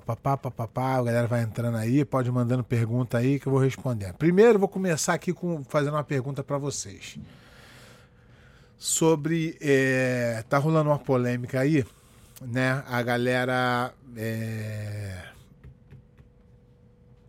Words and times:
papapá, 0.00 0.36
papapá, 0.36 0.96
a 0.96 1.02
galera 1.02 1.26
vai 1.26 1.42
entrando 1.42 1.76
aí, 1.76 2.04
pode 2.04 2.30
mandando 2.30 2.64
pergunta 2.64 3.18
aí 3.18 3.38
que 3.38 3.46
eu 3.46 3.52
vou 3.52 3.60
respondendo. 3.60 4.14
Primeiro, 4.14 4.58
vou 4.58 4.68
começar 4.68 5.14
aqui 5.14 5.32
com 5.32 5.64
fazendo 5.64 5.94
uma 5.94 6.04
pergunta 6.04 6.42
para 6.42 6.58
vocês. 6.58 7.18
Sobre. 8.76 9.56
É, 9.60 10.44
tá 10.48 10.58
rolando 10.58 10.90
uma 10.90 10.98
polêmica 10.98 11.60
aí, 11.60 11.84
né? 12.40 12.82
A 12.86 13.02
galera. 13.02 13.92
É, 14.16 15.24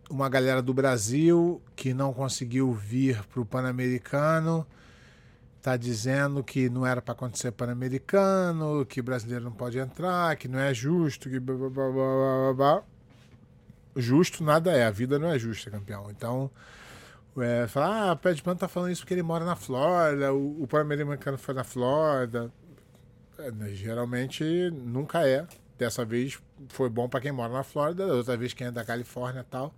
uma 0.08 0.28
galera 0.28 0.60
do 0.60 0.74
Brasil 0.74 1.62
que 1.76 1.94
não 1.94 2.12
conseguiu 2.12 2.72
vir 2.72 3.22
para 3.28 3.40
o 3.40 3.46
Pan-Americano 3.46 4.66
está 5.60 5.76
dizendo 5.76 6.42
que 6.42 6.70
não 6.70 6.86
era 6.86 7.02
para 7.02 7.12
acontecer 7.12 7.52
Pan-Americano, 7.52 8.84
que 8.86 9.02
brasileiro 9.02 9.44
não 9.44 9.52
pode 9.52 9.78
entrar, 9.78 10.34
que 10.36 10.48
não 10.48 10.58
é 10.58 10.72
justo, 10.72 11.28
que 11.28 11.38
blá, 11.38 11.54
blá, 11.54 11.68
blá, 11.68 11.90
blá, 11.90 12.54
blá. 12.54 12.82
Justo 13.94 14.42
nada 14.42 14.72
é, 14.72 14.86
a 14.86 14.90
vida 14.90 15.18
não 15.18 15.28
é 15.28 15.38
justa, 15.38 15.70
campeão. 15.70 16.10
Então, 16.10 16.50
é, 17.38 17.66
falar, 17.68 18.12
ah, 18.12 18.16
Pé 18.16 18.34
Pan 18.36 18.56
tá 18.56 18.68
falando 18.68 18.90
isso 18.92 19.02
porque 19.02 19.12
ele 19.12 19.22
mora 19.22 19.44
na 19.44 19.54
Flórida, 19.54 20.32
o, 20.32 20.62
o 20.62 20.66
Pan-Americano 20.66 21.36
foi 21.36 21.54
na 21.54 21.64
Flórida. 21.64 22.50
É, 23.38 23.50
né, 23.50 23.68
geralmente 23.74 24.70
nunca 24.70 25.28
é. 25.28 25.46
Dessa 25.78 26.04
vez 26.06 26.38
foi 26.68 26.88
bom 26.88 27.08
para 27.08 27.20
quem 27.20 27.32
mora 27.32 27.52
na 27.52 27.62
Flórida, 27.62 28.06
outra 28.06 28.36
vez 28.36 28.54
quem 28.54 28.68
é 28.68 28.70
da 28.70 28.84
Califórnia 28.84 29.40
e 29.40 29.44
tal. 29.44 29.74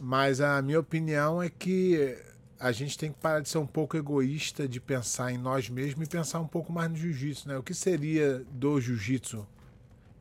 Mas 0.00 0.40
a 0.40 0.62
minha 0.62 0.80
opinião 0.80 1.42
é 1.42 1.50
que 1.50 2.18
a 2.62 2.70
gente 2.70 2.96
tem 2.96 3.10
que 3.10 3.18
parar 3.18 3.40
de 3.40 3.48
ser 3.48 3.58
um 3.58 3.66
pouco 3.66 3.96
egoísta, 3.96 4.68
de 4.68 4.80
pensar 4.80 5.32
em 5.32 5.36
nós 5.36 5.68
mesmos 5.68 6.06
e 6.06 6.08
pensar 6.08 6.38
um 6.38 6.46
pouco 6.46 6.72
mais 6.72 6.88
no 6.88 6.96
jiu-jitsu, 6.96 7.48
né? 7.48 7.58
O 7.58 7.62
que 7.62 7.74
seria 7.74 8.44
do 8.52 8.80
jiu-jitsu? 8.80 9.44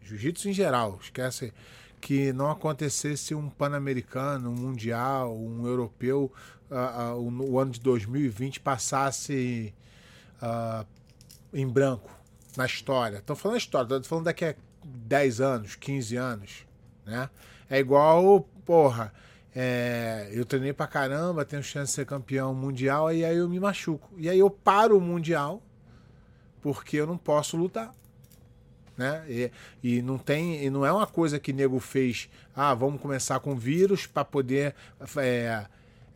Jiu-jitsu 0.02 0.50
em 0.50 0.54
geral, 0.54 0.98
esquece 1.00 1.54
que 2.02 2.34
não 2.34 2.50
acontecesse 2.50 3.36
um 3.36 3.48
pan-americano, 3.48 4.50
um 4.50 4.56
mundial, 4.56 5.38
um 5.38 5.68
europeu, 5.68 6.34
uh, 6.72 7.14
uh, 7.14 7.52
o, 7.52 7.60
ano 7.60 7.74
de 7.74 7.80
2020 7.80 8.60
passasse 8.60 9.72
uh, 10.42 10.84
em 11.54 11.68
branco 11.68 12.10
na 12.58 12.66
história. 12.66 13.18
Estou 13.18 13.36
falando 13.36 13.60
história, 13.60 13.86
estou 13.86 14.04
falando 14.04 14.26
daqui 14.26 14.46
a 14.46 14.56
10 14.84 15.42
anos, 15.42 15.76
15 15.76 16.16
anos, 16.16 16.66
né? 17.06 17.30
É 17.70 17.78
igual, 17.78 18.42
porra, 18.66 19.14
é, 19.56 20.30
eu 20.32 20.46
treinei 20.46 20.72
pra 20.72 20.88
caramba, 20.88 21.44
tenho 21.44 21.62
chance 21.62 21.92
de 21.92 21.96
ser 21.96 22.06
campeão 22.06 22.54
mundial, 22.54 23.12
e 23.12 23.26
aí 23.26 23.36
eu 23.36 23.50
me 23.50 23.60
machuco. 23.60 24.10
E 24.18 24.30
aí 24.30 24.40
eu 24.40 24.50
paro 24.50 24.98
o 24.98 25.02
mundial 25.02 25.62
porque 26.62 26.98
eu 26.98 27.08
não 27.08 27.18
posso 27.18 27.58
lutar. 27.58 27.94
Né? 28.96 29.26
E, 29.28 29.52
e 29.82 30.02
não 30.02 30.18
tem, 30.18 30.64
e 30.64 30.70
não 30.70 30.86
é 30.86 30.92
uma 30.92 31.08
coisa 31.08 31.40
que 31.40 31.52
nego 31.52 31.80
fez, 31.80 32.30
ah, 32.56 32.74
vamos 32.74 33.02
começar 33.02 33.40
com 33.40 33.56
vírus 33.56 34.06
para 34.06 34.24
poder 34.24 34.76
é, 35.18 35.66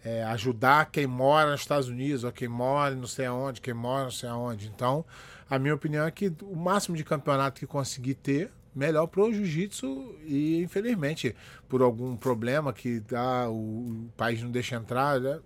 é, 0.03 0.23
ajudar 0.25 0.91
quem 0.91 1.07
mora 1.07 1.51
nos 1.51 1.61
Estados 1.61 1.87
Unidos, 1.87 2.23
ou 2.23 2.31
quem 2.31 2.47
mora 2.47 2.93
não 2.93 3.07
sei 3.07 3.25
aonde, 3.25 3.59
quem 3.59 3.73
mora 3.73 4.03
não 4.03 4.11
sei 4.11 4.29
aonde. 4.29 4.67
Então, 4.67 5.03
a 5.49 5.57
minha 5.57 5.73
opinião 5.73 6.05
é 6.05 6.11
que 6.11 6.31
o 6.43 6.55
máximo 6.55 6.95
de 6.95 7.03
campeonato 7.03 7.59
que 7.59 7.65
conseguir 7.65 8.15
ter, 8.15 8.51
melhor 8.75 9.07
pro 9.07 9.33
jiu-jitsu 9.33 10.15
e 10.25 10.61
infelizmente 10.61 11.35
por 11.69 11.81
algum 11.81 12.15
problema 12.17 12.73
que 12.73 13.01
o, 13.47 13.51
o 13.51 14.09
país 14.17 14.41
não 14.43 14.51
deixa 14.51 14.75
entrar, 14.75 15.19
né? 15.19 15.39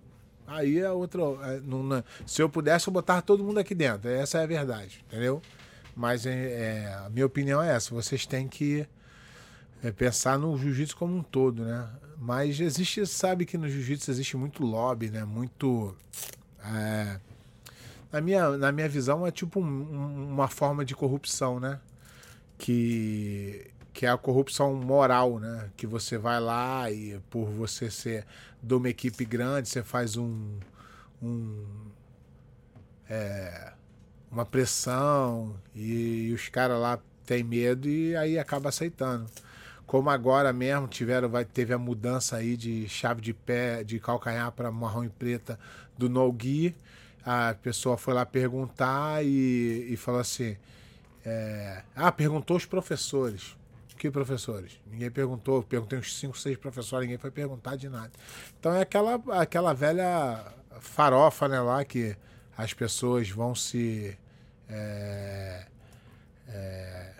aí 0.50 0.78
é 0.80 0.90
outra. 0.90 1.22
É, 1.44 1.60
não, 1.60 1.82
não, 1.82 2.04
se 2.26 2.42
eu 2.42 2.48
pudesse, 2.48 2.88
eu 2.88 2.92
botar 2.92 3.22
todo 3.22 3.44
mundo 3.44 3.58
aqui 3.58 3.74
dentro. 3.74 4.10
Essa 4.10 4.38
é 4.38 4.42
a 4.42 4.46
verdade, 4.46 5.04
entendeu? 5.06 5.40
Mas 5.96 6.26
é, 6.26 6.32
é 6.32 6.94
a 7.06 7.08
minha 7.08 7.26
opinião 7.26 7.62
é 7.62 7.74
essa. 7.74 7.94
Vocês 7.94 8.26
têm 8.26 8.48
que 8.48 8.86
é, 9.82 9.90
pensar 9.92 10.38
no 10.38 10.56
jiu-jitsu 10.58 10.96
como 10.96 11.16
um 11.16 11.22
todo, 11.22 11.64
né? 11.64 11.88
Mas 12.18 12.60
existe, 12.60 13.06
sabe 13.06 13.46
que 13.46 13.56
no 13.56 13.68
jiu-jitsu 13.68 14.10
existe 14.10 14.36
muito 14.36 14.64
lobby, 14.64 15.08
né? 15.08 15.24
Muito. 15.24 15.94
É, 16.64 17.18
na, 18.12 18.20
minha, 18.20 18.50
na 18.56 18.72
minha 18.72 18.88
visão, 18.88 19.26
é 19.26 19.30
tipo 19.30 19.60
um, 19.60 20.32
uma 20.32 20.48
forma 20.48 20.84
de 20.84 20.94
corrupção, 20.94 21.58
né? 21.58 21.80
Que 22.60 23.66
que 23.92 24.06
é 24.06 24.08
a 24.08 24.16
corrupção 24.16 24.74
moral, 24.74 25.40
né? 25.40 25.68
Que 25.76 25.86
você 25.86 26.16
vai 26.16 26.40
lá 26.40 26.90
e 26.90 27.18
por 27.28 27.46
você 27.46 27.90
ser 27.90 28.24
de 28.62 28.74
uma 28.74 28.88
equipe 28.88 29.24
grande, 29.24 29.68
você 29.68 29.82
faz 29.82 30.16
um, 30.16 30.58
um 31.20 31.64
é, 33.08 33.72
uma 34.30 34.46
pressão 34.46 35.56
e, 35.74 36.28
e 36.28 36.32
os 36.32 36.48
caras 36.48 36.78
lá 36.78 37.00
têm 37.26 37.42
medo 37.42 37.88
e 37.88 38.14
aí 38.16 38.38
acaba 38.38 38.68
aceitando. 38.68 39.26
Como 39.86 40.08
agora 40.08 40.52
mesmo 40.52 40.86
tiveram, 40.86 41.28
vai, 41.28 41.44
teve 41.44 41.74
a 41.74 41.78
mudança 41.78 42.36
aí 42.36 42.56
de 42.56 42.88
chave 42.88 43.20
de 43.20 43.34
pé, 43.34 43.82
de 43.82 43.98
calcanhar 43.98 44.52
para 44.52 44.70
marrom 44.70 45.04
e 45.04 45.08
preta 45.08 45.58
do 45.98 46.08
Nogui. 46.08 46.76
A 47.24 47.54
pessoa 47.60 47.98
foi 47.98 48.14
lá 48.14 48.24
perguntar 48.24 49.24
e, 49.24 49.88
e 49.90 49.96
falou 49.96 50.20
assim: 50.20 50.56
é... 51.24 51.82
Ah, 51.94 52.10
perguntou 52.10 52.56
os 52.56 52.66
professores. 52.66 53.56
Que 53.96 54.10
professores? 54.10 54.80
Ninguém 54.90 55.10
perguntou. 55.10 55.62
Perguntei 55.62 55.98
uns 55.98 56.18
5, 56.18 56.38
6 56.38 56.56
professores, 56.56 57.06
ninguém 57.06 57.18
foi 57.18 57.30
perguntar 57.30 57.76
de 57.76 57.88
nada. 57.88 58.10
Então 58.58 58.72
é 58.72 58.80
aquela, 58.80 59.20
aquela 59.38 59.74
velha 59.74 60.42
farofa, 60.80 61.46
né, 61.46 61.60
lá 61.60 61.84
que 61.84 62.16
as 62.56 62.72
pessoas 62.72 63.28
vão 63.28 63.54
se. 63.54 64.16
É, 64.68 65.66
é, 66.48 67.12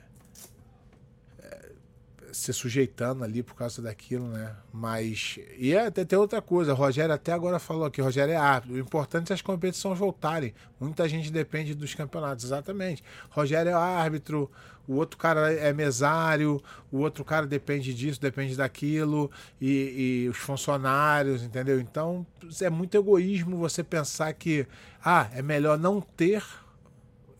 se 2.33 2.53
sujeitando 2.53 3.25
ali 3.25 3.43
por 3.43 3.55
causa 3.55 3.83
daquilo, 3.83 4.27
né? 4.29 4.55
Mas. 4.73 5.39
E 5.59 5.77
até 5.77 6.05
tem 6.05 6.19
outra 6.19 6.41
coisa, 6.41 6.73
Rogério 6.73 7.15
até 7.15 7.33
agora 7.33 7.59
falou 7.59 7.85
aqui, 7.85 8.01
Rogério 8.01 8.33
é 8.33 8.37
árbitro. 8.37 8.77
O 8.77 8.79
importante 8.79 9.33
é 9.33 9.35
as 9.35 9.43
competições 9.43 9.99
voltarem. 9.99 10.55
Muita 10.79 11.09
gente 11.09 11.31
depende 11.31 11.75
dos 11.75 11.95
campeonatos, 11.95 12.45
exatamente. 12.45 13.03
Rogério 13.31 13.71
é 13.71 13.75
árbitro, 13.75 14.51
o 14.87 14.95
outro 14.95 15.19
cara 15.19 15.53
é 15.53 15.73
mesário, 15.73 16.63
o 16.91 16.99
outro 16.99 17.25
cara 17.25 17.47
depende 17.47 17.95
disso, 17.95 18.21
depende 18.21 18.57
daquilo, 18.57 19.31
e, 19.61 20.25
e 20.25 20.29
os 20.29 20.37
funcionários, 20.37 21.43
entendeu? 21.43 21.79
Então 21.79 22.27
é 22.61 22.71
muito 22.71 22.97
egoísmo 22.97 23.57
você 23.57 23.85
pensar 23.85 24.33
que 24.33 24.67
ah, 25.05 25.29
é 25.33 25.43
melhor 25.43 25.79
não 25.79 26.01
ter 26.01 26.45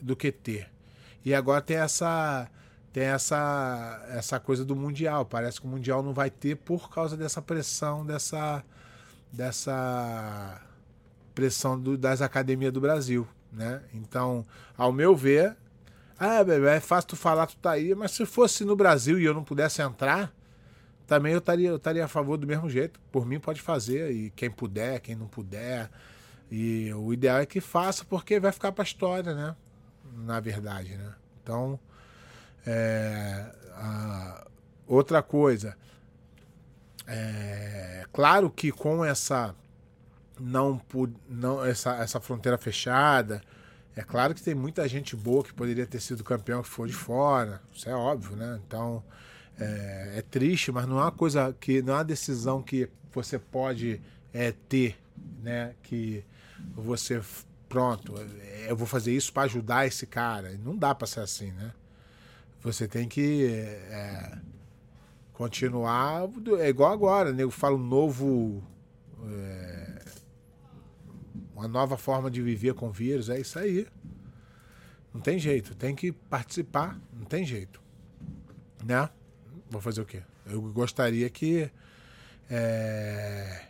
do 0.01 0.15
que 0.15 0.31
ter. 0.31 0.69
E 1.25 1.35
agora 1.35 1.61
tem 1.61 1.77
essa 1.77 2.49
tem 2.93 3.05
essa, 3.05 4.05
essa 4.11 4.41
coisa 4.41 4.65
do 4.65 4.75
Mundial. 4.75 5.25
Parece 5.25 5.61
que 5.61 5.67
o 5.67 5.71
Mundial 5.71 6.03
não 6.03 6.13
vai 6.13 6.31
ter 6.31 6.57
por 6.57 6.91
causa 6.91 7.17
dessa 7.17 7.41
pressão, 7.41 8.05
dessa, 8.05 8.65
dessa 9.33 10.61
pressão 11.35 11.79
do, 11.79 11.97
das 11.97 12.21
academias 12.21 12.73
do 12.73 12.81
Brasil. 12.81 13.27
Né? 13.53 13.83
Então, 13.95 14.45
ao 14.77 14.93
meu 14.93 15.15
ver, 15.15 15.57
ah, 16.19 16.45
bebê, 16.45 16.69
é 16.69 16.81
fácil 16.81 17.11
tu 17.11 17.17
falar, 17.17 17.47
tu 17.47 17.57
tá 17.57 17.73
aí, 17.73 17.95
mas 17.95 18.11
se 18.11 18.27
fosse 18.27 18.65
no 18.65 18.77
Brasil 18.77 19.19
e 19.19 19.25
eu 19.25 19.35
não 19.35 19.43
pudesse 19.43 19.81
entrar, 19.81 20.33
também 21.07 21.33
eu 21.33 21.39
estaria, 21.39 21.69
eu 21.69 21.77
estaria 21.77 22.05
a 22.05 22.09
favor 22.09 22.37
do 22.37 22.47
mesmo 22.47 22.69
jeito. 22.69 23.01
Por 23.11 23.27
mim, 23.27 23.41
pode 23.41 23.61
fazer, 23.61 24.13
e 24.13 24.31
quem 24.31 24.51
puder, 24.51 25.01
quem 25.01 25.17
não 25.17 25.27
puder. 25.27 25.91
E 26.51 26.93
o 26.95 27.13
ideal 27.13 27.39
é 27.39 27.47
que 27.47 27.61
faça, 27.61 28.05
porque 28.05 28.39
vai 28.39 28.53
ficar 28.53 28.71
para 28.71 28.83
a 28.83 28.85
história, 28.85 29.35
né? 29.35 29.57
Na 30.13 30.41
verdade, 30.41 30.97
né? 30.97 31.15
Então, 31.43 31.81
é, 32.67 33.47
a, 33.75 34.47
outra 34.87 35.23
coisa, 35.23 35.77
é, 37.07 38.05
claro 38.13 38.51
que 38.51 38.71
com 38.71 39.05
essa 39.05 39.55
não, 40.39 40.81
não 41.29 41.65
essa, 41.65 41.97
essa 41.97 42.21
fronteira 42.21 42.57
fechada, 42.57 43.43
é 43.95 44.03
claro 44.03 44.35
que 44.35 44.43
tem 44.43 44.55
muita 44.55 44.87
gente 44.89 45.17
boa 45.17 45.43
que 45.43 45.53
poderia 45.53 45.87
ter 45.87 46.01
sido 46.01 46.25
campeão 46.25 46.63
que 46.63 46.69
foi 46.69 46.89
de 46.89 46.95
fora, 46.95 47.61
isso 47.73 47.89
é 47.89 47.95
óbvio, 47.95 48.37
né? 48.37 48.61
Então 48.67 49.03
é, 49.59 50.15
é 50.19 50.23
triste, 50.23 50.73
mas 50.73 50.87
não 50.87 50.99
é 50.99 51.03
uma 51.03 51.13
coisa 51.13 51.55
que 51.61 51.83
não 51.83 51.95
é 51.95 51.97
uma 51.97 52.05
decisão 52.05 52.63
que 52.63 52.89
você 53.13 53.39
pode 53.39 54.01
é, 54.33 54.53
ter, 54.53 54.97
né? 55.43 55.75
Que 55.83 56.25
você 56.75 57.21
pronto, 57.69 58.15
eu 58.67 58.77
vou 58.77 58.87
fazer 58.87 59.15
isso 59.15 59.33
para 59.33 59.45
ajudar 59.45 59.87
esse 59.87 60.07
cara. 60.07 60.59
Não 60.65 60.77
dá 60.77 60.95
para 60.95 61.07
ser 61.07 61.21
assim, 61.21 61.53
né? 61.53 61.73
Você 62.63 62.87
tem 62.87 63.09
que 63.09 63.47
é, 63.47 64.39
continuar. 65.33 66.29
É 66.59 66.69
igual 66.69 66.93
agora, 66.93 67.33
né? 67.33 67.43
Eu 67.43 67.51
falo 67.51 67.79
novo. 67.79 68.63
É, 69.27 70.05
uma 71.55 71.69
nova 71.69 71.97
forma 71.97 72.31
de 72.31 72.41
viver 72.41 72.75
com 72.75 72.91
vírus, 72.91 73.29
é 73.29 73.39
isso 73.39 73.59
aí. 73.59 73.87
Não 75.13 75.21
tem 75.21 75.39
jeito, 75.39 75.75
tem 75.75 75.95
que 75.95 76.13
participar, 76.13 76.99
não 77.13 77.25
tem 77.25 77.45
jeito. 77.45 77.83
Né? 78.85 79.11
Vou 79.69 79.81
fazer 79.81 80.01
o 80.01 80.07
quê? 80.07 80.23
Eu 80.47 80.61
gostaria 80.63 81.29
que. 81.29 81.71
É, 82.49 83.67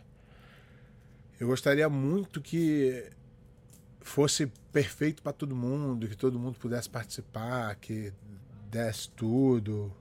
eu 1.39 1.47
gostaria 1.47 1.87
muito 1.89 2.41
que 2.41 3.09
fosse 3.99 4.47
perfeito 4.71 5.21
para 5.21 5.33
todo 5.33 5.55
mundo, 5.55 6.07
que 6.07 6.15
todo 6.15 6.39
mundo 6.39 6.57
pudesse 6.59 6.89
participar, 6.89 7.75
que 7.75 8.13
desse 8.71 9.09
tudo. 9.09 9.93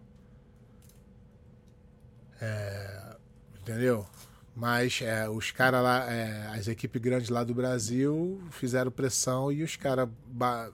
É, 2.41 3.17
entendeu? 3.61 4.07
Mas 4.55 5.01
é, 5.03 5.29
os 5.29 5.51
caras 5.51 5.83
lá, 5.83 6.11
é, 6.11 6.47
as 6.57 6.69
equipes 6.69 7.01
grandes 7.03 7.29
lá 7.29 7.43
do 7.45 7.55
Brasil 7.55 8.41
fizeram 8.51 8.91
pressão 8.91 9.51
e 9.53 9.63
os 9.63 9.77
caras 9.77 10.09
ba 10.27 10.73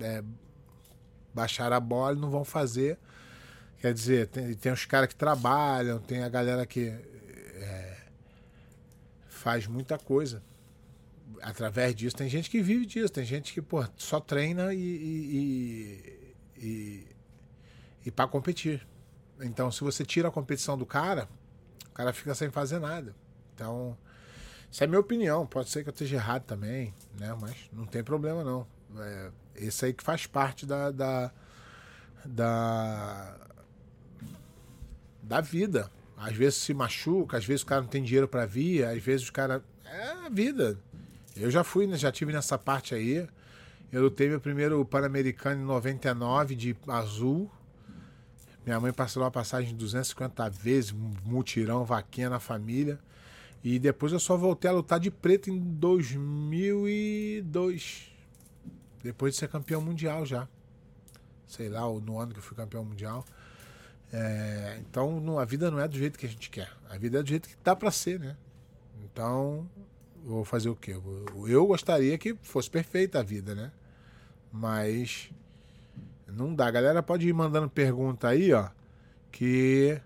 é, 0.00 0.22
baixaram 1.34 1.76
a 1.76 1.80
bola 1.80 2.16
e 2.16 2.20
não 2.20 2.30
vão 2.30 2.44
fazer. 2.44 2.98
Quer 3.80 3.92
dizer, 3.92 4.28
tem, 4.28 4.54
tem 4.54 4.72
os 4.72 4.84
caras 4.84 5.08
que 5.08 5.14
trabalham, 5.14 5.98
tem 5.98 6.22
a 6.22 6.28
galera 6.28 6.66
que 6.66 6.88
é, 6.88 7.96
faz 9.28 9.66
muita 9.66 9.98
coisa 9.98 10.42
através 11.42 11.94
disso. 11.94 12.16
Tem 12.16 12.28
gente 12.28 12.48
que 12.48 12.62
vive 12.62 12.86
disso, 12.86 13.12
tem 13.12 13.24
gente 13.24 13.52
que 13.52 13.60
pô, 13.60 13.84
só 13.96 14.20
treina 14.20 14.72
e, 14.72 14.78
e, 14.78 16.25
e, 16.58 17.06
e 18.04 18.10
para 18.10 18.26
competir. 18.26 18.86
Então, 19.40 19.70
se 19.70 19.82
você 19.82 20.04
tira 20.04 20.28
a 20.28 20.30
competição 20.30 20.76
do 20.76 20.86
cara, 20.86 21.28
o 21.90 21.92
cara 21.92 22.12
fica 22.12 22.34
sem 22.34 22.50
fazer 22.50 22.78
nada. 22.78 23.14
Então, 23.54 23.96
isso 24.70 24.82
é 24.82 24.86
minha 24.86 25.00
opinião. 25.00 25.46
Pode 25.46 25.70
ser 25.70 25.82
que 25.82 25.88
eu 25.88 25.92
esteja 25.92 26.16
errado 26.16 26.44
também, 26.44 26.94
né? 27.18 27.36
Mas 27.40 27.56
não 27.72 27.86
tem 27.86 28.02
problema 28.02 28.42
não. 28.42 28.66
É, 28.98 29.30
esse 29.56 29.86
aí 29.86 29.92
que 29.92 30.02
faz 30.02 30.26
parte 30.26 30.64
da, 30.66 30.90
da, 30.90 31.32
da, 32.24 33.36
da 35.22 35.40
vida. 35.40 35.90
Às 36.16 36.34
vezes 36.34 36.58
se 36.58 36.72
machuca, 36.72 37.36
às 37.36 37.44
vezes 37.44 37.62
o 37.62 37.66
cara 37.66 37.82
não 37.82 37.88
tem 37.88 38.02
dinheiro 38.02 38.26
para 38.26 38.46
vir, 38.46 38.84
às 38.84 39.02
vezes 39.02 39.28
o 39.28 39.32
cara. 39.32 39.62
É 39.84 40.26
a 40.26 40.28
vida. 40.28 40.78
Eu 41.36 41.50
já 41.50 41.62
fui, 41.62 41.86
né, 41.86 41.96
já 41.96 42.10
tive 42.10 42.32
nessa 42.32 42.58
parte 42.58 42.94
aí. 42.94 43.28
Eu 43.92 44.02
lutei 44.02 44.28
meu 44.28 44.40
primeiro 44.40 44.84
Pan-Americano 44.84 45.62
em 45.62 45.64
99 45.64 46.56
de 46.56 46.76
azul. 46.88 47.48
Minha 48.64 48.80
mãe 48.80 48.92
parcelou 48.92 49.28
a 49.28 49.30
passagem 49.30 49.76
250 49.76 50.50
vezes, 50.50 50.90
mutirão, 51.24 51.84
vaquinha 51.84 52.28
na 52.28 52.40
família. 52.40 52.98
E 53.62 53.78
depois 53.78 54.12
eu 54.12 54.18
só 54.18 54.36
voltei 54.36 54.68
a 54.68 54.74
lutar 54.74 54.98
de 54.98 55.08
preto 55.10 55.48
em 55.50 55.58
2002. 55.58 58.12
Depois 59.02 59.34
de 59.34 59.38
ser 59.38 59.48
campeão 59.48 59.80
mundial 59.80 60.26
já. 60.26 60.48
Sei 61.46 61.68
lá, 61.68 61.82
no 61.82 62.18
ano 62.18 62.32
que 62.32 62.40
eu 62.40 62.42
fui 62.42 62.56
campeão 62.56 62.84
mundial. 62.84 63.24
É, 64.12 64.80
então 64.80 65.38
a 65.38 65.44
vida 65.44 65.70
não 65.70 65.78
é 65.78 65.86
do 65.86 65.96
jeito 65.96 66.18
que 66.18 66.26
a 66.26 66.28
gente 66.28 66.50
quer. 66.50 66.72
A 66.90 66.98
vida 66.98 67.20
é 67.20 67.22
do 67.22 67.28
jeito 67.28 67.48
que 67.48 67.54
dá 67.62 67.76
para 67.76 67.92
ser, 67.92 68.18
né? 68.18 68.36
Então, 69.04 69.70
vou 70.26 70.44
fazer 70.44 70.68
o 70.68 70.76
quê? 70.76 70.96
Eu, 71.46 71.66
gostaria 71.66 72.18
que 72.18 72.34
fosse 72.42 72.68
perfeita 72.68 73.20
a 73.20 73.22
vida, 73.22 73.54
né? 73.54 73.70
Mas 74.52 75.30
não 76.26 76.54
dá. 76.54 76.70
Galera 76.70 77.02
pode 77.02 77.28
ir 77.28 77.32
mandando 77.32 77.70
pergunta 77.70 78.28
aí, 78.28 78.52
ó. 78.52 78.68
Que. 79.30 80.00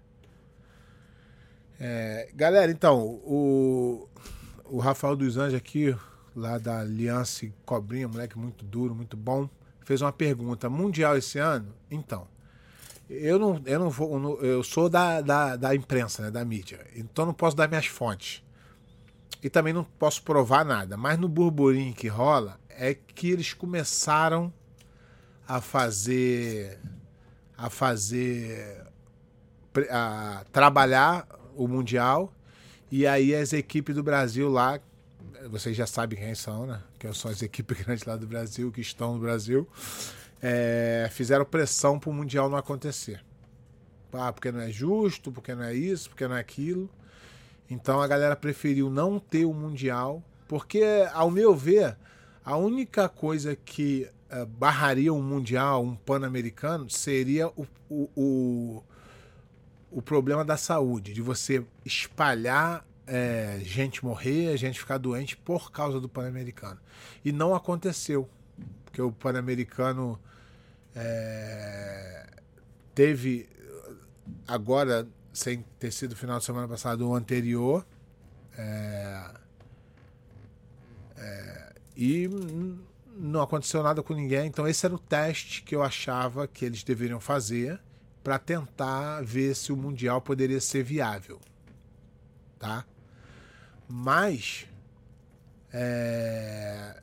É, 1.79 2.29
galera, 2.35 2.71
então, 2.71 3.03
o, 3.25 4.07
o 4.67 4.79
Rafael 4.79 5.17
dos 5.17 5.39
Anjos 5.39 5.55
aqui, 5.55 5.97
lá 6.37 6.59
da 6.59 6.81
Aliança 6.81 7.47
Cobrinha, 7.65 8.07
moleque 8.07 8.39
muito 8.39 8.65
duro, 8.65 8.95
muito 8.95 9.17
bom, 9.17 9.49
fez 9.87 10.03
uma 10.03 10.13
pergunta. 10.13 10.69
Mundial 10.69 11.17
esse 11.17 11.39
ano? 11.39 11.73
Então. 11.91 12.29
Eu 13.09 13.41
não, 13.41 13.61
eu 13.65 13.81
não 13.81 13.91
vou. 13.91 14.41
Eu 14.41 14.63
sou 14.63 14.89
da, 14.89 15.21
da, 15.21 15.57
da 15.57 15.75
imprensa, 15.75 16.23
né, 16.23 16.31
da 16.31 16.45
mídia. 16.45 16.87
Então 16.95 17.27
não 17.27 17.35
posso 17.35 17.57
dar 17.57 17.69
minhas 17.69 17.87
fontes. 17.87 18.41
E 19.43 19.49
também 19.49 19.73
não 19.73 19.85
posso 19.85 20.23
provar 20.23 20.65
nada. 20.65 20.97
Mas 20.97 21.19
no 21.19 21.29
burburinho 21.29 21.95
que 21.95 22.09
rola 22.09 22.61
é 22.69 22.95
que 22.95 23.31
eles 23.31 23.53
começaram 23.53 24.53
a 25.47 25.61
fazer 25.61 26.79
a 27.59 27.69
fazer 27.69 28.87
a 29.91 30.45
trabalhar 30.53 31.27
o 31.57 31.67
mundial 31.67 32.33
e 32.91 33.07
aí 33.07 33.35
as 33.35 33.53
equipes 33.53 33.95
do 33.95 34.03
Brasil 34.03 34.49
lá 34.49 34.81
vocês 35.51 35.77
já 35.77 35.87
sabem 35.87 36.19
quem 36.19 36.35
são 36.35 36.67
né 36.67 36.81
que 36.99 37.13
são 37.13 37.31
as 37.31 37.43
equipes 37.43 37.77
grandes 37.83 38.05
lá 38.05 38.17
do 38.17 38.29
Brasil 38.29 38.71
que 38.71 38.81
estão 38.81 39.15
no 39.15 39.21
Brasil 39.21 39.69
é, 40.41 41.11
fizeram 41.13 41.45
pressão 41.45 41.99
para 41.99 42.11
o 42.11 42.15
mundial 42.15 42.49
não 42.49 42.57
acontecer 42.57 43.21
ah, 44.13 44.33
porque 44.33 44.53
não 44.53 44.61
é 44.61 44.71
justo 44.71 45.33
porque 45.33 45.53
não 45.53 45.65
é 45.65 45.75
isso 45.75 46.09
porque 46.09 46.27
não 46.29 46.37
é 46.37 46.41
aquilo 46.41 46.89
então 47.71 48.01
a 48.01 48.07
galera 48.07 48.37
preferiu 48.37 48.91
não 48.91 49.19
ter 49.19 49.45
o 49.45 49.55
mundial 49.55 50.23
porque 50.49 50.83
ao 51.13 51.31
meu 51.31 51.55
ver 51.55 51.97
a 52.45 52.57
única 52.57 53.09
coisa 53.09 53.55
que 53.55 54.11
uh, 54.33 54.47
barraria 54.47 55.13
um 55.13 55.23
mundial, 55.23 55.85
um 55.85 55.95
pan-americano, 55.95 56.91
seria 56.91 57.49
o, 57.49 57.67
o, 57.89 58.11
o, 58.17 58.85
o, 59.91 60.03
problema 60.03 60.45
da 60.45 60.57
saúde, 60.57 61.13
de 61.13 61.23
você 61.23 61.65
espalhar 61.85 62.85
é, 63.07 63.61
gente 63.63 64.05
morrer, 64.05 64.57
gente 64.57 64.79
ficar 64.79 64.99
doente 64.99 65.37
por 65.37 65.71
causa 65.71 66.01
do 66.01 66.09
pan-americano. 66.09 66.81
E 67.25 67.31
não 67.31 67.55
aconteceu, 67.55 68.29
porque 68.85 69.03
o 69.03 69.13
pan-americano 69.13 70.19
é, 70.95 72.27
teve 72.95 73.49
agora, 74.47 75.07
sem 75.32 75.65
ter 75.79 75.93
sido 75.93 76.17
final 76.17 76.38
de 76.38 76.44
semana 76.44 76.69
passado, 76.69 77.09
o 77.09 77.15
anterior. 77.15 77.87
É, 78.56 79.31
é, 81.17 81.73
e 81.97 82.29
não 83.17 83.43
aconteceu 83.43 83.82
nada 83.82 84.03
com 84.03 84.15
ninguém. 84.15 84.47
Então, 84.47 84.67
esse 84.67 84.85
era 84.85 84.94
o 84.94 84.99
teste 84.99 85.62
que 85.62 85.75
eu 85.75 85.82
achava 85.82 86.47
que 86.49 86.65
eles 86.65 86.82
deveriam 86.82 87.21
fazer 87.21 87.81
para 88.23 88.38
tentar 88.38 89.23
ver 89.23 89.55
se 89.55 89.73
o 89.73 89.77
Mundial 89.77 90.21
poderia 90.21 90.61
ser 90.61 90.82
viável. 90.82 91.41
Tá? 92.59 92.85
Mas. 93.88 94.67
É, 95.73 97.00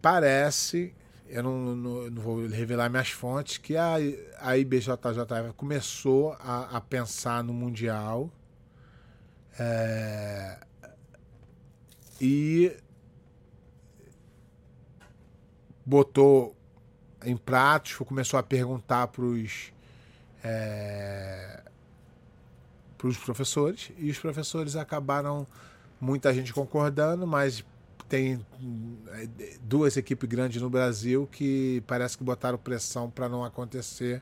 parece, 0.00 0.94
eu 1.30 1.42
não, 1.42 1.76
não, 1.76 2.10
não, 2.10 2.22
vou 2.22 2.46
revelar 2.46 2.90
minhas 2.90 3.10
fontes, 3.10 3.56
que 3.56 3.76
a, 3.76 3.94
a 4.40 4.58
IBJJF 4.58 5.52
começou 5.56 6.36
a, 6.40 6.76
a 6.76 6.80
pensar 6.80 7.44
no 7.44 7.52
Mundial. 7.52 8.30
É, 9.58 10.58
e 12.20 12.76
botou 15.86 16.56
em 17.24 17.36
pratos, 17.36 17.96
começou 17.96 18.38
a 18.38 18.42
perguntar 18.42 19.08
para 19.08 19.24
os 19.24 19.72
é, 20.42 21.62
os 23.02 23.16
professores 23.16 23.90
e 23.98 24.10
os 24.10 24.18
professores 24.18 24.76
acabaram 24.76 25.46
muita 26.00 26.32
gente 26.32 26.52
concordando, 26.52 27.26
mas 27.26 27.64
tem 28.10 28.44
é, 29.12 29.28
duas 29.62 29.96
equipes 29.96 30.28
grandes 30.28 30.60
no 30.60 30.68
Brasil 30.68 31.28
que 31.30 31.82
parece 31.86 32.18
que 32.18 32.24
botaram 32.24 32.58
pressão 32.58 33.08
para 33.08 33.28
não 33.28 33.44
acontecer 33.44 34.20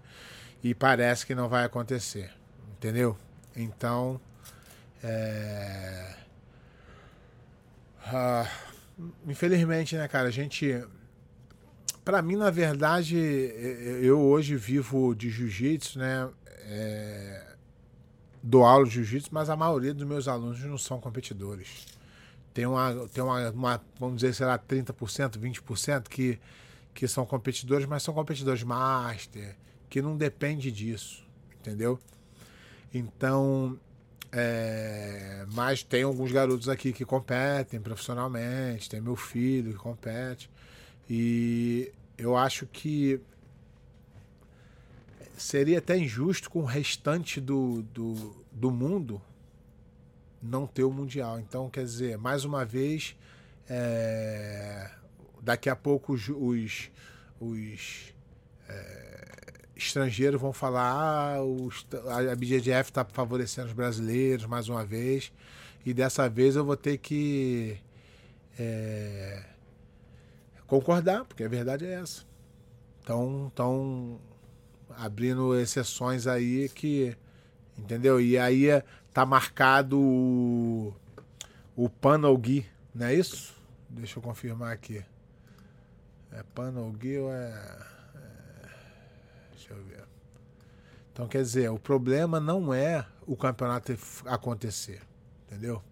e 0.62 0.74
parece 0.74 1.24
que 1.24 1.34
não 1.34 1.48
vai 1.48 1.64
acontecer, 1.64 2.30
entendeu? 2.76 3.16
Então, 3.56 4.20
é... 5.02 6.14
ah, 8.04 8.46
infelizmente, 9.26 9.96
né, 9.96 10.06
cara, 10.06 10.28
a 10.28 10.30
gente 10.30 10.84
para 12.04 12.22
mim, 12.22 12.36
na 12.36 12.50
verdade, 12.50 13.16
eu 14.02 14.18
hoje 14.18 14.56
vivo 14.56 15.14
de 15.14 15.28
jiu-jitsu, 15.28 15.98
né? 15.98 16.28
É, 16.64 17.54
dou 18.42 18.64
aula 18.64 18.86
de 18.86 18.92
jiu-jitsu, 18.92 19.28
mas 19.30 19.50
a 19.50 19.56
maioria 19.56 19.92
dos 19.92 20.06
meus 20.06 20.26
alunos 20.26 20.58
não 20.64 20.78
são 20.78 20.98
competidores. 21.00 21.97
Tem 22.58 22.66
uma, 22.66 23.08
tem 23.14 23.22
uma, 23.22 23.50
uma 23.50 23.80
vamos 24.00 24.16
dizer, 24.16 24.34
sei 24.34 24.44
lá, 24.44 24.58
30%, 24.58 25.38
20% 25.38 26.08
que, 26.08 26.40
que 26.92 27.06
são 27.06 27.24
competidores, 27.24 27.86
mas 27.86 28.02
são 28.02 28.12
competidores 28.12 28.64
master, 28.64 29.54
que 29.88 30.02
não 30.02 30.16
depende 30.16 30.72
disso, 30.72 31.24
entendeu? 31.60 32.00
Então, 32.92 33.78
é, 34.32 35.46
mas 35.52 35.84
tem 35.84 36.02
alguns 36.02 36.32
garotos 36.32 36.68
aqui 36.68 36.92
que 36.92 37.04
competem 37.04 37.80
profissionalmente, 37.80 38.90
tem 38.90 39.00
meu 39.00 39.14
filho 39.14 39.70
que 39.70 39.78
compete. 39.78 40.50
E 41.08 41.92
eu 42.18 42.36
acho 42.36 42.66
que 42.66 43.20
seria 45.36 45.78
até 45.78 45.96
injusto 45.96 46.50
com 46.50 46.62
o 46.62 46.64
restante 46.64 47.40
do, 47.40 47.82
do, 47.94 48.44
do 48.50 48.72
mundo 48.72 49.22
não 50.42 50.66
ter 50.66 50.84
o 50.84 50.90
Mundial. 50.90 51.38
Então, 51.40 51.68
quer 51.68 51.84
dizer, 51.84 52.16
mais 52.18 52.44
uma 52.44 52.64
vez, 52.64 53.16
é, 53.68 54.90
daqui 55.42 55.68
a 55.68 55.76
pouco 55.76 56.12
os, 56.12 56.28
os, 56.28 56.90
os 57.40 58.14
é, 58.68 59.28
estrangeiros 59.76 60.40
vão 60.40 60.52
falar 60.52 61.36
ah, 61.36 61.42
os, 61.42 61.86
a 62.30 62.34
BGF 62.34 62.90
está 62.90 63.04
favorecendo 63.04 63.68
os 63.68 63.72
brasileiros 63.72 64.46
mais 64.46 64.68
uma 64.68 64.84
vez 64.84 65.32
e 65.84 65.94
dessa 65.94 66.28
vez 66.28 66.56
eu 66.56 66.64
vou 66.64 66.76
ter 66.76 66.98
que 66.98 67.78
é, 68.58 69.44
concordar, 70.66 71.24
porque 71.24 71.44
a 71.44 71.48
verdade 71.48 71.86
é 71.86 71.94
essa. 71.94 72.26
Então, 73.02 73.46
estão 73.48 74.20
abrindo 74.90 75.58
exceções 75.58 76.26
aí 76.26 76.68
que 76.68 77.16
Entendeu? 77.78 78.20
E 78.20 78.36
aí 78.36 78.66
tá 79.12 79.24
marcado 79.26 79.98
o, 79.98 80.94
o 81.76 81.88
Panogui, 81.88 82.66
não 82.94 83.06
é 83.06 83.14
isso? 83.14 83.54
Deixa 83.88 84.18
eu 84.18 84.22
confirmar 84.22 84.72
aqui. 84.72 85.04
É 86.32 86.42
Panogui 86.54 87.18
ou 87.18 87.32
é, 87.32 87.50
é. 88.14 88.68
Deixa 89.52 89.72
eu 89.72 89.82
ver. 89.84 90.04
Então, 91.12 91.26
quer 91.26 91.42
dizer, 91.42 91.68
o 91.70 91.78
problema 91.78 92.38
não 92.38 92.72
é 92.72 93.04
o 93.26 93.36
campeonato 93.36 93.96
acontecer, 94.24 95.02
entendeu? 95.46 95.82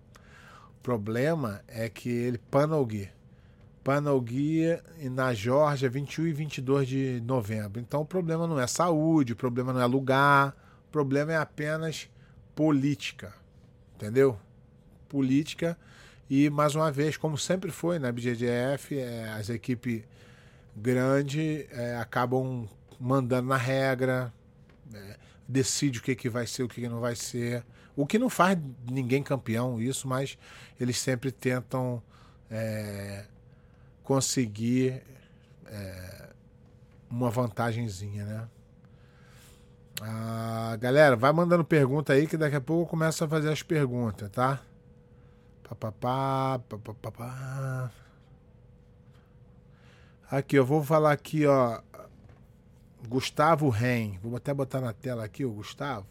O 0.78 0.82
problema 0.82 1.62
é 1.66 1.88
que 1.88 2.08
ele 2.08 2.38
Panogui. 2.38 3.10
Panogui 3.82 4.62
na 5.10 5.32
Georgia, 5.32 5.88
21 5.88 6.26
e 6.26 6.32
22 6.32 6.88
de 6.88 7.22
novembro. 7.24 7.80
Então, 7.80 8.02
o 8.02 8.04
problema 8.04 8.46
não 8.46 8.58
é 8.58 8.66
saúde, 8.66 9.32
o 9.32 9.36
problema 9.36 9.72
não 9.72 9.80
é 9.80 9.86
lugar, 9.86 10.56
o 10.88 10.90
problema 10.90 11.32
é 11.32 11.36
apenas 11.36 12.08
política, 12.56 13.32
entendeu? 13.94 14.36
Política 15.08 15.78
e 16.28 16.50
mais 16.50 16.74
uma 16.74 16.90
vez, 16.90 17.16
como 17.16 17.38
sempre 17.38 17.70
foi 17.70 18.00
na 18.00 18.10
BGDF, 18.10 18.98
é, 18.98 19.28
as 19.28 19.48
equipes 19.48 20.02
grandes 20.74 21.66
é, 21.70 21.96
acabam 21.96 22.68
mandando 22.98 23.48
na 23.48 23.56
regra, 23.56 24.32
é, 24.92 25.16
decide 25.46 26.00
o 26.00 26.02
que, 26.02 26.16
que 26.16 26.28
vai 26.28 26.46
ser, 26.46 26.64
o 26.64 26.68
que, 26.68 26.80
que 26.80 26.88
não 26.88 26.98
vai 26.98 27.14
ser. 27.14 27.64
O 27.94 28.04
que 28.06 28.18
não 28.18 28.28
faz 28.28 28.58
ninguém 28.90 29.22
campeão, 29.22 29.80
isso, 29.80 30.08
mas 30.08 30.36
eles 30.80 30.98
sempre 30.98 31.30
tentam 31.30 32.02
é, 32.50 33.24
conseguir 34.02 35.02
é, 35.66 36.28
uma 37.08 37.30
vantagenzinha, 37.30 38.24
né? 38.24 38.48
Ah, 40.02 40.76
galera, 40.78 41.16
vai 41.16 41.32
mandando 41.32 41.64
pergunta 41.64 42.12
aí 42.12 42.26
que 42.26 42.36
daqui 42.36 42.56
a 42.56 42.60
pouco 42.60 42.82
eu 42.82 42.86
começo 42.86 43.24
a 43.24 43.28
fazer 43.28 43.50
as 43.50 43.62
perguntas, 43.62 44.30
tá? 44.30 44.60
Papapá, 45.68 46.60
papapá. 46.68 47.90
Aqui, 50.30 50.56
eu 50.56 50.66
vou 50.66 50.82
falar 50.82 51.12
aqui, 51.12 51.46
ó. 51.46 51.80
Gustavo 53.08 53.68
Ren. 53.68 54.18
Vou 54.22 54.36
até 54.36 54.52
botar 54.52 54.80
na 54.80 54.92
tela 54.92 55.24
aqui 55.24 55.44
o 55.44 55.52
Gustavo. 55.52 56.06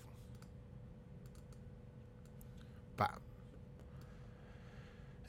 Pá. 2.97 3.17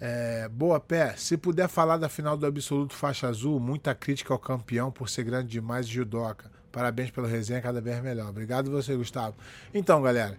É, 0.00 0.48
boa 0.48 0.80
pé. 0.80 1.16
Se 1.16 1.36
puder 1.36 1.68
falar 1.68 1.96
da 1.98 2.08
final 2.08 2.36
do 2.36 2.46
Absoluto 2.46 2.94
Faixa 2.94 3.28
Azul, 3.28 3.58
muita 3.60 3.94
crítica 3.94 4.32
ao 4.32 4.38
campeão 4.38 4.90
por 4.90 5.08
ser 5.08 5.24
grande 5.24 5.48
demais 5.48 5.86
judoca. 5.86 6.55
Parabéns 6.76 7.10
pelo 7.10 7.26
resenha, 7.26 7.62
cada 7.62 7.80
vez 7.80 8.02
melhor. 8.02 8.28
Obrigado 8.28 8.70
você, 8.70 8.94
Gustavo. 8.94 9.34
Então, 9.72 10.02
galera, 10.02 10.36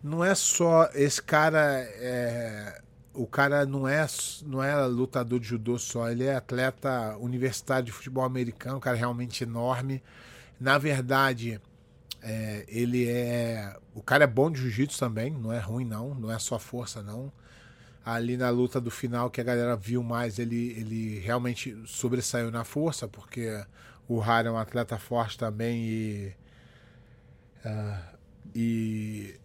não 0.00 0.24
é 0.24 0.32
só 0.32 0.88
esse 0.94 1.20
cara. 1.20 1.58
É, 1.58 2.80
o 3.12 3.26
cara 3.26 3.66
não 3.66 3.88
é, 3.88 4.06
não 4.46 4.62
é 4.62 4.86
lutador 4.86 5.40
de 5.40 5.48
judô 5.48 5.76
só, 5.76 6.08
ele 6.08 6.22
é 6.22 6.36
atleta 6.36 7.16
universitário 7.16 7.86
de 7.86 7.90
futebol 7.90 8.22
americano, 8.22 8.76
um 8.76 8.80
cara 8.80 8.96
realmente 8.96 9.42
enorme. 9.42 10.00
Na 10.60 10.78
verdade, 10.78 11.60
é, 12.22 12.64
ele 12.68 13.08
é. 13.10 13.76
O 13.96 14.00
cara 14.00 14.22
é 14.22 14.28
bom 14.28 14.52
de 14.52 14.60
jiu-jitsu 14.60 14.96
também, 14.96 15.32
não 15.32 15.52
é 15.52 15.58
ruim, 15.58 15.84
não, 15.84 16.14
não 16.14 16.30
é 16.30 16.38
só 16.38 16.56
força, 16.56 17.02
não. 17.02 17.32
Ali 18.04 18.36
na 18.36 18.48
luta 18.48 18.80
do 18.80 18.92
final, 18.92 19.28
que 19.28 19.40
a 19.40 19.44
galera 19.44 19.74
viu 19.74 20.04
mais, 20.04 20.38
ele, 20.38 20.70
ele 20.78 21.18
realmente 21.18 21.76
sobressaiu 21.84 22.52
na 22.52 22.62
força, 22.62 23.08
porque 23.08 23.60
o 24.08 24.18
Rara 24.18 24.48
é 24.48 24.52
um 24.52 24.58
atleta 24.58 24.98
forte 24.98 25.38
também 25.38 25.84
e. 25.84 26.32
Uh, 27.64 28.14
e 28.54 29.40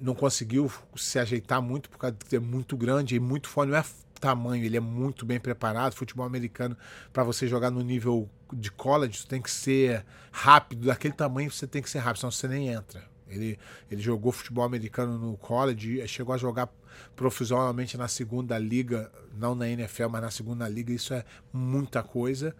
não 0.00 0.14
conseguiu 0.14 0.70
se 0.96 1.18
ajeitar 1.18 1.60
muito 1.60 1.88
por 1.88 1.98
causa 1.98 2.16
de 2.16 2.28
ser 2.28 2.40
muito 2.40 2.76
grande 2.76 3.16
e 3.16 3.20
muito 3.20 3.48
forte. 3.48 3.70
Não 3.70 3.78
é 3.78 3.84
tamanho, 4.20 4.64
ele 4.64 4.76
é 4.76 4.80
muito 4.80 5.26
bem 5.26 5.38
preparado. 5.38 5.94
Futebol 5.94 6.24
americano, 6.24 6.76
para 7.12 7.22
você 7.22 7.46
jogar 7.46 7.70
no 7.70 7.82
nível 7.82 8.28
de 8.52 8.70
college, 8.70 9.18
você 9.18 9.28
tem 9.28 9.42
que 9.42 9.50
ser 9.50 10.04
rápido. 10.32 10.86
Daquele 10.86 11.14
tamanho 11.14 11.50
você 11.50 11.66
tem 11.66 11.82
que 11.82 11.90
ser 11.90 11.98
rápido, 11.98 12.20
senão 12.20 12.30
você 12.30 12.48
nem 12.48 12.68
entra. 12.68 13.02
Ele, 13.28 13.58
ele 13.90 14.00
jogou 14.00 14.32
futebol 14.32 14.64
americano 14.64 15.18
no 15.18 15.36
college, 15.36 16.06
chegou 16.08 16.34
a 16.34 16.38
jogar 16.38 16.68
profissionalmente 17.16 17.96
na 17.96 18.08
segunda 18.08 18.58
liga, 18.58 19.10
não 19.36 19.54
na 19.54 19.68
NFL, 19.68 20.08
mas 20.10 20.22
na 20.22 20.30
segunda 20.30 20.68
liga. 20.68 20.92
Isso 20.92 21.14
é 21.14 21.24
muita 21.52 22.02
coisa. 22.02 22.54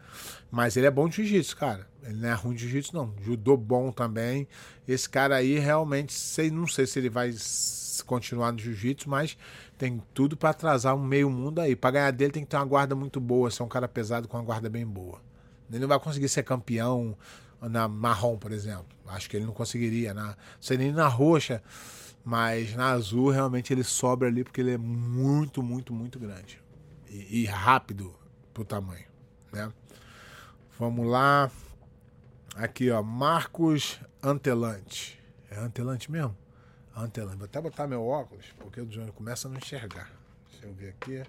Mas 0.51 0.77
ele 0.77 0.87
é 0.87 0.91
bom 0.91 1.09
de 1.09 1.17
jiu-jitsu, 1.17 1.57
cara. 1.57 1.87
Ele 2.03 2.21
não 2.21 2.29
é 2.29 2.35
ruim 2.35 2.55
de 2.55 2.63
jiu-jitsu, 2.63 2.95
não. 2.95 3.15
Judô 3.23 3.57
bom 3.57 3.91
também. 3.91 4.47
Esse 4.87 5.09
cara 5.09 5.37
aí 5.37 5.59
realmente, 5.59 6.13
sei, 6.13 6.51
não 6.51 6.67
sei 6.67 6.87
se 6.87 6.99
ele 6.99 7.09
vai 7.09 7.35
continuar 8.07 8.53
no 8.53 8.59
jiu-jitsu, 8.59 9.09
mas 9.09 9.37
tem 9.79 10.03
tudo 10.13 10.37
para 10.37 10.51
atrasar 10.51 10.95
um 10.95 11.05
meio 11.05 11.31
mundo 11.31 11.61
aí. 11.61 11.77
Para 11.77 11.93
ganhar 11.93 12.11
dele 12.11 12.33
tem 12.33 12.43
que 12.43 12.49
ter 12.49 12.57
uma 12.57 12.65
guarda 12.65 12.95
muito 12.95 13.21
boa, 13.21 13.51
ser 13.51 13.63
um 13.63 13.69
cara 13.69 13.89
pesado 13.89 14.29
com 14.29 14.37
uma 14.37 14.43
guarda 14.45 14.69
bem 14.69 14.87
boa. 14.87 15.21
Ele 15.71 15.81
não 15.81 15.89
vai 15.89 15.99
conseguir 15.99 16.29
ser 16.29 16.43
campeão 16.43 17.17
na 17.61 17.89
marrom, 17.89 18.37
por 18.37 18.53
exemplo. 18.53 18.87
Acho 19.09 19.29
que 19.29 19.37
ele 19.37 19.47
não 19.47 19.53
conseguiria. 19.53 20.15
Na, 20.15 20.37
sei 20.61 20.77
nem 20.77 20.93
na 20.93 21.09
roxa, 21.09 21.63
mas 22.25 22.75
na 22.75 22.91
azul 22.91 23.31
realmente 23.31 23.73
ele 23.73 23.85
sobra 23.85 24.29
ali 24.29 24.43
porque 24.43 24.61
ele 24.61 24.73
é 24.73 24.79
muito, 24.79 25.63
muito, 25.63 25.93
muito 25.93 26.19
grande. 26.19 26.61
E, 27.09 27.43
e 27.43 27.45
rápido 27.45 28.15
pro 28.53 28.65
tamanho. 28.65 29.07
Né? 29.53 29.71
Vamos 30.79 31.07
lá. 31.07 31.51
Aqui, 32.57 32.91
ó. 32.91 33.03
Marcos 33.03 34.01
Antelante. 34.23 35.23
É 35.51 35.59
Antelante 35.59 36.11
mesmo? 36.11 36.37
Antelante. 36.97 37.37
Vou 37.37 37.45
até 37.45 37.61
botar 37.61 37.87
meu 37.87 38.07
óculos, 38.07 38.47
porque 38.59 38.81
o 38.81 38.87
Johnny 38.87 39.13
começa 39.13 39.47
a 39.47 39.51
não 39.51 39.59
enxergar. 39.59 40.11
Deixa 40.51 40.67
eu 40.67 40.73
ver 40.73 40.91
aqui. 40.91 41.23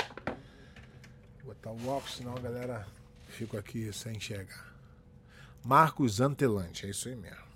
Vou 1.44 1.54
botar 1.54 1.72
o 1.72 1.88
óculos, 1.88 2.16
senão 2.16 2.36
a 2.36 2.40
galera 2.40 2.88
fica 3.28 3.60
aqui 3.60 3.92
sem 3.92 4.16
enxergar. 4.16 4.74
Marcos 5.64 6.22
Antelante, 6.22 6.86
é 6.86 6.90
isso 6.90 7.10
aí 7.10 7.16
mesmo. 7.16 7.55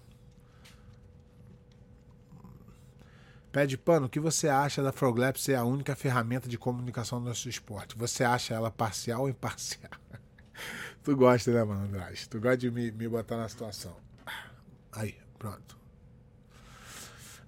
Pede 3.52 3.78
pano, 3.78 4.06
o 4.06 4.10
que 4.10 4.20
você 4.20 4.48
acha 4.48 4.84
da 4.84 4.92
Froglap 4.92 5.38
ser 5.38 5.56
a 5.56 5.64
única 5.64 5.96
ferramenta 5.96 6.48
de 6.48 6.58
comunicação 6.58 7.20
do 7.20 7.28
nosso 7.28 7.50
esporte? 7.50 7.98
Você 7.98 8.24
acha 8.24 8.54
ela 8.54 8.70
parcial 8.70 9.22
ou 9.22 9.30
imparcial? 9.30 9.92
tu 11.04 11.16
gosta, 11.16 11.52
né, 11.52 11.64
mano, 11.64 11.86
Andrade? 11.86 12.30
Tu 12.30 12.40
gosta 12.40 12.58
de 12.58 12.70
me, 12.70 12.92
me 12.92 13.08
botar 13.08 13.38
na 13.38 13.50
situação. 13.50 13.96
Aí, 14.92 15.16
pronto. 15.40 15.78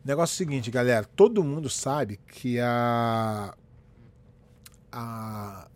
Negócio 0.03 0.33
é 0.33 0.37
seguinte, 0.37 0.71
galera. 0.71 1.05
Todo 1.05 1.43
mundo 1.43 1.69
sabe 1.69 2.17
que 2.17 2.59
a. 2.59 3.55
A. 4.91 5.67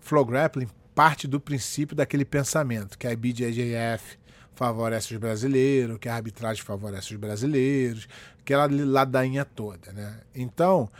Flow 0.00 0.24
Grappling 0.24 0.68
parte 0.94 1.26
do 1.26 1.38
princípio 1.38 1.94
daquele 1.94 2.24
pensamento 2.24 2.98
que 2.98 3.06
a 3.06 3.12
IBJJF 3.12 4.18
favorece 4.58 5.14
os 5.14 5.20
brasileiros, 5.20 5.98
que 5.98 6.08
a 6.08 6.16
arbitragem 6.16 6.64
favorece 6.64 7.14
os 7.14 7.20
brasileiros, 7.20 8.08
aquela 8.40 8.68
ladainha 8.68 9.44
toda, 9.44 9.92
né? 9.92 10.20
Então, 10.34 10.90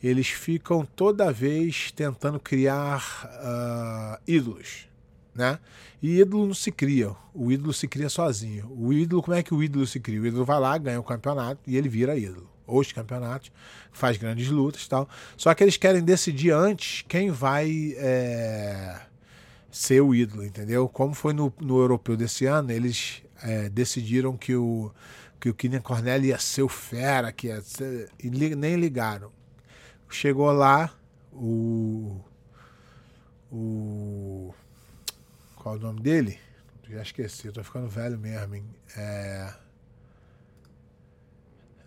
eles 0.00 0.28
ficam 0.28 0.86
toda 0.86 1.32
vez 1.32 1.90
tentando 1.90 2.38
criar 2.38 3.28
uh, 3.42 4.22
ídolos, 4.28 4.88
né? 5.34 5.58
E 6.00 6.20
ídolo 6.20 6.46
não 6.46 6.54
se 6.54 6.70
cria, 6.70 7.10
o 7.34 7.50
ídolo 7.50 7.72
se 7.72 7.88
cria 7.88 8.08
sozinho. 8.08 8.70
O 8.70 8.92
ídolo, 8.92 9.22
como 9.22 9.36
é 9.36 9.42
que 9.42 9.52
o 9.52 9.60
ídolo 9.60 9.86
se 9.88 9.98
cria? 9.98 10.20
O 10.20 10.26
ídolo 10.26 10.44
vai 10.44 10.60
lá, 10.60 10.78
ganha 10.78 11.00
o 11.00 11.04
campeonato 11.04 11.60
e 11.66 11.76
ele 11.76 11.88
vira 11.88 12.16
ídolo. 12.16 12.48
Os 12.64 12.92
campeonatos, 12.92 13.50
faz 13.90 14.16
grandes 14.16 14.48
lutas 14.48 14.86
tal. 14.86 15.08
Só 15.36 15.52
que 15.52 15.64
eles 15.64 15.76
querem 15.76 16.00
decidir 16.00 16.52
antes 16.52 17.04
quem 17.08 17.32
vai 17.32 17.92
é, 17.96 19.00
ser 19.70 20.00
o 20.00 20.14
ídolo, 20.14 20.44
entendeu? 20.44 20.88
Como 20.88 21.14
foi 21.14 21.32
no, 21.32 21.52
no 21.60 21.78
europeu 21.78 22.16
desse 22.16 22.46
ano, 22.46 22.72
eles 22.72 23.22
é, 23.42 23.68
decidiram 23.68 24.36
que 24.36 24.54
o 24.54 24.92
que 25.40 25.48
o 25.48 25.54
Keenan 25.54 25.80
Cornell 25.80 26.22
ia 26.22 26.38
ser 26.38 26.62
o 26.62 26.68
fera, 26.68 27.32
que 27.32 27.46
ia 27.46 27.62
ser, 27.62 28.10
e 28.22 28.28
li, 28.28 28.54
nem 28.54 28.76
ligaram. 28.76 29.32
Chegou 30.10 30.52
lá 30.52 30.92
o 31.32 32.20
o 33.50 34.54
qual 35.56 35.76
é 35.76 35.78
o 35.78 35.80
nome 35.80 36.00
dele? 36.00 36.38
Já 36.90 37.02
esqueci, 37.02 37.50
tô 37.52 37.64
ficando 37.64 37.88
velho 37.88 38.18
mesmo, 38.18 38.54
hein? 38.54 38.64
É, 38.96 39.54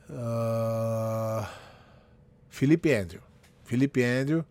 uh, 0.10 1.46
Felipe 2.50 2.92
Andrew. 2.94 3.22
Felipe 3.66 4.04
Andrew 4.04 4.46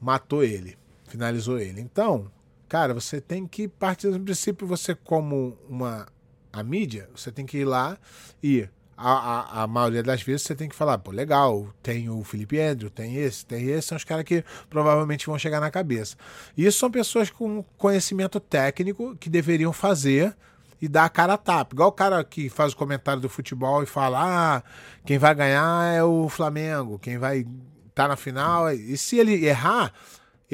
matou 0.00 0.42
ele 0.42 0.78
finalizou 1.12 1.58
ele. 1.58 1.80
Então, 1.80 2.30
cara, 2.68 2.94
você 2.94 3.20
tem 3.20 3.46
que 3.46 3.68
partir 3.68 4.10
do 4.10 4.18
princípio, 4.18 4.66
você 4.66 4.94
como 4.94 5.56
uma 5.68 6.06
a 6.52 6.62
mídia, 6.62 7.08
você 7.14 7.30
tem 7.30 7.46
que 7.46 7.58
ir 7.58 7.64
lá 7.64 7.96
e 8.42 8.68
a, 8.96 9.12
a, 9.12 9.62
a, 9.62 9.66
maioria 9.66 10.02
das 10.02 10.22
vezes 10.22 10.42
você 10.42 10.54
tem 10.54 10.68
que 10.68 10.76
falar, 10.76 10.98
pô, 10.98 11.10
legal, 11.10 11.68
tem 11.82 12.10
o 12.10 12.22
Felipe 12.22 12.60
Andrew, 12.60 12.90
tem 12.90 13.16
esse, 13.16 13.44
tem 13.44 13.66
esse, 13.68 13.88
são 13.88 13.96
os 13.96 14.04
caras 14.04 14.24
que 14.24 14.44
provavelmente 14.68 15.26
vão 15.26 15.38
chegar 15.38 15.60
na 15.60 15.70
cabeça. 15.70 16.16
Isso 16.56 16.78
são 16.78 16.90
pessoas 16.90 17.30
com 17.30 17.62
conhecimento 17.78 18.38
técnico 18.38 19.16
que 19.16 19.30
deveriam 19.30 19.72
fazer 19.72 20.36
e 20.80 20.88
dar 20.88 21.04
a 21.04 21.08
cara 21.08 21.34
a 21.34 21.38
tapa. 21.38 21.74
Igual 21.74 21.88
o 21.88 21.92
cara 21.92 22.22
que 22.22 22.48
faz 22.48 22.74
o 22.74 22.76
comentário 22.76 23.20
do 23.20 23.28
futebol 23.28 23.82
e 23.82 23.86
fala: 23.86 24.18
ah, 24.58 24.62
quem 25.06 25.16
vai 25.16 25.34
ganhar 25.34 25.94
é 25.94 26.04
o 26.04 26.28
Flamengo, 26.28 26.98
quem 26.98 27.18
vai 27.18 27.38
estar 27.40 27.48
tá 27.94 28.08
na 28.08 28.16
final. 28.16 28.70
E 28.70 28.96
se 28.96 29.18
ele 29.18 29.46
errar, 29.46 29.92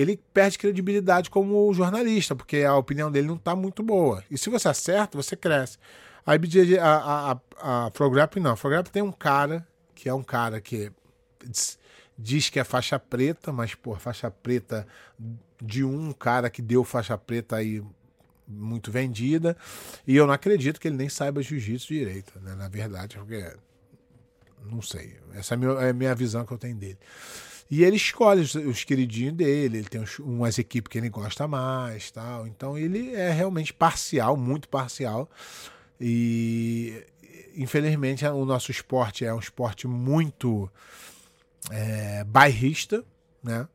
ele 0.00 0.17
perde 0.33 0.59
credibilidade 0.59 1.28
como 1.28 1.75
jornalista, 1.75 2.37
porque 2.37 2.59
a 2.59 2.76
opinião 2.76 3.11
dele 3.11 3.26
não 3.26 3.35
está 3.35 3.57
muito 3.57 3.83
boa. 3.83 4.23
E 4.31 4.38
se 4.38 4.49
você 4.49 4.69
acerta, 4.69 5.19
você 5.19 5.35
cresce. 5.35 5.76
A, 6.25 6.37
IBJ, 6.37 6.78
a, 6.78 7.33
a, 7.61 7.87
a, 7.87 7.90
Prograp 7.90 8.37
não. 8.37 8.52
A 8.52 8.57
Prograp 8.57 8.87
tem 8.90 9.02
um 9.02 9.11
cara 9.11 9.67
que 9.97 10.09
é 10.09 10.14
um 10.14 10.23
cara 10.23 10.61
que 10.61 10.93
diz 12.17 12.49
que 12.49 12.61
é 12.61 12.64
faixa 12.64 12.97
preta, 12.97 13.52
mas, 13.52 13.75
pô, 13.75 13.97
faixa 13.97 14.31
preta 14.31 14.87
de 15.61 15.83
um 15.83 16.12
cara 16.12 16.49
que 16.49 16.62
deu 16.62 16.85
faixa 16.85 17.19
preta 17.19 17.57
aí 17.57 17.83
muito 18.47 18.93
vendida. 18.93 19.57
E 20.07 20.14
eu 20.14 20.28
não 20.28 20.33
acredito 20.33 20.78
que 20.78 20.87
ele 20.87 20.97
nem 20.97 21.09
saiba 21.09 21.43
jiu-jitsu 21.43 21.88
direito, 21.88 22.38
né? 22.38 22.55
Na 22.55 22.69
verdade, 22.69 23.17
porque. 23.17 23.52
Não 24.64 24.81
sei. 24.81 25.17
Essa 25.35 25.55
é 25.55 25.90
a 25.90 25.93
minha 25.93 26.14
visão 26.14 26.45
que 26.47 26.52
eu 26.52 26.59
tenho 26.59 26.76
dele. 26.76 26.99
E 27.71 27.85
ele 27.85 27.97
escolhe 27.97 28.41
os, 28.41 28.55
os 28.55 28.85
queridinhos 28.85 29.35
dele, 29.35 29.79
ele 29.79 29.89
tem 29.89 30.01
uns, 30.01 30.19
umas 30.19 30.59
equipes 30.59 30.91
que 30.91 30.99
ele 30.99 31.11
gosta 31.11 31.47
mais, 31.47 32.11
tal. 32.11 32.47
Então 32.47 32.79
ele 32.79 33.15
é 33.15 33.31
realmente 33.31 33.73
parcial, 33.73 34.37
muito 34.37 34.69
parcial. 34.69 35.29
E 36.01 37.05
infelizmente 37.57 38.25
o 38.27 38.45
nosso 38.45 38.71
esporte 38.71 39.25
é 39.25 39.35
um 39.35 39.39
esporte 39.39 39.87
muito 39.87 40.71
é, 41.71 42.25
bairrista, 42.25 43.05
né? 43.43 43.69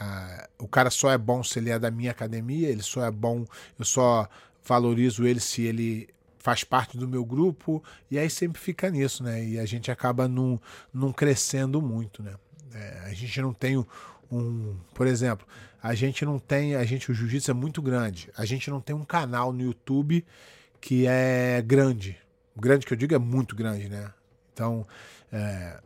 Ah, 0.00 0.48
o 0.58 0.68
cara 0.68 0.90
só 0.90 1.10
é 1.10 1.18
bom 1.18 1.42
se 1.42 1.58
ele 1.58 1.70
é 1.70 1.78
da 1.78 1.90
minha 1.90 2.10
academia, 2.10 2.68
ele 2.68 2.82
só 2.82 3.04
é 3.04 3.10
bom, 3.10 3.44
eu 3.78 3.84
só 3.84 4.28
valorizo 4.64 5.26
ele 5.26 5.40
se 5.40 5.62
ele 5.62 6.08
faz 6.38 6.62
parte 6.62 6.96
do 6.96 7.08
meu 7.08 7.24
grupo, 7.24 7.82
e 8.10 8.18
aí 8.18 8.30
sempre 8.30 8.60
fica 8.60 8.90
nisso, 8.90 9.22
né? 9.22 9.44
E 9.44 9.58
a 9.58 9.66
gente 9.66 9.90
acaba 9.90 10.28
não, 10.28 10.60
não 10.92 11.12
crescendo 11.12 11.82
muito, 11.82 12.22
né? 12.22 12.34
É, 12.74 13.02
a 13.06 13.12
gente 13.14 13.40
não 13.40 13.52
tem 13.52 13.84
um, 14.30 14.76
por 14.94 15.06
exemplo, 15.06 15.46
a 15.82 15.94
gente 15.94 16.24
não 16.24 16.38
tem, 16.38 16.74
a 16.74 16.84
gente 16.84 17.10
o 17.10 17.14
jiu-jitsu 17.14 17.50
é 17.50 17.54
muito 17.54 17.80
grande. 17.80 18.30
A 18.36 18.44
gente 18.44 18.70
não 18.70 18.80
tem 18.80 18.94
um 18.94 19.04
canal 19.04 19.52
no 19.52 19.62
YouTube 19.62 20.24
que 20.80 21.06
é 21.06 21.62
grande. 21.62 22.16
Grande 22.56 22.84
que 22.84 22.92
eu 22.92 22.96
digo 22.96 23.14
é 23.14 23.18
muito 23.18 23.54
grande, 23.54 23.88
né? 23.88 24.12
Então, 24.52 24.86
é, 25.32 25.80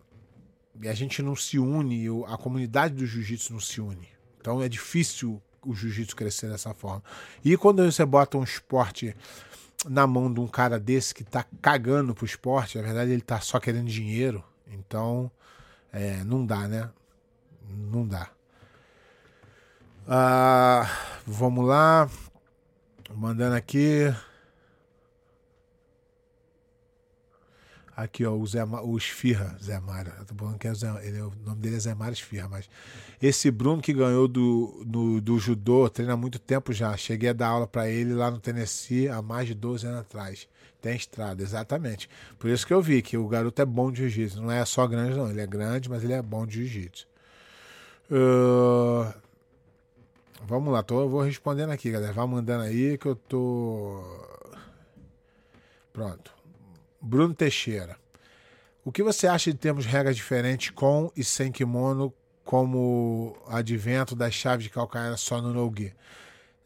a 0.85 0.95
gente 0.95 1.23
não 1.23 1.37
se 1.37 1.59
une, 1.59 2.07
a 2.27 2.37
comunidade 2.37 2.95
do 2.95 3.07
jiu-jitsu 3.07 3.53
não 3.53 3.61
se 3.61 3.81
une. 3.81 4.09
Então 4.41 4.63
é 4.63 4.69
difícil 4.69 5.41
o 5.65 5.75
jiu-jitsu 5.75 6.17
crescer 6.17 6.49
dessa 6.49 6.75
forma. 6.75 7.03
E 7.45 7.57
quando 7.57 7.85
você 7.85 8.05
bota 8.05 8.37
um 8.39 8.43
esporte 8.43 9.15
na 9.89 10.07
mão 10.07 10.33
de 10.33 10.41
um 10.41 10.49
cara 10.49 10.81
desse 10.81 11.15
que 11.15 11.23
tá 11.23 11.45
cagando 11.61 12.15
pro 12.15 12.25
esporte, 12.25 12.79
na 12.79 12.85
verdade 12.85 13.13
ele 13.13 13.21
tá 13.21 13.41
só 13.41 13.61
querendo 13.61 13.87
dinheiro, 13.87 14.43
então 14.67 15.31
é, 15.93 16.25
não 16.25 16.47
dá, 16.47 16.67
né? 16.67 16.91
Não 17.69 18.07
dá. 18.07 18.31
Ah, 20.09 20.89
vamos 21.27 21.67
lá. 21.67 22.11
Mandando 23.15 23.55
aqui. 23.55 24.13
Aqui, 27.95 28.25
ó, 28.25 28.33
o, 28.33 28.47
Zé, 28.47 28.65
o 28.65 28.97
Esfirra, 28.97 29.57
Zé 29.63 29.79
Mário. 29.79 30.13
Eu 30.19 30.25
tô 30.25 30.35
falando 30.35 30.59
que 30.59 30.67
é 30.67 30.75
Zé, 30.75 30.89
ele, 31.07 31.21
o 31.21 31.33
nome 31.45 31.61
dele 31.61 31.77
é 31.77 31.79
Zé 31.79 31.95
Mário 31.95 32.15
Esfirra, 32.15 32.49
mas. 32.49 32.69
Esse 33.21 33.51
Bruno 33.51 33.83
que 33.83 33.93
ganhou 33.93 34.27
do, 34.27 34.83
do, 34.87 35.21
do 35.21 35.39
judô, 35.39 35.89
treina 35.91 36.15
há 36.15 36.17
muito 36.17 36.39
tempo 36.39 36.73
já. 36.73 36.97
Cheguei 36.97 37.29
a 37.29 37.33
dar 37.35 37.49
aula 37.49 37.67
para 37.67 37.89
ele 37.89 38.15
lá 38.15 38.31
no 38.31 38.41
Tennessee 38.41 39.09
há 39.09 39.21
mais 39.21 39.47
de 39.47 39.55
12 39.55 39.87
anos 39.87 40.01
atrás. 40.01 40.49
Tem 40.83 40.97
estrada, 40.97 41.43
exatamente. 41.43 42.11
Por 42.39 42.51
isso 42.51 42.67
que 42.67 42.75
eu 42.75 42.83
vi 42.83 43.01
que 43.01 43.17
o 43.17 43.27
garoto 43.29 43.63
é 43.63 43.65
bom 43.65 43.91
de 43.91 44.01
jiu-jitsu. 44.01 44.43
Não 44.43 44.51
é 44.51 44.65
só 44.65 44.87
grande, 44.87 45.17
não. 45.17 45.31
Ele 45.31 45.41
é 45.41 45.47
grande, 45.47 45.89
mas 45.89 46.05
ele 46.05 46.13
é 46.13 46.21
bom 46.21 46.45
de 46.45 46.67
jiu-jitsu. 46.67 47.07
Uh... 48.11 49.15
Vamos 50.45 50.73
lá, 50.73 50.83
tô, 50.83 51.01
eu 51.01 51.09
vou 51.09 51.23
respondendo 51.23 51.71
aqui, 51.71 51.91
galera. 51.91 52.13
Vai 52.13 52.27
mandando 52.27 52.65
aí 52.65 52.99
que 52.99 53.07
eu 53.07 53.15
tô. 53.15 54.03
Pronto. 55.93 56.35
Bruno 57.01 57.33
Teixeira. 57.33 57.97
O 58.85 58.91
que 58.91 59.03
você 59.03 59.29
acha 59.29 59.53
de 59.53 59.59
termos 59.59 59.87
regras 59.87 60.17
diferentes 60.17 60.71
com 60.71 61.13
e 61.17 61.23
sem 61.23 61.53
kimono, 61.53 62.13
como 62.45 63.37
advento 63.47 64.17
das 64.17 64.35
chaves 64.35 64.65
de 64.65 64.71
calcanhar 64.71 65.17
só 65.17 65.41
no 65.41 65.53
no-gi? 65.53 65.95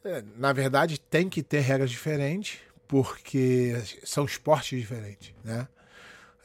É, 0.02 0.24
na 0.36 0.52
verdade, 0.54 0.98
tem 0.98 1.28
que 1.28 1.42
ter 1.42 1.60
regras 1.60 1.90
diferentes, 1.90 2.60
porque 2.86 3.74
são 4.04 4.24
esportes 4.24 4.78
diferentes, 4.78 5.34
né? 5.44 5.68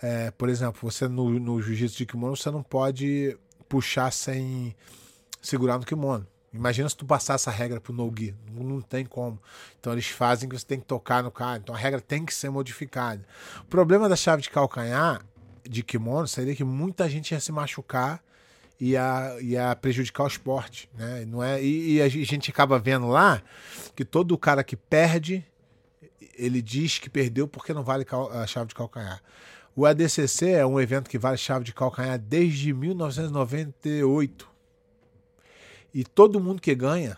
É, 0.02 0.32
por 0.32 0.50
exemplo, 0.50 0.80
você 0.82 1.08
no, 1.08 1.30
no 1.40 1.62
jiu-jitsu 1.62 1.98
de 1.98 2.06
kimono, 2.06 2.36
você 2.36 2.50
não 2.50 2.64
pode 2.64 3.38
puxar 3.70 4.12
sem 4.12 4.76
segurar 5.42 5.78
no 5.78 5.86
kimono. 5.86 6.26
Imagina 6.54 6.90
se 6.90 6.98
tu 6.98 7.06
passar 7.06 7.36
essa 7.36 7.50
regra 7.50 7.80
pro 7.80 7.94
no-gi. 7.94 8.36
Não, 8.52 8.64
não, 8.64 8.82
tem 8.82 9.06
como. 9.06 9.40
Então 9.80 9.94
eles 9.94 10.08
fazem 10.08 10.50
que 10.50 10.58
você 10.58 10.66
tem 10.66 10.80
que 10.80 10.86
tocar 10.86 11.24
no 11.24 11.32
cara. 11.32 11.60
Então 11.60 11.74
a 11.74 11.78
regra 11.78 12.02
tem 12.02 12.26
que 12.26 12.34
ser 12.34 12.50
modificada. 12.50 13.26
O 13.62 13.66
problema 13.66 14.10
da 14.10 14.16
chave 14.16 14.42
de 14.42 14.50
calcanhar 14.50 15.26
de 15.64 15.84
kimono 15.84 16.28
seria 16.28 16.56
que 16.56 16.64
muita 16.64 17.08
gente 17.08 17.32
ia 17.32 17.40
se 17.40 17.52
machucar 17.52 18.22
e 18.80 18.90
ia, 18.90 19.38
ia 19.40 19.76
prejudicar 19.76 20.24
o 20.24 20.28
esporte. 20.28 20.90
Né? 20.94 21.24
Não 21.26 21.42
é, 21.42 21.64
e, 21.64 21.94
e 21.94 22.02
a 22.02 22.10
gente 22.10 22.52
acaba 22.52 22.78
vendo 22.78 23.08
lá 23.08 23.42
que 23.96 24.04
todo 24.04 24.38
cara 24.38 24.64
que 24.64 24.76
perde, 24.76 25.46
ele 26.36 26.62
diz 26.62 27.00
que 27.00 27.10
perdeu 27.10 27.48
porque 27.48 27.74
não 27.74 27.84
vale 27.84 28.06
a 28.32 28.46
chave 28.48 28.68
de 28.68 28.76
calcanhar. 28.76 29.22
O 29.76 29.86
ADCC 29.86 30.50
é 30.50 30.66
um 30.66 30.80
evento 30.80 31.10
que 31.10 31.18
vale 31.18 31.38
chave 31.38 31.64
de 31.64 31.74
calcanhar 31.74 32.20
desde 32.20 32.74
1998. 32.74 34.50
E 35.94 36.04
todo 36.04 36.40
mundo 36.40 36.62
que 36.62 36.76
ganha 36.76 37.18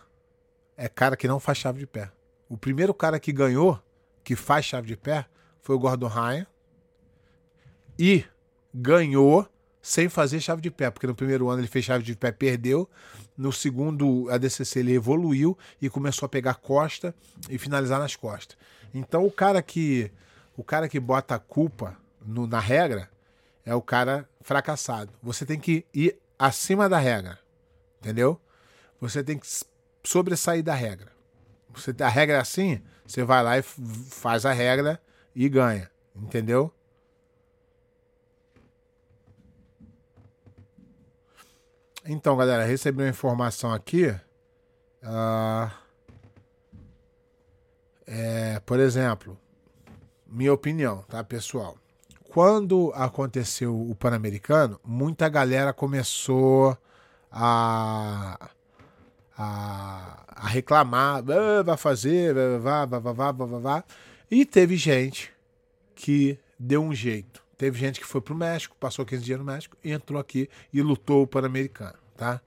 é 0.78 0.88
cara 0.88 1.15
que 1.15 1.28
não 1.28 1.39
faz 1.39 1.58
chave 1.58 1.80
de 1.80 1.88
pé. 1.88 2.12
O 2.47 2.58
primeiro 2.58 2.93
cara 2.93 3.19
que 3.19 3.32
ganhou, 3.32 3.80
que 4.23 4.36
faz 4.36 4.65
chave 4.65 4.88
de 4.88 4.95
pé, 4.95 5.26
foi 5.62 5.76
o 5.76 5.80
Gordon 5.80 6.08
Ryan. 6.08 6.45
E 7.97 8.26
ganhou 8.73 9.47
sem 9.82 10.08
fazer 10.08 10.39
chave 10.39 10.62
de 10.62 10.71
pé, 10.71 10.89
porque 10.89 11.06
no 11.06 11.13
primeiro 11.13 11.49
ano 11.49 11.60
ele 11.60 11.67
fez 11.67 11.86
chave 11.86 12.04
de 12.04 12.15
pé, 12.15 12.32
perdeu. 12.32 12.89
No 13.38 13.52
segundo 13.52 14.30
ADCC 14.30 14.80
ele 14.80 14.93
evoluiu 14.93 15.58
e 15.82 15.89
começou 15.89 16.26
a 16.26 16.30
pegar 16.30 16.56
costa 16.56 17.13
e 17.49 17.58
finalizar 17.58 17.99
nas 17.99 18.15
costas. 18.15 18.58
Então 18.94 19.26
o 19.26 19.32
cara 19.32 19.62
que 19.62 20.12
o 20.56 20.64
cara 20.64 20.88
que 20.88 21.00
bota 21.00 21.36
a 21.36 21.40
culpa 21.40 21.98
no, 22.22 22.46
na 22.46 22.60
regra 22.60 23.10
é 23.66 23.74
o 23.74 23.82
cara 23.82 24.30
fracassado. 24.42 25.12
Você 25.22 25.46
tem 25.46 25.60
que 25.60 25.86
ir 25.94 26.20
acima 26.38 26.88
da 26.88 26.98
regra, 26.98 27.40
entendeu? 28.00 28.40
Você 29.00 29.24
tem 29.24 29.38
que 29.38 29.48
sobressair 30.04 30.64
da 30.64 30.74
regra. 30.74 31.12
Você, 31.74 31.94
a 32.04 32.10
regra 32.10 32.38
é 32.38 32.40
assim, 32.40 32.82
você 33.06 33.24
vai 33.24 33.42
lá 33.42 33.58
e 33.58 33.64
faz 33.64 34.46
a 34.46 34.54
regra 34.54 35.02
e 35.36 35.50
ganha. 35.50 35.90
Entendeu? 36.16 36.72
Então, 42.06 42.36
galera, 42.36 42.66
recebi 42.66 43.02
uma 43.02 43.10
informação 43.10 43.74
aqui. 43.74 44.10
Uh, 45.02 45.72
é, 48.06 48.60
por 48.66 48.80
exemplo, 48.80 49.38
minha 50.28 50.54
opinião, 50.54 51.04
tá, 51.08 51.24
pessoal? 51.24 51.78
Quando 52.30 52.92
aconteceu 52.96 53.80
o 53.80 53.94
Pan-Americano, 53.96 54.80
muita 54.84 55.30
galera 55.30 55.72
começou 55.72 56.78
a 57.32 58.50
a, 59.38 60.24
a 60.28 60.48
reclamar, 60.48 61.24
ah, 61.30 61.63
vai 61.63 61.78
fazer, 61.78 62.34
vá, 62.60 62.86
vá, 62.86 63.00
vá, 63.00 63.32
vá, 63.32 63.46
vá. 63.46 63.84
E 64.30 64.46
teve 64.46 64.78
gente 64.78 65.32
que 65.96 66.38
deu 66.58 66.84
um 66.84 66.94
jeito. 66.94 67.44
Teve 67.58 67.80
gente 67.80 68.00
que 68.00 68.06
foi 68.06 68.22
pro 68.22 68.36
México, 68.36 68.76
passou 68.80 69.06
15 69.06 69.24
dias 69.24 69.39
no 69.39 69.46
México 69.46 69.78
entrou 69.84 70.20
aqui 70.20 70.50
e 70.72 70.82
lutou 70.82 71.24
o 71.24 71.28
Pan-Americano, 71.28 71.98
tá? 72.16 72.42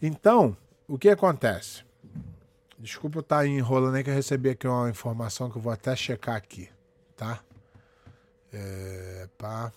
Então, 0.00 0.56
o 0.88 0.96
que 0.98 1.08
acontece? 1.08 1.84
Desculpa 2.82 3.18
eu 3.18 3.20
estar 3.20 3.38
tá 3.38 3.46
enrolando 3.46 3.94
aí 3.94 4.02
que 4.02 4.10
eu 4.10 4.14
recebi 4.14 4.50
aqui 4.50 4.66
uma 4.66 4.90
informação 4.90 5.48
que 5.48 5.56
eu 5.56 5.62
vou 5.62 5.72
até 5.72 5.94
checar 5.94 6.34
aqui, 6.34 6.68
tá? 7.16 7.40
É, 8.52 9.28
pá. 9.38 9.72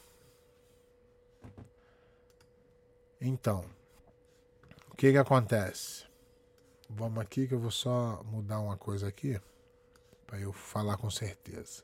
Então, 3.22 3.64
o 4.90 4.96
que 4.96 5.12
que 5.12 5.18
acontece? 5.20 6.06
Vamos 6.90 7.20
aqui 7.20 7.48
que 7.48 7.54
eu 7.54 7.60
vou 7.60 7.70
só 7.70 8.24
mudar 8.24 8.60
uma 8.60 8.76
coisa 8.76 9.08
aqui 9.08 9.40
para 10.26 10.40
eu 10.40 10.52
falar 10.52 10.98
com 10.98 11.12
certeza. 11.12 11.84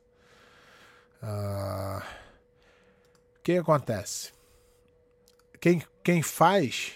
Uh, 1.22 2.00
o 3.38 3.42
que 3.44 3.58
acontece? 3.60 4.34
Quem, 5.60 5.84
quem 6.04 6.24
faz, 6.24 6.94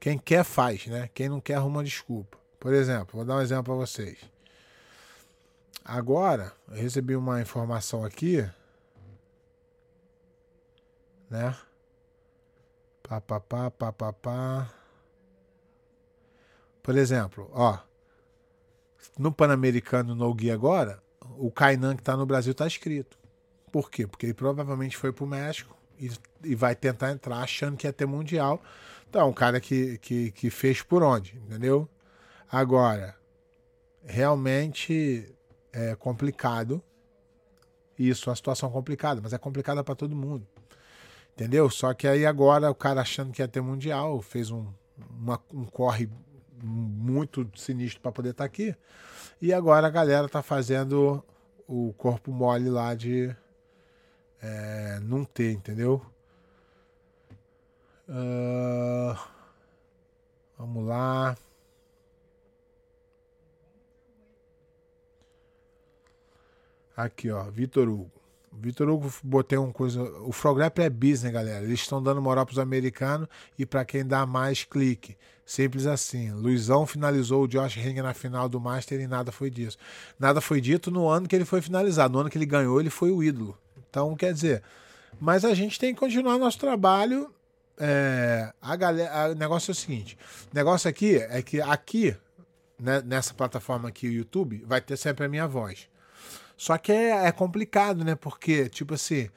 quem 0.00 0.18
quer 0.18 0.42
faz, 0.42 0.88
né? 0.88 1.08
Quem 1.14 1.28
não 1.28 1.40
quer 1.40 1.54
arruma 1.54 1.84
desculpa. 1.84 2.41
Por 2.62 2.72
exemplo, 2.72 3.16
vou 3.16 3.24
dar 3.24 3.38
um 3.38 3.40
exemplo 3.40 3.64
para 3.64 3.74
vocês. 3.74 4.18
Agora, 5.84 6.52
eu 6.68 6.76
recebi 6.76 7.16
uma 7.16 7.40
informação 7.42 8.04
aqui, 8.04 8.48
né? 11.28 11.56
Pá, 13.02 13.20
pá, 13.20 13.40
pá, 13.40 13.68
pá, 13.68 13.92
pá, 13.92 14.12
pá. 14.12 14.72
Por 16.84 16.96
exemplo, 16.96 17.50
ó, 17.52 17.80
no 19.18 19.32
Pan-Americano 19.32 20.14
no 20.14 20.32
Gui 20.32 20.52
agora, 20.52 21.02
o 21.36 21.50
Kainan 21.50 21.96
que 21.96 22.02
está 22.02 22.16
no 22.16 22.24
Brasil 22.24 22.52
está 22.52 22.68
escrito. 22.68 23.18
Por 23.72 23.90
quê? 23.90 24.06
Porque 24.06 24.26
ele 24.26 24.34
provavelmente 24.34 24.96
foi 24.96 25.12
para 25.12 25.24
o 25.24 25.26
México 25.26 25.76
e, 25.98 26.08
e, 26.44 26.54
vai 26.54 26.76
tentar 26.76 27.10
entrar 27.10 27.38
achando 27.38 27.76
que 27.76 27.88
ia 27.88 27.92
ter 27.92 28.06
Mundial. 28.06 28.62
Então, 29.10 29.30
um 29.30 29.32
cara 29.32 29.60
que, 29.60 29.98
que, 29.98 30.30
que 30.30 30.48
fez 30.48 30.80
por 30.80 31.02
onde, 31.02 31.36
entendeu? 31.38 31.88
Agora, 32.52 33.16
realmente 34.04 35.34
é 35.72 35.94
complicado. 35.94 36.82
Isso, 37.98 38.28
uma 38.28 38.36
situação 38.36 38.70
complicada, 38.70 39.22
mas 39.22 39.32
é 39.32 39.38
complicada 39.38 39.82
para 39.82 39.94
todo 39.94 40.14
mundo. 40.14 40.46
Entendeu? 41.32 41.70
Só 41.70 41.94
que 41.94 42.06
aí 42.06 42.26
agora 42.26 42.70
o 42.70 42.74
cara 42.74 43.00
achando 43.00 43.32
que 43.32 43.40
ia 43.40 43.48
ter 43.48 43.62
Mundial, 43.62 44.20
fez 44.20 44.50
um, 44.50 44.66
uma, 45.18 45.40
um 45.50 45.64
corre 45.64 46.10
muito 46.62 47.50
sinistro 47.56 48.02
para 48.02 48.12
poder 48.12 48.30
estar 48.32 48.44
tá 48.44 48.46
aqui. 48.46 48.76
E 49.40 49.50
agora 49.54 49.86
a 49.86 49.90
galera 49.90 50.28
tá 50.28 50.42
fazendo 50.42 51.24
o 51.66 51.94
corpo 51.94 52.30
mole 52.30 52.68
lá 52.68 52.94
de 52.94 53.34
é, 54.42 55.00
não 55.00 55.24
ter, 55.24 55.52
entendeu? 55.52 56.04
Uh, 58.06 59.18
vamos 60.58 60.86
lá. 60.86 61.34
Aqui, 67.02 67.32
ó, 67.32 67.42
Vitor 67.50 67.88
Hugo. 67.88 68.12
Vitor 68.52 68.88
Hugo 68.88 69.12
botei 69.24 69.58
uma 69.58 69.72
coisa. 69.72 70.00
O 70.20 70.30
Frograp 70.30 70.78
é 70.78 70.88
business, 70.88 71.32
galera. 71.32 71.64
Eles 71.64 71.80
estão 71.80 72.00
dando 72.00 72.22
moral 72.22 72.46
para 72.46 72.52
os 72.52 72.58
americanos 72.60 73.26
e 73.58 73.66
para 73.66 73.84
quem 73.84 74.06
dá 74.06 74.24
mais 74.24 74.62
clique. 74.62 75.16
Simples 75.44 75.86
assim. 75.86 76.30
Luizão 76.30 76.86
finalizou 76.86 77.42
o 77.42 77.48
Josh 77.48 77.74
Ring 77.74 78.00
na 78.00 78.14
final 78.14 78.48
do 78.48 78.60
Master 78.60 79.00
e 79.00 79.08
nada 79.08 79.32
foi 79.32 79.50
disso. 79.50 79.76
Nada 80.16 80.40
foi 80.40 80.60
dito 80.60 80.92
no 80.92 81.08
ano 81.08 81.26
que 81.26 81.34
ele 81.34 81.44
foi 81.44 81.60
finalizado. 81.60 82.12
No 82.12 82.20
ano 82.20 82.30
que 82.30 82.38
ele 82.38 82.46
ganhou, 82.46 82.78
ele 82.78 82.90
foi 82.90 83.10
o 83.10 83.20
ídolo. 83.20 83.58
Então, 83.90 84.14
quer 84.14 84.32
dizer. 84.32 84.62
Mas 85.20 85.44
a 85.44 85.54
gente 85.54 85.80
tem 85.80 85.92
que 85.92 85.98
continuar 85.98 86.38
nosso 86.38 86.58
trabalho. 86.58 87.34
É, 87.78 88.52
a 88.62 88.76
galera, 88.76 89.32
o 89.32 89.34
negócio 89.34 89.70
é 89.70 89.72
o 89.72 89.74
seguinte: 89.74 90.16
o 90.52 90.54
negócio 90.54 90.88
aqui 90.88 91.16
é 91.16 91.42
que 91.42 91.60
aqui, 91.60 92.16
né, 92.78 93.02
nessa 93.04 93.34
plataforma 93.34 93.88
aqui, 93.88 94.06
o 94.06 94.12
YouTube, 94.12 94.62
vai 94.64 94.80
ter 94.80 94.96
sempre 94.96 95.26
a 95.26 95.28
minha 95.28 95.48
voz. 95.48 95.90
Só 96.62 96.78
que 96.78 96.92
é, 96.92 97.26
é 97.26 97.32
complicado, 97.32 98.04
né? 98.04 98.14
Porque, 98.14 98.68
tipo 98.68 98.94
assim, 98.94 99.28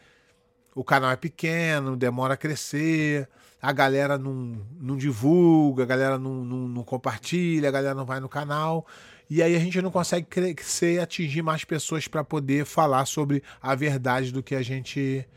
o 0.75 0.83
canal 0.83 1.09
é 1.09 1.15
pequeno, 1.15 1.97
demora 1.97 2.35
a 2.35 2.37
crescer, 2.37 3.27
a 3.59 3.71
galera 3.71 4.15
não, 4.15 4.61
não 4.79 4.95
divulga, 4.95 5.81
a 5.81 5.85
galera 5.87 6.19
não, 6.19 6.45
não, 6.45 6.67
não, 6.67 6.83
compartilha, 6.83 7.67
a 7.67 7.71
galera 7.71 7.95
não 7.95 8.05
vai 8.05 8.19
no 8.19 8.29
canal. 8.29 8.85
E 9.27 9.41
aí 9.41 9.55
a 9.55 9.59
gente 9.59 9.81
não 9.81 9.89
consegue 9.89 10.27
crescer 10.27 10.93
e 10.93 10.99
atingir 10.99 11.41
mais 11.41 11.65
pessoas 11.65 12.07
para 12.07 12.23
poder 12.23 12.63
falar 12.63 13.07
sobre 13.07 13.41
a 13.59 13.73
verdade 13.73 14.31
do 14.31 14.43
que 14.43 14.53
a 14.53 14.61
gente 14.61 15.27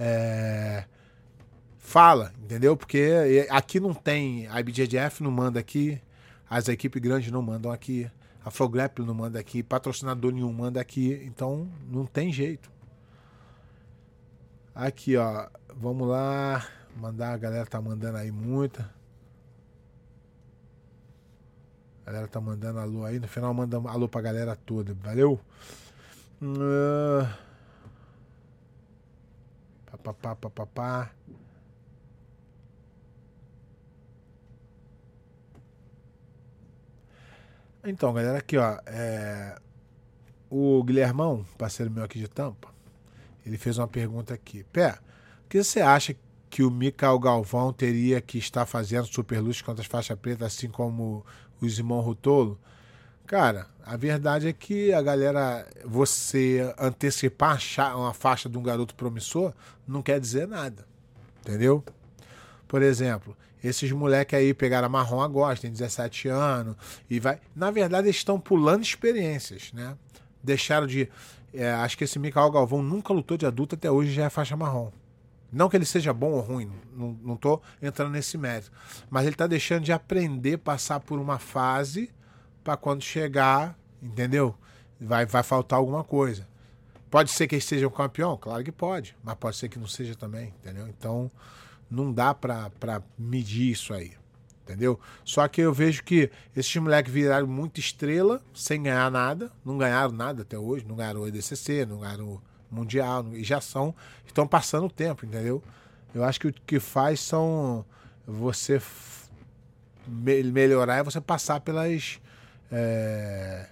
é, 0.00 0.82
fala, 1.78 2.32
entendeu? 2.42 2.76
Porque 2.76 3.46
aqui 3.50 3.78
não 3.78 3.94
tem, 3.94 4.48
a 4.48 4.58
IBJJF 4.58 5.22
não 5.22 5.30
manda 5.30 5.60
aqui, 5.60 6.02
as 6.50 6.66
equipes 6.66 7.00
grandes 7.00 7.30
não 7.30 7.40
mandam 7.40 7.70
aqui. 7.70 8.10
A 8.46 8.50
Flograp 8.52 9.00
não 9.00 9.12
manda 9.12 9.40
aqui, 9.40 9.60
patrocinador 9.60 10.30
nenhum 10.30 10.52
manda 10.52 10.80
aqui, 10.80 11.20
então 11.24 11.68
não 11.90 12.06
tem 12.06 12.32
jeito. 12.32 12.70
Aqui, 14.72 15.16
ó, 15.16 15.48
vamos 15.74 16.06
lá, 16.06 16.64
mandar, 16.96 17.32
a 17.32 17.36
galera 17.36 17.66
tá 17.66 17.80
mandando 17.80 18.18
aí 18.18 18.30
muita. 18.30 18.88
A 22.02 22.12
galera 22.12 22.28
tá 22.28 22.40
mandando 22.40 22.78
alô 22.78 23.04
aí, 23.04 23.18
no 23.18 23.26
final 23.26 23.52
manda 23.52 23.78
alô 23.90 24.08
pra 24.08 24.20
galera 24.20 24.54
toda, 24.54 24.94
valeu? 24.94 25.40
Uh... 26.40 27.26
Pá, 30.04 30.14
pá, 30.14 30.36
pá, 30.36 30.50
pá, 30.50 30.66
pá. 30.66 31.10
Então, 37.86 38.12
galera, 38.12 38.38
aqui, 38.38 38.56
ó. 38.58 38.78
É... 38.86 39.56
O 40.50 40.82
Guilhermão, 40.84 41.44
parceiro 41.56 41.90
meu 41.90 42.04
aqui 42.04 42.18
de 42.18 42.28
Tampa, 42.28 42.68
ele 43.44 43.56
fez 43.56 43.78
uma 43.78 43.88
pergunta 43.88 44.34
aqui. 44.34 44.64
Pé, 44.72 44.98
o 45.44 45.48
que 45.48 45.62
você 45.62 45.80
acha 45.80 46.14
que 46.50 46.62
o 46.62 46.70
Mikael 46.70 47.18
Galvão 47.18 47.72
teria 47.72 48.20
que 48.20 48.38
estar 48.38 48.64
fazendo 48.66 49.06
Superluz 49.06 49.60
contra 49.60 49.82
as 49.82 49.88
faixas 49.88 50.18
pretas, 50.18 50.54
assim 50.54 50.68
como 50.68 51.24
o 51.60 51.68
Simão 51.68 52.00
Rutolo? 52.00 52.58
Cara, 53.26 53.66
a 53.84 53.96
verdade 53.96 54.46
é 54.48 54.52
que 54.52 54.92
a 54.92 55.02
galera, 55.02 55.68
você 55.84 56.72
antecipar 56.78 57.58
uma 57.96 58.14
faixa 58.14 58.48
de 58.48 58.56
um 58.56 58.62
garoto 58.62 58.94
promissor 58.94 59.52
não 59.86 60.00
quer 60.00 60.20
dizer 60.20 60.46
nada. 60.46 60.86
Entendeu? 61.40 61.84
Por 62.68 62.82
exemplo, 62.82 63.36
esses 63.66 63.90
moleques 63.92 64.38
aí 64.38 64.54
pegaram 64.54 64.88
marrom 64.88 65.20
agora, 65.20 65.56
tem 65.56 65.70
17 65.70 66.28
anos, 66.28 66.76
e 67.08 67.18
vai. 67.20 67.40
Na 67.54 67.70
verdade, 67.70 68.06
eles 68.06 68.16
estão 68.16 68.38
pulando 68.38 68.82
experiências, 68.82 69.72
né? 69.72 69.96
Deixaram 70.42 70.86
de. 70.86 71.08
É, 71.52 71.72
acho 71.72 71.96
que 71.96 72.04
esse 72.04 72.18
Mikael 72.18 72.50
Galvão 72.50 72.82
nunca 72.82 73.12
lutou 73.12 73.36
de 73.36 73.46
adulto 73.46 73.74
até 73.74 73.90
hoje 73.90 74.12
já 74.12 74.24
é 74.24 74.30
faixa 74.30 74.56
marrom. 74.56 74.90
Não 75.52 75.68
que 75.68 75.76
ele 75.76 75.84
seja 75.84 76.12
bom 76.12 76.32
ou 76.32 76.40
ruim, 76.40 76.70
não, 76.92 77.16
não 77.22 77.36
tô 77.36 77.60
entrando 77.80 78.10
nesse 78.12 78.36
mérito. 78.36 78.70
Mas 79.08 79.26
ele 79.26 79.36
tá 79.36 79.46
deixando 79.46 79.84
de 79.84 79.92
aprender, 79.92 80.58
passar 80.58 81.00
por 81.00 81.18
uma 81.18 81.38
fase 81.38 82.10
para 82.62 82.76
quando 82.76 83.02
chegar, 83.02 83.78
entendeu? 84.02 84.54
Vai, 85.00 85.24
vai 85.24 85.42
faltar 85.42 85.78
alguma 85.78 86.02
coisa. 86.02 86.46
Pode 87.08 87.30
ser 87.30 87.46
que 87.46 87.60
seja 87.60 87.86
um 87.86 87.90
campeão? 87.90 88.36
Claro 88.36 88.64
que 88.64 88.72
pode, 88.72 89.16
mas 89.22 89.36
pode 89.36 89.56
ser 89.56 89.68
que 89.68 89.78
não 89.78 89.86
seja 89.86 90.14
também, 90.14 90.52
entendeu? 90.60 90.88
Então, 90.88 91.30
não 91.90 92.12
dá 92.12 92.34
para 92.34 93.02
medir 93.18 93.70
isso 93.70 93.92
aí. 93.92 94.12
Entendeu? 94.62 94.98
Só 95.24 95.46
que 95.46 95.60
eu 95.60 95.72
vejo 95.72 96.02
que 96.02 96.28
esses 96.54 96.74
moleques 96.76 97.12
viraram 97.12 97.46
muito 97.46 97.78
estrela 97.78 98.42
sem 98.52 98.82
ganhar 98.82 99.08
nada. 99.12 99.52
Não 99.64 99.78
ganharam 99.78 100.12
nada 100.12 100.42
até 100.42 100.58
hoje. 100.58 100.84
Não 100.84 100.96
ganharam 100.96 101.20
o 101.20 101.28
EDCC, 101.28 101.86
não 101.86 102.00
ganharam 102.00 102.24
o 102.26 102.42
Mundial. 102.68 103.24
E 103.32 103.44
já 103.44 103.60
são. 103.60 103.94
Estão 104.26 104.46
passando 104.46 104.86
o 104.86 104.90
tempo, 104.90 105.24
entendeu? 105.24 105.62
Eu 106.12 106.24
acho 106.24 106.40
que 106.40 106.48
o 106.48 106.52
que 106.52 106.80
faz 106.80 107.20
são 107.20 107.84
você 108.26 108.82
melhorar 110.08 110.96
é 110.96 111.02
você 111.02 111.20
passar 111.20 111.60
pelas 111.60 112.20
é, 112.70 113.68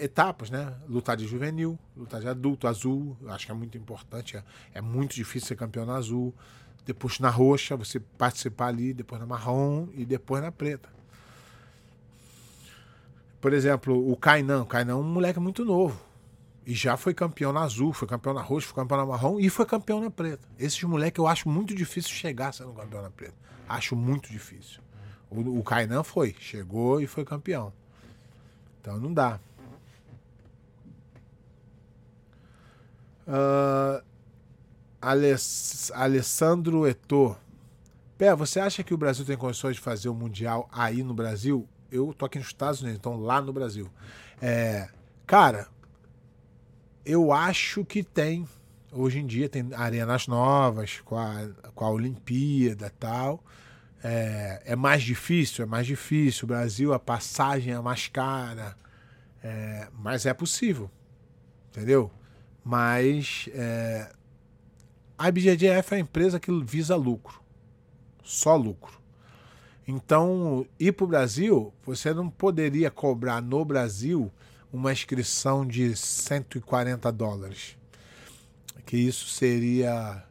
etapas, 0.00 0.50
né? 0.50 0.74
Lutar 0.88 1.16
de 1.16 1.26
juvenil, 1.26 1.78
lutar 1.96 2.20
de 2.20 2.28
adulto, 2.28 2.66
azul. 2.66 3.16
Acho 3.28 3.46
que 3.46 3.52
é 3.52 3.54
muito 3.54 3.76
importante. 3.76 4.36
É, 4.36 4.44
é 4.74 4.80
muito 4.80 5.14
difícil 5.14 5.48
ser 5.48 5.56
campeão 5.56 5.84
na 5.84 5.94
azul 5.94 6.34
depois 6.84 7.18
na 7.18 7.30
roxa, 7.30 7.76
você 7.76 7.98
participar 7.98 8.66
ali, 8.66 8.92
depois 8.92 9.20
na 9.20 9.26
marrom 9.26 9.88
e 9.94 10.04
depois 10.04 10.42
na 10.42 10.52
preta. 10.52 10.88
Por 13.40 13.52
exemplo, 13.52 14.10
o 14.10 14.16
Kainan. 14.16 14.62
O 14.62 14.66
Kainan 14.66 14.92
é 14.92 14.96
um 14.96 15.02
moleque 15.02 15.40
muito 15.40 15.64
novo. 15.64 16.00
E 16.66 16.74
já 16.74 16.96
foi 16.96 17.12
campeão 17.12 17.52
na 17.52 17.60
azul, 17.60 17.92
foi 17.92 18.08
campeão 18.08 18.32
na 18.32 18.40
roxa, 18.40 18.66
foi 18.66 18.76
campeão 18.76 18.98
na 18.98 19.06
marrom 19.06 19.38
e 19.38 19.50
foi 19.50 19.66
campeão 19.66 20.00
na 20.00 20.10
preta. 20.10 20.46
Esses 20.58 20.82
moleques 20.82 21.18
eu 21.18 21.26
acho 21.26 21.48
muito 21.48 21.74
difícil 21.74 22.10
chegar 22.10 22.52
sendo 22.52 22.72
campeão 22.72 23.02
na 23.02 23.10
preta. 23.10 23.34
Acho 23.68 23.94
muito 23.94 24.30
difícil. 24.30 24.80
O, 25.30 25.58
o 25.58 25.62
Kainan 25.62 26.02
foi, 26.02 26.34
chegou 26.38 27.00
e 27.00 27.06
foi 27.06 27.24
campeão. 27.24 27.72
Então 28.80 28.98
não 28.98 29.12
dá. 29.12 29.38
Uh, 33.26 34.02
Alessandro 35.92 36.86
Etor. 36.86 37.38
Pé, 38.16 38.34
você 38.34 38.60
acha 38.60 38.82
que 38.82 38.94
o 38.94 38.98
Brasil 38.98 39.24
tem 39.24 39.36
condições 39.36 39.76
de 39.76 39.82
fazer 39.82 40.08
o 40.08 40.14
Mundial 40.14 40.68
aí 40.72 41.02
no 41.02 41.12
Brasil? 41.12 41.68
Eu 41.90 42.14
tô 42.14 42.24
aqui 42.24 42.38
nos 42.38 42.48
Estados 42.48 42.80
Unidos, 42.80 42.98
então 42.98 43.16
lá 43.20 43.40
no 43.40 43.52
Brasil. 43.52 43.90
É, 44.40 44.88
cara, 45.26 45.68
eu 47.04 47.32
acho 47.32 47.84
que 47.84 48.02
tem. 48.02 48.48
Hoje 48.92 49.18
em 49.18 49.26
dia 49.26 49.48
tem 49.48 49.68
arenas 49.74 50.26
novas, 50.26 51.00
com 51.04 51.18
a, 51.18 51.48
com 51.74 51.84
a 51.84 51.90
Olimpíada 51.90 52.86
e 52.86 52.90
tal. 52.90 53.42
É, 54.02 54.62
é, 54.66 54.76
mais 54.76 55.02
difícil, 55.02 55.64
é 55.64 55.66
mais 55.66 55.86
difícil. 55.86 56.44
O 56.44 56.48
Brasil, 56.48 56.92
a 56.92 56.98
passagem 56.98 57.74
é 57.74 57.80
mais 57.80 58.06
cara. 58.06 58.76
É, 59.42 59.88
mas 59.98 60.24
é 60.24 60.32
possível. 60.32 60.90
Entendeu? 61.70 62.10
Mas 62.64 63.48
é, 63.52 64.10
a 65.18 65.28
IBGDF 65.28 65.92
é 65.92 65.96
a 65.96 66.00
empresa 66.00 66.40
que 66.40 66.50
visa 66.64 66.96
lucro. 66.96 67.40
Só 68.22 68.56
lucro. 68.56 68.98
Então, 69.86 70.66
ir 70.80 70.92
para 70.92 71.04
o 71.04 71.08
Brasil, 71.08 71.72
você 71.84 72.14
não 72.14 72.30
poderia 72.30 72.90
cobrar 72.90 73.42
no 73.42 73.62
Brasil 73.64 74.32
uma 74.72 74.92
inscrição 74.92 75.66
de 75.66 75.94
140 75.94 77.12
dólares. 77.12 77.76
Que 78.86 78.96
isso 78.96 79.28
seria 79.28 80.24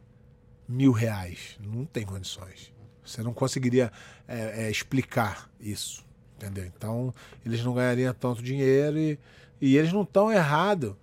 mil 0.67 0.91
reais. 0.91 1.57
Não 1.63 1.85
tem 1.85 2.03
condições. 2.03 2.73
Você 3.05 3.21
não 3.21 3.33
conseguiria 3.33 3.91
é, 4.27 4.65
é, 4.65 4.71
explicar 4.71 5.49
isso. 5.59 6.03
Entendeu? 6.35 6.65
Então, 6.65 7.13
eles 7.45 7.63
não 7.63 7.73
ganhariam 7.73 8.13
tanto 8.13 8.41
dinheiro 8.41 8.97
e, 8.97 9.19
e 9.61 9.77
eles 9.77 9.93
não 9.93 10.01
estão 10.01 10.31
errados. 10.31 10.95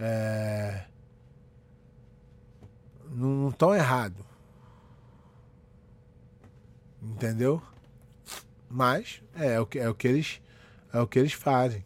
É, 0.00 0.86
não 3.10 3.50
estão 3.50 3.74
errados. 3.74 4.24
Entendeu? 7.02 7.62
Mas 8.68 9.22
é, 9.34 9.54
é, 9.54 9.60
o 9.60 9.66
que, 9.66 9.78
é 9.78 9.88
o 9.88 9.94
que 9.94 10.08
eles 10.08 10.40
é 10.92 11.00
o 11.00 11.06
que 11.06 11.18
eles 11.18 11.32
fazem. 11.32 11.84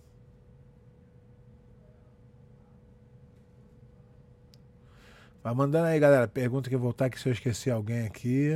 Vai 5.42 5.54
mandando 5.54 5.86
aí, 5.86 6.00
galera. 6.00 6.26
Pergunta 6.26 6.70
que 6.70 6.74
eu 6.74 6.80
voltar 6.80 7.06
aqui 7.06 7.20
se 7.20 7.28
eu 7.28 7.32
esqueci 7.32 7.70
alguém 7.70 8.06
aqui. 8.06 8.52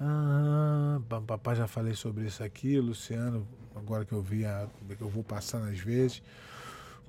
Ah, 0.00 1.00
papai 1.26 1.56
já 1.56 1.66
falei 1.66 1.94
sobre 1.94 2.26
isso 2.26 2.42
aqui, 2.44 2.78
Luciano, 2.78 3.46
agora 3.74 4.04
que 4.04 4.12
eu 4.12 4.22
vi, 4.22 4.44
a, 4.44 4.68
eu 5.00 5.08
vou 5.08 5.24
passando 5.24 5.68
às 5.68 5.78
vezes. 5.78 6.22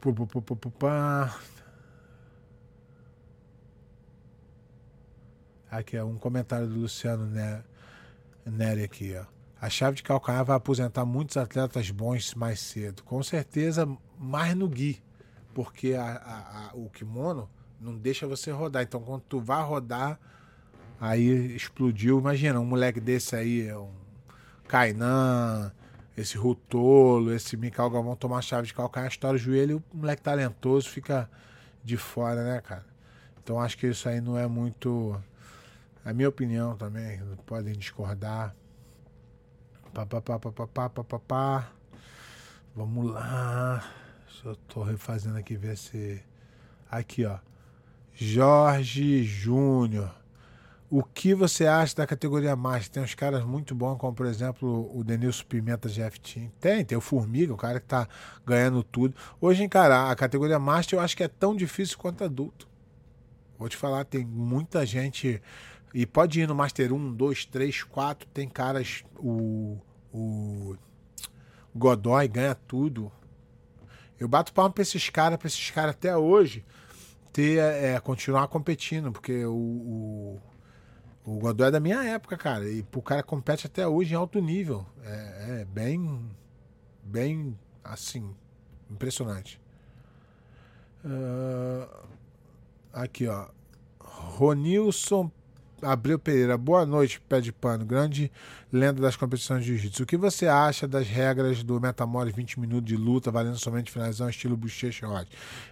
Pô, 0.02 0.12
pô, 0.14 0.26
pô, 0.26 0.42
pô, 0.42 0.56
pô, 0.56 0.72
pá. 0.72 1.38
Aqui, 5.70 5.98
é 5.98 6.04
um 6.04 6.18
comentário 6.18 6.68
do 6.68 6.80
Luciano 6.80 7.30
Nery 8.46 8.84
aqui, 8.84 9.16
ó. 9.16 9.26
A 9.62 9.70
chave 9.70 9.98
de 9.98 10.04
calcanhar 10.04 10.44
vai 10.44 10.56
aposentar 10.56 11.06
muitos 11.06 11.38
atletas 11.38 11.92
bons 11.92 12.34
mais 12.34 12.60
cedo. 12.60 13.04
Com 13.04 13.22
certeza, 13.22 13.88
mais 14.18 14.56
no 14.56 14.68
gui, 14.68 15.04
porque 15.54 15.94
a, 15.94 16.06
a, 16.06 16.70
a, 16.70 16.72
o 16.74 16.90
kimono 16.90 17.48
não 17.80 17.96
deixa 17.96 18.26
você 18.26 18.52
rodar. 18.52 18.84
Então, 18.84 19.02
quando 19.02 19.22
tu 19.24 19.40
vai 19.40 19.62
rodar, 19.62 20.18
aí 21.00 21.56
explodiu. 21.56 22.20
Imagina, 22.20 22.60
um 22.60 22.66
moleque 22.66 23.00
desse 23.00 23.36
aí, 23.36 23.72
um 23.74 23.90
Kainan, 24.68 25.72
esse 26.18 26.38
Rutolo, 26.38 27.34
esse 27.34 27.56
Mikael 27.58 27.90
Galvão 27.90 28.16
tomar 28.16 28.42
chave 28.42 28.68
de 28.68 28.74
calcanhar, 28.74 29.10
estoura 29.10 29.36
o 29.36 29.40
joelho 29.40 29.84
o 29.94 29.98
moleque 29.98 30.22
talentoso 30.22 30.90
fica 30.90 31.30
de 31.84 31.98
fora, 31.98 32.44
né, 32.44 32.62
cara? 32.62 32.86
Então, 33.42 33.60
acho 33.60 33.78
que 33.78 33.88
isso 33.88 34.08
aí 34.08 34.22
não 34.22 34.38
é 34.38 34.48
muito 34.48 35.20
a 36.04 36.14
minha 36.14 36.30
opinião 36.30 36.76
também, 36.76 37.22
podem 37.46 37.74
discordar. 37.74 38.56
Pá, 39.94 40.06
pá, 40.06 40.22
pá, 40.22 40.40
pá, 40.40 40.52
pá, 40.52 40.90
pá, 40.90 41.04
pá, 41.04 41.20
pá. 41.20 41.72
Vamos 42.76 43.12
lá. 43.12 43.84
Eu 44.46 44.56
tô 44.56 44.84
refazendo 44.84 45.38
aqui 45.38 45.58
ver 45.58 45.78
se. 45.78 46.24
Aqui, 46.90 47.26
ó. 47.26 47.40
Jorge 48.14 49.24
Júnior. 49.24 50.19
O 50.92 51.04
que 51.04 51.36
você 51.36 51.68
acha 51.68 51.96
da 51.96 52.08
categoria 52.08 52.56
Master? 52.56 52.90
Tem 52.90 53.04
uns 53.04 53.14
caras 53.14 53.44
muito 53.44 53.76
bons, 53.76 53.98
como 53.98 54.14
por 54.14 54.26
exemplo 54.26 54.90
o 54.98 55.04
Denilson 55.04 55.46
Pimenta 55.46 55.88
de 55.88 56.02
F-Team. 56.02 56.52
Tem, 56.60 56.84
tem 56.84 56.98
o 56.98 57.02
Formiga, 57.02 57.54
o 57.54 57.58
cara 57.58 57.80
que 57.80 57.86
tá 57.86 58.08
ganhando 58.44 58.82
tudo. 58.82 59.14
Hoje, 59.40 59.64
encarar 59.64 60.10
a 60.10 60.16
categoria 60.16 60.58
Master 60.58 60.98
eu 60.98 61.04
acho 61.04 61.16
que 61.16 61.24
é 61.24 61.28
tão 61.28 61.56
difícil 61.56 61.96
quanto 61.98 62.24
adulto. 62.24 62.68
Vou 63.60 63.70
te 63.70 63.78
falar, 63.78 64.04
tem 64.04 64.26
muita 64.26 64.84
gente 64.84 65.40
e 65.94 66.06
pode 66.06 66.42
ir 66.42 66.48
no 66.48 66.56
Master 66.56 66.92
1, 66.92 67.14
2, 67.14 67.46
3, 67.46 67.84
4. 67.84 68.28
Tem 68.34 68.48
caras. 68.48 69.04
O, 69.18 69.78
o 70.12 70.76
Godoy 71.76 72.28
ganha 72.28 72.56
tudo. 72.56 73.12
Eu 74.20 74.28
bato 74.28 74.54
palma 74.54 74.72
pra 74.72 74.82
esses 74.82 75.10
caras, 75.10 75.38
pra 75.38 75.48
esses 75.48 75.70
caras 75.72 75.92
até 75.92 76.16
hoje 76.18 76.66
ter, 77.32 77.60
é, 77.60 78.00
continuar 78.00 78.48
competindo, 78.48 79.12
porque 79.12 79.46
o, 79.46 79.54
o, 79.54 80.42
o 81.26 81.36
Godoy 81.40 81.68
é 81.68 81.72
da 81.72 81.80
minha 81.80 82.04
época, 82.04 82.38
cara. 82.38 82.68
E 82.70 82.86
o 82.96 83.02
cara 83.02 83.24
compete 83.24 83.68
até 83.68 83.88
hoje 83.88 84.14
em 84.14 84.18
alto 84.18 84.40
nível. 84.40 84.86
É, 85.04 85.62
é 85.62 85.66
bem. 85.66 86.20
Bem 87.04 87.58
assim. 87.84 88.34
Impressionante. 88.90 89.60
Uh, 91.04 91.88
aqui, 92.94 93.28
ó. 93.28 93.48
Ronilson 94.00 95.32
Abreu 95.82 96.20
Pereira, 96.20 96.58
boa 96.58 96.86
noite, 96.86 97.22
pé 97.22 97.40
de 97.40 97.52
pano, 97.52 97.86
grande 97.86 98.32
lenda 98.72 99.02
das 99.02 99.16
competições 99.16 99.64
de 99.64 99.70
jiu-jitsu. 99.70 100.04
O 100.04 100.06
que 100.06 100.18
você 100.18 100.48
acha 100.48 100.88
das 100.88 101.08
regras 101.08 101.64
do 101.64 101.80
Metamore 101.80 102.32
20 102.32 102.60
minutos 102.60 102.86
de 102.86 102.98
luta, 102.98 103.32
valendo 103.32 103.58
somente 103.58 103.92
finalização, 103.92 104.30
estilo 104.30 104.58
bochecha 104.58 105.08
rod? 105.08 105.28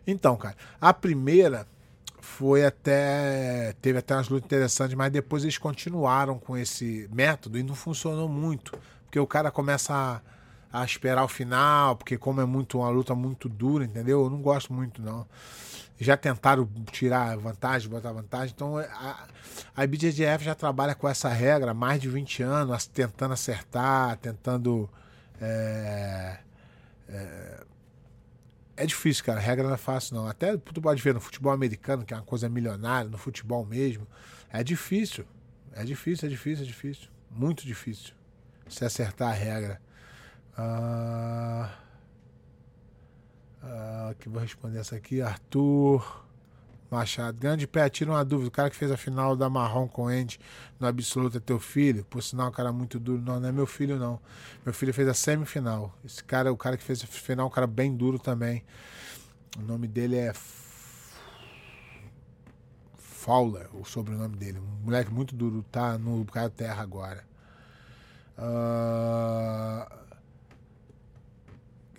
Então, 0.06 0.36
cara, 0.38 0.56
a 0.80 0.94
primeira 0.94 1.68
foi 2.20 2.66
até. 2.66 3.74
teve 3.82 4.00
até 4.00 4.16
umas 4.16 4.30
lutas 4.30 4.46
interessantes, 4.46 4.96
mas 4.96 5.12
depois 5.12 5.44
eles 5.44 5.58
continuaram 5.58 6.38
com 6.40 6.58
esse 6.58 7.08
método 7.12 7.58
e 7.58 7.64
não 7.64 7.76
funcionou 7.76 8.28
muito. 8.28 8.78
Porque 9.06 9.20
o 9.20 9.28
cara 9.28 9.52
começa 9.52 9.94
a, 10.72 10.82
a 10.82 10.86
esperar 10.86 11.24
o 11.24 11.28
final, 11.28 11.96
porque 11.96 12.18
como 12.18 12.42
é 12.42 12.46
muito 12.46 12.80
uma 12.80 12.90
luta 12.90 13.16
muito 13.16 13.48
dura, 13.48 13.86
entendeu? 13.86 14.24
Eu 14.24 14.30
não 14.30 14.42
gosto 14.42 14.74
muito, 14.74 15.02
não 15.02 15.26
já 16.00 16.16
tentaram 16.16 16.68
tirar 16.92 17.38
vantagem, 17.38 17.90
botar 17.90 18.12
vantagem. 18.12 18.54
Então 18.56 18.78
a, 18.78 19.28
a 19.76 19.84
IBJJF 19.84 20.44
já 20.44 20.54
trabalha 20.54 20.94
com 20.94 21.08
essa 21.08 21.30
regra 21.30 21.72
há 21.72 21.74
mais 21.74 22.00
de 22.00 22.08
20 22.08 22.44
anos, 22.44 22.86
tentando 22.86 23.34
acertar, 23.34 24.18
tentando. 24.18 24.90
É, 25.42 26.38
é, 27.10 27.57
é 28.78 28.86
difícil, 28.86 29.24
cara. 29.24 29.40
A 29.40 29.42
regra 29.42 29.68
não 29.68 29.74
é 29.74 29.78
fácil, 29.78 30.16
não. 30.16 30.28
Até 30.28 30.56
tu 30.56 30.82
pode 30.82 31.02
ver 31.02 31.14
no 31.14 31.20
futebol 31.20 31.52
americano, 31.52 32.06
que 32.06 32.14
é 32.14 32.18
uma 32.18 32.24
coisa 32.24 32.48
milionária, 32.48 33.10
no 33.10 33.18
futebol 33.18 33.66
mesmo. 33.66 34.08
É 34.50 34.64
difícil. 34.64 35.26
É 35.74 35.84
difícil, 35.84 36.28
é 36.28 36.30
difícil, 36.30 36.64
é 36.64 36.68
difícil. 36.68 37.10
Muito 37.30 37.66
difícil. 37.66 38.14
Se 38.70 38.86
acertar 38.86 39.30
a 39.30 39.34
regra. 39.34 39.82
Ah. 40.56 41.74
Uh, 43.64 44.16
que 44.16 44.30
vou 44.30 44.42
responder 44.42 44.80
essa 44.80 44.96
aqui. 44.96 45.22
Arthur 45.22 46.27
Machado. 46.90 47.40
Grande 47.40 47.68
pé, 47.68 47.90
tira 47.90 48.12
uma 48.12 48.24
dúvida. 48.24 48.48
O 48.48 48.52
cara 48.52 48.70
que 48.70 48.76
fez 48.76 48.92
a 48.92 48.98
final 48.98 49.36
da 49.36 49.50
Marrom 49.50 49.88
com 49.88 50.08
Andy 50.08 50.40
no 50.80 50.88
absoluto 50.88 51.38
é 51.38 51.40
teu 51.40 51.60
filho? 51.60 52.06
Por 52.06 52.24
sinal, 52.24 52.48
um 52.48 52.52
cara 52.52 52.72
muito 52.72 53.00
duro. 53.00 53.22
Não, 53.22 53.40
não 53.40 53.50
é 53.50 53.52
meu 53.52 53.68
filho, 53.68 53.98
não. 53.98 54.20
Meu 54.66 54.74
filho 54.74 54.94
fez 54.94 55.08
a 55.08 55.14
semifinal. 55.14 55.94
Esse 56.06 56.24
cara, 56.24 56.52
o 56.52 56.58
cara 56.58 56.78
que 56.78 56.84
fez 56.84 57.04
a 57.04 57.08
final, 57.08 57.48
um 57.48 57.50
cara 57.50 57.68
bem 57.68 57.96
duro 57.96 58.18
também. 58.18 58.64
O 59.58 59.62
nome 59.62 59.88
dele 59.88 60.16
é. 60.16 60.34
Fowler, 62.98 63.68
o 63.74 63.84
sobrenome 63.84 64.38
dele. 64.38 64.60
Um 64.60 64.86
moleque 64.86 65.12
muito 65.12 65.36
duro. 65.36 65.66
Tá 65.72 65.98
no 65.98 66.26
Caio 66.26 66.50
Terra 66.50 66.82
agora. 66.82 67.26
Uh... 68.38 70.08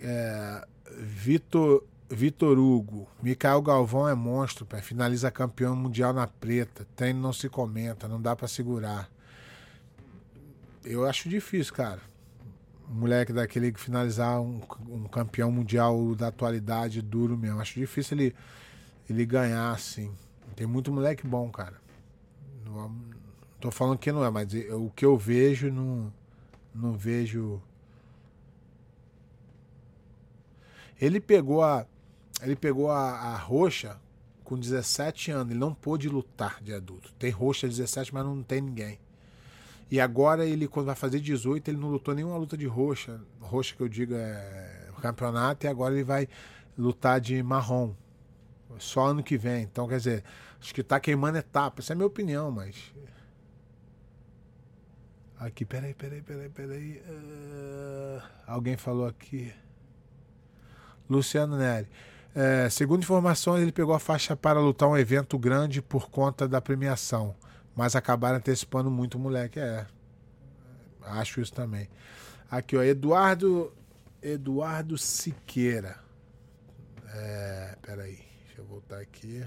É 0.01 0.65
Vitor 0.97 1.83
Vitor 2.09 2.57
Hugo, 2.57 3.07
Mikael 3.21 3.61
Galvão 3.61 4.07
é 4.07 4.15
monstro, 4.15 4.65
pé. 4.65 4.81
finaliza 4.81 5.29
campeão 5.29 5.75
mundial 5.75 6.11
na 6.11 6.25
preta. 6.25 6.87
Treino 6.95 7.21
não 7.21 7.31
se 7.31 7.47
comenta, 7.47 8.07
não 8.07 8.19
dá 8.19 8.35
para 8.35 8.47
segurar. 8.47 9.09
Eu 10.83 11.05
acho 11.05 11.29
difícil, 11.29 11.73
cara. 11.73 12.01
Um 12.89 12.95
moleque 12.95 13.31
daquele 13.31 13.71
que 13.71 13.79
finalizar 13.79 14.41
um, 14.41 14.59
um, 14.89 15.03
campeão 15.03 15.51
mundial 15.51 16.15
da 16.15 16.29
atualidade 16.29 16.99
duro 17.01 17.37
mesmo. 17.37 17.61
Acho 17.61 17.79
difícil 17.79 18.17
ele, 18.17 18.35
ele 19.07 19.23
ganhar 19.23 19.71
assim. 19.71 20.11
Tem 20.55 20.65
muito 20.65 20.91
moleque 20.91 21.27
bom, 21.27 21.47
cara. 21.51 21.79
Não, 22.65 22.91
tô 23.59 23.69
falando 23.69 23.99
que 23.99 24.11
não 24.11 24.25
é, 24.25 24.31
mas 24.31 24.51
o 24.71 24.91
que 24.95 25.05
eu 25.05 25.15
vejo, 25.15 25.71
não, 25.71 26.11
não 26.73 26.93
vejo 26.93 27.61
Ele 30.99 31.21
pegou 31.21 31.63
a, 31.63 31.85
ele 32.41 32.55
pegou 32.55 32.89
a, 32.89 33.11
a 33.11 33.37
roxa 33.37 33.99
com 34.43 34.57
17 34.57 35.31
anos. 35.31 35.51
Ele 35.51 35.59
não 35.59 35.73
pôde 35.73 36.09
lutar 36.09 36.61
de 36.61 36.73
adulto. 36.73 37.13
Tem 37.19 37.29
roxa 37.29 37.67
17, 37.67 38.13
mas 38.13 38.25
não 38.25 38.41
tem 38.41 38.61
ninguém. 38.61 38.99
E 39.91 39.99
agora 39.99 40.45
ele, 40.45 40.67
quando 40.67 40.85
vai 40.87 40.95
fazer 40.95 41.19
18, 41.19 41.69
ele 41.69 41.77
não 41.77 41.89
lutou 41.89 42.13
nenhuma 42.13 42.37
luta 42.37 42.55
de 42.55 42.67
roxa. 42.67 43.19
Roxa 43.39 43.75
que 43.75 43.81
eu 43.81 43.89
digo 43.89 44.13
é 44.13 44.89
campeonato, 44.99 45.65
e 45.65 45.69
agora 45.69 45.93
ele 45.93 46.03
vai 46.03 46.27
lutar 46.77 47.19
de 47.19 47.41
marrom. 47.41 47.93
Só 48.77 49.07
ano 49.07 49.23
que 49.23 49.37
vem. 49.37 49.63
Então, 49.63 49.87
quer 49.87 49.97
dizer, 49.97 50.23
acho 50.61 50.73
que 50.73 50.83
tá 50.83 50.99
queimando 50.99 51.37
etapa. 51.37 51.81
Essa 51.81 51.93
é 51.93 51.95
a 51.95 51.97
minha 51.97 52.07
opinião, 52.07 52.51
mas. 52.51 52.93
Aqui, 55.39 55.65
peraí, 55.65 55.93
peraí, 55.93 56.21
peraí, 56.21 56.49
peraí. 56.49 57.01
Uh... 57.07 58.21
Alguém 58.45 58.77
falou 58.77 59.07
aqui. 59.07 59.51
Luciano 61.09 61.57
Neri. 61.57 61.87
É, 62.33 62.69
segundo 62.69 63.01
informações, 63.01 63.61
ele 63.61 63.71
pegou 63.71 63.93
a 63.93 63.99
faixa 63.99 64.35
para 64.35 64.59
lutar 64.59 64.87
um 64.87 64.97
evento 64.97 65.37
grande 65.37 65.81
por 65.81 66.09
conta 66.09 66.47
da 66.47 66.61
premiação, 66.61 67.35
Mas 67.75 67.95
acabaram 67.95 68.37
antecipando 68.37 68.91
muito 68.91 69.15
o 69.15 69.19
moleque, 69.19 69.59
é. 69.59 69.87
Acho 71.01 71.41
isso 71.41 71.53
também. 71.53 71.89
Aqui, 72.49 72.75
ó, 72.75 72.83
Eduardo. 72.83 73.71
Eduardo 74.21 74.97
Siqueira. 74.97 75.97
É, 77.13 77.77
peraí, 77.81 78.19
deixa 78.45 78.59
eu 78.61 78.65
voltar 78.65 78.99
aqui. 78.99 79.45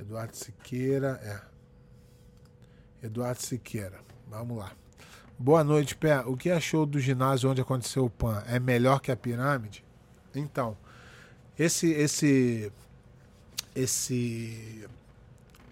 Eduardo 0.00 0.34
Siqueira, 0.34 1.20
é. 1.22 3.06
Eduardo 3.06 3.42
Siqueira, 3.42 4.00
vamos 4.28 4.56
lá. 4.56 4.72
Boa 5.38 5.62
noite, 5.62 5.94
Pé. 5.94 6.20
O 6.20 6.36
que 6.36 6.50
achou 6.50 6.86
do 6.86 6.98
ginásio 6.98 7.50
onde 7.50 7.60
aconteceu 7.60 8.06
o 8.06 8.10
PAN? 8.10 8.42
É 8.46 8.58
melhor 8.58 9.00
que 9.00 9.12
a 9.12 9.16
pirâmide? 9.16 9.84
Então, 10.38 10.76
esse 11.58 11.90
esse 11.90 12.72
esse 13.74 14.86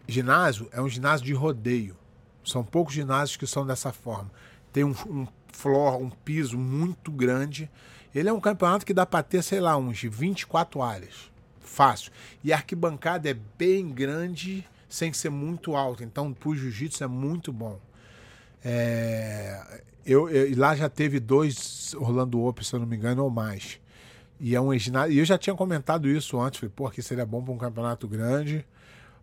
ginásio 0.06 0.68
é 0.72 0.80
um 0.80 0.88
ginásio 0.88 1.26
de 1.26 1.32
rodeio. 1.32 1.96
São 2.44 2.62
poucos 2.62 2.94
ginásios 2.94 3.36
que 3.36 3.46
são 3.46 3.66
dessa 3.66 3.92
forma. 3.92 4.30
Tem 4.72 4.84
um, 4.84 4.94
um 5.06 5.26
floor, 5.52 6.00
um 6.00 6.10
piso 6.10 6.56
muito 6.56 7.10
grande. 7.10 7.68
Ele 8.14 8.28
é 8.28 8.32
um 8.32 8.40
campeonato 8.40 8.86
que 8.86 8.94
dá 8.94 9.04
para 9.04 9.22
ter, 9.22 9.42
sei 9.42 9.60
lá, 9.60 9.76
uns 9.76 10.00
24 10.00 10.80
áreas. 10.82 11.30
Fácil. 11.60 12.12
E 12.44 12.52
a 12.52 12.56
arquibancada 12.56 13.28
é 13.28 13.34
bem 13.58 13.88
grande, 13.90 14.66
sem 14.88 15.12
ser 15.12 15.30
muito 15.30 15.74
alta. 15.74 16.04
Então, 16.04 16.32
para 16.32 16.48
o 16.48 16.54
jiu-jitsu 16.54 17.02
é 17.02 17.08
muito 17.08 17.52
bom. 17.52 17.80
É, 18.64 19.82
eu, 20.04 20.28
eu, 20.28 20.56
lá 20.56 20.74
já 20.76 20.88
teve 20.88 21.18
dois 21.18 21.94
Orlando 21.94 22.40
Open, 22.44 22.64
se 22.64 22.74
eu 22.74 22.80
não 22.80 22.86
me 22.86 22.96
engano, 22.96 23.24
ou 23.24 23.30
mais. 23.30 23.80
E 24.38 24.54
é 24.54 24.60
um 24.60 24.76
ginásio. 24.78 25.14
E 25.14 25.18
eu 25.18 25.24
já 25.24 25.38
tinha 25.38 25.54
comentado 25.56 26.08
isso 26.08 26.40
antes. 26.40 26.60
Falei, 26.60 26.72
pô, 26.74 26.86
aqui 26.86 27.02
seria 27.02 27.24
bom 27.24 27.42
para 27.42 27.52
um 27.52 27.58
campeonato 27.58 28.06
grande. 28.06 28.66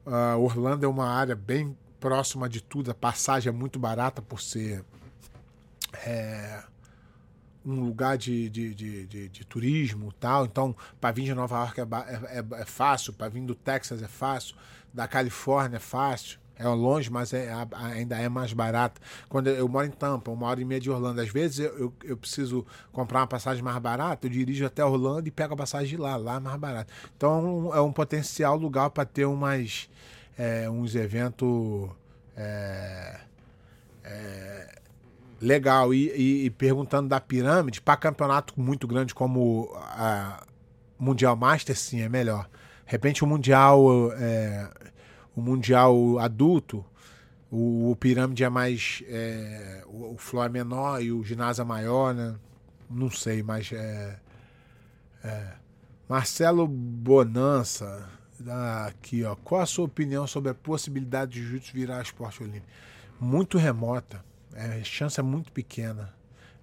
Uh, 0.06 0.39
Orlando 0.39 0.86
é 0.86 0.89
uma 0.89 1.08
área 1.08 1.36
bem 1.36 1.78
próxima 1.99 2.49
de 2.49 2.62
tudo. 2.62 2.91
A 2.91 2.95
passagem 2.95 3.49
é 3.49 3.54
muito 3.54 3.80
barata 3.80 4.21
por 4.21 4.41
ser 4.41 4.84
é, 6.06 6.63
um 7.65 7.80
lugar 7.80 8.17
de, 8.17 8.49
de, 8.49 8.73
de, 8.73 9.08
de, 9.08 9.30
de 9.30 9.45
turismo 9.45 10.12
tal. 10.13 10.45
Então, 10.45 10.76
para 10.99 11.12
vir 11.12 11.23
de 11.23 11.34
Nova 11.34 11.58
York 11.60 11.80
é, 11.80 11.84
é, 11.84 12.39
é, 12.39 12.62
é 12.62 12.65
fácil, 12.65 13.13
para 13.13 13.30
vir 13.30 13.41
do 13.41 13.56
Texas 13.56 14.02
é 14.02 14.08
fácil, 14.08 14.56
da 14.93 15.08
Califórnia 15.08 15.78
é 15.78 15.80
fácil. 15.80 16.39
É 16.63 16.67
longe, 16.69 17.12
mas 17.12 17.34
é, 17.34 17.52
ainda 17.73 18.17
é 18.17 18.30
mais 18.30 18.54
barato. 18.54 19.02
Quando 19.28 19.49
eu, 19.49 19.67
moro 19.67 19.86
em 19.86 19.91
Tampa, 19.91 20.32
uma 20.32 20.47
hora 20.47 20.62
e 20.62 20.63
meia 20.63 20.80
de 20.80 20.89
Orlando, 20.89 21.19
às 21.19 21.28
vezes 21.28 21.60
eu, 21.60 21.78
eu, 21.78 21.93
eu, 22.06 22.15
preciso 22.15 22.65
comprar 22.93 23.19
uma 23.19 23.28
passagem 23.28 23.62
mais 23.62 23.78
barata, 23.80 24.28
eu 24.28 24.32
dirijo 24.32 24.65
até 24.65 24.84
Orlando 24.84 25.28
e 25.28 25.32
pego 25.32 25.56
a 25.56 25.58
passagem 25.58 25.89
de 25.89 25.97
lá, 25.97 26.15
lá 26.15 26.38
é 26.38 26.39
mais 26.39 26.58
barato. 26.58 26.93
Então 27.17 27.69
é 27.73 27.82
um 27.82 27.91
potencial 27.91 28.56
lugar 28.56 28.89
para 28.91 29.04
ter 29.04 29.26
umas, 29.26 29.89
é, 30.38 30.69
uns 30.69 30.95
eventos 30.95 31.89
é, 32.38 33.19
é, 34.06 34.80
legal. 35.41 35.93
E, 35.93 36.12
e, 36.15 36.45
e, 36.45 36.49
perguntando 36.49 37.10
da 37.10 37.19
pirâmide, 37.19 37.82
para 37.82 37.97
campeonato 37.97 38.54
muito 38.56 38.88
grande 38.88 39.13
como 39.13 39.69
a 39.76 40.45
Mundial 40.97 41.36
Master, 41.36 41.78
sim, 41.78 42.02
é 42.02 42.08
melhor. 42.08 42.47
De 42.86 42.91
repente 42.93 43.21
o 43.21 43.28
Mundial 43.28 44.13
é, 44.13 44.69
o 45.36 45.41
mundial 45.41 46.19
adulto, 46.19 46.86
o, 47.52 47.91
o 47.91 47.96
pirâmide 47.96 48.43
é 48.43 48.50
mais. 48.50 49.04
É, 49.08 49.84
o, 49.86 50.13
o 50.13 50.17
floor 50.17 50.48
é 50.48 50.50
menor 50.50 51.02
e 51.02 51.12
o 51.12 51.24
ginásio 51.24 51.62
é 51.62 51.65
maior, 51.65 52.13
né? 52.13 52.36
Não 52.89 53.10
sei, 53.10 53.43
mas 53.43 53.72
é. 53.72 54.19
é. 55.24 55.54
Marcelo 56.10 56.67
Bonança, 56.67 58.10
aqui, 58.88 59.24
ó. 59.24 59.36
Qual 59.36 59.62
a 59.62 59.65
sua 59.65 59.86
opinião 59.86 60.28
sobre 60.28 60.52
a 60.52 60.54
possibilidade 60.54 61.32
de 61.32 61.41
jiu-jitsu 61.41 61.74
virar 61.74 62.02
esporte 62.02 62.43
olímpico? 62.43 62.67
Muito 63.19 63.58
remota. 63.58 64.24
É, 64.54 64.80
a 64.80 64.84
chance 64.84 65.19
é 65.19 65.24
muito 65.24 65.52
pequena. 65.52 66.13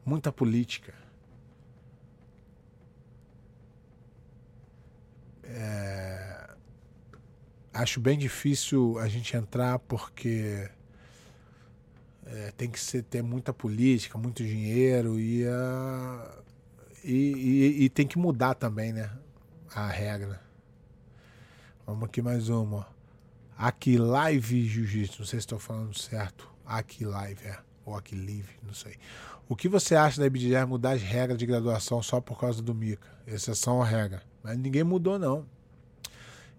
Muita 0.04 0.30
política. 0.32 0.94
É, 5.44 6.29
acho 7.72 8.00
bem 8.00 8.18
difícil 8.18 8.98
a 8.98 9.08
gente 9.08 9.36
entrar 9.36 9.78
porque 9.78 10.68
é, 12.26 12.52
tem 12.56 12.70
que 12.70 12.78
ser, 12.78 13.02
ter 13.02 13.22
muita 13.22 13.52
política, 13.52 14.18
muito 14.18 14.42
dinheiro 14.42 15.18
e, 15.18 15.44
e, 17.04 17.12
e, 17.12 17.84
e, 17.84 17.88
tem 17.88 18.06
que 18.06 18.18
mudar 18.18 18.54
também, 18.54 18.92
né? 18.92 19.10
A 19.74 19.86
regra. 19.86 20.40
Vamos 21.86 22.04
aqui 22.04 22.20
mais 22.20 22.48
uma. 22.48 22.86
Aqui 23.56 23.96
Live 23.96 24.66
Jiu-Jitsu, 24.66 25.20
não 25.20 25.26
sei 25.26 25.38
se 25.38 25.44
estou 25.44 25.58
falando 25.58 25.96
certo. 25.96 26.50
Aqui 26.64 27.04
Live, 27.04 27.44
é. 27.44 27.58
Ou 27.84 27.96
aqui 27.96 28.14
Live, 28.14 28.58
não 28.62 28.74
sei. 28.74 28.96
O 29.48 29.56
que 29.56 29.68
você 29.68 29.96
acha 29.96 30.20
da 30.20 30.26
IBDR 30.26 30.66
mudar 30.66 30.92
as 30.92 31.02
regras 31.02 31.38
de 31.38 31.46
graduação 31.46 32.02
só 32.02 32.20
por 32.20 32.38
causa 32.38 32.62
do 32.62 32.74
Mica? 32.74 33.08
Exceção 33.26 33.82
à 33.82 33.84
regra. 33.84 34.22
Mas 34.42 34.56
ninguém 34.56 34.84
mudou, 34.84 35.18
não 35.18 35.46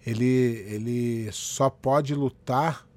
ele, 0.06 0.26
ele 0.26 1.32
só 1.32 1.70
pode 1.70 2.16
lutar 2.16 2.88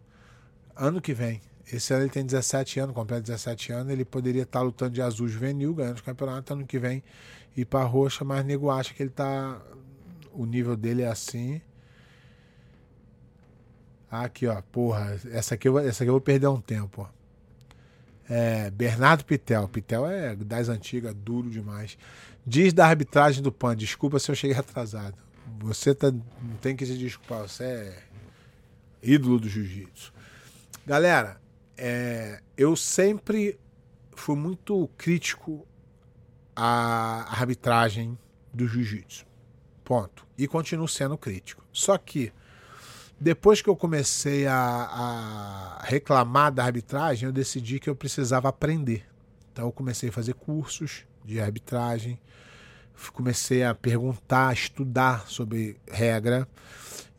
ano 0.76 1.00
que 1.00 1.12
vem. 1.12 1.40
Esse 1.70 1.92
ano 1.92 2.04
ele 2.04 2.10
tem 2.10 2.24
17 2.24 2.80
anos, 2.80 2.94
completa 2.94 3.22
17 3.22 3.72
anos, 3.72 3.92
ele 3.92 4.04
poderia 4.04 4.42
estar 4.42 4.60
lutando 4.60 4.92
de 4.92 5.02
azul 5.02 5.28
juvenil, 5.28 5.74
ganhando 5.74 5.98
o 5.98 6.02
campeonato 6.02 6.52
ano 6.52 6.66
que 6.66 6.78
vem, 6.78 7.02
e 7.56 7.64
para 7.64 7.84
roxa, 7.84 8.24
mas 8.24 8.44
nego 8.44 8.70
acha 8.70 8.92
que 8.92 9.02
ele 9.02 9.10
tá. 9.10 9.60
O 10.32 10.44
nível 10.44 10.76
dele 10.76 11.02
é 11.02 11.08
assim. 11.08 11.60
Aqui, 14.10 14.46
ó, 14.46 14.60
porra, 14.62 15.18
essa 15.30 15.54
aqui, 15.54 15.68
eu, 15.68 15.78
essa 15.78 16.04
aqui 16.04 16.08
eu 16.08 16.14
vou 16.14 16.20
perder 16.20 16.48
um 16.48 16.60
tempo, 16.60 17.02
ó. 17.02 17.24
É, 18.28 18.70
Bernardo 18.70 19.24
Pitel. 19.24 19.68
Pitel 19.68 20.06
é 20.06 20.34
das 20.34 20.68
antigas, 20.68 21.14
duro 21.14 21.50
demais. 21.50 21.98
Diz 22.46 22.72
da 22.72 22.86
arbitragem 22.86 23.42
do 23.42 23.52
PAN. 23.52 23.76
Desculpa 23.76 24.18
se 24.18 24.30
eu 24.30 24.34
cheguei 24.34 24.56
atrasado. 24.58 25.23
Você 25.60 25.94
tá, 25.94 26.12
tem 26.60 26.76
que 26.76 26.86
se 26.86 26.96
desculpar, 26.96 27.48
você 27.48 27.64
é 27.64 28.02
ídolo 29.02 29.38
do 29.38 29.48
jiu-jitsu. 29.48 30.12
Galera, 30.86 31.40
é, 31.76 32.40
eu 32.56 32.76
sempre 32.76 33.58
fui 34.12 34.36
muito 34.36 34.88
crítico 34.96 35.66
à 36.54 37.26
arbitragem 37.30 38.18
do 38.52 38.66
jiu-jitsu. 38.66 39.26
Ponto. 39.84 40.26
E 40.38 40.46
continuo 40.46 40.88
sendo 40.88 41.18
crítico. 41.18 41.64
Só 41.72 41.98
que 41.98 42.32
depois 43.20 43.62
que 43.62 43.68
eu 43.68 43.76
comecei 43.76 44.46
a, 44.46 44.54
a, 44.56 45.82
reclamar 45.84 46.52
da 46.52 46.64
arbitragem, 46.64 47.26
eu 47.26 47.32
decidi 47.32 47.78
que 47.78 47.88
eu 47.88 47.94
precisava 47.94 48.48
aprender. 48.48 49.06
Então 49.52 49.66
eu 49.66 49.72
comecei 49.72 50.08
a 50.08 50.12
fazer 50.12 50.34
cursos 50.34 51.04
de 51.24 51.40
arbitragem, 51.40 52.18
comecei 53.12 53.64
a 53.64 53.74
perguntar, 53.74 54.48
a 54.48 54.52
estudar 54.52 55.28
sobre 55.28 55.76
regra. 55.90 56.48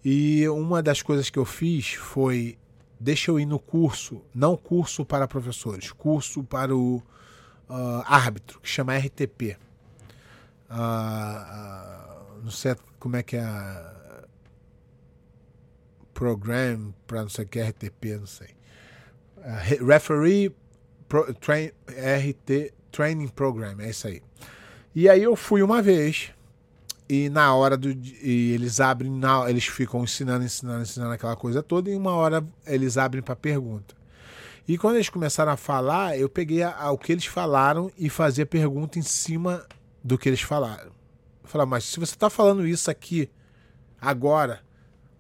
E 0.03 0.47
uma 0.49 0.83
das 0.83 1.01
coisas 1.01 1.29
que 1.29 1.39
eu 1.39 1.45
fiz 1.45 1.93
foi 1.93 2.57
deixa 2.99 3.31
eu 3.31 3.39
ir 3.39 3.45
no 3.45 3.59
curso, 3.59 4.21
não 4.33 4.55
curso 4.55 5.05
para 5.05 5.27
professores, 5.27 5.91
curso 5.91 6.43
para 6.43 6.75
o 6.75 6.97
uh, 6.97 8.03
árbitro, 8.05 8.59
que 8.59 8.69
chama 8.69 8.97
RTP. 8.97 9.57
Uh, 10.69 10.73
uh, 10.73 12.43
não 12.43 12.51
sei 12.51 12.75
como 12.99 13.15
é 13.15 13.23
que 13.23 13.35
é 13.35 13.95
program 16.13 16.93
para 17.05 17.21
não 17.21 17.29
sei 17.29 17.45
o 17.45 17.47
que 17.47 17.59
é 17.59 17.69
RTP, 17.69 18.05
não 18.19 18.27
sei. 18.27 18.55
Referee 19.85 20.55
Pro, 21.07 21.31
train, 21.35 21.71
RT 21.88 22.73
Training 22.91 23.27
Program, 23.27 23.79
é 23.79 23.89
isso 23.89 24.07
aí. 24.07 24.23
E 24.95 25.10
aí 25.10 25.21
eu 25.21 25.36
fui 25.36 25.62
uma 25.62 25.81
vez 25.81 26.31
e 27.10 27.29
na 27.29 27.53
hora 27.53 27.75
do 27.75 27.89
e 27.91 28.53
eles 28.53 28.79
abrem, 28.79 29.12
na, 29.12 29.49
eles 29.49 29.65
ficam 29.65 30.03
ensinando, 30.03 30.45
ensinando, 30.45 30.84
ensinando 30.84 31.11
aquela 31.11 31.36
coisa 31.36 31.61
toda 31.61 31.89
e 31.89 31.95
uma 31.95 32.13
hora 32.13 32.41
eles 32.65 32.97
abrem 32.97 33.22
para 33.22 33.36
pergunta. 33.36 33.93
E 34.65 34.78
quando 34.78 34.95
eles 34.95 35.09
começaram 35.09 35.51
a 35.51 35.57
falar, 35.57 36.17
eu 36.17 36.30
peguei 36.30 36.63
a, 36.63 36.74
a, 36.76 36.91
o 36.91 36.97
que 36.97 37.11
eles 37.11 37.26
falaram 37.26 37.91
e 37.97 38.09
fazia 38.09 38.45
pergunta 38.45 38.97
em 38.97 39.03
cima 39.03 39.63
do 40.01 40.17
que 40.17 40.30
eles 40.30 40.41
falaram. 40.41 40.91
Falei, 41.43 41.67
mas 41.67 41.84
se 41.84 41.99
você 41.99 42.15
está 42.15 42.30
falando 42.30 42.65
isso 42.65 42.89
aqui 42.89 43.30
agora, 44.01 44.61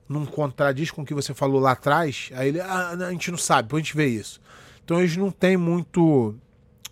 não 0.07 0.25
contradiz 0.25 0.89
com 0.89 1.01
o 1.01 1.05
que 1.05 1.13
você 1.13 1.33
falou 1.33 1.59
lá 1.59 1.71
atrás, 1.73 2.31
aí 2.33 2.47
ele, 2.47 2.61
ah, 2.61 2.91
a 2.91 3.11
gente 3.11 3.29
não 3.29 3.37
sabe, 3.37 3.75
a 3.75 3.77
gente 3.77 3.95
vê 3.95 4.07
isso. 4.07 4.39
Então 4.83 4.99
eles 4.99 5.17
não 5.17 5.29
têm 5.29 5.57
muito 5.57 6.33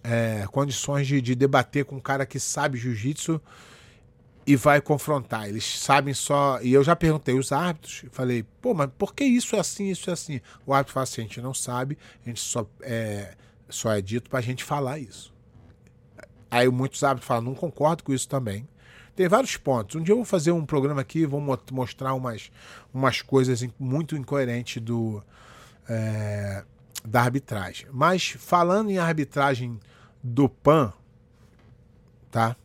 é, 0.04 0.46
condições 0.52 1.08
de, 1.08 1.22
de, 1.22 1.34
debater 1.34 1.86
com 1.86 1.96
um 1.96 2.00
cara 2.00 2.26
que 2.26 2.40
sabe 2.40 2.78
jiu-jitsu 2.78 3.42
e 4.46 4.56
vai 4.56 4.82
confrontar. 4.82 5.48
Eles 5.48 5.80
sabem 5.80 6.14
só. 6.14 6.60
E 6.62 6.74
eu 6.74 6.84
já 6.84 6.96
perguntei 6.96 7.38
os 7.38 7.52
árbitros, 7.52 8.06
falei, 8.12 8.44
pô, 8.62 8.74
mas 8.74 8.90
por 8.98 9.16
que 9.16 9.24
isso 9.24 9.56
é 9.56 9.60
assim, 9.60 9.90
isso 9.90 10.10
é 10.10 10.14
assim? 10.14 10.42
O 10.66 10.74
árbitro 10.74 10.94
fala 10.94 11.04
assim: 11.06 11.22
a 11.22 11.24
gente 11.24 11.42
não 11.42 11.54
sabe, 11.54 11.98
a 12.26 12.30
gente 12.30 12.42
só 12.42 12.68
é, 12.82 13.36
só 13.70 13.92
é 13.92 14.02
dito 14.02 14.30
pra 14.30 14.42
gente 14.42 14.64
falar 14.64 15.00
isso. 15.00 15.34
Aí 16.52 16.70
muitos 16.70 17.04
árbitros 17.04 17.28
falam, 17.28 17.44
não 17.44 17.56
concordo 17.56 18.04
com 18.04 18.14
isso 18.14 18.28
também. 18.28 18.68
Tem 19.16 19.28
vários 19.28 19.58
pontos. 19.58 19.96
Um 19.96 20.04
dia 20.04 20.12
eu 20.12 20.18
vou 20.18 20.26
fazer 20.26 20.52
um 20.52 20.66
programa 20.66 21.02
aqui, 21.02 21.26
vou 21.26 21.42
mostrar 21.72 22.14
umas, 22.14 22.52
umas 22.94 23.22
coisas 23.22 23.66
muito 23.80 24.16
incoerentes 24.16 24.82
do, 24.82 25.24
é, 25.88 26.64
da 27.06 27.22
arbitragem. 27.22 27.88
Mas 27.92 28.36
falando 28.38 28.90
em 28.90 28.98
arbitragem 28.98 29.80
do 30.24 30.48
PAN, 30.48 30.94
tá? 32.32 32.56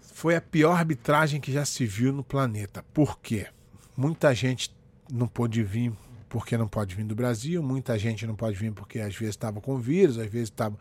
Foi 0.00 0.36
a 0.36 0.40
pior 0.40 0.72
arbitragem 0.72 1.40
que 1.40 1.52
já 1.52 1.64
se 1.64 1.84
viu 1.84 2.12
no 2.12 2.22
planeta. 2.22 2.84
Por 2.94 3.18
quê? 3.18 3.48
Muita 3.96 4.34
gente 4.34 4.74
não 5.12 5.26
pôde 5.26 5.62
vir 5.62 5.92
porque 6.28 6.56
não 6.56 6.68
pode 6.68 6.94
vir 6.94 7.04
do 7.04 7.14
Brasil, 7.14 7.62
muita 7.62 7.98
gente 7.98 8.26
não 8.26 8.34
pode 8.34 8.56
vir 8.56 8.72
porque 8.72 9.00
às 9.00 9.14
vezes 9.14 9.34
estava 9.34 9.60
com 9.60 9.78
vírus, 9.78 10.18
às 10.18 10.30
vezes 10.30 10.48
estava 10.48 10.76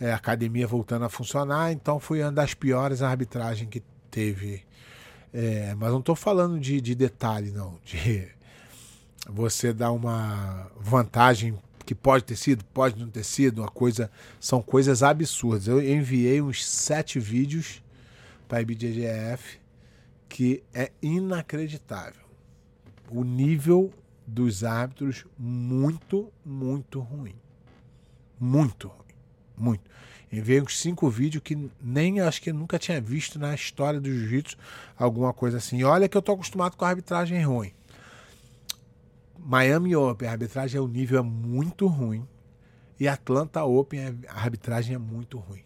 é, 0.00 0.12
a 0.12 0.16
academia 0.16 0.66
voltando 0.66 1.04
a 1.04 1.08
funcionar, 1.08 1.72
então 1.72 2.00
foi 2.00 2.22
uma 2.22 2.32
das 2.32 2.54
piores 2.54 3.02
arbitragens 3.02 3.68
que 3.68 3.82
teve. 4.10 4.62
É, 5.32 5.74
mas 5.76 5.90
não 5.92 6.00
estou 6.00 6.16
falando 6.16 6.58
de, 6.58 6.80
de 6.80 6.94
detalhe, 6.94 7.50
não, 7.50 7.78
de 7.84 8.28
você 9.28 9.72
dar 9.72 9.92
uma 9.92 10.70
vantagem 10.78 11.56
que 11.90 11.94
pode 11.96 12.22
ter 12.22 12.36
sido, 12.36 12.64
pode 12.66 12.96
não 13.00 13.10
ter 13.10 13.24
sido, 13.24 13.62
uma 13.62 13.68
coisa, 13.68 14.08
são 14.38 14.62
coisas 14.62 15.02
absurdas. 15.02 15.66
Eu 15.66 15.82
enviei 15.82 16.40
uns 16.40 16.64
sete 16.64 17.18
vídeos 17.18 17.82
para 18.46 18.58
a 18.58 18.62
IBJJF 18.62 19.58
que 20.28 20.62
é 20.72 20.92
inacreditável. 21.02 22.22
O 23.10 23.24
nível 23.24 23.92
dos 24.24 24.62
árbitros 24.62 25.26
muito, 25.36 26.32
muito 26.46 27.00
ruim. 27.00 27.34
Muito 28.38 28.86
ruim. 28.86 29.16
Muito. 29.58 29.90
Enviei 30.30 30.62
uns 30.62 30.78
cinco 30.78 31.10
vídeos 31.10 31.42
que 31.42 31.58
nem 31.82 32.20
acho 32.20 32.40
que 32.40 32.52
nunca 32.52 32.78
tinha 32.78 33.00
visto 33.00 33.36
na 33.36 33.52
história 33.52 34.00
do 34.00 34.08
jiu-jitsu 34.08 34.56
alguma 34.96 35.32
coisa 35.32 35.56
assim. 35.56 35.82
Olha 35.82 36.08
que 36.08 36.16
eu 36.16 36.22
tô 36.22 36.34
acostumado 36.34 36.76
com 36.76 36.84
a 36.84 36.88
arbitragem 36.88 37.44
ruim. 37.44 37.72
Miami 39.44 39.96
Open, 39.96 40.28
a 40.28 40.32
arbitragem 40.32 40.78
é 40.78 40.80
o 40.80 40.86
nível 40.86 41.18
é 41.18 41.22
muito 41.22 41.86
ruim. 41.86 42.26
E 42.98 43.08
Atlanta 43.08 43.64
Open, 43.64 44.00
a 44.28 44.34
arbitragem 44.34 44.94
é 44.94 44.98
muito 44.98 45.38
ruim. 45.38 45.64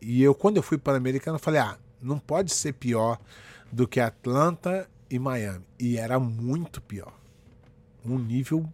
E 0.00 0.22
eu, 0.22 0.34
quando 0.34 0.58
eu 0.58 0.62
fui 0.62 0.76
para 0.76 0.94
o 0.94 0.96
americano, 0.96 1.38
falei: 1.38 1.60
ah, 1.60 1.78
não 2.00 2.18
pode 2.18 2.52
ser 2.52 2.74
pior 2.74 3.18
do 3.72 3.88
que 3.88 3.98
Atlanta 3.98 4.88
e 5.08 5.18
Miami. 5.18 5.64
E 5.78 5.96
era 5.96 6.20
muito 6.20 6.82
pior. 6.82 7.12
Um 8.04 8.18
nível 8.18 8.68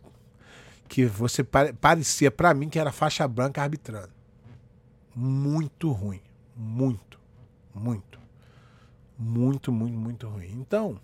que 0.89 1.07
você 1.07 1.45
parecia 1.45 2.33
para 2.33 2.53
mim 2.53 2.69
que 2.69 2.79
era 2.79 2.91
faixa 2.91 3.27
branca 3.29 3.63
arbitrando. 3.63 4.11
Muito 5.15 5.93
ruim. 5.93 6.21
Muito. 6.57 7.21
Muito. 7.73 8.19
Muito, 9.17 9.71
muito, 9.71 9.97
muito 9.97 10.29
ruim. 10.29 10.51
Então, 10.59 11.01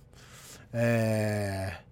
é 0.73 1.86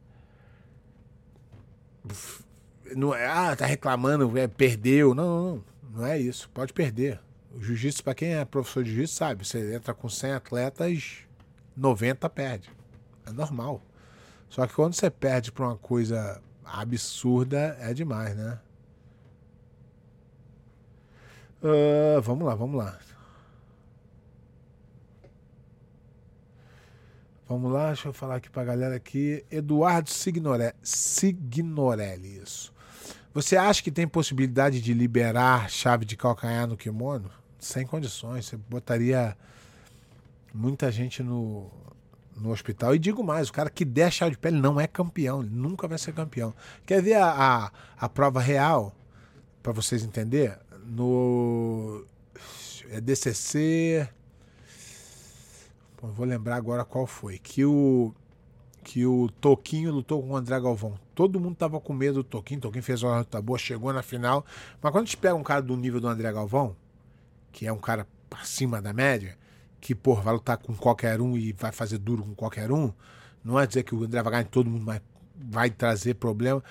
não 2.96 3.14
é, 3.14 3.26
ah, 3.26 3.56
tá 3.56 3.66
reclamando, 3.66 4.36
é, 4.38 4.46
perdeu. 4.46 5.14
Não, 5.14 5.54
não, 5.54 5.64
não 5.94 6.06
é 6.06 6.18
isso. 6.18 6.48
Pode 6.50 6.72
perder. 6.72 7.20
O 7.54 7.62
jiu-jitsu, 7.62 8.02
para 8.02 8.14
quem 8.14 8.34
é 8.34 8.44
professor 8.44 8.82
de 8.82 8.90
jiu-jitsu, 8.90 9.16
sabe, 9.16 9.46
você 9.46 9.74
entra 9.74 9.94
com 9.94 10.08
100 10.08 10.32
atletas, 10.32 11.18
90 11.76 12.28
perde. 12.30 12.70
É 13.26 13.32
normal. 13.32 13.80
Só 14.48 14.66
que 14.66 14.74
quando 14.74 14.94
você 14.94 15.10
perde 15.10 15.50
pra 15.50 15.66
uma 15.66 15.76
coisa 15.76 16.40
absurda, 16.64 17.76
é 17.80 17.94
demais, 17.94 18.36
né? 18.36 18.58
Uh, 21.62 22.20
vamos 22.20 22.46
lá, 22.46 22.54
vamos 22.54 22.76
lá. 22.76 22.98
Vamos 27.54 27.72
lá, 27.72 27.86
deixa 27.88 28.08
eu 28.08 28.12
falar 28.12 28.36
aqui 28.36 28.50
pra 28.50 28.64
galera 28.64 28.96
aqui. 28.96 29.44
Eduardo 29.50 30.10
Signorelli, 30.10 30.74
Signorelli 30.82 32.42
isso. 32.42 32.72
Você 33.32 33.56
acha 33.56 33.82
que 33.82 33.90
tem 33.90 34.06
possibilidade 34.08 34.80
de 34.80 34.92
liberar 34.92 35.70
chave 35.70 36.04
de 36.04 36.16
calcanhar 36.16 36.66
no 36.66 36.76
kimono? 36.76 37.30
Sem 37.58 37.86
condições. 37.86 38.46
Você 38.46 38.56
botaria 38.56 39.36
muita 40.52 40.90
gente 40.90 41.22
no, 41.22 41.70
no 42.36 42.50
hospital. 42.50 42.94
E 42.94 42.98
digo 42.98 43.22
mais, 43.22 43.48
o 43.48 43.52
cara 43.52 43.70
que 43.70 43.84
der 43.84 44.12
chave 44.12 44.32
de 44.32 44.38
pele 44.38 44.60
não 44.60 44.80
é 44.80 44.86
campeão. 44.86 45.40
Ele 45.40 45.50
nunca 45.50 45.86
vai 45.86 45.98
ser 45.98 46.12
campeão. 46.12 46.52
Quer 46.84 47.00
ver 47.00 47.14
a, 47.14 47.30
a, 47.30 47.70
a 47.96 48.08
prova 48.08 48.40
real? 48.40 48.94
para 49.64 49.72
vocês 49.72 50.04
entenderem? 50.04 50.54
No 50.86 52.04
é 52.90 53.00
DCC 53.00 54.06
vou 56.12 56.26
lembrar 56.26 56.56
agora 56.56 56.84
qual 56.84 57.06
foi, 57.06 57.38
que 57.38 57.64
o 57.64 58.14
que 58.84 59.06
o 59.06 59.30
Toquinho 59.40 59.90
lutou 59.90 60.22
com 60.22 60.32
o 60.32 60.36
André 60.36 60.60
Galvão. 60.60 60.94
Todo 61.14 61.40
mundo 61.40 61.56
tava 61.56 61.80
com 61.80 61.94
medo 61.94 62.16
do 62.16 62.24
Toquinho, 62.24 62.60
Toquinho 62.60 62.82
fez 62.82 63.02
uma 63.02 63.18
luta 63.18 63.40
boa, 63.40 63.58
chegou 63.58 63.90
na 63.92 64.02
final. 64.02 64.44
Mas 64.80 64.92
quando 64.92 65.04
a 65.04 65.06
gente 65.06 65.16
pega 65.16 65.34
um 65.34 65.42
cara 65.42 65.62
do 65.62 65.74
nível 65.74 66.00
do 66.00 66.06
André 66.06 66.30
Galvão, 66.30 66.76
que 67.50 67.66
é 67.66 67.72
um 67.72 67.78
cara 67.78 68.06
acima 68.30 68.82
da 68.82 68.92
média, 68.92 69.38
que 69.80 69.94
por 69.94 70.20
vai 70.20 70.34
lutar 70.34 70.58
com 70.58 70.74
qualquer 70.74 71.20
um 71.20 71.36
e 71.36 71.52
vai 71.52 71.72
fazer 71.72 71.98
duro 71.98 72.22
com 72.22 72.34
qualquer 72.34 72.70
um, 72.70 72.92
não 73.42 73.58
é 73.58 73.66
dizer 73.66 73.82
que 73.82 73.94
o 73.94 74.04
André 74.04 74.22
vai 74.22 74.32
ganhar 74.32 74.44
todo 74.44 74.68
mundo, 74.68 74.84
mas 74.84 75.00
vai 75.34 75.70
trazer 75.70 76.14
problema. 76.14 76.62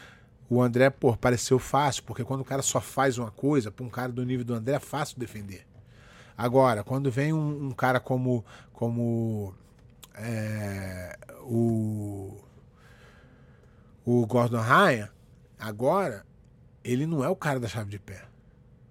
O 0.50 0.62
André, 0.62 0.90
pô, 0.90 1.16
pareceu 1.18 1.58
fácil, 1.58 2.04
porque 2.04 2.24
quando 2.24 2.42
o 2.42 2.46
cara 2.46 2.62
só 2.62 2.80
faz 2.80 3.18
uma 3.18 3.32
coisa, 3.32 3.72
para 3.72 3.86
um 3.86 3.90
cara 3.90 4.12
do 4.12 4.24
nível 4.24 4.46
do 4.46 4.54
André 4.54 4.76
é 4.76 4.80
fácil 4.80 5.20
defender. 5.20 5.66
Agora, 6.38 6.84
quando 6.84 7.12
vem 7.12 7.32
um, 7.32 7.68
um 7.68 7.72
cara 7.72 8.00
como, 8.00 8.44
como 8.72 9.54
é, 10.16 11.18
o, 11.42 12.38
o 14.06 14.26
Gordon 14.26 14.62
Ryan, 14.62 15.10
agora, 15.60 16.26
ele 16.84 17.06
não 17.06 17.24
é 17.24 17.30
o 17.30 17.36
cara 17.36 17.60
da 17.60 17.68
chave 17.68 17.90
de 17.90 18.00
pé. 18.00 18.24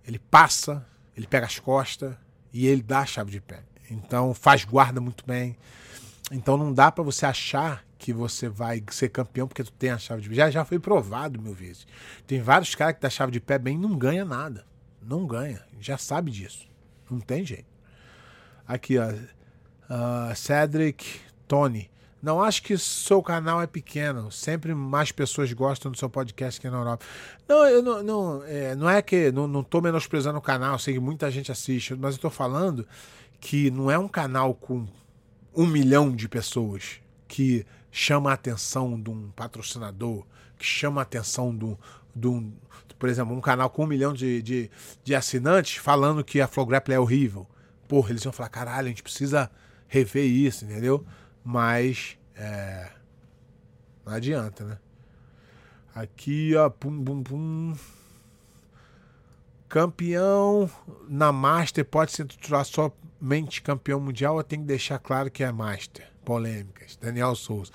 Ele 0.06 0.18
passa, 0.18 0.86
ele 1.16 1.26
pega 1.26 1.46
as 1.46 1.58
costas 1.58 2.14
e 2.52 2.66
ele 2.66 2.82
dá 2.82 3.00
a 3.00 3.06
chave 3.06 3.30
de 3.30 3.40
pé. 3.40 3.62
Então 3.90 4.32
faz 4.34 4.64
guarda 4.64 5.00
muito 5.00 5.24
bem. 5.26 5.56
Então 6.30 6.56
não 6.56 6.72
dá 6.72 6.90
para 6.90 7.04
você 7.04 7.26
achar 7.26 7.84
que 7.98 8.12
você 8.12 8.48
vai 8.48 8.82
ser 8.90 9.10
campeão 9.10 9.46
porque 9.46 9.62
tu 9.62 9.72
tem 9.72 9.90
a 9.90 9.98
chave 9.98 10.22
de 10.22 10.28
pé. 10.28 10.34
Já, 10.34 10.50
já 10.50 10.64
foi 10.64 10.78
provado 10.78 11.40
mil 11.40 11.54
vezes. 11.54 11.86
Tem 12.26 12.40
vários 12.40 12.74
caras 12.74 12.94
que 12.94 13.00
dá 13.00 13.10
chave 13.10 13.32
de 13.32 13.40
pé 13.40 13.58
bem 13.58 13.78
não 13.78 13.96
ganha 13.96 14.24
nada. 14.24 14.64
Não 15.00 15.26
ganha. 15.26 15.62
Já 15.80 15.98
sabe 15.98 16.30
disso. 16.30 16.71
Não 17.12 17.20
tem 17.20 17.44
jeito. 17.44 17.70
Aqui, 18.66 18.98
ó. 18.98 19.08
Uh, 19.08 20.34
Cedric 20.34 21.20
Tony. 21.46 21.90
Não 22.22 22.40
acho 22.40 22.62
que 22.62 22.78
seu 22.78 23.20
canal 23.20 23.60
é 23.60 23.66
pequeno. 23.66 24.30
Sempre 24.30 24.74
mais 24.74 25.10
pessoas 25.10 25.52
gostam 25.52 25.90
do 25.90 25.98
seu 25.98 26.08
podcast 26.08 26.60
que 26.60 26.70
na 26.70 26.78
Europa. 26.78 27.04
Não, 27.48 27.64
eu 27.66 27.82
não, 27.82 28.02
não, 28.02 28.44
é, 28.44 28.74
não 28.76 28.88
é 28.88 29.02
que 29.02 29.32
não, 29.32 29.48
não 29.48 29.64
tô 29.64 29.80
menosprezando 29.80 30.38
o 30.38 30.42
canal, 30.42 30.78
sei 30.78 30.94
que 30.94 31.00
muita 31.00 31.30
gente 31.32 31.50
assiste, 31.50 31.94
mas 31.96 32.14
eu 32.14 32.20
tô 32.20 32.30
falando 32.30 32.86
que 33.40 33.72
não 33.72 33.90
é 33.90 33.98
um 33.98 34.06
canal 34.06 34.54
com 34.54 34.86
um 35.54 35.66
milhão 35.66 36.14
de 36.14 36.28
pessoas 36.28 37.00
que 37.26 37.66
chama 37.90 38.30
a 38.30 38.34
atenção 38.34 39.00
de 39.00 39.10
um 39.10 39.30
patrocinador, 39.32 40.24
que 40.56 40.64
chama 40.64 41.00
a 41.00 41.02
atenção 41.02 41.54
de 41.54 41.64
um, 41.64 41.76
de 42.14 42.28
um, 42.28 42.52
por 43.02 43.08
exemplo, 43.08 43.34
um 43.34 43.40
canal 43.40 43.68
com 43.68 43.82
um 43.82 43.86
milhão 43.88 44.12
de, 44.12 44.40
de, 44.40 44.70
de 45.02 45.12
assinantes 45.12 45.74
falando 45.74 46.22
que 46.22 46.40
a 46.40 46.46
Flow 46.46 46.64
Grapple 46.64 46.94
é 46.94 47.00
horrível. 47.00 47.48
Porra, 47.88 48.10
eles 48.10 48.22
iam 48.24 48.30
falar, 48.30 48.48
caralho, 48.48 48.86
a 48.86 48.88
gente 48.90 49.02
precisa 49.02 49.50
rever 49.88 50.24
isso, 50.24 50.64
entendeu? 50.64 51.04
Mas 51.42 52.16
é, 52.36 52.90
não 54.06 54.12
adianta, 54.12 54.64
né? 54.64 54.78
Aqui, 55.92 56.54
ó, 56.54 56.70
pum, 56.70 57.02
pum, 57.02 57.24
pum. 57.24 57.76
Campeão 59.68 60.70
na 61.08 61.32
Master 61.32 61.84
pode 61.84 62.12
se 62.12 62.24
titular 62.24 62.64
somente 62.64 63.62
campeão 63.62 63.98
mundial 63.98 64.36
ou 64.36 64.44
tem 64.44 64.60
que 64.60 64.66
deixar 64.66 65.00
claro 65.00 65.28
que 65.28 65.42
é 65.42 65.50
Master? 65.50 66.08
Polêmicas. 66.24 66.96
Daniel 67.02 67.34
Souza. 67.34 67.72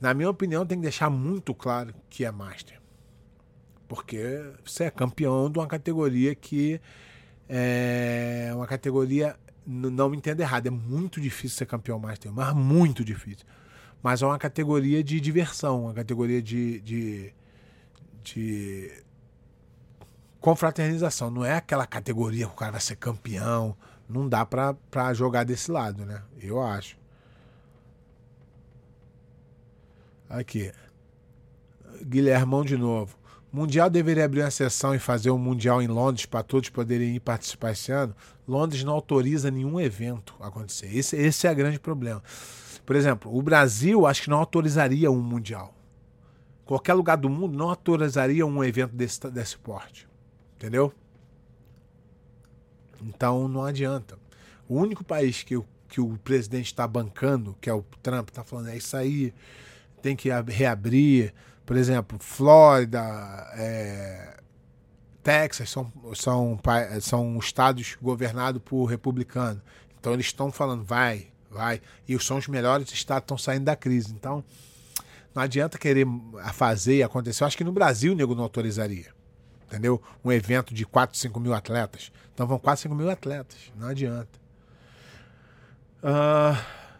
Na 0.00 0.12
minha 0.12 0.28
opinião, 0.28 0.66
tem 0.66 0.76
que 0.76 0.82
deixar 0.82 1.08
muito 1.08 1.54
claro 1.54 1.94
que 2.10 2.24
é 2.24 2.32
Master. 2.32 2.75
Porque 3.88 4.52
você 4.64 4.84
é 4.84 4.90
campeão 4.90 5.50
de 5.50 5.58
uma 5.58 5.66
categoria 5.66 6.34
que 6.34 6.80
é 7.48 8.50
uma 8.54 8.66
categoria, 8.66 9.36
não 9.64 10.08
me 10.08 10.16
entenda 10.16 10.42
errado, 10.42 10.66
é 10.66 10.70
muito 10.70 11.20
difícil 11.20 11.56
ser 11.58 11.66
campeão 11.66 11.98
Master, 11.98 12.32
mas 12.32 12.54
muito 12.54 13.04
difícil. 13.04 13.46
Mas 14.02 14.22
é 14.22 14.26
uma 14.26 14.38
categoria 14.38 15.02
de 15.02 15.20
diversão, 15.20 15.84
uma 15.84 15.94
categoria 15.94 16.42
de, 16.42 16.80
de, 16.80 17.34
de 18.22 19.04
confraternização. 20.40 21.30
Não 21.30 21.44
é 21.44 21.54
aquela 21.54 21.86
categoria 21.86 22.46
que 22.46 22.52
o 22.52 22.56
cara 22.56 22.72
vai 22.72 22.80
ser 22.80 22.96
campeão. 22.96 23.76
Não 24.08 24.28
dá 24.28 24.46
pra 24.46 25.12
jogar 25.12 25.44
desse 25.44 25.70
lado, 25.70 26.04
né? 26.06 26.22
Eu 26.40 26.62
acho. 26.62 26.96
Aqui. 30.28 30.72
Guilhermão 32.04 32.64
de 32.64 32.76
novo. 32.76 33.18
Mundial 33.56 33.88
deveria 33.88 34.26
abrir 34.26 34.42
uma 34.42 34.50
sessão 34.50 34.94
e 34.94 34.98
fazer 34.98 35.30
um 35.30 35.38
Mundial 35.38 35.80
em 35.80 35.86
Londres 35.86 36.26
para 36.26 36.42
todos 36.42 36.68
poderem 36.68 37.16
ir 37.16 37.20
participar 37.20 37.72
esse 37.72 37.90
ano. 37.90 38.14
Londres 38.46 38.84
não 38.84 38.92
autoriza 38.92 39.50
nenhum 39.50 39.80
evento 39.80 40.34
acontecer. 40.40 40.94
Esse, 40.94 41.16
esse 41.16 41.46
é 41.46 41.52
o 41.52 41.54
grande 41.54 41.80
problema. 41.80 42.22
Por 42.84 42.94
exemplo, 42.94 43.34
o 43.34 43.40
Brasil 43.40 44.06
acho 44.06 44.24
que 44.24 44.28
não 44.28 44.36
autorizaria 44.36 45.10
um 45.10 45.22
Mundial. 45.22 45.74
qualquer 46.66 46.92
lugar 46.92 47.16
do 47.16 47.30
mundo 47.30 47.56
não 47.56 47.70
autorizaria 47.70 48.44
um 48.44 48.62
evento 48.62 48.94
desse, 48.94 49.26
desse 49.30 49.56
porte. 49.56 50.06
Entendeu? 50.56 50.92
Então 53.00 53.48
não 53.48 53.64
adianta. 53.64 54.18
O 54.68 54.74
único 54.78 55.02
país 55.02 55.42
que, 55.42 55.58
que 55.88 55.98
o 55.98 56.18
presidente 56.18 56.66
está 56.66 56.86
bancando, 56.86 57.56
que 57.58 57.70
é 57.70 57.72
o 57.72 57.82
Trump, 58.02 58.28
está 58.28 58.44
falando, 58.44 58.68
é 58.68 58.76
isso 58.76 58.94
aí, 58.94 59.32
tem 60.02 60.14
que 60.14 60.28
reabrir. 60.46 61.32
Por 61.66 61.76
exemplo, 61.76 62.16
Flórida, 62.20 63.02
é, 63.54 64.38
Texas 65.22 65.68
são, 65.68 65.92
são, 66.14 66.60
são 67.00 67.36
estados 67.38 67.96
governados 68.00 68.62
por 68.64 68.84
republicanos. 68.84 69.60
Então 69.98 70.12
eles 70.12 70.26
estão 70.26 70.52
falando, 70.52 70.84
vai, 70.84 71.26
vai. 71.50 71.82
E 72.08 72.16
são 72.20 72.38
os 72.38 72.46
melhores 72.46 72.92
estados 72.92 73.22
que 73.22 73.24
estão 73.24 73.36
saindo 73.38 73.64
da 73.64 73.74
crise. 73.74 74.12
Então 74.12 74.44
não 75.34 75.42
adianta 75.42 75.76
querer 75.76 76.06
fazer 76.54 76.98
e 76.98 77.02
acontecer. 77.02 77.42
Eu 77.42 77.48
acho 77.48 77.56
que 77.56 77.64
no 77.64 77.72
Brasil 77.72 78.12
o 78.12 78.16
nego 78.16 78.36
não 78.36 78.44
autorizaria. 78.44 79.12
Entendeu? 79.66 80.00
Um 80.24 80.30
evento 80.30 80.72
de 80.72 80.86
4, 80.86 81.18
5 81.18 81.40
mil 81.40 81.52
atletas. 81.52 82.12
Então 82.32 82.46
vão 82.46 82.60
4, 82.60 82.82
5 82.82 82.94
mil 82.94 83.10
atletas. 83.10 83.58
Não 83.76 83.88
adianta. 83.88 84.38
Uh, 86.00 86.56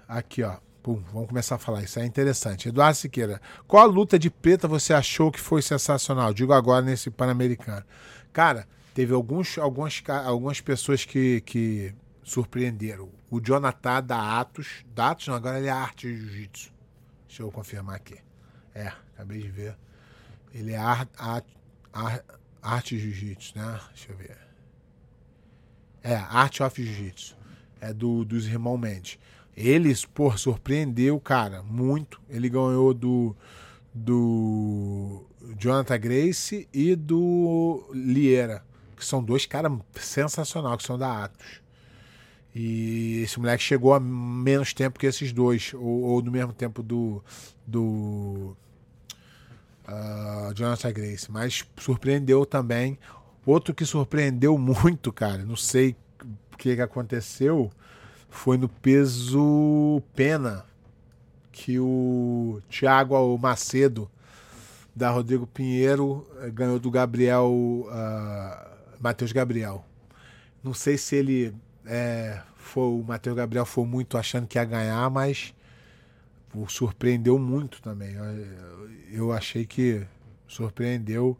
aqui, 0.09 0.43
ó. 0.43 0.57
Pum, 0.87 1.03
vamos 1.12 1.28
começar 1.30 1.57
a 1.57 1.59
falar. 1.59 1.82
Isso 1.82 1.99
é 1.99 2.07
interessante. 2.07 2.68
Eduardo 2.68 2.97
Siqueira, 2.97 3.41
qual 3.66 3.82
a 3.82 3.87
luta 3.87 4.16
de 4.16 4.30
preta 4.30 4.68
você 4.68 4.95
achou 4.95 5.32
que 5.32 5.41
foi 5.41 5.61
sensacional? 5.61 6.32
Digo 6.32 6.53
agora 6.53 6.80
nesse 6.80 7.11
Pan-Americano. 7.11 7.84
Cara, 8.32 8.68
teve 8.95 9.12
alguns, 9.12 9.59
algumas, 9.59 10.01
algumas 10.24 10.61
pessoas 10.61 11.05
que, 11.05 11.41
que 11.41 11.93
surpreenderam. 12.22 13.11
O 13.28 13.41
Jonathan 13.41 14.01
da 14.01 14.39
Atos. 14.39 14.84
Da 14.95 15.11
Atos, 15.11 15.26
não, 15.26 15.34
agora 15.34 15.59
ele 15.59 15.66
é 15.66 15.72
arte 15.72 16.07
de 16.07 16.20
jiu-jitsu. 16.20 16.72
Deixa 17.26 17.43
eu 17.43 17.51
confirmar 17.51 17.97
aqui. 17.97 18.18
É, 18.72 18.93
acabei 19.12 19.43
de 19.43 19.49
ver. 19.49 19.76
Ele 20.55 20.70
é 20.70 20.78
arte, 20.78 21.11
arte, 21.18 21.53
arte 22.62 22.97
jiu-jitsu, 22.97 23.59
né? 23.59 23.80
Deixa 23.93 24.12
eu 24.12 24.16
ver. 24.16 24.39
É, 26.01 26.14
Art 26.14 26.61
of 26.61 26.80
Jiu-Jitsu. 26.80 27.37
É 27.80 27.93
do, 27.93 28.24
dos 28.24 28.47
irmãos 28.47 28.78
Mendes. 28.78 29.18
Eles, 29.57 30.04
por 30.04 30.38
surpreendeu, 30.38 31.18
cara, 31.18 31.62
muito. 31.62 32.20
Ele 32.28 32.48
ganhou 32.48 32.92
do, 32.92 33.34
do 33.94 35.24
Jonathan 35.59 35.98
Grace 35.98 36.68
e 36.72 36.94
do 36.94 37.88
Liera, 37.94 38.62
que 38.94 39.04
são 39.04 39.24
dois 39.24 39.46
caras 39.46 39.72
sensacionais, 39.94 40.76
que 40.76 40.82
são 40.84 40.98
da 40.98 41.24
Atos. 41.24 41.62
E 42.54 43.22
esse 43.22 43.38
moleque 43.38 43.62
chegou 43.62 43.94
a 43.94 44.00
menos 44.00 44.72
tempo 44.74 44.98
que 44.98 45.07
esses 45.07 45.32
dois, 45.32 45.72
ou, 45.74 46.02
ou 46.02 46.22
no 46.22 46.30
mesmo 46.30 46.52
tempo 46.52 46.82
do, 46.82 47.22
do 47.66 48.57
uh, 49.86 50.54
Jonathan 50.54 50.92
Grace, 50.92 51.30
mas 51.30 51.64
surpreendeu 51.78 52.44
também. 52.44 52.98
Outro 53.44 53.74
que 53.74 53.84
surpreendeu 53.84 54.57
muito, 54.59 55.12
cara, 55.12 55.44
não 55.44 55.57
sei 55.57 55.96
o 56.52 56.57
que, 56.57 56.74
que 56.74 56.82
aconteceu, 56.82 57.70
foi 58.29 58.57
no 58.57 58.68
peso 58.68 60.03
pena 60.14 60.64
que 61.53 61.79
o 61.79 62.61
Thiago 62.68 63.39
Macedo 63.39 64.11
da 64.95 65.11
Rodrigo 65.11 65.47
Pinheiro 65.47 66.27
eh, 66.41 66.51
ganhou 66.51 66.79
do 66.79 66.91
Gabriel 66.91 67.51
uh, 67.51 68.77
Matheus 69.01 69.33
Gabriel. 69.33 69.85
Não 70.62 70.74
sei 70.74 70.97
se 70.97 71.16
ele 71.16 71.55
é, 71.85 72.41
foi 72.57 72.83
o 72.83 73.05
Matheus 73.07 73.37
Gabriel 73.37 73.64
foi 73.64 73.85
muito 73.85 74.18
achando 74.18 74.47
que 74.47 74.59
ia 74.59 74.64
ganhar, 74.64 75.09
mas 75.11 75.55
o 76.55 76.68
surpreendeu 76.68 77.39
muito 77.39 77.81
também. 77.83 78.14
Eu, 78.14 78.91
eu 79.11 79.33
achei 79.33 79.64
que 79.64 80.07
surpreendeu. 80.49 81.37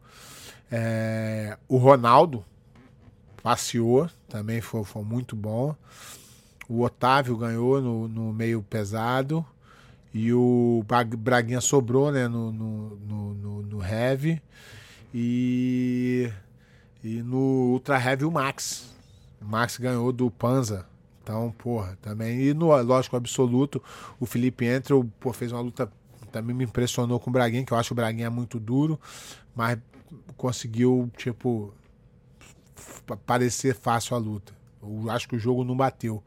É, 0.70 1.57
o 1.68 1.76
Ronaldo 1.76 2.45
passeou, 3.43 4.09
também 4.28 4.61
foi, 4.61 4.84
foi 4.84 5.03
muito 5.03 5.34
bom. 5.34 5.74
O 6.68 6.82
Otávio 6.82 7.36
ganhou 7.36 7.80
no, 7.80 8.08
no 8.08 8.32
meio 8.32 8.62
pesado. 8.62 9.44
E 10.12 10.32
o 10.32 10.82
Braguinha 11.18 11.60
sobrou 11.60 12.10
né, 12.10 12.26
no, 12.26 12.50
no, 12.50 12.96
no, 13.34 13.62
no 13.62 13.84
Heavy. 13.84 14.42
E, 15.12 16.30
e 17.04 17.22
no 17.22 17.72
Ultra 17.72 18.02
Heavy 18.02 18.24
o 18.24 18.30
Max. 18.30 18.94
O 19.40 19.44
Max 19.44 19.76
ganhou 19.76 20.12
do 20.12 20.30
Panza. 20.30 20.86
Então, 21.22 21.52
porra, 21.58 21.98
também. 22.00 22.40
E 22.40 22.54
no 22.54 22.66
lógico 22.82 23.16
absoluto, 23.16 23.82
o 24.20 24.26
Felipe 24.26 24.64
Entra 24.64 24.94
pô, 25.20 25.32
fez 25.32 25.52
uma 25.52 25.60
luta. 25.60 25.90
Também 26.30 26.54
me 26.54 26.64
impressionou 26.64 27.18
com 27.18 27.30
o 27.30 27.32
Braguinha, 27.32 27.64
que 27.64 27.72
eu 27.72 27.76
acho 27.76 27.92
o 27.92 27.96
Braguinha 27.96 28.30
muito 28.30 28.60
duro, 28.60 29.00
mas 29.54 29.78
conseguiu, 30.36 31.10
tipo, 31.16 31.74
parecer 33.26 33.74
fácil 33.74 34.16
a 34.16 34.18
luta. 34.18 34.52
Eu 34.82 35.10
acho 35.10 35.28
que 35.28 35.36
o 35.36 35.38
jogo 35.38 35.64
não 35.64 35.76
bateu. 35.76 36.22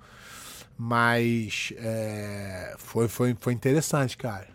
Mas 0.82 1.74
é, 1.76 2.74
foi, 2.78 3.10
foi, 3.10 3.36
foi 3.38 3.52
interessante, 3.52 4.16
cara. 4.16 4.48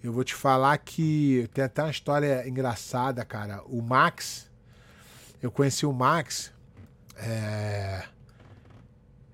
Eu 0.00 0.12
vou 0.12 0.22
te 0.22 0.32
falar 0.32 0.78
que 0.78 1.50
tem 1.52 1.64
até 1.64 1.82
uma 1.82 1.90
história 1.90 2.48
engraçada, 2.48 3.24
cara. 3.24 3.60
O 3.66 3.82
Max, 3.82 4.48
eu 5.42 5.50
conheci 5.50 5.84
o 5.84 5.92
Max. 5.92 6.52
É, 7.16 8.04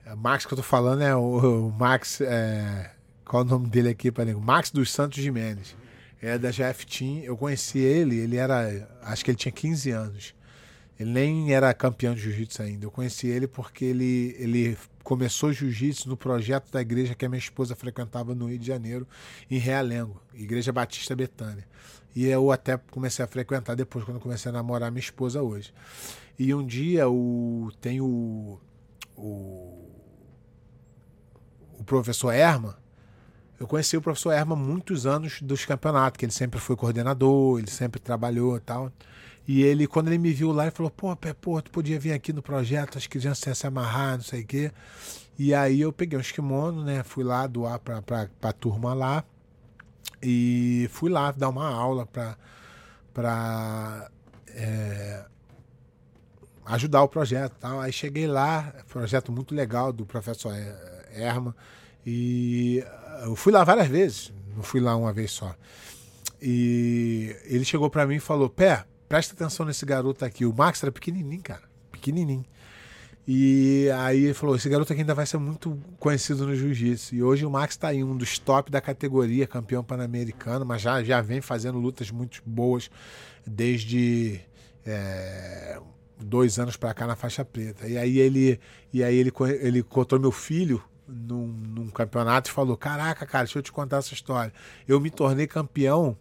é 0.07 0.15
Max 0.15 0.47
que 0.47 0.55
eu 0.55 0.57
tô 0.57 0.63
falando 0.63 1.03
é 1.03 1.15
o, 1.15 1.67
o 1.69 1.71
Max. 1.71 2.23
É, 2.23 2.93
qual 3.27 3.43
o 3.43 3.47
nome 3.47 3.69
dele 3.69 3.91
aqui 3.91 4.11
para 4.11 4.35
Max 4.35 4.71
dos 4.71 4.91
Santos 4.91 5.23
Jimenez. 5.23 5.77
É 6.23 6.39
da 6.39 6.51
GF 6.51 6.87
Team. 6.87 7.19
Eu 7.19 7.37
conheci 7.37 7.79
ele, 7.79 8.17
ele 8.17 8.39
era. 8.39 8.89
Acho 9.03 9.23
que 9.23 9.33
ele 9.33 9.39
tinha 9.39 9.53
15 9.53 9.91
anos. 9.91 10.35
Ele 10.99 11.11
nem 11.11 11.53
era 11.53 11.73
campeão 11.75 12.15
de 12.15 12.21
jiu-jitsu 12.21 12.63
ainda. 12.63 12.85
Eu 12.85 12.91
conheci 12.91 13.27
ele 13.27 13.47
porque 13.47 13.85
ele, 13.85 14.37
ele 14.39 14.79
começou 15.03 15.53
jiu-jitsu 15.53 16.09
no 16.09 16.17
projeto 16.17 16.71
da 16.71 16.81
igreja 16.81 17.15
que 17.15 17.25
a 17.25 17.29
minha 17.29 17.39
esposa 17.39 17.75
frequentava 17.75 18.35
no 18.35 18.47
Rio 18.47 18.59
de 18.59 18.67
Janeiro, 18.67 19.07
em 19.51 19.59
Realengo, 19.59 20.21
Igreja 20.35 20.73
Batista 20.73 21.17
Betânia. 21.17 21.67
E 22.15 22.27
eu 22.27 22.53
até 22.53 22.77
comecei 22.77 23.25
a 23.25 23.29
frequentar 23.29 23.75
depois, 23.75 24.05
quando 24.05 24.21
comecei 24.21 24.51
a 24.51 24.53
namorar 24.53 24.91
minha 24.91 25.01
esposa 25.01 25.43
hoje. 25.43 25.73
E 26.39 26.55
um 26.55 26.65
dia 26.65 27.09
o, 27.09 27.71
tem 27.81 28.01
o, 28.01 28.61
o, 29.17 29.91
o 31.79 31.85
professor 31.85 32.31
Erma. 32.31 32.79
Eu 33.59 33.67
conheci 33.67 33.97
o 33.97 34.03
professor 34.03 34.33
Erma 34.33 34.55
muitos 34.55 35.07
anos 35.07 35.41
dos 35.41 35.65
campeonatos, 35.65 36.19
que 36.19 36.25
ele 36.25 36.33
sempre 36.33 36.61
foi 36.61 36.77
coordenador, 36.77 37.59
ele 37.59 37.71
sempre 37.71 38.01
trabalhou 38.01 38.57
e 38.57 38.61
tal. 38.61 38.93
E 39.47 39.63
ele, 39.63 39.87
quando 39.87 40.09
ele 40.09 40.19
me 40.19 40.33
viu 40.33 40.53
lá, 40.53 40.65
ele 40.65 40.71
falou: 40.71 40.91
pô, 40.91 41.17
pô, 41.41 41.61
tu 41.61 41.71
podia 41.71 41.99
vir 41.99 42.13
aqui 42.13 42.33
no 42.33 42.43
projeto, 42.43 42.99
as 42.99 43.07
crianças 43.07 43.45
iam 43.47 43.55
se 43.55 43.67
amarrar, 43.67 44.17
não 44.17 44.25
sei 44.25 44.43
o 44.43 44.47
quê. 44.47 44.73
E 45.39 45.55
aí 45.55 45.81
eu 45.81 45.93
peguei 45.93 46.19
uns 46.19 46.31
kimono, 46.31 46.85
né? 46.85 47.03
Fui 47.03 47.25
lá 47.25 47.47
doar 47.47 47.79
pra, 47.79 48.03
pra, 48.03 48.29
pra 48.41 48.53
turma 48.53 48.95
lá. 48.95 49.25
E 50.23 50.89
fui 50.93 51.11
lá 51.11 51.33
dar 51.33 51.49
uma 51.49 51.69
aula 51.69 52.07
pra, 52.07 52.37
pra 53.13 54.09
é, 54.49 55.25
ajudar 56.67 57.03
o 57.03 57.09
projeto. 57.09 57.55
Tal. 57.59 57.81
Aí 57.81 57.93
cheguei 57.93 58.27
lá, 58.27 58.73
projeto 58.89 59.33
muito 59.33 59.55
legal 59.55 59.93
do 59.93 60.07
professor 60.07 60.55
Erma. 61.13 61.57
E 62.07 62.85
eu 63.25 63.35
fui 63.35 63.53
lá 63.53 63.65
várias 63.65 63.89
vezes, 63.89 64.33
não 64.55 64.63
fui 64.63 64.81
lá 64.81 64.95
uma 64.97 65.13
vez 65.13 65.33
só. 65.33 65.55
E 66.41 67.37
ele 67.45 67.65
chegou 67.65 67.91
para 67.91 68.07
mim 68.07 68.17
e 68.17 68.21
falou: 68.21 68.49
Pé, 68.51 68.85
presta 69.13 69.35
atenção 69.35 69.67
nesse 69.67 69.85
garoto 69.85 70.25
aqui. 70.25 70.47
O 70.47 70.55
Max 70.55 70.83
era 70.83 70.91
pequenininho, 70.91 71.43
cara. 71.43 71.61
Pequenininho. 71.91 72.47
E 73.29 73.91
aí 73.99 74.25
ele 74.25 74.33
falou: 74.33 74.57
esse 74.57 74.67
garoto 74.71 74.91
aqui 74.91 75.03
ainda 75.03 75.15
vai 75.15 75.27
ser 75.27 75.37
muito 75.37 75.79
conhecido 75.99 76.47
no 76.47 76.57
jiu-jitsu. 76.57 77.15
E 77.15 77.23
hoje 77.23 77.45
o 77.45 77.51
Max 77.51 77.75
está 77.75 77.89
aí, 77.89 78.03
um 78.03 78.17
dos 78.17 78.39
top 78.39 78.71
da 78.71 78.81
categoria, 78.81 79.47
campeão 79.47 79.85
pan-americano, 79.85 80.65
mas 80.65 80.81
já, 80.81 81.05
já 81.05 81.21
vem 81.21 81.43
fazendo 81.43 81.79
lutas 81.79 82.11
muito 82.11 82.43
boas 82.47 82.91
desde 83.47 84.41
é, 84.87 85.79
dois 86.19 86.59
anos 86.59 86.79
para 86.79 86.95
cá 86.95 87.07
na 87.07 87.15
faixa 87.15 87.45
preta. 87.45 87.87
E 87.87 87.99
aí 87.99 88.19
ele, 88.19 88.59
e 88.95 89.05
aí 89.05 89.15
ele, 89.15 89.31
ele 89.61 89.81
encontrou 89.81 90.19
meu 90.19 90.33
filho 90.33 90.83
num, 91.07 91.49
num 91.49 91.91
campeonato 91.91 92.49
e 92.49 92.53
falou: 92.53 92.79
Caraca, 92.79 93.27
cara, 93.27 93.45
deixa 93.45 93.59
eu 93.59 93.63
te 93.63 93.73
contar 93.73 93.99
essa 93.99 94.15
história. 94.15 94.55
Eu 94.89 94.99
me 94.99 95.11
tornei 95.11 95.47
campeão 95.47 96.17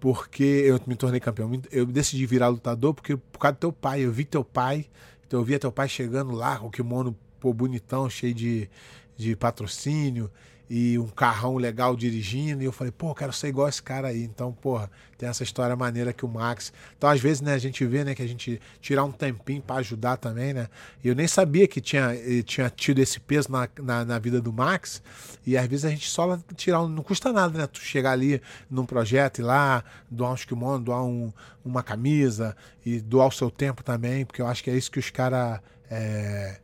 porque 0.00 0.42
eu 0.42 0.80
me 0.86 0.96
tornei 0.96 1.20
campeão. 1.20 1.50
Eu 1.70 1.86
decidi 1.86 2.26
virar 2.26 2.48
lutador 2.48 2.94
porque 2.94 3.16
por 3.16 3.38
causa 3.38 3.54
do 3.54 3.60
teu 3.60 3.72
pai. 3.72 4.00
Eu 4.00 4.12
vi 4.12 4.24
teu 4.24 4.44
pai, 4.44 4.86
então 5.26 5.40
eu 5.40 5.44
via 5.44 5.58
teu 5.58 5.72
pai 5.72 5.88
chegando 5.88 6.32
lá 6.32 6.58
com 6.58 6.66
o 6.66 6.70
kimono 6.70 7.16
pô, 7.40 7.52
bonitão, 7.52 8.08
cheio 8.08 8.34
de, 8.34 8.68
de 9.16 9.36
patrocínio. 9.36 10.30
E 10.68 10.98
um 10.98 11.06
carrão 11.06 11.56
legal 11.56 11.96
dirigindo. 11.96 12.62
E 12.62 12.66
eu 12.66 12.72
falei, 12.72 12.92
pô, 12.92 13.14
quero 13.14 13.32
ser 13.32 13.48
igual 13.48 13.68
esse 13.68 13.82
cara 13.82 14.08
aí. 14.08 14.22
Então, 14.22 14.52
porra, 14.52 14.90
tem 15.16 15.28
essa 15.28 15.42
história 15.42 15.74
maneira 15.76 16.12
que 16.12 16.24
o 16.24 16.28
Max. 16.28 16.72
Então, 16.96 17.08
às 17.08 17.20
vezes, 17.20 17.40
né, 17.40 17.54
a 17.54 17.58
gente 17.58 17.84
vê, 17.86 18.04
né, 18.04 18.14
que 18.14 18.22
a 18.22 18.26
gente 18.26 18.60
tirar 18.80 19.04
um 19.04 19.12
tempinho 19.12 19.62
para 19.62 19.76
ajudar 19.76 20.16
também, 20.16 20.52
né? 20.52 20.68
E 21.02 21.08
eu 21.08 21.14
nem 21.14 21.26
sabia 21.26 21.66
que 21.68 21.80
tinha, 21.80 22.12
tinha 22.44 22.68
tido 22.68 22.98
esse 22.98 23.20
peso 23.20 23.50
na, 23.50 23.68
na, 23.80 24.04
na, 24.04 24.18
vida 24.18 24.40
do 24.40 24.52
Max. 24.52 25.02
E 25.46 25.56
às 25.56 25.66
vezes 25.66 25.84
a 25.84 25.90
gente 25.90 26.08
só 26.08 26.38
tirar 26.56 26.82
um, 26.82 26.88
Não 26.88 27.02
custa 27.02 27.32
nada, 27.32 27.58
né? 27.58 27.66
Tu 27.66 27.80
chegar 27.80 28.12
ali 28.12 28.42
num 28.68 28.84
projeto 28.84 29.38
e 29.38 29.42
lá, 29.42 29.84
doar 30.10 30.32
um 30.32 30.36
kimono, 30.36 30.84
doar 30.84 31.04
um, 31.04 31.32
uma 31.64 31.82
camisa 31.82 32.56
e 32.84 33.00
doar 33.00 33.28
o 33.28 33.32
seu 33.32 33.50
tempo 33.50 33.82
também, 33.82 34.24
porque 34.24 34.42
eu 34.42 34.46
acho 34.46 34.62
que 34.62 34.70
é 34.70 34.76
isso 34.76 34.90
que 34.90 34.98
os 34.98 35.10
caras. 35.10 35.60
É, 35.88 36.58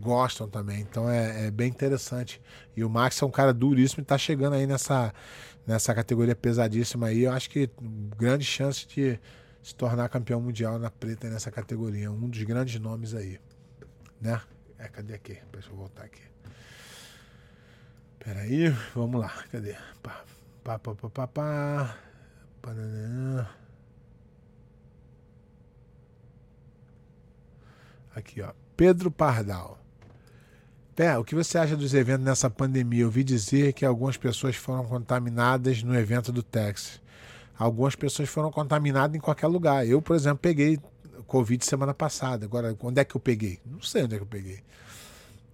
gostam 0.00 0.48
também. 0.48 0.80
Então 0.80 1.08
é, 1.08 1.46
é, 1.46 1.50
bem 1.50 1.68
interessante. 1.68 2.40
E 2.76 2.84
o 2.84 2.90
Max 2.90 3.20
é 3.20 3.26
um 3.26 3.30
cara 3.30 3.52
duríssimo 3.52 4.00
e 4.00 4.02
está 4.02 4.18
chegando 4.18 4.54
aí 4.54 4.66
nessa, 4.66 5.12
nessa 5.66 5.94
categoria 5.94 6.34
pesadíssima 6.34 7.08
aí. 7.08 7.24
Eu 7.24 7.32
acho 7.32 7.50
que 7.50 7.70
grande 8.16 8.44
chance 8.44 8.86
de 8.86 9.18
se 9.62 9.74
tornar 9.74 10.08
campeão 10.08 10.40
mundial 10.40 10.78
na 10.78 10.90
preta 10.90 11.28
nessa 11.28 11.50
categoria. 11.50 12.10
Um 12.10 12.28
dos 12.28 12.42
grandes 12.42 12.78
nomes 12.80 13.14
aí. 13.14 13.40
Né? 14.20 14.40
É, 14.78 14.88
cadê 14.88 15.14
aqui? 15.14 15.38
Deixa 15.52 15.70
eu 15.70 15.76
voltar 15.76 16.04
aqui. 16.04 16.22
Peraí, 18.18 18.68
vamos 18.94 19.20
lá. 19.20 19.32
Cadê? 19.50 19.76
Pá, 20.02 20.24
pá, 20.62 20.78
pá, 20.78 20.94
pá, 20.94 21.10
pá, 21.10 21.26
pá. 21.28 22.06
Aqui, 28.14 28.42
ó. 28.42 28.52
Pedro 28.76 29.10
Pardal. 29.10 29.85
O 31.18 31.24
que 31.24 31.34
você 31.34 31.58
acha 31.58 31.76
dos 31.76 31.92
eventos 31.92 32.24
nessa 32.24 32.48
pandemia? 32.48 33.02
Eu 33.02 33.06
ouvi 33.06 33.22
dizer 33.22 33.74
que 33.74 33.84
algumas 33.84 34.16
pessoas 34.16 34.56
foram 34.56 34.84
contaminadas 34.86 35.82
no 35.82 35.94
evento 35.94 36.32
do 36.32 36.42
Texas. 36.42 37.02
Algumas 37.58 37.94
pessoas 37.94 38.30
foram 38.30 38.50
contaminadas 38.50 39.14
em 39.14 39.20
qualquer 39.20 39.46
lugar. 39.46 39.86
Eu, 39.86 40.00
por 40.00 40.16
exemplo, 40.16 40.38
peguei 40.38 40.78
Covid 41.26 41.64
semana 41.64 41.92
passada. 41.92 42.46
Agora, 42.46 42.74
onde 42.80 43.00
é 43.00 43.04
que 43.04 43.14
eu 43.14 43.20
peguei? 43.20 43.58
Não 43.66 43.82
sei 43.82 44.04
onde 44.04 44.14
é 44.14 44.18
que 44.18 44.22
eu 44.22 44.28
peguei. 44.28 44.60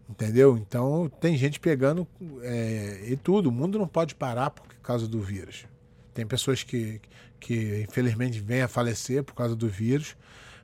Entendeu? 0.08 0.56
Então, 0.58 1.10
tem 1.20 1.36
gente 1.36 1.58
pegando 1.58 2.06
é, 2.42 3.04
e 3.08 3.16
tudo. 3.16 3.48
O 3.48 3.52
mundo 3.52 3.78
não 3.78 3.88
pode 3.88 4.14
parar 4.14 4.50
por 4.50 4.66
causa 4.82 5.08
do 5.08 5.20
vírus. 5.20 5.66
Tem 6.12 6.26
pessoas 6.26 6.62
que, 6.62 7.00
que 7.40 7.82
infelizmente 7.88 8.38
vêm 8.38 8.62
a 8.62 8.68
falecer 8.68 9.24
por 9.24 9.34
causa 9.34 9.56
do 9.56 9.68
vírus, 9.68 10.16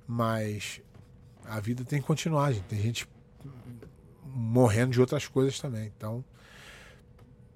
mas 0.06 0.80
a 1.44 1.58
vida 1.58 1.84
tem 1.84 2.00
que 2.00 2.06
continuar, 2.06 2.52
gente. 2.52 2.64
Tem 2.64 2.80
gente 2.80 3.08
morrendo 4.38 4.92
de 4.92 5.00
outras 5.00 5.26
coisas 5.26 5.58
também. 5.58 5.92
Então, 5.96 6.24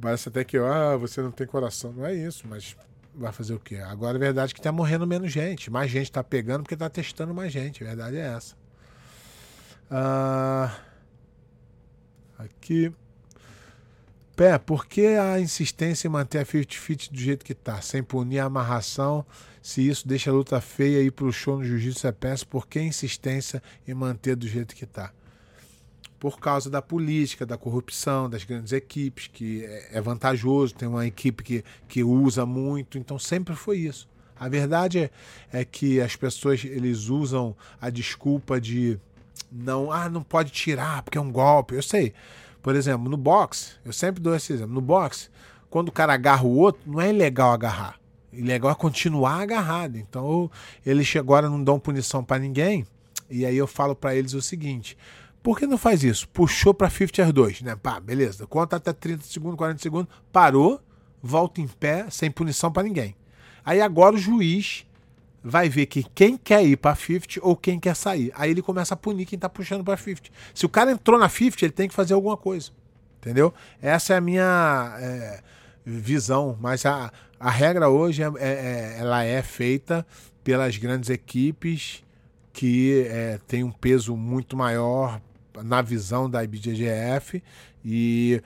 parece 0.01 0.29
até 0.29 0.45
que 0.45 0.59
ah, 0.59 0.97
você 0.97 1.23
não 1.23 1.31
tem 1.31 1.47
coração. 1.47 1.93
Não 1.93 2.05
é 2.05 2.15
isso, 2.15 2.47
mas 2.49 2.77
vai 3.15 3.33
fazer 3.33 3.55
o 3.55 3.61
quê? 3.61 3.77
Agora 3.77 4.17
a 4.17 4.21
verdade 4.21 4.53
é 4.53 4.55
que 4.55 4.61
está 4.61 4.73
morrendo 4.73 5.07
menos 5.07 5.31
gente. 5.31 5.71
Mais 5.71 5.91
gente 5.91 6.05
está 6.05 6.23
pegando 6.25 6.63
porque 6.63 6.75
está 6.75 6.91
testando 6.91 7.33
mais 7.33 7.53
gente. 7.53 7.83
A 7.83 7.87
verdade 7.87 8.17
é 8.17 8.27
essa. 8.27 8.57
Ah, 9.91 10.77
aqui. 12.39 12.93
Pé, 14.35 14.59
por 14.59 14.87
que 14.87 15.07
a 15.09 15.39
insistência 15.39 16.09
em 16.09 16.11
manter 16.11 16.39
a 16.39 16.45
50-50 16.47 17.11
do 17.13 17.19
jeito 17.21 17.45
que 17.45 17.53
está, 17.53 17.81
sem 17.83 18.03
punir 18.03 18.39
a 18.39 18.47
amarração? 18.47 19.25
Se 19.61 19.87
isso 19.87 20.09
deixa 20.09 20.31
a 20.31 20.33
luta 20.33 20.61
feia 20.61 21.03
e 21.03 21.07
ir 21.07 21.11
para 21.11 21.27
o 21.27 21.33
show 21.33 21.59
no 21.59 21.65
jiu-jitsu 21.65 22.07
é 22.07 22.13
peça, 22.13 22.45
por 22.47 22.67
que 22.67 22.79
a 22.79 22.83
insistência 22.83 23.63
em 23.87 23.95
manter 23.95 24.35
do 24.35 24.49
jeito 24.49 24.75
que 24.75 24.85
está? 24.85 25.13
Por 26.23 26.39
causa 26.39 26.71
da 26.71 26.81
política, 26.81 27.45
da 27.45 27.59
corrupção, 27.59 28.31
das 28.31 28.45
grandes 28.45 28.73
equipes, 28.73 29.27
que 29.27 29.65
é, 29.65 29.99
é 29.99 30.01
vantajoso, 30.01 30.73
tem 30.73 30.87
uma 30.87 31.05
equipe 31.05 31.43
que, 31.43 31.65
que 31.89 32.05
usa 32.05 32.47
muito, 32.47 32.97
então 32.97 33.19
sempre 33.19 33.57
foi 33.57 33.79
isso. 33.79 34.09
A 34.39 34.49
verdade 34.49 35.01
é, 35.01 35.11
é 35.53 35.65
que 35.65 36.01
as 36.01 36.15
pessoas 36.15 36.65
eles 36.65 37.09
usam 37.09 37.57
a 37.81 37.91
desculpa 37.91 38.61
de 38.61 39.01
não, 39.51 39.91
ah, 39.91 40.09
não 40.09 40.23
pode 40.23 40.53
tirar 40.53 41.03
porque 41.03 41.19
é 41.19 41.21
um 41.21 41.33
golpe. 41.33 41.75
Eu 41.75 41.83
sei. 41.83 42.15
Por 42.63 42.77
exemplo, 42.77 43.11
no 43.11 43.17
boxe, 43.17 43.73
eu 43.85 43.93
sempre 43.93 44.23
dou 44.23 44.37
esse 44.37 44.53
exemplo. 44.53 44.73
No 44.73 44.81
boxe, 44.81 45.29
quando 45.69 45.89
o 45.89 45.93
cara 45.93 46.15
agarra 46.15 46.45
o 46.45 46.57
outro, 46.57 46.83
não 46.87 47.01
é 47.01 47.11
ilegal 47.11 47.51
agarrar. 47.51 47.99
Ilegal 48.33 48.71
é 48.71 48.75
continuar 48.77 49.43
agarrado. 49.43 49.97
Então, 49.97 50.49
eles 50.87 51.17
agora 51.17 51.51
não 51.51 51.65
dão 51.65 51.81
punição 51.81 52.23
para 52.23 52.39
ninguém. 52.39 52.87
E 53.29 53.45
aí 53.45 53.57
eu 53.57 53.67
falo 53.67 53.97
para 53.97 54.15
eles 54.15 54.35
o 54.35 54.43
seguinte: 54.43 54.97
por 55.43 55.59
que 55.59 55.67
não 55.67 55.77
faz 55.77 56.05
isso? 56.05 56.29
Puxou 56.29 56.73
para 56.73 56.89
50 56.89 57.33
2, 57.33 57.63
né? 57.63 57.77
Pá, 57.77 57.99
beleza. 57.99 58.47
Conta 58.47 58.77
até 58.77 58.93
30 58.93 59.25
segundos, 59.25 59.57
40 59.57 59.83
segundos, 59.83 60.15
parou, 60.33 60.81
volta 61.21 61.61
em 61.61 61.67
pé, 61.67 62.07
sem 62.11 62.31
punição 62.31 62.71
para 62.71 62.85
ninguém. 62.85 63.17
Aí 63.65 63.81
agora 63.81 64.15
o 64.15 64.19
juiz 64.19 64.87
vai 65.43 65.69
ver 65.69 65.87
que 65.87 66.05
quem 66.15 66.37
quer 66.37 66.65
ir 66.65 66.77
para 66.77 66.95
50 66.95 67.41
ou 67.43 67.57
quem 67.57 67.81
quer 67.81 67.97
sair. 67.97 68.33
Aí 68.37 68.51
ele 68.51 68.63
começa 68.63 68.95
a 68.95 68.97
punir 68.97 69.27
quem 69.27 69.39
tá 69.39 69.49
puxando 69.49 69.83
para 69.83 69.97
50. 69.97 70.31
Se 70.55 70.65
o 70.65 70.69
cara 70.69 70.93
entrou 70.93 71.19
na 71.19 71.29
50, 71.29 71.65
ele 71.65 71.73
tem 71.73 71.89
que 71.89 71.95
fazer 71.95 72.15
alguma 72.15 72.37
coisa. 72.37 72.71
Entendeu? 73.21 73.53
Essa 73.81 74.15
é 74.15 74.17
a 74.17 74.21
minha 74.21 74.97
é, 75.01 75.43
visão. 75.85 76.57
Mas 76.61 76.87
a, 76.87 77.13
a 77.39 77.51
regra 77.51 77.89
hoje 77.89 78.23
é, 78.23 78.27
é, 78.39 78.49
é 78.49 78.97
ela 79.01 79.25
é 79.25 79.43
feita 79.43 80.07
pelas 80.45 80.77
grandes 80.77 81.11
equipes 81.11 82.05
que 82.53 83.07
é, 83.09 83.41
tem 83.47 83.65
um 83.65 83.73
peso 83.73 84.17
muito 84.17 84.57
maior 84.57 85.21
na 85.63 85.83
visão 85.83 86.29
da 86.29 86.43
IBJJF 86.45 87.43
e 87.85 88.43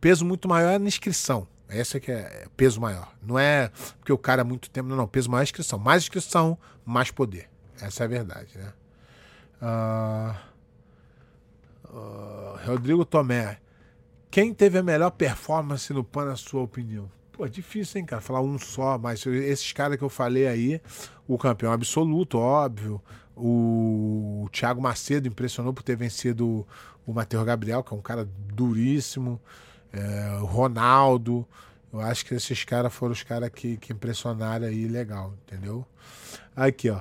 peso 0.00 0.24
muito 0.24 0.48
maior 0.48 0.72
é 0.72 0.78
na 0.78 0.86
inscrição. 0.86 1.46
Essa 1.68 2.00
que 2.00 2.10
é 2.10 2.46
peso 2.56 2.80
maior. 2.80 3.12
Não 3.22 3.38
é 3.38 3.70
porque 3.98 4.12
o 4.12 4.18
cara 4.18 4.42
muito 4.42 4.70
tempo, 4.70 4.88
não, 4.88 4.96
não. 4.96 5.06
Peso 5.06 5.30
maior 5.30 5.42
é 5.42 5.44
inscrição. 5.44 5.78
Mais 5.78 6.02
inscrição, 6.02 6.56
mais 6.84 7.10
poder. 7.10 7.48
Essa 7.80 8.04
é 8.04 8.06
a 8.06 8.08
verdade, 8.08 8.56
né? 8.56 8.72
Uh, 9.60 10.34
uh, 11.90 12.58
Rodrigo 12.66 13.04
Tomé. 13.04 13.58
Quem 14.30 14.54
teve 14.54 14.78
a 14.78 14.82
melhor 14.82 15.10
performance 15.10 15.92
no 15.92 16.04
PAN, 16.04 16.26
na 16.26 16.36
sua 16.36 16.62
opinião? 16.62 17.10
Pô, 17.32 17.46
é 17.46 17.48
difícil, 17.48 18.00
hein, 18.00 18.06
cara? 18.06 18.20
Falar 18.20 18.40
um 18.40 18.58
só, 18.58 18.98
mas 18.98 19.24
esses 19.26 19.72
caras 19.72 19.96
que 19.96 20.04
eu 20.04 20.08
falei 20.08 20.46
aí, 20.46 20.80
o 21.26 21.38
campeão 21.38 21.72
absoluto, 21.72 22.38
óbvio. 22.38 23.00
O 23.40 24.48
Thiago 24.52 24.80
Macedo 24.80 25.28
impressionou 25.28 25.72
por 25.72 25.82
ter 25.82 25.96
vencido 25.96 26.66
o 27.06 27.12
Matheus 27.12 27.44
Gabriel, 27.44 27.82
que 27.82 27.94
é 27.94 27.96
um 27.96 28.02
cara 28.02 28.28
duríssimo. 28.52 29.40
É, 29.92 30.38
o 30.40 30.44
Ronaldo. 30.44 31.46
Eu 31.92 32.00
acho 32.00 32.26
que 32.26 32.34
esses 32.34 32.64
caras 32.64 32.92
foram 32.92 33.12
os 33.12 33.22
caras 33.22 33.48
que, 33.48 33.76
que 33.78 33.92
impressionaram 33.92 34.66
aí 34.66 34.86
legal, 34.86 35.32
entendeu? 35.46 35.86
Aqui, 36.54 36.90
ó. 36.90 37.00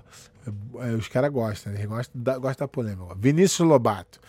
É, 0.80 0.94
os 0.94 1.08
caras 1.10 1.32
gostam, 1.32 1.74
né? 1.74 1.86
Gostam 1.86 2.22
da, 2.22 2.38
gostam 2.38 2.66
da 2.66 2.68
polêmica. 2.70 3.16
Vinícius 3.16 3.68
Lobato. 3.68 4.20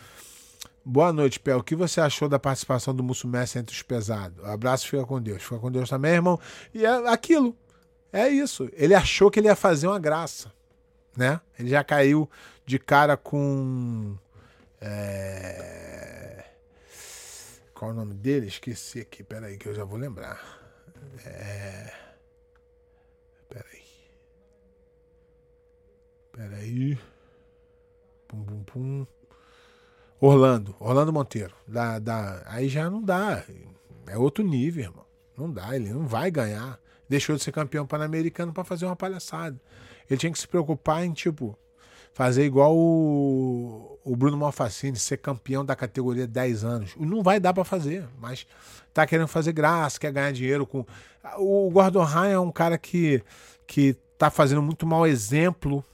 Boa 0.85 1.13
noite, 1.13 1.39
Pé. 1.39 1.55
O 1.55 1.63
que 1.63 1.77
você 1.77 2.01
achou 2.01 2.29
da 2.29 2.39
participação 2.39 2.95
do 2.95 3.03
Mussumessa 3.03 3.59
entre 3.59 3.77
os 3.77 3.83
pesados? 3.83 4.43
Abraço, 4.45 4.89
fica 4.89 5.05
com 5.05 5.21
Deus. 5.21 5.43
Fica 5.43 5.59
com 5.59 5.71
Deus 5.71 5.89
também, 5.89 6.13
irmão. 6.15 6.41
E 6.75 6.85
é 6.85 7.09
aquilo. 7.09 7.55
É 8.13 8.29
isso. 8.29 8.69
Ele 8.73 8.95
achou 8.95 9.31
que 9.31 9.39
ele 9.39 9.49
ia 9.49 9.55
fazer 9.55 9.87
uma 9.87 9.99
graça 9.99 10.51
né? 11.19 11.41
Ele 11.59 11.69
já 11.69 11.83
caiu 11.83 12.31
de 12.65 12.79
cara 12.79 13.17
com. 13.17 14.17
É... 14.81 16.45
Qual 17.75 17.91
é 17.91 17.95
o 17.95 17.97
nome 17.97 18.15
dele? 18.15 18.47
Esqueci 18.47 19.01
aqui, 19.01 19.23
peraí, 19.25 19.59
que 19.59 19.69
eu 19.69 19.75
já 19.75 19.85
vou 19.85 19.99
lembrar. 19.99 20.41
É... 21.27 21.93
Peraí. 23.49 23.85
Peraí. 26.33 26.99
Pum, 28.29 28.45
pum, 28.45 28.65
pum. 28.65 29.07
Orlando, 30.21 30.75
Orlando 30.79 31.13
Monteiro. 31.13 31.55
Dá, 31.67 31.99
dá. 31.99 32.43
Aí 32.47 32.69
já 32.69 32.89
não 32.89 33.03
dá. 33.03 33.45
É 34.07 34.17
outro 34.17 34.45
nível, 34.45 34.85
irmão. 34.85 35.07
Não 35.37 35.51
dá, 35.51 35.75
ele 35.75 35.93
não 35.93 36.07
vai 36.07 36.31
ganhar. 36.31 36.81
Deixou 37.09 37.37
de 37.37 37.43
ser 37.43 37.53
campeão 37.53 37.87
pan-americano 37.87 38.53
para 38.53 38.65
fazer 38.65 38.87
uma 38.87 38.97
palhaçada. 38.97 39.59
Ele 40.09 40.19
tinha 40.19 40.33
que 40.33 40.39
se 40.39 40.49
preocupar 40.49 41.05
em, 41.05 41.13
tipo, 41.13 41.59
fazer 42.13 42.45
igual 42.45 42.77
o, 42.77 43.99
o 44.05 44.17
Bruno 44.17 44.37
Malfacini, 44.37 44.97
ser 44.97 45.19
campeão 45.19 45.65
da 45.65 45.77
categoria 45.77 46.27
10 46.27 46.65
anos. 46.65 46.97
Não 46.97 47.23
vai 47.23 47.39
dar 47.39 47.55
para 47.55 47.65
fazer, 47.65 48.09
mas 48.21 48.47
tá 48.93 49.07
querendo 49.07 49.29
fazer 49.29 49.53
graça, 49.53 50.01
quer 50.01 50.13
ganhar 50.13 50.33
dinheiro 50.33 50.67
com. 50.67 50.85
O 51.37 51.71
Gordon 51.71 52.05
Ryan 52.05 52.31
é 52.31 52.39
um 52.41 52.51
cara 52.51 52.79
que, 52.79 53.23
que 53.67 53.95
tá 54.17 54.31
fazendo 54.31 54.63
muito 54.63 54.87
mau 54.87 55.07
exemplo. 55.07 55.85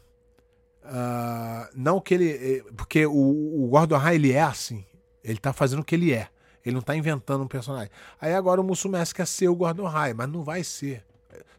Uh, 0.85 1.69
não 1.75 2.01
que 2.01 2.15
ele. 2.15 2.31
Eh, 2.31 2.65
porque 2.77 3.05
o, 3.07 3.65
o 3.65 3.69
Gordon 3.69 3.99
Ryan 3.99 4.15
ele 4.15 4.33
é 4.33 4.43
assim. 4.43 4.85
Ele 5.23 5.39
tá 5.39 5.53
fazendo 5.53 5.81
o 5.81 5.85
que 5.85 5.95
ele 5.95 6.13
é. 6.13 6.29
Ele 6.65 6.75
não 6.75 6.83
tá 6.83 6.97
inventando 6.97 7.45
um 7.45 7.49
personagem. 7.49 7.91
Aí 8.19 8.33
agora 8.33 8.61
o 8.61 8.65
Mussum 8.65 8.93
quer 9.15 9.27
ser 9.27 9.49
o 9.49 9.55
Gordon 9.55 9.87
Ryan, 9.87 10.15
mas 10.15 10.29
não 10.29 10.43
vai 10.43 10.65
ser 10.65 11.05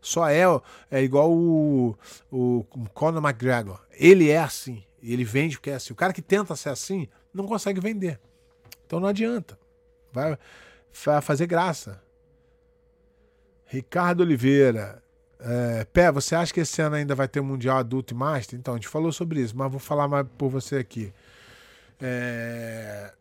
só 0.06 0.30
é, 0.30 0.44
é 0.92 1.02
igual 1.02 1.32
o, 1.32 1.98
o 2.30 2.64
Conor 2.94 3.24
McGregor. 3.24 3.82
Ele 3.92 4.30
é 4.30 4.38
assim. 4.38 4.84
Ele 5.02 5.24
vende 5.24 5.58
porque 5.58 5.72
é 5.72 5.76
assim. 5.76 5.94
O 5.94 5.96
cara 5.96 6.14
que 6.14 6.22
tenta 6.22 6.56
ser 6.56 6.70
assim 6.70 7.08
não 7.34 7.48
consegue 7.48 7.82
vender. 7.82 8.20
Então 8.86 9.00
não 9.00 9.08
adianta. 9.08 9.58
Vai, 10.14 10.38
fazer 11.22 11.48
graça. 11.48 12.00
Ricardo 13.66 14.22
Oliveira. 14.22 15.02
É, 15.40 15.86
Pé, 15.86 16.12
você 16.12 16.36
acha 16.36 16.54
que 16.54 16.60
esse 16.60 16.80
ano 16.84 16.96
ainda 16.96 17.16
vai 17.16 17.28
ter 17.28 17.42
Mundial 17.42 17.80
Adulto 17.80 18.14
e 18.14 18.18
Master? 18.18 18.60
Então, 18.60 18.76
a 18.76 18.78
gente 18.78 18.88
falou 18.88 19.12
sobre 19.12 19.42
isso, 19.42 19.58
mas 19.58 19.72
vou 19.72 19.80
falar 19.80 20.08
mais 20.08 20.28
por 20.38 20.50
você 20.50 20.78
aqui. 20.78 21.12
É... 22.00 23.12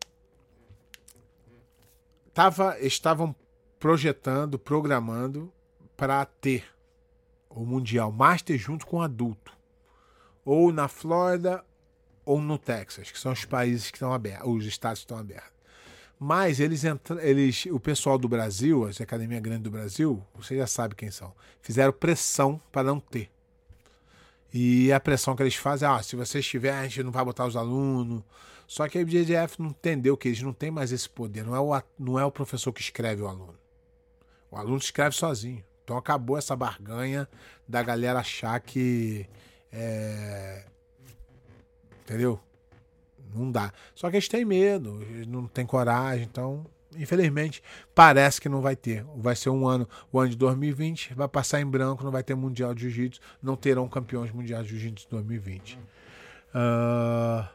Tava, 2.33 2.79
estavam 2.79 3.35
projetando, 3.79 4.59
programando 4.59 5.51
para 5.97 6.25
ter 6.25 6.74
o 7.55 7.65
Mundial 7.65 8.11
Master 8.11 8.57
junto 8.57 8.85
com 8.85 9.01
adulto. 9.01 9.53
Ou 10.43 10.71
na 10.71 10.87
Flórida 10.87 11.63
ou 12.23 12.41
no 12.41 12.57
Texas, 12.57 13.09
que 13.09 13.19
são 13.19 13.31
os 13.31 13.45
países 13.45 13.89
que 13.89 13.97
estão 13.97 14.13
abertos, 14.13 14.47
os 14.47 14.65
estados 14.65 14.99
que 14.99 15.05
estão 15.05 15.17
abertos. 15.17 15.53
Mas 16.19 16.59
eles, 16.59 16.83
eles, 17.21 17.65
o 17.67 17.79
pessoal 17.79 18.17
do 18.17 18.27
Brasil, 18.27 18.85
a 18.85 19.03
Academia 19.03 19.39
Grande 19.39 19.63
do 19.63 19.71
Brasil, 19.71 20.23
você 20.33 20.55
já 20.57 20.67
sabe 20.67 20.95
quem 20.95 21.11
são, 21.11 21.33
fizeram 21.61 21.91
pressão 21.91 22.59
para 22.71 22.83
não 22.83 22.99
ter. 22.99 23.29
E 24.53 24.91
a 24.93 24.99
pressão 24.99 25.35
que 25.35 25.43
eles 25.43 25.55
fazem 25.55 25.87
é: 25.87 25.91
ah, 25.91 26.01
se 26.01 26.15
você 26.15 26.39
estiver, 26.39 26.73
a 26.73 26.83
gente 26.83 27.03
não 27.03 27.11
vai 27.11 27.25
botar 27.25 27.45
os 27.45 27.55
alunos. 27.57 28.23
Só 28.65 28.87
que 28.87 28.97
a 28.97 29.01
IBJJF 29.01 29.61
não 29.61 29.69
entendeu 29.69 30.17
que 30.17 30.29
eles 30.29 30.41
não 30.41 30.53
têm 30.53 30.71
mais 30.71 30.91
esse 30.91 31.09
poder. 31.09 31.43
Não 31.43 31.55
é, 31.55 31.59
o, 31.59 31.83
não 31.99 32.17
é 32.17 32.25
o 32.25 32.31
professor 32.31 32.71
que 32.71 32.81
escreve 32.81 33.21
o 33.21 33.27
aluno. 33.27 33.59
O 34.49 34.55
aluno 34.55 34.77
escreve 34.77 35.15
sozinho. 35.15 35.63
Então 35.85 35.95
acabou 35.97 36.35
essa 36.35 36.55
barganha 36.55 37.29
da 37.67 37.83
galera 37.83 38.19
achar 38.19 38.59
que. 38.59 39.27
É... 39.71 40.63
Entendeu? 42.01 42.39
Não 43.33 43.51
dá. 43.51 43.71
Só 43.93 44.09
que 44.09 44.15
eles 44.15 44.27
têm 44.27 44.43
medo, 44.43 45.01
eles 45.03 45.27
não 45.27 45.47
têm 45.47 45.65
coragem, 45.65 46.25
então, 46.25 46.65
infelizmente, 46.95 47.61
parece 47.93 48.41
que 48.41 48.49
não 48.49 48.61
vai 48.61 48.75
ter. 48.75 49.05
Vai 49.15 49.35
ser 49.35 49.49
um 49.49 49.67
ano, 49.67 49.87
o 50.11 50.19
ano 50.19 50.29
de 50.29 50.37
2020, 50.37 51.13
vai 51.13 51.27
passar 51.27 51.61
em 51.61 51.65
branco, 51.65 52.03
não 52.03 52.11
vai 52.11 52.23
ter 52.23 52.33
Mundial 52.33 52.73
de 52.73 52.81
Jiu-Jitsu, 52.81 53.21
não 53.41 53.55
terão 53.55 53.87
campeões 53.87 54.31
mundiais 54.31 54.65
de 54.65 54.71
Jiu-Jitsu 54.71 55.07
2020. 55.09 55.77
Uh, 56.55 57.45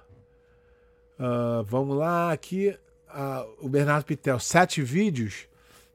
uh, 1.19 1.65
vamos 1.65 1.97
lá, 1.97 2.31
aqui, 2.31 2.77
uh, 3.09 3.67
o 3.67 3.69
Bernardo 3.69 4.05
Pitel, 4.05 4.39
sete 4.39 4.83
vídeos. 4.83 5.49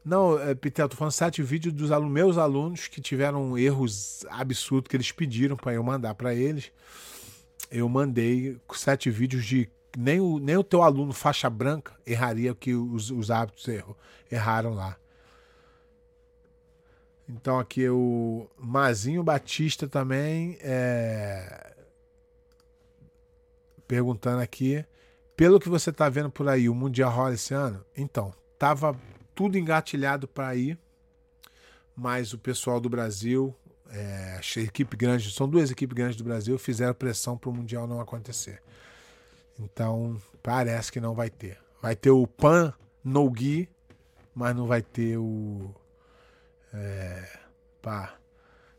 Não, 0.05 0.39
é, 0.39 0.53
Pitel, 0.53 0.87
tô 0.87 0.95
falando 0.95 1.11
sete 1.11 1.41
vídeos 1.41 1.73
dos 1.73 1.89
meus 2.07 2.37
alunos 2.37 2.87
que 2.87 3.01
tiveram 3.01 3.57
erros 3.57 4.23
absurdos 4.29 4.87
que 4.87 4.95
eles 4.95 5.11
pediram 5.11 5.57
para 5.57 5.73
eu 5.73 5.83
mandar 5.83 6.13
para 6.13 6.33
eles 6.33 6.71
eu 7.69 7.87
mandei 7.89 8.59
sete 8.73 9.09
vídeos 9.09 9.45
de 9.45 9.69
nem 9.97 10.19
o, 10.19 10.39
nem 10.39 10.57
o 10.57 10.63
teu 10.63 10.81
aluno 10.81 11.13
faixa 11.13 11.49
branca 11.49 11.93
erraria 12.05 12.51
o 12.51 12.55
que 12.55 12.73
os, 12.73 13.09
os 13.11 13.31
hábitos 13.31 13.67
erro, 13.67 13.97
erraram 14.31 14.73
lá. 14.73 14.97
Então 17.27 17.57
aqui 17.59 17.89
o 17.89 18.47
Mazinho 18.57 19.23
Batista 19.23 19.87
também 19.87 20.57
é... 20.61 21.75
perguntando 23.87 24.41
aqui, 24.41 24.85
pelo 25.35 25.59
que 25.59 25.69
você 25.69 25.89
está 25.89 26.07
vendo 26.07 26.29
por 26.29 26.47
aí, 26.47 26.69
o 26.69 26.75
Mundial 26.75 27.11
rola 27.11 27.33
esse 27.33 27.53
ano? 27.53 27.83
Então, 27.95 28.33
tava 28.59 28.95
tudo 29.35 29.57
engatilhado 29.57 30.27
para 30.27 30.55
ir, 30.55 30.79
mas 31.95 32.33
o 32.33 32.39
pessoal 32.39 32.79
do 32.79 32.89
Brasil 32.89 33.53
é, 33.89 34.39
a 34.39 34.59
equipe 34.59 34.97
grande, 34.97 35.31
são 35.31 35.47
duas 35.47 35.71
equipes 35.71 35.95
grandes 35.95 36.17
do 36.17 36.23
Brasil, 36.23 36.57
fizeram 36.57 36.93
pressão 36.93 37.37
para 37.37 37.49
o 37.49 37.53
Mundial 37.53 37.87
não 37.87 38.01
acontecer. 38.01 38.61
Então, 39.59 40.19
parece 40.41 40.91
que 40.91 40.99
não 40.99 41.13
vai 41.13 41.29
ter. 41.29 41.57
Vai 41.81 41.95
ter 41.95 42.09
o 42.09 42.27
Pan 42.27 42.73
no 43.03 43.29
Gui, 43.29 43.69
mas 44.33 44.55
não 44.55 44.65
vai 44.67 44.81
ter 44.81 45.17
o. 45.17 45.73
É, 46.73 47.39
pá. 47.81 48.15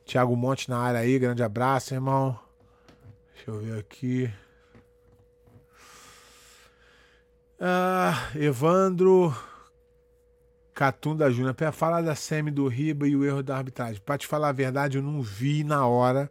Tiago 0.04 0.36
Monte 0.36 0.68
na 0.68 0.78
área 0.78 1.00
aí, 1.00 1.18
grande 1.18 1.42
abraço, 1.42 1.94
irmão. 1.94 2.38
Deixa 3.34 3.50
eu 3.50 3.58
ver 3.58 3.78
aqui. 3.78 4.32
Ah, 7.58 8.30
Evandro 8.34 9.34
Catunda 10.76 11.30
Júnior. 11.30 11.54
Para 11.54 11.72
falar 11.72 12.02
da 12.02 12.14
semi 12.14 12.50
do 12.50 12.68
Riba 12.68 13.08
e 13.08 13.16
o 13.16 13.24
erro 13.24 13.42
da 13.42 13.56
arbitragem. 13.56 14.00
Para 14.04 14.18
te 14.18 14.26
falar 14.26 14.50
a 14.50 14.52
verdade, 14.52 14.98
eu 14.98 15.02
não 15.02 15.22
vi 15.22 15.64
na 15.64 15.86
hora. 15.86 16.30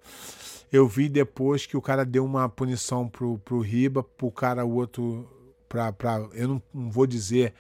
Eu 0.72 0.88
vi 0.88 1.10
depois 1.10 1.66
que 1.66 1.76
o 1.76 1.82
cara 1.82 2.06
deu 2.06 2.24
uma 2.24 2.48
punição 2.48 3.10
pro, 3.10 3.40
pro 3.40 3.60
Riba, 3.60 4.04
pro 4.04 4.30
cara 4.30 4.64
o 4.64 4.76
outro. 4.76 5.28
Pra, 5.68 5.92
pra, 5.92 6.24
eu 6.34 6.48
não, 6.48 6.62
não 6.72 6.92
vou 6.92 7.08
dizer. 7.08 7.56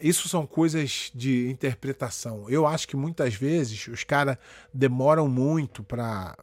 Isso 0.00 0.30
são 0.30 0.46
coisas 0.46 1.12
de 1.14 1.50
interpretação. 1.50 2.48
Eu 2.48 2.66
acho 2.66 2.88
que 2.88 2.96
muitas 2.96 3.34
vezes 3.34 3.86
os 3.88 4.02
caras 4.02 4.38
demoram 4.72 5.28
muito 5.28 5.84
para 5.84 6.34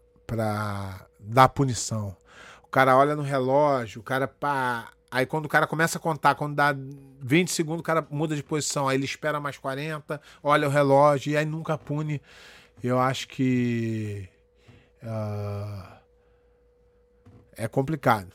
dar 1.20 1.49
punição. 1.49 2.16
O 2.61 2.68
cara 2.68 2.95
olha 2.95 3.16
no 3.16 3.24
relógio, 3.24 3.99
o 4.01 4.03
cara 4.03 4.28
pá, 4.28 4.91
Aí 5.16 5.26
quando 5.26 5.45
o 5.45 5.49
cara 5.49 5.66
começa 5.66 5.97
a 5.97 6.01
contar, 6.01 6.36
quando 6.36 6.55
dá 6.55 6.76
20 7.22 7.49
segundos, 7.49 7.80
o 7.80 7.84
cara 7.84 8.05
muda 8.09 8.36
de 8.36 8.43
posição. 8.43 8.89
Aí 8.89 8.97
ele 8.97 9.05
espera 9.05 9.39
mais 9.39 9.57
40, 9.57 10.20
olha 10.43 10.68
o 10.68 10.70
relógio 10.70 11.32
e 11.32 11.38
aí 11.38 11.45
nunca 11.45 11.78
pune. 11.78 12.22
Eu 12.84 12.99
acho 12.99 13.30
que. 13.30 14.28
Uh, 15.01 15.95
é 17.53 17.66
complicado. 17.66 18.28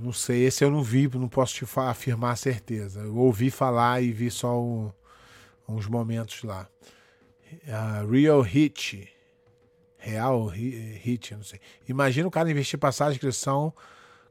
Não 0.00 0.12
sei, 0.12 0.46
esse 0.46 0.64
eu 0.64 0.70
não 0.72 0.82
vi, 0.82 1.06
não 1.14 1.28
posso 1.28 1.54
te 1.54 1.64
afirmar 1.76 2.32
a 2.32 2.36
certeza. 2.36 3.02
Eu 3.02 3.16
ouvi 3.16 3.48
falar 3.48 4.02
e 4.02 4.10
vi 4.10 4.32
só 4.32 4.60
um, 4.60 4.90
uns 5.68 5.86
momentos 5.86 6.42
lá. 6.42 6.66
Uh, 7.52 8.10
Real 8.10 8.40
Hit. 8.40 9.08
Real 9.96 10.44
Hit, 10.48 11.36
não 11.36 11.44
sei. 11.44 11.60
Imagina 11.88 12.26
o 12.26 12.32
cara 12.32 12.50
investir 12.50 12.80
passagem 12.80 13.12
de 13.12 13.24
inscrição 13.24 13.72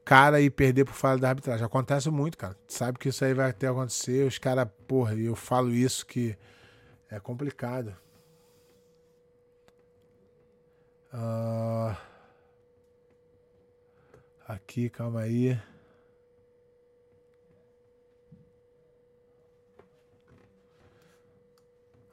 cara 0.06 0.42
e 0.42 0.50
perder 0.50 0.86
por 0.86 0.94
falha 0.94 1.20
da 1.20 1.30
arbitragem. 1.30 1.66
Acontece 1.66 2.10
muito, 2.10 2.38
cara. 2.38 2.56
Sabe 2.68 2.98
que 2.98 3.10
isso 3.10 3.24
aí 3.24 3.34
vai 3.34 3.50
até 3.50 3.68
acontecer. 3.68 4.26
Os 4.28 4.38
caras, 4.38 4.68
porra, 4.88 5.14
e 5.16 5.26
eu 5.26 5.36
falo 5.36 5.72
isso 5.72 6.06
que 6.06 6.38
é 7.10 7.20
complicado. 7.20 7.96
Uh... 11.14 11.96
Aqui, 14.48 14.90
calma 14.90 15.22
aí. 15.22 15.60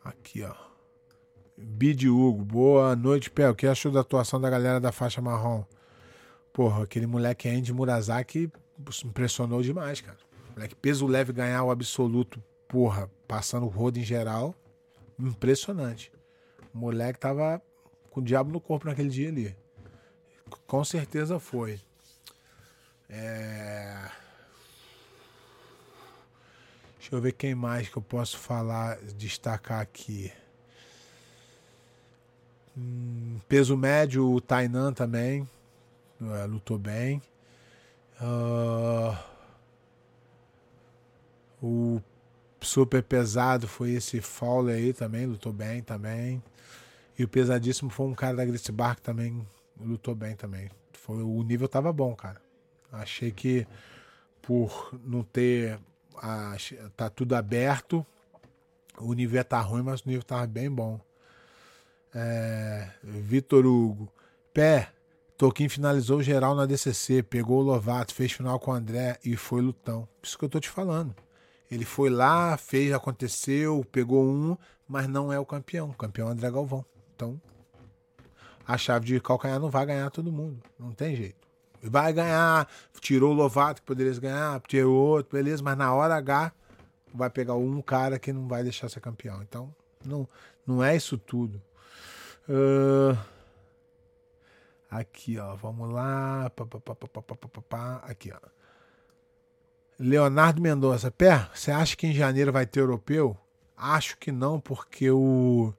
Aqui, 0.05 0.43
ó. 0.43 0.55
Bid 1.57 2.09
Hugo, 2.09 2.45
boa 2.45 2.95
noite, 2.95 3.31
Pé. 3.31 3.49
O 3.49 3.55
que 3.55 3.67
achou 3.67 3.91
da 3.91 4.01
atuação 4.01 4.39
da 4.39 4.51
galera 4.51 4.79
da 4.79 4.93
faixa 4.93 5.23
marrom? 5.23 5.65
Porra, 6.57 6.85
aquele 6.85 7.07
moleque 7.07 7.51
Andy 7.51 7.71
Murazaki 7.71 8.51
impressionou 9.05 9.61
demais, 9.61 10.01
cara. 10.01 10.17
Moleque 10.55 10.75
peso 10.75 11.07
leve 11.07 11.31
ganhar 11.31 11.63
o 11.63 11.71
absoluto, 11.71 12.43
porra, 12.67 13.11
passando 13.29 13.67
o 13.67 13.69
rodo 13.69 13.99
em 13.99 14.03
geral, 14.03 14.55
impressionante. 15.19 16.11
O 16.73 16.79
moleque 16.79 17.19
tava 17.19 17.61
com 18.09 18.21
o 18.21 18.25
diabo 18.25 18.51
no 18.51 18.59
corpo 18.59 18.87
naquele 18.87 19.11
dia 19.11 19.29
ali. 19.29 19.55
Com 20.67 20.83
certeza 20.83 21.39
foi. 21.39 21.79
É... 23.11 24.11
Deixa 26.99 27.15
eu 27.15 27.21
ver 27.21 27.33
quem 27.33 27.55
mais 27.55 27.87
que 27.87 27.99
eu 27.99 28.03
posso 28.03 28.39
falar, 28.39 28.97
destacar 29.15 29.83
aqui. 29.83 30.33
Hum, 32.75 33.41
peso 33.47 33.77
médio, 33.77 34.33
o 34.33 34.41
Tainan 34.41 34.95
também. 34.95 35.47
É, 36.21 36.47
lutou 36.47 36.79
bem. 36.79 37.23
Uh, 38.21 39.17
o 41.63 42.03
super 42.61 43.03
pesado 43.03 43.69
foi 43.69 43.91
esse 43.93 44.21
Fowler 44.21 44.77
aí 44.77 44.93
também, 44.93 45.27
lutou 45.27 45.53
bem 45.53 45.83
também. 45.83 46.43
E 47.19 47.25
o 47.25 47.29
pesadíssimo 47.29 47.91
foi 47.91 48.07
um 48.07 48.15
cara 48.15 48.37
da 48.37 48.45
Grace 48.45 48.71
Bar 48.73 48.97
que 48.97 49.03
também 49.03 49.47
lutou 49.81 50.15
bem 50.15 50.35
também. 50.35 50.71
Foi, 50.93 51.23
o 51.23 51.43
nível 51.43 51.69
tava 51.69 51.93
bom, 51.93 52.15
cara. 52.15 52.41
Achei 52.93 53.31
que 53.31 53.67
por 54.43 54.91
não 55.05 55.23
ter. 55.23 55.79
A, 56.17 56.57
tá 56.97 57.11
tudo 57.11 57.35
aberto. 57.35 58.05
O 58.99 59.13
nível 59.13 59.45
tá 59.45 59.61
ruim, 59.61 59.83
mas 59.83 60.01
o 60.01 60.09
nível 60.09 60.23
tava 60.23 60.47
bem 60.47 60.71
bom. 60.71 60.99
É, 62.15 62.91
Vitor 63.03 63.67
Hugo. 63.67 64.11
Pé, 64.55 64.91
Toquinho 65.37 65.69
finalizou 65.69 66.23
geral 66.23 66.55
na 66.55 66.65
DCC, 66.65 67.23
pegou 67.23 67.61
o 67.61 67.63
Lovato, 67.63 68.15
fez 68.15 68.33
final 68.33 68.59
com 68.59 68.71
o 68.71 68.75
André 68.75 69.19
e 69.23 69.37
foi 69.37 69.61
lutão. 69.61 70.09
Isso 70.23 70.39
que 70.39 70.45
eu 70.45 70.49
tô 70.49 70.59
te 70.59 70.71
falando. 70.71 71.15
Ele 71.71 71.85
foi 71.85 72.09
lá, 72.09 72.57
fez, 72.57 72.93
aconteceu, 72.93 73.85
pegou 73.93 74.25
um, 74.25 74.57
mas 74.89 75.07
não 75.07 75.31
é 75.31 75.39
o 75.39 75.45
campeão. 75.45 75.91
O 75.91 75.95
campeão 75.95 76.29
é 76.29 76.31
o 76.31 76.33
André 76.33 76.51
Galvão. 76.51 76.85
Então, 77.15 77.41
a 78.67 78.79
chave 78.79 79.05
de 79.05 79.21
calcanhar 79.21 79.61
não 79.61 79.69
vai 79.69 79.85
ganhar 79.85 80.11
todo 80.11 80.33
mundo. 80.33 80.63
Não 80.79 80.93
tem 80.93 81.15
jeito. 81.15 81.47
Vai 81.83 82.15
ganhar, 82.15 82.67
tirou 83.01 83.33
o 83.33 83.35
Lovato 83.35 83.83
que 83.83 83.87
poderia 83.87 84.19
ganhar, 84.19 84.61
tirou 84.63 84.95
outro, 84.95 85.37
beleza, 85.37 85.63
mas 85.63 85.77
na 85.77 85.93
hora 85.93 86.17
H, 86.17 86.51
vai 87.13 87.29
pegar 87.29 87.55
um 87.55 87.83
cara 87.83 88.19
que 88.19 88.33
não 88.33 88.49
vai 88.49 88.63
deixar 88.63 88.89
ser 88.89 89.01
campeão. 89.01 89.43
Então, 89.43 89.75
não, 90.03 90.27
não 90.67 90.83
é 90.83 90.97
isso 90.97 91.19
tudo. 91.19 91.61
Uh, 92.49 93.17
aqui, 94.91 95.39
ó, 95.39 95.55
vamos 95.57 95.93
lá. 95.93 96.51
Pá, 96.51 96.67
pá, 96.67 97.61
pá, 97.69 97.97
aqui, 98.05 98.33
ó. 98.33 98.57
Leonardo 99.99 100.61
Mendonça, 100.61 101.11
Pé, 101.11 101.49
você 101.55 101.71
acha 101.71 101.97
que 101.97 102.07
em 102.07 102.13
janeiro 102.13 102.53
vai 102.53 102.67
ter 102.67 102.81
europeu? 102.81 103.37
Acho 103.77 104.19
que 104.19 104.31
não, 104.31 104.61
porque 104.61 105.11
o 105.11 105.73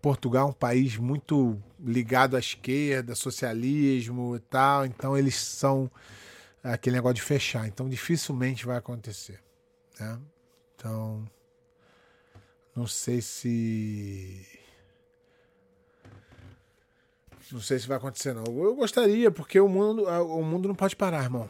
Portugal 0.00 0.46
é 0.46 0.50
um 0.50 0.54
país 0.54 0.96
muito 0.96 1.60
ligado 1.80 2.36
à 2.36 2.38
esquerda, 2.38 3.14
socialismo 3.14 4.36
e 4.36 4.40
tal, 4.40 4.86
então 4.86 5.18
eles 5.18 5.36
são 5.36 5.90
aquele 6.62 6.96
negócio 6.96 7.16
de 7.16 7.22
fechar, 7.22 7.66
então 7.66 7.88
dificilmente 7.88 8.64
vai 8.64 8.76
acontecer. 8.76 9.40
Né? 9.98 10.18
Então, 10.74 11.24
não 12.74 12.86
sei 12.86 13.20
se. 13.20 14.46
Não 17.52 17.60
sei 17.60 17.78
se 17.78 17.86
vai 17.86 17.96
acontecer, 17.96 18.34
não. 18.34 18.44
Eu 18.44 18.74
gostaria, 18.74 19.30
porque 19.30 19.60
o 19.60 19.68
mundo, 19.68 20.04
o 20.04 20.42
mundo 20.42 20.68
não 20.68 20.74
pode 20.74 20.96
parar, 20.96 21.24
irmão. 21.24 21.48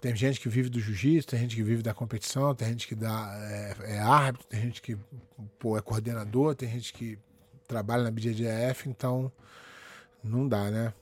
Tem 0.00 0.14
gente 0.14 0.38
que 0.38 0.48
vive 0.48 0.68
do 0.68 0.78
jiu-jitsu, 0.78 1.28
tem 1.28 1.40
gente 1.40 1.56
que 1.56 1.62
vive 1.62 1.82
da 1.82 1.94
competição, 1.94 2.54
tem 2.54 2.68
gente 2.68 2.86
que 2.86 2.94
dá, 2.94 3.34
é, 3.40 3.94
é 3.94 3.98
árbitro, 3.98 4.46
tem 4.48 4.60
gente 4.60 4.82
que 4.82 4.98
pô, 5.58 5.78
é 5.78 5.80
coordenador, 5.80 6.54
tem 6.54 6.68
gente 6.68 6.92
que 6.92 7.18
trabalha 7.66 8.02
na 8.02 8.10
BJJF, 8.10 8.88
então 8.88 9.32
não 10.22 10.46
dá, 10.46 10.70
né? 10.70 10.92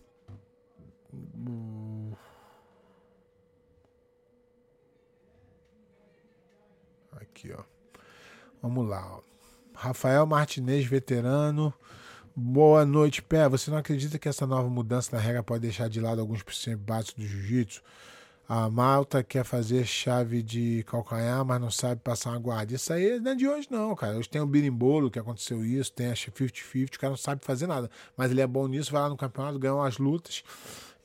Aqui, 7.20 7.52
ó. 7.52 7.64
Vamos 8.62 8.88
lá, 8.88 9.16
ó. 9.16 9.20
Rafael 9.74 10.24
Martinez, 10.26 10.86
veterano. 10.86 11.74
Boa 12.34 12.86
noite, 12.86 13.20
Pé. 13.20 13.46
Você 13.46 13.70
não 13.70 13.76
acredita 13.76 14.18
que 14.18 14.26
essa 14.26 14.46
nova 14.46 14.66
mudança 14.66 15.14
na 15.14 15.20
regra 15.20 15.42
pode 15.42 15.60
deixar 15.60 15.90
de 15.90 16.00
lado 16.00 16.18
alguns 16.18 16.42
princípios 16.42 17.12
do 17.12 17.26
jiu-jitsu? 17.26 17.82
A 18.48 18.70
malta 18.70 19.22
quer 19.22 19.44
fazer 19.44 19.84
chave 19.84 20.42
de 20.42 20.82
calcanhar, 20.86 21.44
mas 21.44 21.60
não 21.60 21.70
sabe 21.70 22.00
passar 22.00 22.30
uma 22.30 22.38
guarda. 22.38 22.74
Isso 22.74 22.90
aí 22.90 23.20
não 23.20 23.32
é 23.32 23.34
de 23.34 23.46
hoje, 23.46 23.68
não, 23.70 23.94
cara. 23.94 24.16
Hoje 24.16 24.30
tem 24.30 24.40
o 24.40 24.46
birimbolo 24.46 25.10
que 25.10 25.18
aconteceu 25.18 25.62
isso, 25.62 25.92
tem 25.92 26.06
a 26.06 26.14
50-50, 26.14 26.96
o 26.96 26.98
cara 26.98 27.10
não 27.10 27.18
sabe 27.18 27.44
fazer 27.44 27.66
nada. 27.66 27.90
Mas 28.16 28.30
ele 28.30 28.40
é 28.40 28.46
bom 28.46 28.66
nisso, 28.66 28.90
vai 28.92 29.02
lá 29.02 29.10
no 29.10 29.16
campeonato, 29.16 29.58
ganha 29.58 29.74
umas 29.74 29.98
lutas. 29.98 30.42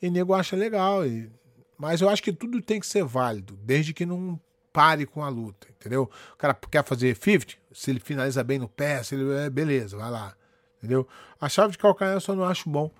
E 0.00 0.08
nego 0.08 0.32
acha 0.32 0.56
legal. 0.56 1.06
E... 1.06 1.30
Mas 1.76 2.00
eu 2.00 2.08
acho 2.08 2.22
que 2.22 2.32
tudo 2.32 2.62
tem 2.62 2.80
que 2.80 2.86
ser 2.86 3.04
válido, 3.04 3.54
desde 3.62 3.92
que 3.92 4.06
não 4.06 4.40
pare 4.72 5.04
com 5.04 5.22
a 5.22 5.28
luta, 5.28 5.66
entendeu? 5.78 6.10
O 6.32 6.36
cara 6.38 6.54
quer 6.54 6.84
fazer 6.84 7.14
50, 7.14 7.54
se 7.70 7.90
ele 7.90 8.00
finaliza 8.00 8.42
bem 8.42 8.58
no 8.58 8.68
pé, 8.68 9.02
se 9.02 9.14
ele. 9.14 9.30
É, 9.34 9.50
beleza, 9.50 9.94
vai 9.94 10.10
lá. 10.10 10.34
Entendeu? 10.78 11.06
A 11.40 11.48
chave 11.48 11.72
de 11.72 11.78
calcanhar 11.78 12.14
eu 12.14 12.20
só 12.20 12.34
não 12.34 12.44
acho 12.44 12.68
bom, 12.70 12.90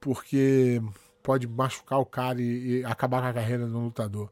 porque 0.00 0.80
pode 1.22 1.46
machucar 1.48 1.98
o 1.98 2.06
cara 2.06 2.40
e, 2.40 2.80
e 2.80 2.84
acabar 2.84 3.22
com 3.22 3.28
a 3.28 3.32
carreira 3.32 3.66
do 3.66 3.78
lutador. 3.78 4.30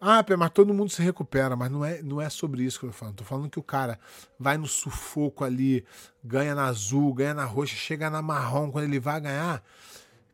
Ah, 0.00 0.24
mas 0.36 0.50
todo 0.50 0.74
mundo 0.74 0.90
se 0.90 1.00
recupera, 1.00 1.54
mas 1.54 1.70
não 1.70 1.84
é, 1.84 2.02
não 2.02 2.20
é 2.20 2.28
sobre 2.28 2.64
isso 2.64 2.80
que 2.80 2.86
eu 2.86 2.90
tô 2.90 2.96
falando. 2.96 3.14
Tô 3.14 3.24
falando 3.24 3.50
que 3.50 3.58
o 3.58 3.62
cara 3.62 4.00
vai 4.36 4.58
no 4.58 4.66
sufoco 4.66 5.44
ali, 5.44 5.84
ganha 6.24 6.56
na 6.56 6.64
azul, 6.64 7.14
ganha 7.14 7.34
na 7.34 7.44
roxa, 7.44 7.76
chega 7.76 8.10
na 8.10 8.20
marrom, 8.20 8.72
quando 8.72 8.86
ele 8.86 8.98
vai 8.98 9.20
ganhar. 9.20 9.62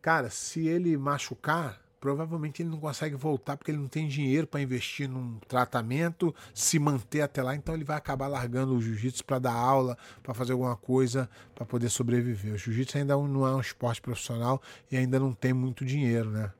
Cara, 0.01 0.31
se 0.31 0.67
ele 0.67 0.97
machucar, 0.97 1.79
provavelmente 2.01 2.63
ele 2.63 2.71
não 2.71 2.79
consegue 2.79 3.15
voltar 3.15 3.57
porque 3.57 3.71
ele 3.71 3.79
não 3.79 3.89
tem 3.89 4.07
dinheiro 4.09 4.47
para 4.47 4.61
investir 4.61 5.09
num 5.09 5.39
tratamento, 5.49 6.35
se 6.55 6.79
manter 6.79 7.23
até 7.23 7.43
lá, 7.43 7.55
então 7.55 7.75
ele 7.75 7.85
vai 7.85 7.97
acabar 7.97 8.29
largando 8.29 8.75
o 8.75 8.81
jiu-jitsu 8.81 9.25
para 9.25 9.39
dar 9.39 9.55
aula, 9.55 9.97
para 10.23 10.35
fazer 10.35 10.53
alguma 10.53 10.77
coisa, 10.77 11.29
para 11.55 11.67
poder 11.67 11.89
sobreviver. 11.89 12.55
O 12.55 12.59
jiu-jitsu 12.59 12.99
ainda 12.99 13.17
não 13.17 13.47
é 13.47 13.55
um 13.55 13.61
esporte 13.61 14.01
profissional 14.01 14.61
e 14.91 14.97
ainda 14.97 15.19
não 15.19 15.33
tem 15.33 15.53
muito 15.53 15.85
dinheiro, 15.85 16.31
né? 16.31 16.53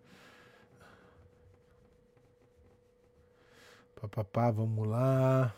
Papapá, 4.01 4.51
vamos 4.51 4.87
lá. 4.87 5.53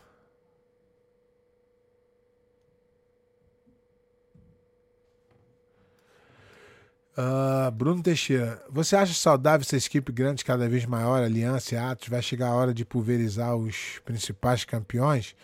Uh, 7.17 7.69
Bruno 7.71 8.01
Teixeira, 8.01 8.63
você 8.69 8.95
acha 8.95 9.13
saudável 9.13 9.65
essa 9.65 9.75
equipe 9.75 10.11
grande 10.13 10.45
cada 10.45 10.67
vez 10.69 10.85
maior, 10.85 11.21
Aliança 11.21 11.75
e 11.75 11.77
Atos? 11.77 12.07
Vai 12.07 12.21
chegar 12.21 12.47
a 12.47 12.55
hora 12.55 12.73
de 12.73 12.85
pulverizar 12.85 13.55
os 13.55 13.99
principais 14.05 14.63
campeões? 14.63 15.35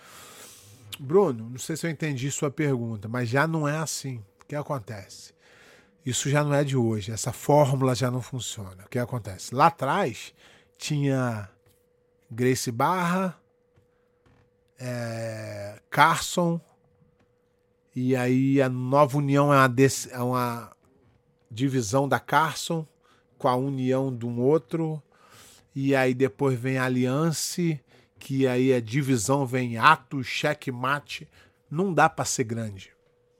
Bruno, 0.99 1.49
não 1.49 1.59
sei 1.59 1.75
se 1.75 1.85
eu 1.85 1.91
entendi 1.91 2.31
sua 2.31 2.49
pergunta, 2.49 3.07
mas 3.07 3.27
já 3.27 3.45
não 3.45 3.67
é 3.67 3.77
assim. 3.77 4.23
O 4.41 4.45
que 4.45 4.55
acontece? 4.55 5.33
Isso 6.05 6.29
já 6.29 6.41
não 6.41 6.53
é 6.53 6.63
de 6.63 6.77
hoje, 6.77 7.11
essa 7.11 7.33
fórmula 7.33 7.93
já 7.93 8.09
não 8.09 8.21
funciona. 8.21 8.85
O 8.85 8.89
que 8.89 8.97
acontece? 8.97 9.53
Lá 9.53 9.67
atrás 9.67 10.33
tinha 10.77 11.49
Grace 12.31 12.71
Barra, 12.71 13.37
é, 14.79 15.81
Carson, 15.89 16.61
e 17.93 18.15
aí 18.15 18.61
a 18.61 18.69
nova 18.69 19.17
união 19.17 19.53
é 19.53 19.57
uma, 19.57 19.75
é 20.11 20.21
uma 20.21 20.76
divisão 21.49 22.07
da 22.07 22.19
Carson 22.19 22.85
com 23.37 23.47
a 23.47 23.55
união 23.55 24.15
de 24.15 24.25
um 24.25 24.39
outro, 24.39 25.01
e 25.75 25.95
aí 25.95 26.13
depois 26.13 26.59
vem 26.59 26.77
a 26.77 26.85
Aliança, 26.85 27.61
que 28.17 28.47
aí 28.47 28.73
a 28.73 28.81
divisão 28.81 29.45
vem 29.45 29.77
ato, 29.77 30.23
checkmate. 30.23 31.27
Não 31.69 31.93
dá 31.93 32.09
para 32.09 32.25
ser 32.25 32.45
grande 32.45 32.91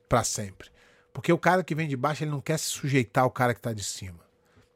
para 0.08 0.24
sempre. 0.24 0.70
Porque 1.12 1.34
o 1.34 1.38
cara 1.38 1.64
que 1.64 1.74
vem 1.74 1.88
de 1.88 1.98
baixo, 1.98 2.24
ele 2.24 2.32
não 2.32 2.42
quer 2.42 2.60
se 2.60 2.66
sujeitar 2.66 3.24
ao 3.24 3.32
cara 3.32 3.54
que 3.56 3.62
tá 3.62 3.74
de 3.74 3.84
cima. 3.84 4.20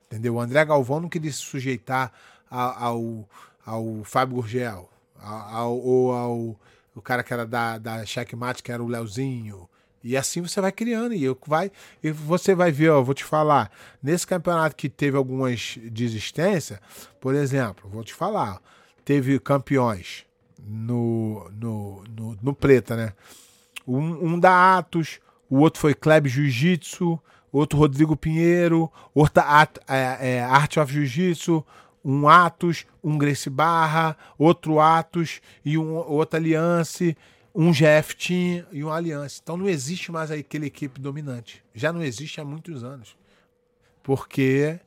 Entendeu? 0.08 0.36
O 0.36 0.40
André 0.40 0.66
Galvão 0.66 1.00
não 1.00 1.08
queria 1.08 1.32
se 1.32 1.38
sujeitar 1.38 2.12
ao, 2.50 2.84
ao, 2.84 3.30
ao 3.64 4.04
Fábio 4.04 4.38
Gurgel, 4.38 4.90
ao, 5.20 5.78
ou 5.78 6.12
ao, 6.14 6.60
o 6.96 7.02
cara 7.02 7.24
que 7.24 7.32
era 7.32 7.46
da, 7.46 7.78
da 7.78 8.06
Checkmate, 8.06 8.64
que 8.64 8.72
era 8.72 8.84
o 8.84 8.88
Leozinho, 8.88 9.70
e 10.04 10.18
assim 10.18 10.42
você 10.42 10.60
vai 10.60 10.72
criando 10.72 11.14
e 11.14 11.26
vai 11.48 11.72
e 12.04 12.12
você 12.12 12.56
vai 12.56 12.72
ver, 12.72 12.90
ó, 12.90 13.02
vou 13.02 13.14
te 13.14 13.24
falar, 13.24 13.72
nesse 14.02 14.26
campeonato 14.26 14.76
que 14.76 14.90
teve 14.90 15.18
algumas 15.18 15.78
desistências, 15.84 16.80
por 17.20 17.36
exemplo, 17.36 17.90
vou 17.90 18.04
te 18.04 18.14
falar, 18.14 18.62
teve 19.06 19.40
campeões 19.40 20.26
no 20.60 21.50
no, 21.52 22.04
no, 22.10 22.38
no 22.42 22.54
preta, 22.54 22.96
né? 22.96 23.14
Um, 23.88 24.34
um 24.34 24.40
da 24.40 24.78
Atos, 24.78 25.20
o 25.50 25.60
outro 25.60 25.80
foi 25.80 25.94
Kleb 25.94 26.28
Jiu-Jitsu, 26.28 27.20
outro 27.52 27.78
Rodrigo 27.78 28.16
Pinheiro, 28.16 28.92
outra 29.14 29.44
Art, 29.44 29.78
é, 29.88 30.36
é, 30.36 30.44
Art 30.44 30.78
of 30.78 30.94
Jiu-Jitsu, 30.94 31.66
um 32.04 32.28
Atos, 32.28 32.86
um 33.04 33.18
Grace 33.18 33.50
Barra, 33.50 34.16
outro 34.38 34.80
Atos 34.80 35.42
e 35.64 35.78
um 35.78 35.94
outra 35.94 36.40
Aliança 36.40 37.16
um 37.54 37.72
Team 37.74 38.66
e 38.72 38.84
um 38.84 38.92
Aliança. 38.92 39.40
Então 39.44 39.58
não 39.58 39.68
existe 39.68 40.12
mais 40.12 40.32
aquele 40.32 40.68
equipe 40.68 41.00
dominante. 41.00 41.64
Já 41.74 41.92
não 41.92 42.04
existe 42.04 42.40
há 42.40 42.46
muitos 42.46 42.84
anos. 42.84 43.16
Porque 44.04 44.80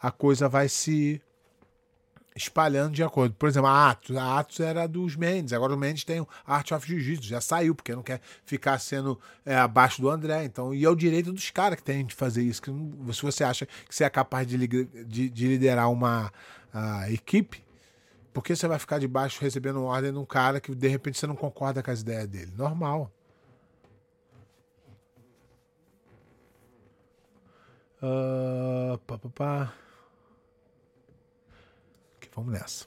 a 0.00 0.10
coisa 0.10 0.48
vai 0.48 0.68
se 0.68 1.20
espalhando 2.36 2.94
de 2.94 3.02
acordo. 3.02 3.34
Por 3.34 3.48
exemplo, 3.48 3.68
a 3.68 3.90
Atos. 3.90 4.16
A 4.16 4.38
Atos 4.38 4.60
era 4.60 4.86
dos 4.86 5.16
Mendes. 5.16 5.52
Agora 5.52 5.74
o 5.74 5.78
Mendes 5.78 6.04
tem 6.04 6.20
o 6.20 6.28
Art 6.46 6.70
of 6.72 6.86
Jiu-Jitsu. 6.86 7.28
Já 7.28 7.40
saiu, 7.40 7.74
porque 7.74 7.94
não 7.94 8.02
quer 8.02 8.20
ficar 8.44 8.78
sendo 8.78 9.18
é, 9.44 9.56
abaixo 9.56 10.00
do 10.00 10.08
André. 10.08 10.44
Então, 10.44 10.74
e 10.74 10.84
é 10.84 10.88
o 10.88 10.94
direito 10.94 11.32
dos 11.32 11.50
caras 11.50 11.76
que 11.76 11.82
tem 11.82 12.04
de 12.04 12.14
fazer 12.14 12.42
isso. 12.42 12.62
Que 12.62 12.70
se 13.12 13.22
você 13.22 13.44
acha 13.44 13.66
que 13.66 13.94
você 13.94 14.04
é 14.04 14.10
capaz 14.10 14.46
de, 14.46 14.56
de, 14.66 15.28
de 15.28 15.48
liderar 15.48 15.90
uma 15.90 16.32
equipe, 17.10 17.62
por 18.32 18.44
que 18.44 18.54
você 18.54 18.68
vai 18.68 18.78
ficar 18.78 18.98
debaixo 18.98 19.40
recebendo 19.40 19.82
ordem 19.82 20.12
de 20.12 20.18
um 20.18 20.24
cara 20.24 20.60
que 20.60 20.74
de 20.74 20.88
repente 20.88 21.18
você 21.18 21.26
não 21.26 21.36
concorda 21.36 21.82
com 21.82 21.90
as 21.90 22.00
ideias 22.00 22.28
dele? 22.28 22.52
Normal. 22.56 23.10
Uh, 28.02 28.96
pá, 29.06 29.18
pá, 29.18 29.28
pá. 29.28 29.74
Okay, 32.16 32.30
vamos 32.34 32.52
nessa. 32.52 32.86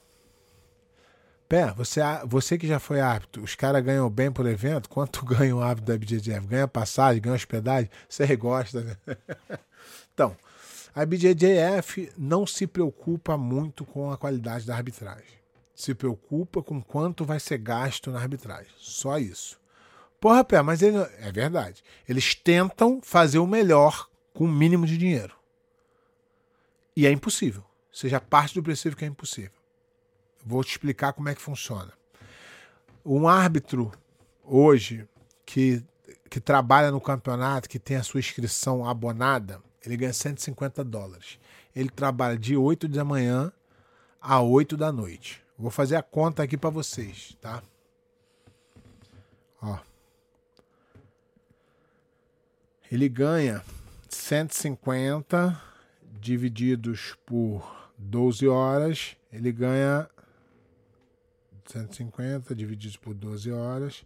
Pé, 1.48 1.72
você, 1.72 2.00
você 2.26 2.58
que 2.58 2.66
já 2.66 2.80
foi 2.80 3.00
árbitro, 3.00 3.42
os 3.42 3.54
caras 3.54 3.84
ganham 3.84 4.08
bem 4.10 4.32
por 4.32 4.46
evento? 4.46 4.88
Quanto 4.88 5.24
ganha 5.26 5.54
o 5.54 5.62
árbitro 5.62 5.92
da 5.92 5.98
BJJF? 5.98 6.46
Ganha 6.46 6.66
passagem, 6.66 7.22
ganha 7.22 7.36
hospedagem? 7.36 7.90
Você 8.08 8.34
gosta, 8.34 8.80
né? 8.80 8.96
então, 10.12 10.36
a 10.94 11.04
BJJF 11.04 12.12
não 12.16 12.46
se 12.46 12.68
preocupa 12.68 13.36
muito 13.36 13.84
com 13.84 14.12
a 14.12 14.16
qualidade 14.16 14.64
da 14.64 14.76
arbitragem. 14.76 15.42
Se 15.74 15.92
preocupa 15.92 16.62
com 16.62 16.80
quanto 16.80 17.24
vai 17.24 17.40
ser 17.40 17.58
gasto 17.58 18.12
na 18.12 18.20
arbitragem. 18.20 18.72
Só 18.78 19.18
isso. 19.18 19.60
Porra, 20.20 20.44
pé, 20.44 20.62
mas 20.62 20.82
ele... 20.82 20.98
é 21.18 21.32
verdade. 21.32 21.82
Eles 22.08 22.36
tentam 22.36 23.00
fazer 23.02 23.40
o 23.40 23.46
melhor 23.46 24.08
com 24.32 24.44
o 24.44 24.48
mínimo 24.48 24.86
de 24.86 24.96
dinheiro. 24.96 25.34
E 26.96 27.06
é 27.08 27.10
impossível. 27.10 27.64
Seja 27.92 28.20
parte 28.20 28.54
do 28.54 28.62
princípio 28.62 28.96
que 28.96 29.04
é 29.04 29.08
impossível. 29.08 29.58
Vou 30.46 30.62
te 30.62 30.70
explicar 30.70 31.12
como 31.12 31.28
é 31.28 31.34
que 31.34 31.42
funciona. 31.42 31.92
Um 33.04 33.26
árbitro 33.26 33.90
hoje 34.44 35.08
que, 35.44 35.82
que 36.30 36.38
trabalha 36.38 36.92
no 36.92 37.00
campeonato, 37.00 37.68
que 37.68 37.80
tem 37.80 37.96
a 37.96 38.02
sua 38.04 38.20
inscrição 38.20 38.88
abonada, 38.88 39.60
ele 39.84 39.96
ganha 39.96 40.12
150 40.12 40.82
dólares. 40.84 41.38
Ele 41.74 41.90
trabalha 41.90 42.38
de 42.38 42.56
8 42.56 42.88
da 42.88 43.04
manhã 43.04 43.52
a 44.20 44.40
8 44.40 44.76
da 44.76 44.90
noite. 44.90 45.42
Vou 45.58 45.70
fazer 45.70 45.96
a 45.96 46.02
conta 46.02 46.42
aqui 46.42 46.56
para 46.56 46.70
vocês, 46.70 47.36
tá? 47.40 47.62
Ó. 49.60 49.78
Ele 52.90 53.08
ganha 53.08 53.62
150 54.08 55.60
divididos 56.20 57.16
por 57.26 57.90
12 57.98 58.48
horas, 58.48 59.16
ele 59.32 59.52
ganha 59.52 60.08
150 61.66 62.54
divididos 62.54 62.96
por 62.96 63.14
12 63.14 63.50
horas, 63.50 64.04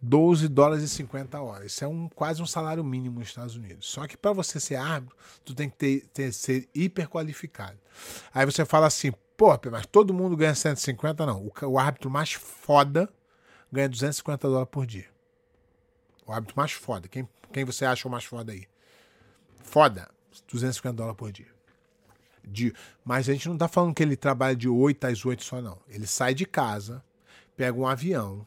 12 0.00 0.48
dólares 0.48 0.84
e 0.84 0.88
50 0.88 1.40
horas. 1.40 1.72
Isso 1.72 1.84
é 1.84 1.88
um, 1.88 2.08
quase 2.08 2.40
um 2.40 2.46
salário 2.46 2.84
mínimo 2.84 3.18
nos 3.18 3.28
Estados 3.28 3.56
Unidos. 3.56 3.88
Só 3.88 4.06
que 4.06 4.16
para 4.16 4.32
você 4.32 4.60
ser 4.60 4.76
árbitro, 4.76 5.16
tu 5.44 5.54
tem 5.54 5.68
que 5.68 5.76
ter, 5.76 6.06
ter, 6.12 6.32
ser 6.32 6.68
hiper 6.74 7.08
qualificado. 7.08 7.78
Aí 8.32 8.46
você 8.46 8.64
fala 8.64 8.86
assim, 8.86 9.12
pô, 9.36 9.48
mas 9.70 9.86
todo 9.86 10.14
mundo 10.14 10.36
ganha 10.36 10.54
150? 10.54 11.26
Não. 11.26 11.42
O, 11.42 11.52
o 11.66 11.78
árbitro 11.78 12.08
mais 12.08 12.32
foda 12.32 13.08
ganha 13.72 13.88
250 13.88 14.48
dólares 14.48 14.68
por 14.70 14.86
dia. 14.86 15.08
O 16.24 16.32
árbitro 16.32 16.56
mais 16.56 16.72
foda. 16.72 17.08
Quem, 17.08 17.28
quem 17.52 17.64
você 17.64 17.84
acha 17.84 18.06
o 18.06 18.10
mais 18.10 18.24
foda 18.24 18.52
aí? 18.52 18.66
Foda. 19.64 20.08
250 20.46 20.94
dólares 20.96 21.16
por 21.16 21.32
dia. 21.32 21.48
De, 22.46 22.72
mas 23.04 23.28
a 23.28 23.32
gente 23.32 23.48
não 23.48 23.56
está 23.56 23.66
falando 23.66 23.94
que 23.94 24.02
ele 24.02 24.16
trabalha 24.16 24.54
de 24.54 24.68
8 24.68 25.06
às 25.06 25.24
8 25.24 25.42
só, 25.42 25.60
não. 25.60 25.78
Ele 25.88 26.06
sai 26.06 26.34
de 26.34 26.46
casa, 26.46 27.04
pega 27.56 27.76
um 27.76 27.86
avião, 27.86 28.46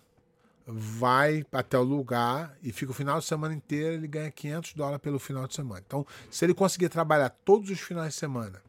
vai 0.65 1.45
até 1.51 1.77
o 1.77 1.83
lugar 1.83 2.55
e 2.61 2.71
fica 2.71 2.91
o 2.91 2.95
final 2.95 3.19
de 3.19 3.25
semana 3.25 3.53
inteiro, 3.53 3.95
ele 3.95 4.07
ganha 4.07 4.31
500 4.31 4.73
dólares 4.73 5.01
pelo 5.01 5.19
final 5.19 5.47
de 5.47 5.55
semana. 5.55 5.83
Então, 5.85 6.05
se 6.29 6.45
ele 6.45 6.53
conseguir 6.53 6.89
trabalhar 6.89 7.29
todos 7.29 7.69
os 7.69 7.79
finais 7.79 8.13
de 8.13 8.19
semana, 8.19 8.61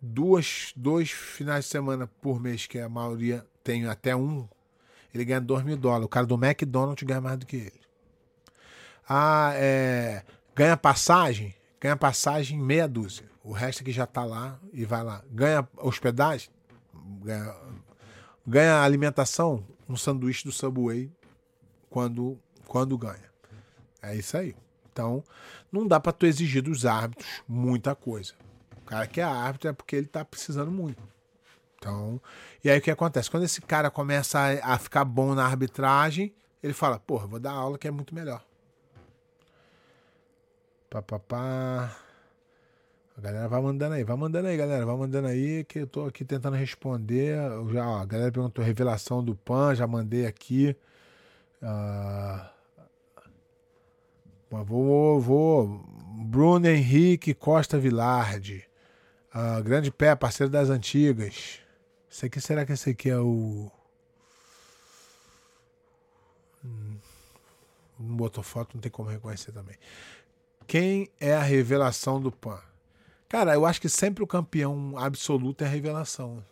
duas, 0.00 0.72
dois 0.74 1.10
finais 1.10 1.64
de 1.64 1.70
semana 1.70 2.06
por 2.20 2.40
mês, 2.40 2.66
que 2.66 2.78
a 2.78 2.88
maioria 2.88 3.46
tem 3.62 3.86
até 3.86 4.16
um, 4.16 4.48
ele 5.14 5.24
ganha 5.24 5.40
2 5.40 5.62
mil 5.62 5.76
dólares. 5.76 6.06
O 6.06 6.08
cara 6.08 6.26
do 6.26 6.34
McDonald's 6.34 7.06
ganha 7.06 7.20
mais 7.20 7.38
do 7.38 7.46
que 7.46 7.56
ele. 7.56 7.80
Ah, 9.08 9.52
é, 9.54 10.24
ganha 10.54 10.76
passagem, 10.76 11.54
ganha 11.80 11.96
passagem 11.96 12.58
meia 12.58 12.88
dúzia. 12.88 13.30
O 13.44 13.52
resto 13.52 13.82
é 13.82 13.84
que 13.84 13.92
já 13.92 14.04
está 14.04 14.24
lá 14.24 14.58
e 14.72 14.84
vai 14.84 15.02
lá. 15.02 15.22
Ganha 15.30 15.68
hospedagem, 15.76 16.48
ganha, 17.20 17.54
ganha 18.46 18.82
alimentação, 18.82 19.64
um 19.88 19.96
sanduíche 19.96 20.44
do 20.44 20.52
Subway 20.52 21.10
quando, 21.90 22.38
quando 22.66 22.96
ganha. 22.96 23.30
É 24.00 24.16
isso 24.16 24.36
aí. 24.36 24.54
Então, 24.92 25.24
não 25.70 25.86
dá 25.86 25.98
para 25.98 26.12
tu 26.12 26.26
exigir 26.26 26.62
dos 26.62 26.84
árbitros 26.84 27.26
muita 27.48 27.94
coisa. 27.94 28.34
O 28.78 28.84
cara 28.84 29.06
que 29.06 29.20
é 29.20 29.24
árbitro 29.24 29.70
é 29.70 29.72
porque 29.72 29.96
ele 29.96 30.06
está 30.06 30.24
precisando 30.24 30.70
muito. 30.70 31.02
Então, 31.76 32.20
e 32.62 32.70
aí 32.70 32.78
o 32.78 32.82
que 32.82 32.90
acontece? 32.90 33.30
Quando 33.30 33.44
esse 33.44 33.60
cara 33.60 33.90
começa 33.90 34.38
a, 34.38 34.74
a 34.74 34.78
ficar 34.78 35.04
bom 35.04 35.34
na 35.34 35.44
arbitragem, 35.44 36.32
ele 36.62 36.72
fala: 36.72 36.98
Porra, 37.00 37.26
vou 37.26 37.40
dar 37.40 37.52
aula 37.52 37.76
que 37.76 37.88
é 37.88 37.90
muito 37.90 38.14
melhor. 38.14 38.44
Pá, 40.88 41.02
pá, 41.02 41.18
pá. 41.18 42.01
A 43.16 43.20
galera 43.20 43.46
vai 43.46 43.60
mandando 43.60 43.94
aí, 43.94 44.04
vai 44.04 44.16
mandando 44.16 44.48
aí, 44.48 44.56
galera, 44.56 44.86
vai 44.86 44.96
mandando 44.96 45.28
aí 45.28 45.64
que 45.64 45.80
eu 45.80 45.86
tô 45.86 46.06
aqui 46.06 46.24
tentando 46.24 46.56
responder. 46.56 47.36
Eu 47.36 47.70
já, 47.70 47.86
ó, 47.86 47.98
a 47.98 48.06
galera 48.06 48.32
perguntou 48.32 48.64
revelação 48.64 49.22
do 49.22 49.34
PAN, 49.34 49.74
já 49.74 49.86
mandei 49.86 50.26
aqui. 50.26 50.74
Uh, 51.62 52.48
vou, 54.64 55.20
vou. 55.20 55.84
Bruno 56.24 56.66
Henrique 56.66 57.34
Costa 57.34 57.78
Vilardi. 57.78 58.64
Uh, 59.34 59.62
grande 59.62 59.90
pé, 59.90 60.14
parceiro 60.14 60.50
das 60.50 60.70
antigas. 60.70 61.60
Esse 62.10 62.26
aqui, 62.26 62.40
será 62.40 62.64
que 62.64 62.72
esse 62.72 62.90
aqui 62.90 63.10
é 63.10 63.18
o. 63.18 63.70
Hum, 66.64 66.96
não 67.98 68.16
botou 68.16 68.42
foto, 68.42 68.74
não 68.74 68.80
tem 68.80 68.90
como 68.90 69.08
reconhecer 69.08 69.52
também. 69.52 69.76
Quem 70.66 71.10
é 71.20 71.34
a 71.34 71.42
revelação 71.42 72.20
do 72.20 72.32
PAN? 72.32 72.71
Cara, 73.32 73.54
eu 73.54 73.64
acho 73.64 73.80
que 73.80 73.88
sempre 73.88 74.22
o 74.22 74.26
campeão 74.26 74.92
absoluto 74.98 75.64
é 75.64 75.66
a 75.66 75.70
revelação. 75.70 76.44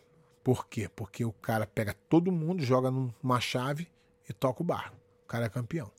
Por 0.43 0.65
quê? 0.65 0.89
Porque 0.89 1.23
o 1.23 1.31
cara 1.31 1.67
pega 1.67 1.95
todo 2.09 2.31
mundo, 2.31 2.63
joga 2.63 2.89
numa 2.89 3.39
chave 3.39 3.87
e 4.27 4.33
toca 4.33 4.63
o 4.63 4.65
barco. 4.65 4.97
O 5.23 5.27
cara 5.27 5.45
é 5.45 5.49
campeão. 5.49 5.91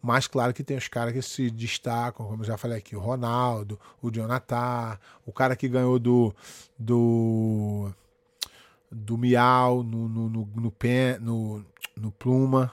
Mas 0.00 0.28
claro 0.28 0.54
que 0.54 0.62
tem 0.62 0.76
os 0.76 0.86
caras 0.86 1.12
que 1.12 1.20
se 1.20 1.50
destacam, 1.50 2.24
como 2.24 2.42
eu 2.42 2.46
já 2.46 2.56
falei 2.56 2.78
aqui, 2.78 2.94
o 2.94 3.00
Ronaldo, 3.00 3.80
o 4.00 4.12
Jonathan, 4.12 4.96
o 5.26 5.32
cara 5.32 5.56
que 5.56 5.68
ganhou 5.68 5.98
do 5.98 6.32
do 6.78 7.92
do 8.92 9.18
Miau 9.18 9.82
no 9.82 10.08
no, 10.08 10.28
no, 10.28 10.46
no, 10.54 10.72
no, 11.18 11.66
no 11.96 12.12
Pluma, 12.12 12.70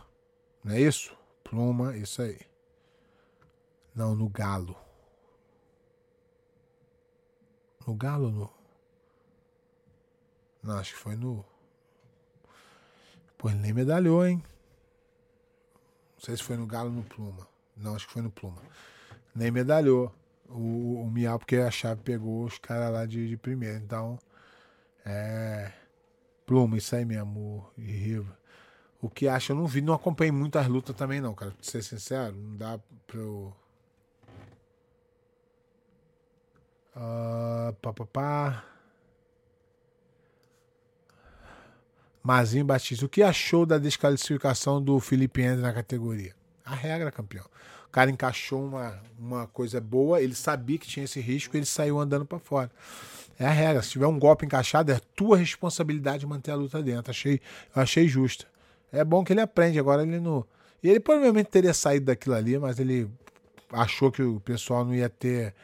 não 0.64 0.76
é 0.76 0.82
isso? 0.82 1.18
Pluma, 1.43 1.97
isso 1.97 2.22
aí. 2.22 2.38
Não, 3.95 4.14
no 4.14 4.30
Galo. 4.30 4.89
No 7.90 7.96
Galo 7.96 8.30
no. 8.30 8.48
Não, 10.62 10.78
acho 10.78 10.94
que 10.94 11.00
foi 11.00 11.16
no. 11.16 11.44
Pô, 13.36 13.50
ele 13.50 13.58
nem 13.58 13.74
medalhou, 13.74 14.24
hein? 14.24 14.44
Não 16.14 16.24
sei 16.24 16.38
se 16.38 16.44
foi 16.44 16.56
no 16.56 16.68
Galo 16.68 16.90
ou 16.90 16.96
no 16.98 17.04
Pluma. 17.04 17.48
Não, 17.76 17.96
acho 17.96 18.06
que 18.06 18.14
foi 18.14 18.22
no 18.22 18.30
Pluma. 18.30 18.62
Nem 19.34 19.50
medalhou 19.50 20.14
o, 20.48 21.02
o 21.02 21.10
Miau, 21.10 21.40
porque 21.40 21.56
a 21.56 21.72
chave 21.72 22.02
pegou 22.04 22.46
os 22.46 22.60
caras 22.60 22.94
lá 22.94 23.08
de, 23.08 23.28
de 23.28 23.36
primeiro. 23.38 23.78
Então, 23.78 24.20
é. 25.04 25.74
Pluma, 26.46 26.78
isso 26.78 26.96
aí 26.96 27.04
mesmo, 27.04 27.40
o 27.76 27.82
Riva. 27.82 28.38
O 29.02 29.10
que 29.10 29.28
acha, 29.28 29.54
eu 29.54 29.58
não 29.58 29.66
vi, 29.66 29.82
não 29.82 29.96
acompanhei 29.96 30.32
muitas 30.32 30.68
lutas 30.68 30.96
também, 30.96 31.20
não, 31.20 31.34
cara. 31.34 31.54
Pra 31.54 31.64
ser 31.64 31.82
sincero, 31.82 32.36
não 32.36 32.56
dá 32.56 32.80
pra 33.08 33.18
eu 33.18 33.52
Uh, 37.00 37.72
pá, 37.82 37.93
pá, 37.93 38.06
pá. 38.06 38.66
Mazinho 42.22 42.66
Batista, 42.66 43.06
o 43.06 43.10
que 43.10 43.24
achou 43.24 43.66
da 43.66 43.78
desclassificação 43.78 44.82
do 44.82 45.00
Felipe 45.00 45.41
Henry 45.41 45.62
na 45.62 45.72
categoria? 45.72 46.36
A 46.66 46.76
regra, 46.76 47.10
campeão. 47.10 47.45
O 47.88 47.89
cara 47.89 48.12
encaixou 48.12 48.66
uma, 48.66 49.02
uma 49.18 49.47
coisa 49.47 49.80
boa, 49.80 50.22
ele 50.22 50.36
sabia 50.36 50.78
que 50.78 50.88
tinha 50.88 51.06
esse 51.06 51.22
risco, 51.22 51.56
ele 51.56 51.66
saiu 51.66 51.97
andando 51.97 52.26
para 52.26 52.38
fora. 52.38 52.70
É 53.39 53.45
a 53.45 53.52
regra. 53.52 53.82
Se 53.82 53.91
tiver 53.91 54.06
um 54.06 54.20
golpe 54.20 54.45
encaixado, 54.45 54.91
é 54.91 55.00
tua 55.16 55.38
responsabilidade 55.38 56.26
manter 56.26 56.52
a 56.52 56.56
luta 56.56 56.84
dentro. 56.84 57.10
Achei, 57.10 57.39
achei 57.74 58.08
justa. 58.10 58.45
É 58.91 59.06
bom 59.06 59.24
que 59.24 59.32
ele 59.32 59.39
aprende. 59.39 59.80
Agora 59.80 60.04
ele 60.04 60.20
não. 60.20 60.45
E 60.84 60.89
ele 60.89 61.00
provavelmente 61.00 61.50
teria 61.50 61.74
saído 61.74 62.08
daquilo 62.08 62.36
ali, 62.36 62.60
mas 62.60 62.78
ele 62.78 63.10
achou 63.72 64.12
que 64.12 64.22
o 64.22 64.41
pessoal 64.41 64.84
não 64.84 64.93
ia 64.93 65.10
ter 65.10 65.56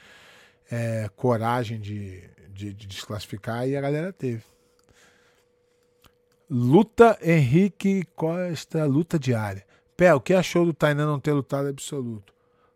é, 0.71 1.09
coragem 1.15 1.79
de, 1.79 2.21
de, 2.49 2.73
de, 2.73 2.87
desclassificar 2.87 3.67
e 3.67 3.75
a 3.75 3.81
galera 3.81 4.11
teve. 4.11 4.43
Luta 6.49 7.17
Henrique 7.21 8.03
Costa, 8.15 8.85
luta 8.85 9.17
diária. 9.17 9.65
Pé, 9.97 10.13
o 10.13 10.19
que 10.19 10.33
achou 10.33 10.65
do 10.65 10.73
Tainan 10.73 11.07
não 11.07 11.19
ter 11.19 11.33
lutado 11.33 11.67
absoluto? 11.67 12.33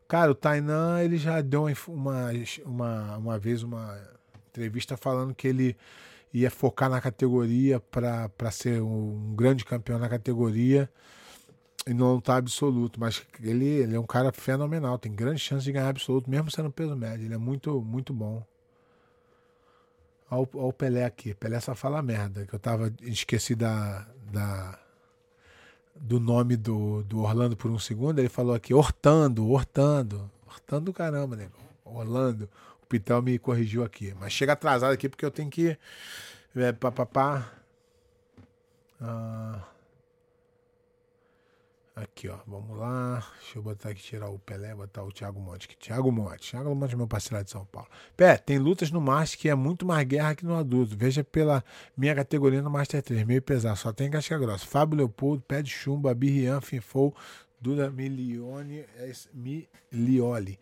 Cara, 0.08 0.32
o 0.32 0.36
Tainan 0.36 1.04
ele 1.04 1.18
já 1.18 1.42
deu 1.42 1.66
uma, 1.88 2.32
uma, 2.66 3.18
uma 3.18 3.40
vez 3.40 3.62
uma 3.62 4.00
entrevista 4.48 4.98
falando 4.98 5.36
que 5.36 5.48
ele 5.48 5.78
ia 6.34 6.50
focar 6.50 6.90
na 6.90 7.02
categoria 7.02 7.80
para 7.80 8.52
ser 8.52 8.82
um 8.82 9.36
grande 9.36 9.66
campeão 9.66 10.00
na 10.00 10.10
categoria 10.10 10.90
não 11.94 12.20
tá 12.20 12.38
absoluto, 12.38 13.00
mas 13.00 13.26
ele, 13.42 13.66
ele 13.66 13.96
é 13.96 14.00
um 14.00 14.06
cara 14.06 14.32
fenomenal, 14.32 14.98
tem 14.98 15.14
grande 15.14 15.40
chance 15.40 15.64
de 15.64 15.72
ganhar 15.72 15.90
absoluto, 15.90 16.30
mesmo 16.30 16.52
sendo 16.52 16.72
peso 16.72 16.96
médio. 16.96 17.26
Ele 17.26 17.34
é 17.34 17.38
muito, 17.38 17.82
muito 17.82 18.14
bom. 18.14 18.44
Olha 20.32 20.48
o, 20.54 20.72
Pelé 20.72 21.06
aqui. 21.06 21.34
Pelé 21.34 21.60
só 21.60 21.74
fala 21.74 22.02
merda, 22.02 22.46
que 22.46 22.54
eu 22.54 22.60
tava 22.60 22.94
esqueci 23.02 23.56
da, 23.56 24.06
da 24.32 24.78
do 25.96 26.20
nome 26.20 26.56
do, 26.56 27.04
do 27.04 27.20
Orlando 27.22 27.58
por 27.58 27.72
um 27.72 27.80
segundo. 27.80 28.20
Ele 28.20 28.30
falou 28.30 28.54
aqui, 28.54 28.74
Hortando, 28.74 29.50
Hortando. 29.50 30.30
Hortando 30.46 30.94
caramba, 30.94 31.36
nego. 31.36 31.54
Orlando. 31.84 32.50
O 32.84 32.86
Pitel 32.86 33.22
me 33.22 33.40
corrigiu 33.40 33.84
aqui. 33.84 34.14
Mas 34.20 34.34
chega 34.34 34.54
atrasado 34.54 34.92
aqui 34.92 35.10
porque 35.10 35.26
eu 35.26 35.32
tenho 35.32 35.50
que. 35.50 35.78
É, 36.56 36.72
pá, 36.72 36.92
pá, 36.92 37.06
pá. 37.06 37.52
Ah. 39.02 39.64
Aqui, 42.02 42.30
ó. 42.30 42.38
Vamos 42.48 42.78
lá. 42.78 43.28
Deixa 43.42 43.60
eu 43.60 43.62
botar 43.62 43.90
aqui, 43.90 44.02
tirar 44.02 44.30
o 44.30 44.40
Pelé, 44.40 44.74
botar 44.74 45.04
o 45.04 45.12
Thiago 45.12 45.40
Monte. 45.40 45.66
Aqui. 45.66 45.78
Thiago 45.78 46.10
Monte. 46.10 46.52
Thiago 46.52 46.74
Monte 46.74 46.94
é 46.94 46.96
meu 46.96 47.08
parceiro 47.08 47.44
de 47.44 47.52
São 47.52 47.66
Paulo. 47.66 47.90
Pé, 48.16 48.38
tem 48.38 48.58
lutas 48.58 48.90
no 48.90 49.02
Master 49.02 49.38
que 49.38 49.50
é 49.50 49.56
muito 49.56 49.86
mais 49.86 50.08
guerra 50.08 50.34
que 50.34 50.46
no 50.46 50.56
adulto. 50.56 50.96
Veja 50.96 51.26
pela 51.26 51.64
minha 51.98 52.16
categoria 52.16 52.62
no 52.62 52.70
Master 52.70 53.04
3, 53.04 53.26
meio 53.26 53.42
pesado. 53.42 53.78
Só 53.78 53.92
tem 53.92 54.10
casca 54.10 54.38
grossa. 54.38 54.66
Fábio 54.66 54.98
Leopoldo, 54.98 55.44
Pé 55.46 55.62
de 55.62 55.70
Chumbo, 55.70 56.08
Abirrian, 56.08 56.62
Finfou, 56.62 57.14
Duda 57.60 57.90
Milione, 57.90 58.86
é, 58.96 59.12
Milioli. 59.92 60.58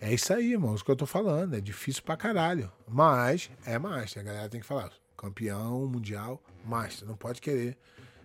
É 0.00 0.14
isso 0.14 0.32
aí, 0.32 0.52
irmão. 0.52 0.74
Isso 0.74 0.84
que 0.84 0.90
eu 0.90 0.96
tô 0.96 1.04
falando. 1.04 1.54
É 1.54 1.60
difícil 1.60 2.02
pra 2.02 2.16
caralho. 2.16 2.72
Mas 2.86 3.50
é 3.66 3.78
Master. 3.78 4.22
A 4.22 4.24
galera 4.24 4.48
tem 4.48 4.60
que 4.60 4.66
falar. 4.66 4.90
Campeão 5.18 5.86
mundial, 5.86 6.42
Master. 6.64 7.06
Não 7.06 7.16
pode 7.16 7.42
querer 7.42 7.76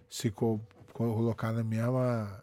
se 0.10 0.32
colocar 0.94 1.52
na 1.52 1.64
mesma. 1.64 2.42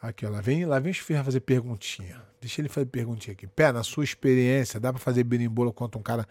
Aqui, 0.00 0.26
ó, 0.26 0.30
lá 0.30 0.40
vem, 0.40 0.64
lá 0.64 0.78
vem 0.78 0.92
o 0.92 0.94
fazer 0.94 1.40
perguntinha. 1.40 2.22
Deixa 2.40 2.60
ele 2.60 2.68
fazer 2.68 2.86
perguntinha 2.86 3.34
aqui. 3.34 3.46
Pé, 3.46 3.70
na 3.70 3.82
sua 3.82 4.02
experiência, 4.02 4.80
dá 4.80 4.92
para 4.92 4.98
fazer 5.00 5.22
berimbolo 5.22 5.72
contra 5.72 5.98
um 5.98 6.02
cara 6.02 6.26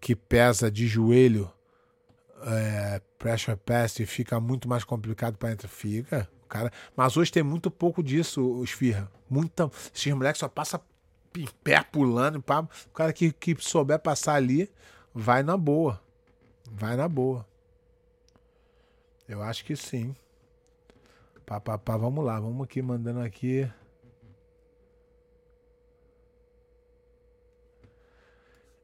que 0.00 0.14
pesa 0.14 0.70
de 0.70 0.86
joelho, 0.86 1.50
é, 2.42 3.00
pressure 3.18 3.56
pass 3.56 3.98
e 3.98 4.06
fica 4.06 4.38
muito 4.40 4.68
mais 4.68 4.84
complicado 4.84 5.36
para 5.36 5.52
entrar? 5.52 5.68
Fica, 5.68 6.28
cara. 6.48 6.70
Mas 6.96 7.16
hoje 7.16 7.32
tem 7.32 7.42
muito 7.42 7.70
pouco 7.70 8.02
disso, 8.02 8.62
Esfirra. 8.62 9.10
Muita, 9.28 9.70
esses 9.94 10.12
moleques 10.12 10.38
só 10.38 10.48
passa 10.48 10.80
em 11.36 11.48
pé 11.64 11.82
pulando. 11.82 12.40
Pá. 12.40 12.60
O 12.60 12.90
cara 12.94 13.12
que, 13.12 13.32
que 13.32 13.56
souber 13.58 13.98
passar 13.98 14.34
ali, 14.34 14.70
vai 15.12 15.42
na 15.42 15.56
boa. 15.56 16.00
Vai 16.70 16.96
na 16.96 17.08
boa. 17.08 17.44
Eu 19.30 19.42
acho 19.42 19.64
que 19.64 19.76
sim. 19.76 20.12
Pá, 21.46 21.60
pá, 21.60 21.78
pá, 21.78 21.96
vamos 21.96 22.24
lá, 22.24 22.40
vamos 22.40 22.64
aqui 22.64 22.82
mandando 22.82 23.20
aqui. 23.20 23.70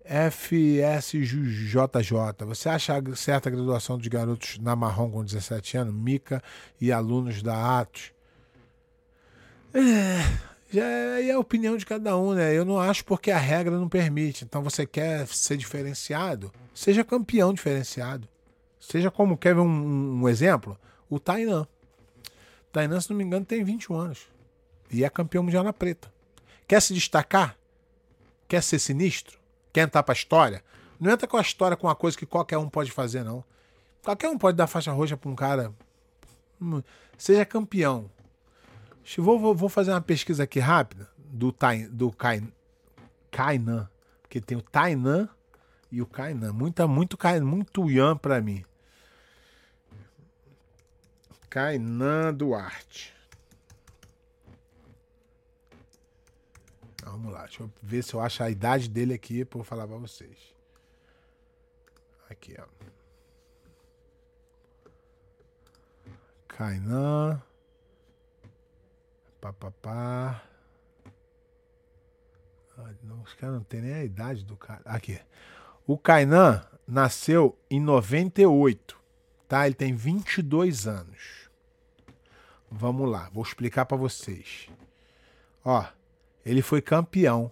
FSJJ, 0.05 1.74
você 2.47 2.68
acha 2.68 2.94
certa 3.16 3.49
a 3.49 3.53
graduação 3.53 3.99
dos 3.99 4.07
garotos 4.07 4.57
na 4.61 4.76
Marrom 4.76 5.11
com 5.11 5.24
17 5.24 5.78
anos, 5.78 5.92
Mica 5.92 6.40
e 6.80 6.92
alunos 6.92 7.42
da 7.42 7.80
Atos? 7.80 8.12
É, 9.74 10.18
já 10.72 10.84
é 10.84 11.32
a 11.32 11.40
opinião 11.40 11.76
de 11.76 11.84
cada 11.84 12.16
um, 12.16 12.34
né? 12.34 12.57
Eu 12.57 12.64
não 12.64 12.78
acho 12.78 13.05
porque 13.05 13.32
a 13.32 13.38
regra 13.38 13.76
não 13.76 13.88
permite. 13.88 14.44
Então 14.44 14.62
você 14.62 14.86
quer 14.86 15.26
ser 15.26 15.57
diferenciado, 15.57 16.53
seja 16.72 17.03
campeão 17.03 17.53
diferenciado. 17.53 18.28
Seja 18.87 19.11
como, 19.11 19.37
quer 19.37 19.53
ver 19.53 19.62
um, 19.62 20.22
um 20.22 20.28
exemplo? 20.28 20.78
O 21.11 21.18
Tainan. 21.18 21.66
Tainan, 22.70 23.01
se 23.01 23.11
não 23.11 23.16
me 23.16 23.24
engano, 23.24 23.45
tem 23.45 23.64
21 23.64 23.97
anos. 23.97 24.28
E 24.89 25.03
é 25.03 25.11
campeão 25.11 25.43
mundial 25.43 25.64
na 25.64 25.72
preta. 25.72 26.12
Quer 26.68 26.80
se 26.80 26.95
destacar? 26.95 27.57
Quer 28.47 28.62
ser 28.62 28.78
sinistro? 28.78 29.41
Quer 29.72 29.80
entrar 29.80 30.05
pra 30.05 30.12
história? 30.12 30.62
Não 31.01 31.11
entra 31.11 31.26
com 31.26 31.37
a 31.37 31.41
história 31.41 31.76
com 31.76 31.89
uma 31.89 31.97
coisa 31.97 32.16
que 32.16 32.24
qualquer 32.24 32.59
um 32.59 32.68
pode 32.68 32.93
fazer, 32.93 33.24
não. 33.24 33.43
Qualquer 34.05 34.28
um 34.28 34.39
pode 34.39 34.57
dar 34.57 34.68
faixa 34.68 34.93
roxa 34.93 35.16
pra 35.16 35.30
um 35.30 35.34
cara. 35.34 35.74
Seja 37.18 37.45
campeão. 37.45 38.09
Vou, 39.18 39.37
vou, 39.37 39.53
vou 39.53 39.68
fazer 39.68 39.91
uma 39.91 40.01
pesquisa 40.01 40.45
aqui 40.45 40.61
rápida 40.61 41.11
do, 41.18 41.51
tai, 41.51 41.89
do 41.89 42.12
Kai, 42.12 42.41
Kainan. 43.32 43.91
Porque 44.22 44.41
tem 44.41 44.57
o 44.57 44.62
Tainan 44.62 45.28
e 45.91 46.01
o 46.01 46.07
Kainan. 46.07 46.53
Muita, 46.53 46.87
muito, 46.87 47.18
muito 47.43 47.91
Yan 47.91 48.16
pra 48.16 48.41
mim. 48.41 48.64
Kainan 51.57 52.34
Duarte. 52.34 53.14
Vamos 57.02 57.32
lá, 57.32 57.44
deixa 57.44 57.62
eu 57.62 57.72
ver 57.80 58.04
se 58.04 58.12
eu 58.12 58.20
acho 58.20 58.42
a 58.42 58.50
idade 58.50 58.90
dele 58.90 59.14
aqui 59.14 59.42
para 59.42 59.61
eu 59.61 59.64
falar 59.64 59.88
para 59.88 59.96
vocês. 59.96 60.36
Aqui, 62.28 62.54
ó. 62.61 62.66
Kainan. 66.46 67.42
Papapá. 69.40 70.42
Ah, 72.76 72.92
não, 73.02 73.22
os 73.22 73.32
caras 73.32 73.54
não 73.54 73.64
tem 73.64 73.80
nem 73.80 73.94
a 73.94 74.04
idade 74.04 74.44
do 74.44 74.59
cara. 74.59 74.82
Aqui. 74.84 75.18
O 75.86 75.96
Kainan 75.96 76.62
nasceu 76.86 77.59
em 77.70 77.80
98, 77.80 79.00
tá? 79.48 79.64
Ele 79.64 79.74
tem 79.74 79.94
22 79.94 80.86
anos. 80.86 81.45
Vamos 82.70 83.10
lá, 83.10 83.30
vou 83.32 83.42
explicar 83.42 83.86
para 83.86 83.96
vocês. 83.96 84.68
Ó, 85.64 85.84
ele 86.44 86.62
foi 86.62 86.80
campeão 86.80 87.50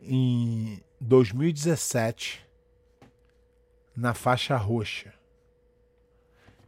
em 0.00 0.82
2017 1.00 2.44
na 3.96 4.14
faixa 4.14 4.56
roxa. 4.56 5.12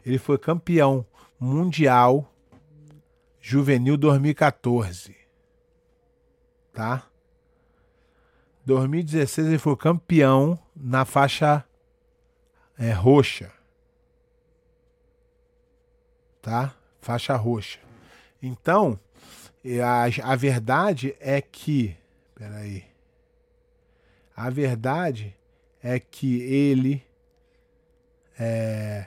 Ele 0.04 0.18
foi 0.18 0.38
campeão 0.38 1.04
mundial 1.38 2.32
juvenil 3.40 3.96
2014. 3.96 5.16
Tá? 6.72 7.06
2016 8.64 9.46
ele 9.46 9.58
foi 9.58 9.76
campeão 9.76 10.58
na 10.74 11.04
faixa 11.04 11.64
é, 12.76 12.92
roxa. 12.92 13.52
Tá? 16.42 16.74
Faixa 17.06 17.36
roxa. 17.36 17.78
Então, 18.42 18.98
a, 19.80 20.32
a 20.32 20.36
verdade 20.36 21.14
é 21.20 21.40
que. 21.40 21.96
Peraí. 22.34 22.84
A 24.36 24.50
verdade 24.50 25.34
é 25.80 26.00
que 26.00 26.42
ele 26.42 27.02
é 28.38 29.06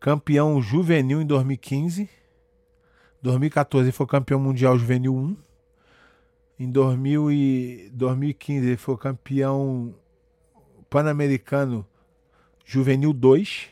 campeão 0.00 0.60
juvenil 0.60 1.22
em 1.22 1.26
2015. 1.26 2.10
2014 3.22 3.86
ele 3.86 3.92
foi 3.92 4.06
campeão 4.06 4.40
mundial 4.40 4.76
juvenil 4.76 5.14
1. 5.14 5.36
Em 6.58 6.70
2000 6.70 7.30
e 7.30 7.90
2015 7.92 8.66
ele 8.66 8.76
foi 8.76 8.96
campeão 8.96 9.94
pan-americano 10.90 11.86
juvenil 12.64 13.12
2. 13.12 13.68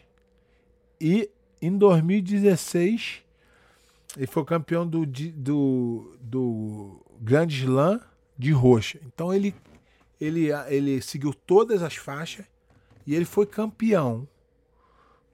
E 1.01 1.29
em 1.61 1.77
2016 1.77 3.24
ele 4.17 4.27
foi 4.27 4.45
campeão 4.45 4.87
do, 4.87 5.05
do, 5.07 6.17
do 6.21 7.05
Grande 7.21 7.65
Slam 7.65 8.01
de 8.39 8.53
roxa. 8.53 9.01
Então 9.07 9.33
ele, 9.33 9.55
ele, 10.21 10.49
ele 10.69 11.01
seguiu 11.01 11.33
todas 11.33 11.83
as 11.83 11.97
faixas 11.97 12.47
e 13.07 13.15
ele 13.15 13.25
foi 13.25 13.47
campeão 13.47 14.29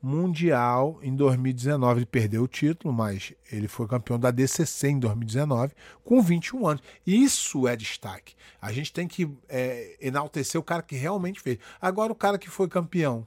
mundial 0.03 0.99
em 1.03 1.15
2019. 1.15 2.01
Ele 2.01 2.07
perdeu 2.07 2.43
o 2.43 2.49
título, 2.49 2.93
mas 2.93 3.35
ele 3.53 3.69
foi 3.69 3.87
campeão 3.87 4.19
da 4.19 4.31
DCC 4.31 4.89
em 4.89 4.99
2019 4.99 5.75
com 6.03 6.23
21 6.23 6.67
anos. 6.67 6.83
Isso 7.07 7.69
é 7.69 7.77
destaque. 7.77 8.35
A 8.61 8.73
gente 8.73 8.93
tem 8.93 9.07
que 9.07 9.31
é, 9.49 9.97
enaltecer 10.01 10.59
o 10.61 10.65
cara 10.65 10.83
que 10.83 10.97
realmente 10.97 11.41
fez. 11.41 11.59
Agora, 11.81 12.13
o 12.13 12.17
cara 12.17 12.39
que 12.39 12.49
foi 12.49 12.69
campeão 12.69 13.27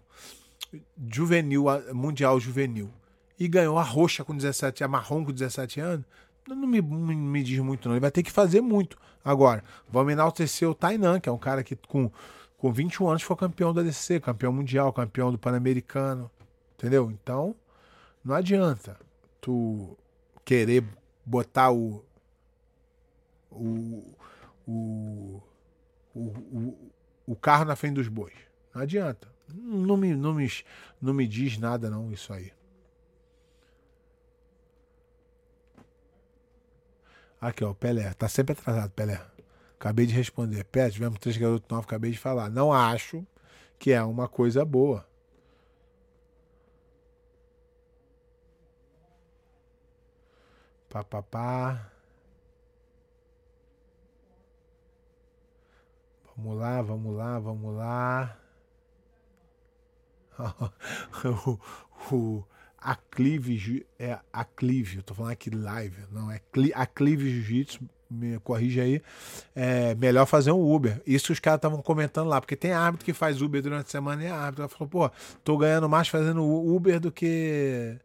juvenil, 1.11 1.65
mundial 1.93 2.39
juvenil 2.39 2.91
e 3.43 3.47
ganhou 3.49 3.77
a 3.77 3.83
roxa 3.83 4.23
com 4.23 4.33
17, 4.33 4.85
a 4.85 4.87
marrom 4.87 5.25
com 5.25 5.31
17 5.33 5.81
anos, 5.81 6.05
não 6.47 6.55
me, 6.55 6.81
me, 6.81 7.13
me 7.13 7.43
diz 7.43 7.59
muito, 7.59 7.89
não. 7.89 7.95
Ele 7.95 7.99
vai 7.99 8.09
ter 8.09 8.23
que 8.23 8.31
fazer 8.31 8.61
muito. 8.61 8.97
Agora, 9.23 9.61
vamos 9.89 10.13
enaltecer 10.13 10.69
o 10.69 10.73
Tainan, 10.73 11.19
que 11.19 11.27
é 11.27 11.31
um 11.31 11.37
cara 11.37 11.61
que 11.61 11.75
com, 11.75 12.09
com 12.57 12.71
21 12.71 13.09
anos 13.09 13.21
foi 13.21 13.35
campeão 13.35 13.73
da 13.73 13.81
DC, 13.81 14.21
campeão 14.21 14.53
mundial, 14.53 14.93
campeão 14.93 15.29
do 15.29 15.37
Pan-Americano. 15.37 16.31
Entendeu? 16.77 17.11
Então, 17.11 17.53
não 18.23 18.33
adianta 18.33 18.97
tu 19.41 19.97
querer 20.45 20.85
botar 21.25 21.69
o. 21.69 22.01
O, 23.51 24.15
o, 24.65 25.43
o, 26.15 26.91
o, 27.27 27.35
carro 27.35 27.65
na 27.65 27.75
frente 27.75 27.95
dos 27.95 28.07
bois. 28.07 28.33
Não 28.73 28.81
adianta. 28.81 29.27
Não 29.53 29.97
me, 29.97 30.15
não, 30.15 30.33
me, 30.33 30.49
não 31.01 31.13
me 31.13 31.27
diz 31.27 31.57
nada, 31.57 31.89
não, 31.89 32.09
isso 32.09 32.31
aí. 32.31 32.53
Aqui, 37.43 37.61
ó, 37.65 37.73
Pelé. 37.73 38.13
Tá 38.13 38.29
sempre 38.29 38.53
atrasado, 38.53 38.89
Pelé. 38.91 39.21
Acabei 39.77 40.05
de 40.05 40.13
responder. 40.13 40.63
Pé, 40.63 40.89
tivemos 40.89 41.19
três 41.19 41.35
garotos 41.35 41.69
novos, 41.69 41.85
acabei 41.85 42.11
de 42.11 42.17
falar. 42.17 42.49
Não 42.49 42.71
acho 42.71 43.25
que 43.77 43.91
é 43.91 44.01
uma 44.01 44.29
coisa 44.29 44.63
boa. 44.63 45.05
Pá, 50.89 51.03
pá, 51.03 51.21
pá. 51.21 51.91
Vamos 56.37 56.57
lá, 56.57 56.81
vamos 56.81 57.15
lá, 57.15 57.39
vamos 57.39 57.75
lá. 57.75 58.39
o, 62.09 62.15
o, 62.15 62.43
Aclive, 62.83 63.85
é 63.97 64.19
Aclive, 64.31 64.97
eu 64.97 65.03
tô 65.03 65.13
falando 65.13 65.31
aqui 65.31 65.49
live, 65.49 65.95
não, 66.11 66.31
é 66.31 66.39
Aclive 66.75 67.29
Jiu-Jitsu, 67.29 67.79
me 68.09 68.39
corrige 68.39 68.79
aí, 68.79 69.01
é 69.55 69.95
melhor 69.95 70.25
fazer 70.25 70.51
um 70.51 70.73
Uber. 70.73 71.01
Isso 71.05 71.33
os 71.33 71.39
caras 71.39 71.57
estavam 71.57 71.81
comentando 71.81 72.27
lá, 72.27 72.39
porque 72.39 72.55
tem 72.55 72.71
árbitro 72.71 73.05
que 73.05 73.13
faz 73.13 73.41
Uber 73.41 73.61
durante 73.61 73.87
a 73.87 73.89
semana 73.89 74.23
e 74.23 74.27
é 74.27 74.31
árbitro. 74.31 74.69
Falou, 74.69 74.87
pô, 74.87 75.11
tô 75.43 75.57
ganhando 75.57 75.89
mais 75.89 76.07
fazendo 76.07 76.43
Uber 76.43 76.99
do 76.99 77.11
que. 77.11 77.97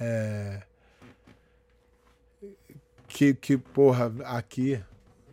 É, 0.00 0.62
que, 3.08 3.34
que, 3.34 3.56
porra, 3.56 4.12
aqui 4.24 4.80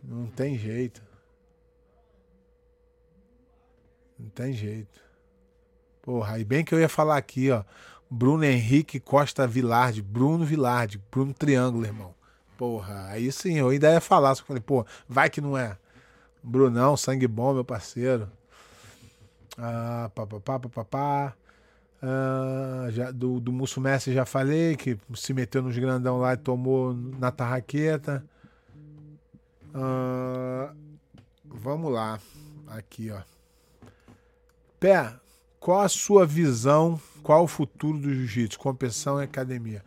não 0.02 0.26
tem 0.26 0.58
jeito. 0.58 1.02
Não 4.18 4.30
tem 4.30 4.52
jeito. 4.52 5.04
Porra, 6.00 6.36
aí 6.36 6.44
bem 6.44 6.64
que 6.64 6.74
eu 6.74 6.80
ia 6.80 6.88
falar 6.88 7.16
aqui, 7.16 7.50
ó. 7.50 7.62
Bruno 8.10 8.44
Henrique 8.44 9.00
Costa 9.00 9.46
Vilarde, 9.46 10.02
Bruno 10.02 10.44
Vilarde, 10.44 11.02
Bruno 11.10 11.34
Triângulo, 11.34 11.84
irmão. 11.84 12.14
Porra, 12.56 13.08
aí 13.08 13.30
sim, 13.30 13.58
eu 13.58 13.68
ainda 13.68 13.92
ia 13.92 14.00
falar, 14.00 14.34
só 14.34 14.42
que 14.42 14.48
falei, 14.48 14.62
pô, 14.62 14.86
vai 15.08 15.28
que 15.28 15.40
não 15.40 15.56
é. 15.58 15.76
Brunão, 16.42 16.96
sangue 16.96 17.26
bom, 17.26 17.52
meu 17.52 17.64
parceiro. 17.64 18.30
Ah, 19.58 20.10
papapá, 20.14 20.58
papapá. 20.60 21.34
Ah, 22.02 22.86
já, 22.90 23.10
do, 23.10 23.40
do 23.40 23.52
Musso 23.52 23.80
Messi 23.80 24.12
já 24.12 24.24
falei, 24.24 24.76
que 24.76 24.98
se 25.14 25.34
meteu 25.34 25.62
nos 25.62 25.76
grandão 25.76 26.18
lá 26.18 26.34
e 26.34 26.36
tomou 26.36 26.94
na 26.94 27.30
tarraqueta. 27.30 28.24
Ah, 29.74 30.72
vamos 31.44 31.92
lá. 31.92 32.18
Aqui, 32.68 33.10
ó. 33.10 33.20
Pé, 34.78 35.12
qual 35.66 35.80
a 35.80 35.88
sua 35.88 36.24
visão? 36.24 37.00
Qual 37.24 37.42
o 37.42 37.48
futuro 37.48 37.98
do 37.98 38.14
jiu-jitsu? 38.14 38.56
Competição 38.56 39.20
e 39.20 39.24
academia? 39.24 39.84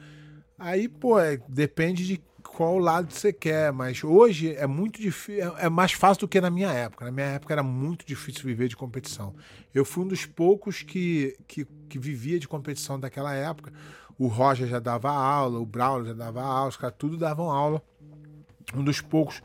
Aí, 0.57 0.89
pô, 0.89 1.17
é, 1.17 1.39
depende 1.47 2.05
de 2.05 2.21
qual 2.43 2.77
lado 2.77 3.13
você 3.13 3.31
quer, 3.31 3.71
mas 3.71 4.03
hoje 4.03 4.53
é 4.55 4.67
muito 4.67 4.99
difícil, 5.01 5.55
é, 5.55 5.67
é 5.67 5.69
mais 5.69 5.93
fácil 5.93 6.19
do 6.19 6.27
que 6.27 6.41
na 6.41 6.49
minha 6.49 6.69
época. 6.69 7.05
Na 7.05 7.11
minha 7.13 7.27
época 7.27 7.53
era 7.53 7.63
muito 7.63 8.05
difícil 8.05 8.43
viver 8.43 8.67
de 8.67 8.75
competição. 8.75 9.33
Eu 9.73 9.85
fui 9.85 10.03
um 10.03 10.07
dos 10.09 10.25
poucos 10.25 10.83
que, 10.83 11.37
que, 11.47 11.65
que 11.87 11.97
vivia 11.97 12.37
de 12.37 12.45
competição 12.45 12.99
daquela 12.99 13.33
época. 13.33 13.71
O 14.17 14.27
Roger 14.27 14.67
já 14.67 14.79
dava 14.79 15.09
aula, 15.09 15.59
o 15.61 15.65
Braulio 15.65 16.07
já 16.07 16.13
dava 16.13 16.41
aula, 16.41 16.67
os 16.67 16.75
caras 16.75 16.97
tudo 16.99 17.15
davam 17.15 17.49
aula. 17.49 17.81
Um 18.75 18.83
dos 18.83 18.99
poucos 18.99 19.41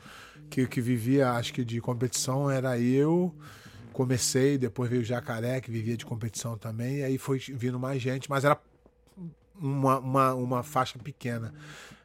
que, 0.51 0.67
que 0.67 0.81
vivia, 0.81 1.31
acho 1.31 1.55
que 1.55 1.65
de 1.65 1.81
competição 1.81 2.51
era 2.51 2.77
eu. 2.77 3.33
Comecei, 3.95 4.59
depois 4.59 4.91
veio 4.91 5.03
o 5.03 5.05
Jacaré, 5.05 5.61
que 5.61 5.71
vivia 5.71 5.97
de 5.97 6.05
competição 6.05 6.59
também, 6.59 6.97
e 6.97 7.05
aí 7.05 7.17
foi 7.17 7.39
vindo 7.39 7.79
mais 7.79 8.03
gente, 8.03 8.29
mas 8.29 8.45
era 8.45 8.59
uma, 9.57 10.01
uma, 10.01 10.35
uma 10.35 10.63
faixa 10.65 10.99
pequena 10.99 11.55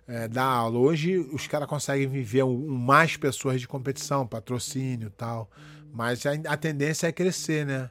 é, 0.07 0.27
da 0.27 0.43
aula. 0.43 0.77
Hoje 0.77 1.17
os 1.17 1.47
caras 1.47 1.67
conseguem 1.67 2.07
viver 2.07 2.43
um, 2.43 2.67
mais 2.67 3.17
pessoas 3.17 3.59
de 3.59 3.67
competição, 3.67 4.27
patrocínio 4.27 5.09
tal. 5.09 5.49
Mas 5.91 6.23
a, 6.27 6.33
a, 6.47 6.55
tendência 6.55 7.07
é 7.07 7.11
crescer, 7.11 7.65
né? 7.65 7.89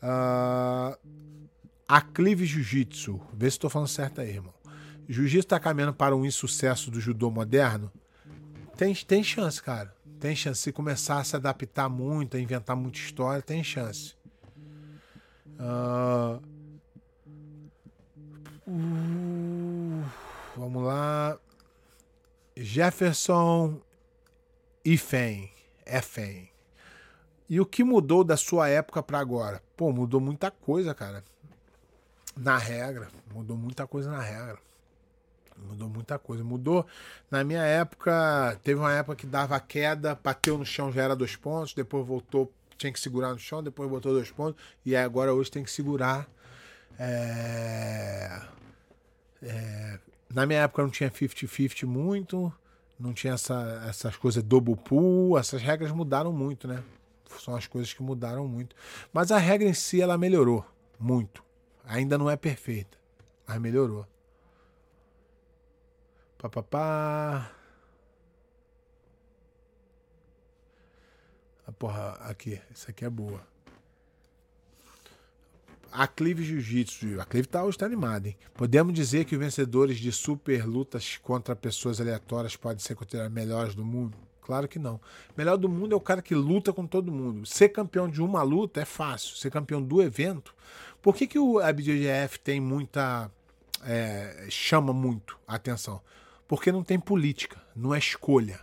Uh, 0.00 0.96
Aclive 1.88 2.46
Jiu-Jitsu. 2.46 3.20
Vê 3.34 3.50
se 3.50 3.56
estou 3.56 3.68
falando 3.68 3.88
certo 3.88 4.20
aí, 4.20 4.30
irmão. 4.30 4.54
Jiu-Jitsu 5.08 5.46
está 5.46 5.58
caminhando 5.58 5.92
para 5.92 6.14
um 6.14 6.24
insucesso 6.24 6.88
do 6.88 7.00
judô 7.00 7.32
moderno? 7.32 7.90
Tem, 8.76 8.94
tem 8.94 9.24
chance, 9.24 9.60
cara. 9.60 9.95
Tem 10.20 10.34
chance. 10.34 10.62
Se 10.62 10.72
começar 10.72 11.18
a 11.18 11.24
se 11.24 11.36
adaptar 11.36 11.88
muito, 11.88 12.36
a 12.36 12.40
inventar 12.40 12.76
muita 12.76 12.98
história, 12.98 13.42
tem 13.42 13.62
chance. 13.62 14.14
Uh, 15.58 16.40
uh, 18.66 20.04
Vamos 20.56 20.82
lá. 20.82 21.38
Jefferson 22.56 23.80
Ifen. 24.84 25.50
Efen. 25.84 26.50
E 27.48 27.60
o 27.60 27.66
que 27.66 27.84
mudou 27.84 28.24
da 28.24 28.36
sua 28.36 28.68
época 28.68 29.02
para 29.02 29.18
agora? 29.18 29.62
Pô, 29.76 29.92
mudou 29.92 30.20
muita 30.20 30.50
coisa, 30.50 30.94
cara. 30.94 31.22
Na 32.36 32.56
regra. 32.56 33.08
Mudou 33.32 33.56
muita 33.56 33.86
coisa 33.86 34.10
na 34.10 34.20
regra. 34.20 34.58
Mudou 35.58 35.88
muita 35.88 36.18
coisa. 36.18 36.44
Mudou. 36.44 36.86
Na 37.30 37.42
minha 37.44 37.62
época, 37.62 38.58
teve 38.62 38.78
uma 38.78 38.92
época 38.92 39.16
que 39.16 39.26
dava 39.26 39.58
queda, 39.60 40.18
bateu 40.22 40.58
no 40.58 40.64
chão, 40.64 40.92
já 40.92 41.02
era 41.02 41.16
dois 41.16 41.36
pontos, 41.36 41.74
depois 41.74 42.06
voltou, 42.06 42.52
tinha 42.76 42.92
que 42.92 43.00
segurar 43.00 43.32
no 43.32 43.38
chão, 43.38 43.62
depois 43.62 43.88
botou 43.88 44.12
dois 44.12 44.30
pontos, 44.30 44.62
e 44.84 44.94
agora 44.94 45.32
hoje 45.32 45.50
tem 45.50 45.64
que 45.64 45.70
segurar. 45.70 46.28
É... 46.98 48.42
É... 49.42 49.98
Na 50.32 50.44
minha 50.46 50.60
época 50.60 50.82
não 50.82 50.90
tinha 50.90 51.10
50-50 51.10 51.86
muito, 51.86 52.52
não 52.98 53.12
tinha 53.12 53.34
essa, 53.34 53.84
essas 53.88 54.16
coisas 54.16 54.42
double 54.42 54.76
pool, 54.76 55.38
essas 55.38 55.62
regras 55.62 55.92
mudaram 55.92 56.32
muito, 56.32 56.66
né? 56.66 56.82
São 57.40 57.54
as 57.54 57.66
coisas 57.66 57.92
que 57.92 58.02
mudaram 58.02 58.46
muito. 58.48 58.74
Mas 59.12 59.30
a 59.30 59.38
regra 59.38 59.68
em 59.68 59.74
si 59.74 60.00
ela 60.00 60.16
melhorou 60.16 60.64
muito. 60.98 61.44
Ainda 61.84 62.18
não 62.18 62.30
é 62.30 62.36
perfeita, 62.36 62.98
mas 63.46 63.60
melhorou. 63.60 64.06
Papapá. 66.48 67.50
Ah, 71.66 71.72
porra, 71.72 72.12
aqui, 72.20 72.60
essa 72.70 72.92
aqui 72.92 73.04
é 73.04 73.10
boa. 73.10 73.44
A 75.90 76.06
Clive 76.06 76.44
Jiu-Jitsu. 76.44 77.20
A 77.20 77.24
Clive 77.24 77.48
tá, 77.48 77.64
hoje 77.64 77.76
tá 77.78 77.86
animada, 77.86 78.28
hein? 78.28 78.36
Podemos 78.54 78.92
dizer 78.94 79.24
que 79.24 79.34
os 79.34 79.40
vencedores 79.40 79.98
de 79.98 80.12
super 80.12 80.64
lutas 80.64 81.18
contra 81.20 81.56
pessoas 81.56 82.00
aleatórias 82.00 82.54
podem 82.54 82.78
ser 82.78 82.94
considerados 82.94 83.32
melhores 83.32 83.74
do 83.74 83.84
mundo? 83.84 84.16
Claro 84.40 84.68
que 84.68 84.78
não. 84.78 85.00
Melhor 85.36 85.56
do 85.56 85.68
mundo 85.68 85.94
é 85.94 85.96
o 85.96 86.00
cara 86.00 86.22
que 86.22 86.34
luta 86.34 86.72
com 86.72 86.86
todo 86.86 87.10
mundo. 87.10 87.44
Ser 87.44 87.70
campeão 87.70 88.08
de 88.08 88.22
uma 88.22 88.42
luta 88.44 88.80
é 88.80 88.84
fácil. 88.84 89.36
Ser 89.36 89.50
campeão 89.50 89.82
do 89.82 90.00
evento. 90.00 90.54
Por 91.02 91.16
que, 91.16 91.26
que 91.26 91.38
o 91.38 91.60
IBJJF 91.60 92.38
tem 92.38 92.60
muita. 92.60 93.28
É, 93.84 94.46
chama 94.48 94.92
muito 94.92 95.36
a 95.46 95.56
atenção? 95.56 96.00
Porque 96.48 96.70
não 96.70 96.82
tem 96.82 96.98
política, 96.98 97.60
não 97.74 97.94
é 97.94 97.98
escolha. 97.98 98.60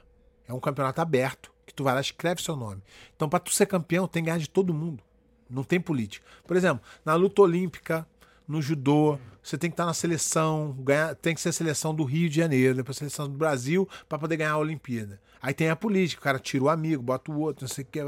É 0.47 0.53
um 0.53 0.59
campeonato 0.59 1.01
aberto 1.01 1.51
que 1.65 1.73
tu 1.73 1.83
vai 1.83 1.93
lá 1.93 1.99
e 1.99 2.03
escreve 2.03 2.41
seu 2.41 2.55
nome. 2.55 2.81
Então, 3.15 3.27
para 3.27 3.39
tu 3.39 3.51
ser 3.51 3.65
campeão, 3.65 4.07
tem 4.07 4.23
que 4.23 4.27
ganhar 4.27 4.39
de 4.39 4.49
todo 4.49 4.73
mundo. 4.73 5.03
Não 5.49 5.63
tem 5.63 5.79
política. 5.79 6.25
Por 6.45 6.55
exemplo, 6.55 6.83
na 7.05 7.13
luta 7.15 7.41
olímpica, 7.41 8.07
no 8.47 8.61
judô, 8.61 9.17
você 9.41 9.57
tem 9.57 9.69
que 9.69 9.73
estar 9.73 9.85
na 9.85 9.93
seleção, 9.93 10.71
ganhar, 10.79 11.15
tem 11.15 11.35
que 11.35 11.41
ser 11.41 11.49
a 11.49 11.53
seleção 11.53 11.93
do 11.93 12.03
Rio 12.03 12.29
de 12.29 12.35
Janeiro, 12.37 12.75
depois 12.75 12.97
a 12.97 12.99
seleção 12.99 13.27
do 13.27 13.37
Brasil 13.37 13.87
para 14.07 14.17
poder 14.17 14.37
ganhar 14.37 14.51
a 14.51 14.57
Olimpíada. 14.57 15.19
Aí 15.41 15.53
tem 15.53 15.69
a 15.69 15.75
política, 15.75 16.21
o 16.21 16.23
cara 16.23 16.39
tira 16.39 16.63
o 16.63 16.69
amigo, 16.69 17.03
bota 17.03 17.29
o 17.29 17.39
outro, 17.39 17.65
não 17.65 17.69
sei 17.69 17.83
o 17.83 17.87
que. 17.87 17.99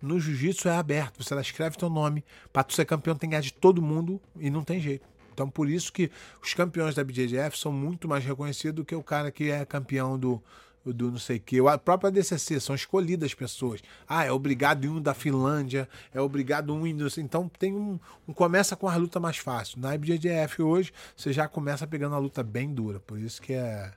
No 0.00 0.20
jiu-jitsu 0.20 0.68
é 0.68 0.76
aberto, 0.76 1.22
você 1.22 1.34
lá 1.34 1.40
escreve 1.40 1.76
teu 1.78 1.88
nome, 1.88 2.22
para 2.52 2.62
tu 2.62 2.74
ser 2.74 2.84
campeão 2.84 3.16
tem 3.16 3.28
que 3.28 3.32
ganhar 3.32 3.40
de 3.40 3.52
todo 3.52 3.80
mundo 3.80 4.20
e 4.38 4.50
não 4.50 4.62
tem 4.62 4.78
jeito. 4.78 5.06
Então 5.32 5.48
por 5.48 5.68
isso 5.68 5.92
que 5.92 6.10
os 6.42 6.54
campeões 6.54 6.94
da 6.94 7.04
BJJF 7.04 7.58
são 7.58 7.72
muito 7.72 8.08
mais 8.08 8.24
reconhecidos 8.24 8.76
do 8.76 8.84
que 8.84 8.94
o 8.94 9.02
cara 9.02 9.30
que 9.30 9.50
é 9.50 9.64
campeão 9.64 10.18
do, 10.18 10.42
do 10.84 11.10
não 11.10 11.18
sei 11.18 11.36
o 11.36 11.40
que. 11.40 11.60
A 11.60 11.78
própria 11.78 12.10
DCC 12.10 12.58
são 12.60 12.74
escolhidas 12.74 13.34
pessoas. 13.34 13.80
Ah, 14.08 14.24
é 14.24 14.32
obrigado 14.32 14.84
um 14.90 15.00
da 15.00 15.14
Finlândia, 15.14 15.88
é 16.12 16.20
obrigado 16.20 16.74
um 16.74 16.86
indo. 16.86 17.06
Então 17.18 17.48
tem 17.58 17.72
um, 17.72 17.98
um, 18.26 18.32
Começa 18.32 18.74
com 18.74 18.88
a 18.88 18.96
luta 18.96 19.20
mais 19.20 19.36
fácil. 19.36 19.80
Na 19.80 19.94
IBJJF 19.94 20.62
hoje, 20.62 20.92
você 21.16 21.32
já 21.32 21.46
começa 21.46 21.86
pegando 21.86 22.14
a 22.14 22.18
luta 22.18 22.42
bem 22.42 22.72
dura. 22.72 22.98
Por 23.00 23.18
isso 23.18 23.40
que 23.40 23.52
é. 23.52 23.92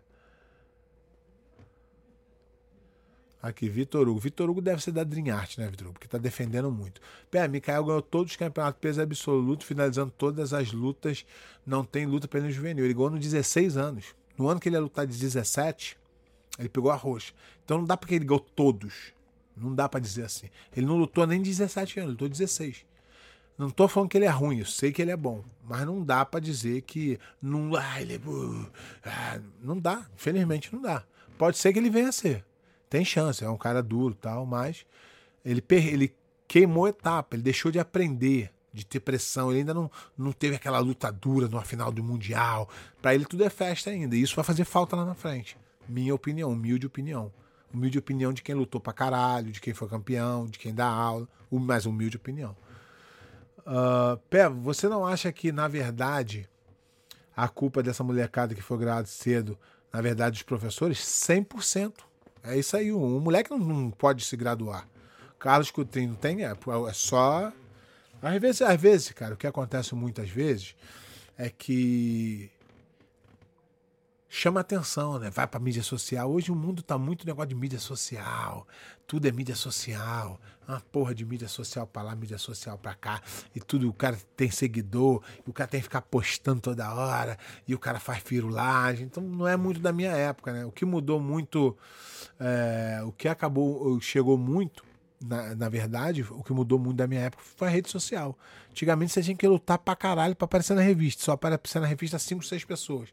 Aqui, 3.45 3.69
Vitor 3.69 4.09
Hugo. 4.09 4.19
Vitor 4.19 4.49
Hugo 4.49 4.59
deve 4.59 4.81
ser 4.81 4.91
da 4.91 5.03
Dream 5.03 5.31
Art, 5.31 5.59
né, 5.59 5.67
Vitor 5.67 5.85
Hugo? 5.85 5.93
Porque 5.93 6.07
tá 6.07 6.17
defendendo 6.17 6.71
muito. 6.71 6.99
Pé, 7.29 7.47
Mikael 7.47 7.85
ganhou 7.85 8.01
todos 8.01 8.31
os 8.31 8.37
campeonatos 8.37 8.79
peso 8.81 8.99
absoluto, 8.99 9.63
finalizando 9.63 10.11
todas 10.17 10.51
as 10.51 10.71
lutas. 10.71 11.23
Não 11.63 11.85
tem 11.85 12.07
luta 12.07 12.27
pelo 12.27 12.49
juvenil. 12.49 12.83
Ele 12.83 12.93
ganhou 12.95 13.11
nos 13.11 13.19
16 13.19 13.77
anos. 13.77 14.15
No 14.35 14.47
ano 14.49 14.59
que 14.59 14.67
ele 14.67 14.77
ia 14.77 14.81
lutar 14.81 15.05
de 15.05 15.15
17, 15.15 15.95
ele 16.57 16.69
pegou 16.69 16.89
a 16.89 16.95
roxa. 16.95 17.33
Então 17.63 17.77
não 17.77 17.85
dá 17.85 17.95
porque 17.95 18.15
ele 18.15 18.25
ganhou 18.25 18.39
todos. 18.39 19.13
Não 19.55 19.75
dá 19.75 19.87
para 19.87 19.99
dizer 19.99 20.23
assim. 20.23 20.49
Ele 20.75 20.87
não 20.87 20.97
lutou 20.97 21.27
nem 21.27 21.39
17 21.39 21.99
anos, 21.99 22.07
ele 22.07 22.11
lutou 22.13 22.27
16. 22.27 22.83
Não 23.59 23.69
tô 23.69 23.87
falando 23.87 24.09
que 24.09 24.17
ele 24.17 24.25
é 24.25 24.29
ruim, 24.29 24.57
eu 24.57 24.65
sei 24.65 24.91
que 24.91 25.03
ele 25.03 25.11
é 25.11 25.15
bom, 25.15 25.45
mas 25.63 25.85
não 25.85 26.03
dá 26.03 26.25
para 26.25 26.39
dizer 26.39 26.81
que 26.81 27.19
não, 27.39 27.75
ah, 27.75 28.01
ele 28.01 28.15
é, 28.15 28.19
ah, 29.05 29.39
não 29.61 29.79
dá, 29.79 30.03
infelizmente 30.15 30.73
não 30.73 30.81
dá. 30.81 31.03
Pode 31.37 31.59
ser 31.59 31.71
que 31.71 31.77
ele 31.77 31.91
venha 31.91 32.09
a 32.09 32.11
ser. 32.11 32.43
Tem 32.89 33.03
chance, 33.03 33.43
é 33.43 33.49
um 33.49 33.57
cara 33.57 33.81
duro, 33.81 34.13
tal, 34.15 34.45
mas 34.45 34.85
ele 35.43 35.63
ele 35.69 36.15
queimou 36.47 36.87
etapa, 36.87 37.35
ele 37.35 37.43
deixou 37.43 37.71
de 37.71 37.79
aprender, 37.79 38.51
de 38.73 38.85
ter 38.85 38.99
pressão, 38.99 39.49
ele 39.49 39.59
ainda 39.59 39.73
não, 39.73 39.89
não 40.17 40.31
teve 40.31 40.55
aquela 40.55 40.79
luta 40.79 41.11
dura 41.11 41.47
numa 41.47 41.63
final 41.63 41.91
do 41.91 42.03
mundial. 42.03 42.69
Para 43.01 43.15
ele 43.15 43.25
tudo 43.25 43.43
é 43.43 43.49
festa 43.49 43.89
ainda, 43.89 44.15
e 44.15 44.21
isso 44.21 44.35
vai 44.35 44.43
fazer 44.43 44.65
falta 44.65 44.95
lá 44.95 45.05
na 45.05 45.15
frente. 45.15 45.57
Minha 45.87 46.13
opinião, 46.13 46.51
humilde 46.51 46.85
opinião. 46.85 47.31
Humilde 47.73 47.97
opinião 47.97 48.31
de 48.31 48.41
quem 48.41 48.55
lutou 48.55 48.79
pra 48.79 48.93
caralho, 48.93 49.51
de 49.51 49.59
quem 49.59 49.73
foi 49.73 49.87
campeão, 49.87 50.45
de 50.45 50.59
quem 50.59 50.73
dá 50.73 50.87
aula, 50.87 51.27
mas 51.51 51.85
humilde 51.85 52.17
opinião. 52.17 52.55
Uh, 53.59 54.17
Pé, 54.29 54.47
você 54.47 54.87
não 54.87 55.05
acha 55.05 55.31
que, 55.31 55.51
na 55.51 55.67
verdade, 55.67 56.47
a 57.35 57.47
culpa 57.47 57.81
dessa 57.81 58.03
molecada 58.03 58.53
que 58.53 58.61
foi 58.61 58.77
graduada 58.77 59.07
cedo, 59.07 59.57
na 59.91 60.01
verdade, 60.01 60.33
dos 60.33 60.43
professores, 60.43 60.99
100%. 60.99 61.93
É 62.47 62.57
isso 62.57 62.75
aí. 62.77 62.91
Um 62.91 63.19
moleque 63.19 63.49
não, 63.51 63.59
não 63.59 63.91
pode 63.91 64.23
se 64.23 64.35
graduar. 64.35 64.87
Carlos 65.39 65.71
Coutinho 65.71 66.15
tem, 66.15 66.45
é, 66.45 66.51
é 66.51 66.93
só. 66.93 67.51
Às 68.21 68.41
vezes, 68.41 68.61
às 68.61 68.81
vezes, 68.81 69.11
cara, 69.11 69.33
o 69.33 69.37
que 69.37 69.45
acontece 69.45 69.93
muitas 69.93 70.29
vezes 70.29 70.75
é 71.37 71.49
que 71.49 72.49
chama 74.29 74.59
atenção, 74.59 75.19
né? 75.19 75.29
Vai 75.29 75.47
pra 75.47 75.59
mídia 75.59 75.83
social. 75.83 76.31
Hoje 76.31 76.51
o 76.51 76.55
mundo 76.55 76.81
tá 76.81 76.97
muito 76.97 77.25
negócio 77.25 77.49
de 77.49 77.55
mídia 77.55 77.79
social. 77.79 78.67
Tudo 79.07 79.27
é 79.27 79.31
mídia 79.31 79.55
social. 79.55 80.39
Uma 80.67 80.81
porra 80.91 81.13
de 81.13 81.23
mídia 81.23 81.47
social 81.47 81.85
pra 81.85 82.01
lá, 82.01 82.15
mídia 82.15 82.37
social 82.37 82.77
pra 82.77 82.95
cá. 82.95 83.21
E 83.55 83.59
tudo, 83.59 83.87
o 83.87 83.93
cara 83.93 84.17
tem 84.35 84.49
seguidor, 84.49 85.21
o 85.45 85.53
cara 85.53 85.69
tem 85.69 85.79
que 85.79 85.85
ficar 85.85 86.01
postando 86.01 86.59
toda 86.59 86.93
hora, 86.93 87.37
e 87.67 87.75
o 87.75 87.79
cara 87.79 87.99
faz 87.99 88.19
firulagem. 88.19 89.05
Então 89.05 89.21
não 89.23 89.47
é 89.47 89.55
muito 89.55 89.79
da 89.79 89.93
minha 89.93 90.11
época, 90.11 90.51
né? 90.51 90.65
O 90.65 90.71
que 90.71 90.85
mudou 90.85 91.19
muito, 91.19 91.77
é, 92.39 93.01
o 93.05 93.11
que 93.11 93.27
acabou, 93.27 93.99
chegou 94.01 94.37
muito 94.37 94.83
na, 95.23 95.55
na, 95.55 95.69
verdade, 95.69 96.23
o 96.23 96.43
que 96.43 96.53
mudou 96.53 96.77
muito 96.77 96.97
da 96.97 97.07
minha 97.07 97.21
época 97.21 97.43
foi 97.55 97.67
a 97.67 97.71
rede 97.71 97.89
social. 97.89 98.37
Antigamente 98.69 99.13
você 99.13 99.23
tinha 99.23 99.35
que 99.35 99.47
lutar 99.47 99.77
pra 99.77 99.95
caralho 99.95 100.35
pra 100.35 100.45
aparecer 100.45 100.75
na 100.75 100.81
revista. 100.81 101.23
Só 101.23 101.31
aparecer 101.33 101.79
na 101.79 101.87
revista 101.87 102.19
5, 102.19 102.43
6 102.43 102.65
pessoas. 102.65 103.09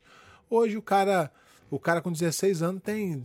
Hoje 0.53 0.77
o 0.77 0.83
cara, 0.83 1.33
o 1.71 1.79
cara 1.79 2.03
com 2.03 2.13
16 2.13 2.63
anos 2.63 2.83
tem 2.83 3.25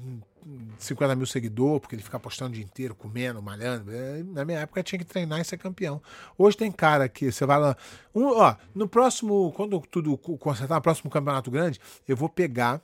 50 0.77 1.13
mil 1.13 1.25
seguidores, 1.25 1.81
porque 1.81 1.93
ele 1.93 2.01
fica 2.01 2.17
postando 2.17 2.51
o 2.51 2.53
dia 2.53 2.63
inteiro, 2.63 2.95
comendo, 2.95 3.41
malhando. 3.41 3.91
É, 3.93 4.23
na 4.23 4.45
minha 4.45 4.59
época 4.59 4.81
tinha 4.81 4.97
que 4.97 5.03
treinar 5.03 5.41
e 5.41 5.43
ser 5.43 5.57
campeão. 5.57 6.01
Hoje 6.37 6.55
tem 6.55 6.71
cara 6.71 7.09
que 7.09 7.29
você 7.29 7.45
vai 7.45 7.59
lá. 7.59 7.75
Um, 8.15 8.27
ó, 8.27 8.55
no 8.73 8.87
próximo, 8.87 9.51
quando 9.57 9.77
tudo 9.81 10.17
consertar, 10.17 10.75
no 10.75 10.81
próximo 10.81 11.11
campeonato 11.11 11.51
grande, 11.51 11.81
eu 12.07 12.15
vou 12.15 12.29
pegar 12.29 12.81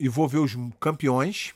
e 0.00 0.08
vou 0.08 0.26
ver 0.26 0.38
os 0.38 0.56
campeões 0.80 1.54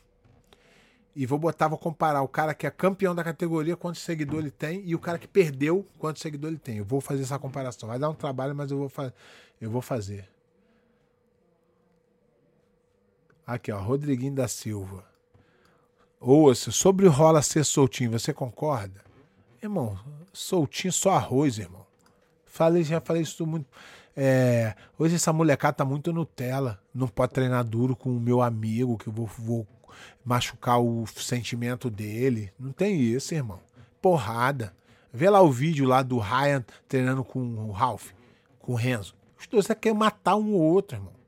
e 1.17 1.27
vou 1.27 1.37
botar, 1.37 1.67
vou 1.67 1.79
comparar 1.79 2.23
o 2.23 2.29
cara 2.29 2.55
que 2.55 2.65
é 2.65 2.71
campeão 2.71 3.13
da 3.13 3.25
categoria, 3.25 3.77
quantos 3.77 4.03
seguidores 4.03 4.45
ele 4.45 4.51
tem, 4.53 4.83
e 4.87 4.95
o 4.95 5.01
cara 5.01 5.19
que 5.19 5.27
perdeu, 5.27 5.85
quantos 5.99 6.23
seguidores 6.23 6.55
ele 6.55 6.63
tem. 6.63 6.77
Eu 6.77 6.85
vou 6.85 7.01
fazer 7.01 7.23
essa 7.23 7.41
comparação. 7.41 7.89
Vai 7.89 7.99
dar 7.99 8.09
um 8.09 8.15
trabalho, 8.15 8.55
mas 8.55 8.71
eu 8.71 8.79
vou, 8.79 8.89
fa 8.89 9.13
eu 9.61 9.69
vou 9.69 9.83
fazer. 9.83 10.29
Aqui, 13.51 13.73
ó, 13.73 13.81
Rodriguinho 13.81 14.33
da 14.33 14.47
Silva. 14.47 15.05
Ouça, 16.21 16.71
sobre 16.71 17.09
o 17.09 17.11
rola 17.11 17.43
ser 17.43 17.65
soltinho, 17.65 18.13
você 18.13 18.33
concorda? 18.33 19.01
Irmão, 19.61 19.99
soltinho 20.33 20.93
só 20.93 21.11
arroz, 21.11 21.59
irmão. 21.59 21.85
Falei, 22.47 22.85
já 22.85 23.01
falei 23.01 23.23
isso 23.23 23.45
muito. 23.45 23.67
É, 24.17 24.77
hoje 24.97 25.17
essa 25.17 25.33
molecada 25.33 25.79
tá 25.79 25.85
muito 25.85 26.13
Nutella. 26.13 26.81
Não 26.95 27.09
pode 27.09 27.33
treinar 27.33 27.65
duro 27.65 27.97
com 27.97 28.17
o 28.17 28.21
meu 28.21 28.41
amigo, 28.41 28.97
que 28.97 29.09
eu 29.09 29.13
vou, 29.13 29.27
vou 29.27 29.67
machucar 30.25 30.81
o 30.81 31.05
sentimento 31.09 31.91
dele. 31.91 32.53
Não 32.57 32.71
tem 32.71 33.01
isso, 33.01 33.35
irmão. 33.35 33.59
Porrada. 34.01 34.73
Vê 35.13 35.29
lá 35.29 35.43
o 35.43 35.51
vídeo 35.51 35.89
lá 35.89 36.03
do 36.05 36.21
Ryan 36.21 36.65
treinando 36.87 37.25
com 37.25 37.41
o 37.41 37.73
Ralph, 37.73 38.13
com 38.61 38.75
o 38.75 38.77
Renzo. 38.77 39.13
Os 39.37 39.49
dois 39.49 39.67
querem 39.67 39.99
matar 39.99 40.37
um 40.37 40.53
ou 40.53 40.61
outro, 40.61 40.99
irmão. 40.99 41.20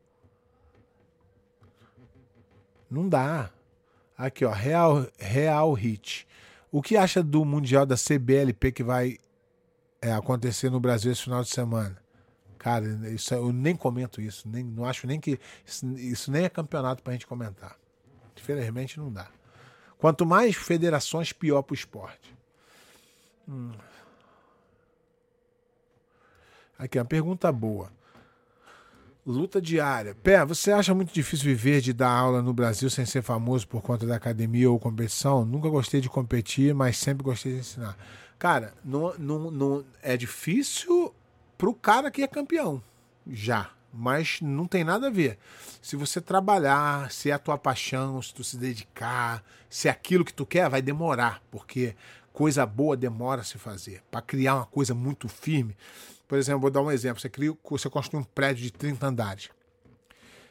Não 2.92 3.08
dá. 3.08 3.50
Aqui, 4.16 4.44
ó, 4.44 4.50
Real, 4.50 5.06
Real 5.18 5.72
Hit. 5.72 6.28
O 6.70 6.82
que 6.82 6.94
acha 6.96 7.22
do 7.22 7.42
Mundial 7.42 7.86
da 7.86 7.96
CBLP 7.96 8.70
que 8.70 8.84
vai 8.84 9.18
é, 10.00 10.12
acontecer 10.12 10.70
no 10.70 10.78
Brasil 10.78 11.10
esse 11.10 11.22
final 11.22 11.42
de 11.42 11.48
semana? 11.48 11.96
Cara, 12.58 12.86
isso, 13.10 13.32
eu 13.32 13.50
nem 13.50 13.74
comento 13.74 14.20
isso. 14.20 14.46
Nem, 14.46 14.62
não 14.62 14.84
acho 14.84 15.06
nem 15.06 15.18
que. 15.18 15.40
Isso, 15.64 15.86
isso 15.96 16.30
nem 16.30 16.44
é 16.44 16.48
campeonato 16.50 17.02
pra 17.02 17.14
gente 17.14 17.26
comentar. 17.26 17.76
Infelizmente 18.36 18.98
não 18.98 19.10
dá. 19.10 19.28
Quanto 19.96 20.26
mais 20.26 20.54
federações, 20.54 21.32
pior 21.32 21.62
pro 21.62 21.74
esporte. 21.74 22.36
Hum. 23.48 23.72
Aqui, 26.78 26.98
uma 26.98 27.04
pergunta 27.04 27.50
boa. 27.50 27.90
Luta 29.24 29.62
diária. 29.62 30.16
Pé, 30.16 30.44
você 30.44 30.72
acha 30.72 30.92
muito 30.92 31.14
difícil 31.14 31.44
viver 31.44 31.80
de 31.80 31.92
dar 31.92 32.10
aula 32.10 32.42
no 32.42 32.52
Brasil 32.52 32.90
sem 32.90 33.06
ser 33.06 33.22
famoso 33.22 33.68
por 33.68 33.80
conta 33.80 34.04
da 34.04 34.16
academia 34.16 34.68
ou 34.68 34.80
competição? 34.80 35.44
Nunca 35.44 35.68
gostei 35.68 36.00
de 36.00 36.08
competir, 36.08 36.74
mas 36.74 36.96
sempre 36.98 37.22
gostei 37.22 37.52
de 37.52 37.58
ensinar. 37.60 37.96
Cara, 38.36 38.74
não, 38.84 39.14
não, 39.16 39.50
não 39.52 39.84
é 40.02 40.16
difícil 40.16 41.14
pro 41.56 41.72
cara 41.72 42.10
que 42.10 42.22
é 42.22 42.26
campeão. 42.26 42.82
Já. 43.24 43.70
Mas 43.94 44.40
não 44.40 44.66
tem 44.66 44.82
nada 44.82 45.06
a 45.06 45.10
ver. 45.10 45.38
Se 45.80 45.94
você 45.94 46.20
trabalhar, 46.20 47.12
se 47.12 47.30
é 47.30 47.34
a 47.34 47.38
tua 47.38 47.56
paixão, 47.56 48.20
se 48.20 48.34
tu 48.34 48.42
se 48.42 48.56
dedicar, 48.56 49.44
se 49.70 49.86
é 49.86 49.90
aquilo 49.90 50.24
que 50.24 50.34
tu 50.34 50.44
quer, 50.44 50.68
vai 50.68 50.82
demorar, 50.82 51.40
porque 51.50 51.94
coisa 52.32 52.66
boa 52.66 52.96
demora 52.96 53.42
a 53.42 53.44
se 53.44 53.58
fazer. 53.58 54.02
Para 54.10 54.22
criar 54.22 54.56
uma 54.56 54.66
coisa 54.66 54.94
muito 54.94 55.28
firme, 55.28 55.76
por 56.32 56.38
exemplo, 56.38 56.62
vou 56.62 56.70
dar 56.70 56.80
um 56.80 56.90
exemplo. 56.90 57.20
Você, 57.20 57.28
cria, 57.28 57.54
você 57.62 57.90
construi 57.90 58.18
um 58.18 58.24
prédio 58.24 58.62
de 58.62 58.72
30 58.72 59.06
andares. 59.06 59.50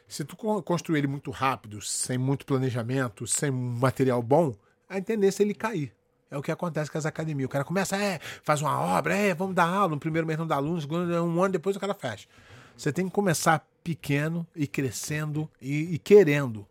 Se 0.06 0.24
tu 0.24 0.36
construir 0.36 0.98
ele 0.98 1.08
muito 1.08 1.32
rápido, 1.32 1.82
sem 1.82 2.16
muito 2.16 2.46
planejamento, 2.46 3.26
sem 3.26 3.50
material 3.50 4.22
bom, 4.22 4.54
a 4.88 5.00
tendência 5.00 5.42
é 5.42 5.44
ele 5.44 5.54
cair. 5.54 5.92
É 6.30 6.38
o 6.38 6.40
que 6.40 6.52
acontece 6.52 6.88
com 6.88 6.98
as 6.98 7.04
academias. 7.04 7.46
O 7.46 7.48
cara 7.48 7.64
começa, 7.64 7.96
é, 7.96 8.20
faz 8.44 8.62
uma 8.62 8.78
obra, 8.78 9.16
é, 9.16 9.34
vamos 9.34 9.56
dar 9.56 9.64
aula. 9.64 9.88
No 9.88 9.98
primeiro 9.98 10.24
mês 10.24 10.38
não 10.38 10.46
dá 10.46 10.54
aluno, 10.54 10.76
no 10.76 10.80
segundo, 10.80 11.12
um 11.24 11.42
ano 11.42 11.52
depois 11.54 11.74
o 11.74 11.80
cara 11.80 11.94
fecha. 11.94 12.28
Você 12.76 12.92
tem 12.92 13.08
que 13.08 13.12
começar 13.12 13.66
pequeno 13.82 14.46
e 14.54 14.68
crescendo 14.68 15.50
e, 15.60 15.94
e 15.94 15.98
querendo. 15.98 16.64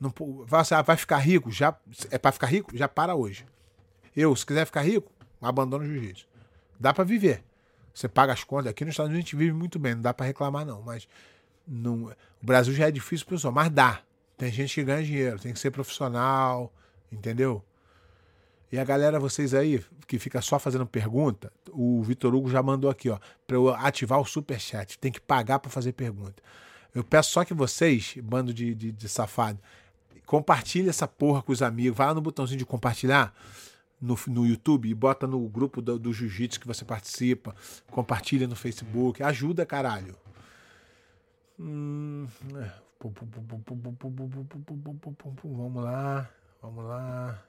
Não, 0.00 0.12
vai, 0.44 0.64
vai 0.84 0.96
ficar 0.96 1.18
rico? 1.18 1.52
Já, 1.52 1.72
é 2.10 2.18
para 2.18 2.32
ficar 2.32 2.48
rico? 2.48 2.76
Já 2.76 2.88
para 2.88 3.14
hoje. 3.14 3.46
Eu, 4.16 4.34
se 4.34 4.44
quiser 4.44 4.66
ficar 4.66 4.80
rico, 4.80 5.12
abandono 5.40 5.84
o 5.84 5.86
jiu-jitsu. 5.86 6.26
Dá 6.80 6.92
para 6.92 7.04
viver. 7.04 7.44
Você 8.00 8.08
paga 8.08 8.32
as 8.32 8.42
contas. 8.42 8.68
Aqui 8.68 8.82
nos 8.82 8.94
Estados 8.94 9.10
Unidos 9.10 9.26
a 9.26 9.28
gente 9.28 9.36
vive 9.36 9.52
muito 9.52 9.78
bem, 9.78 9.94
não 9.94 10.00
dá 10.00 10.14
para 10.14 10.24
reclamar, 10.24 10.64
não. 10.64 10.80
Mas 10.80 11.06
não, 11.68 12.04
o 12.42 12.46
Brasil 12.46 12.72
já 12.72 12.88
é 12.88 12.90
difícil, 12.90 13.26
pessoal, 13.26 13.52
mas 13.52 13.68
dá. 13.70 14.00
Tem 14.38 14.50
gente 14.50 14.74
que 14.74 14.82
ganha 14.82 15.04
dinheiro, 15.04 15.38
tem 15.38 15.52
que 15.52 15.58
ser 15.58 15.70
profissional, 15.70 16.72
entendeu? 17.12 17.62
E 18.72 18.78
a 18.78 18.84
galera, 18.84 19.20
vocês 19.20 19.52
aí, 19.52 19.84
que 20.06 20.18
fica 20.18 20.40
só 20.40 20.58
fazendo 20.58 20.86
pergunta, 20.86 21.52
o 21.72 22.02
Vitor 22.02 22.34
Hugo 22.34 22.48
já 22.48 22.62
mandou 22.62 22.90
aqui, 22.90 23.10
ó, 23.10 23.18
para 23.46 23.56
eu 23.56 23.68
ativar 23.68 24.18
o 24.18 24.24
super 24.24 24.58
chat. 24.58 24.98
Tem 24.98 25.12
que 25.12 25.20
pagar 25.20 25.58
para 25.58 25.70
fazer 25.70 25.92
pergunta. 25.92 26.42
Eu 26.94 27.04
peço 27.04 27.32
só 27.32 27.44
que 27.44 27.52
vocês, 27.52 28.14
bando 28.22 28.54
de, 28.54 28.74
de, 28.74 28.92
de 28.92 29.08
safado, 29.10 29.58
compartilhe 30.24 30.88
essa 30.88 31.06
porra 31.06 31.42
com 31.42 31.52
os 31.52 31.60
amigos. 31.60 31.98
Vai 31.98 32.06
lá 32.06 32.14
no 32.14 32.22
botãozinho 32.22 32.58
de 32.58 32.64
compartilhar 32.64 33.34
no, 34.00 34.18
no 34.28 34.46
YouTube 34.46 34.88
e 34.88 34.94
bota 34.94 35.26
no 35.26 35.46
grupo 35.48 35.82
do, 35.82 35.98
do 35.98 36.12
Jiu-Jitsu 36.12 36.60
que 36.60 36.66
você 36.66 36.84
participa, 36.84 37.54
compartilha 37.90 38.46
no 38.46 38.56
Facebook, 38.56 39.22
ajuda, 39.22 39.66
caralho. 39.66 40.16
Hum, 41.58 42.26
vamos 45.44 45.84
lá, 45.84 46.30
vamos 46.62 46.84
lá. 46.84 47.42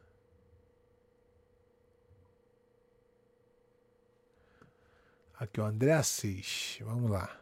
Aqui, 5.41 5.59
o 5.59 5.65
André 5.65 5.93
Assis. 5.93 6.77
Vamos 6.83 7.09
lá. 7.09 7.35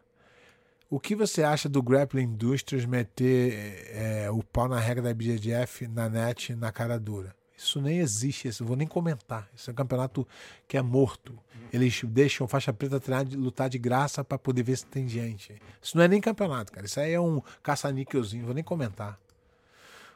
O 0.89 0.99
que 0.99 1.15
você 1.15 1.43
acha 1.43 1.67
do 1.67 1.83
Grappling 1.83 2.23
Industries 2.23 2.85
meter 2.85 3.87
é, 3.89 4.31
o 4.31 4.41
pau 4.41 4.69
na 4.69 4.79
regra 4.79 5.03
da 5.03 5.13
BJJF 5.13 5.85
na 5.87 6.07
net 6.07 6.55
na 6.55 6.71
cara 6.71 6.97
dura? 6.97 7.35
Isso 7.59 7.81
nem 7.81 7.99
existe, 7.99 8.47
isso, 8.47 8.63
vou 8.63 8.77
nem 8.77 8.87
comentar. 8.87 9.49
Isso 9.53 9.69
é 9.69 9.73
um 9.73 9.75
campeonato 9.75 10.25
que 10.65 10.77
é 10.77 10.81
morto. 10.81 11.37
Eles 11.73 12.01
deixam 12.05 12.47
faixa 12.47 12.71
preta 12.71 13.01
treinar, 13.01 13.27
lutar 13.33 13.69
de 13.69 13.77
graça 13.77 14.23
para 14.23 14.39
poder 14.39 14.63
ver 14.63 14.77
se 14.77 14.85
tem 14.85 15.09
gente. 15.09 15.61
Isso 15.81 15.97
não 15.97 16.05
é 16.05 16.07
nem 16.07 16.21
campeonato, 16.21 16.71
cara. 16.71 16.85
Isso 16.85 16.97
aí 17.01 17.11
é 17.11 17.19
um 17.19 17.41
caça-níquelzinho, 17.61 18.45
vou 18.45 18.53
nem 18.55 18.63
comentar. 18.63 19.19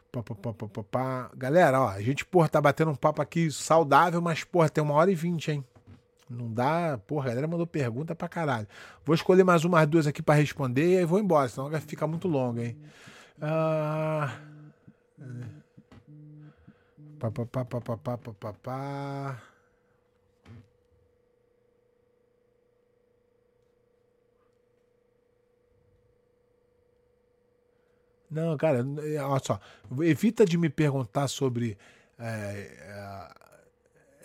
Pá, 0.10 0.24
pá, 0.24 0.53
pá, 0.53 0.84
pá, 0.84 1.32
Galera, 1.36 1.82
ó, 1.82 1.90
a 1.90 2.02
gente, 2.02 2.24
porra, 2.24 2.48
tá 2.48 2.61
batendo 2.61 2.91
um 2.91 2.95
papo 2.95 3.22
aqui 3.22 3.52
saudável, 3.52 4.22
mas, 4.22 4.45
porra, 4.45 4.70
tem 4.70 4.82
uma 4.82 4.94
hora 4.94 5.11
e 5.11 5.15
vinte, 5.15 5.52
hein? 5.52 5.65
Não 6.30 6.49
dá. 6.49 6.98
Porra, 7.06 7.26
a 7.26 7.30
galera 7.30 7.48
mandou 7.48 7.68
pergunta 7.68 8.15
pra 8.15 8.30
caralho. 8.30 8.68
Vou 9.03 9.14
escolher 9.14 9.44
mais 9.44 9.65
umas 9.65 9.86
duas 9.86 10.07
aqui 10.07 10.22
para 10.22 10.36
responder 10.36 10.94
e 10.94 10.98
aí 10.99 11.06
vou 11.06 11.20
embora, 11.20 11.49
senão 11.49 11.70
vai 11.70 11.82
ficar 11.82 12.07
muito 12.07 12.30
longo, 12.30 12.61
hein? 12.61 12.78
Ah. 13.41 14.34
Pá, 17.24 17.32
pá, 17.32 17.45
pá, 17.45 17.64
pá, 17.64 17.80
pá, 17.80 17.98
pá, 17.98 18.18
pá, 18.18 18.34
pá, 18.34 18.54
pá. 18.54 19.44
Não, 28.30 28.58
cara, 28.58 28.84
olha 29.26 29.40
só. 29.41 29.60
Evita 30.02 30.45
de 30.45 30.58
me 30.58 30.70
perguntar 30.70 31.30
sobre 31.30 31.78
é, 32.20 33.30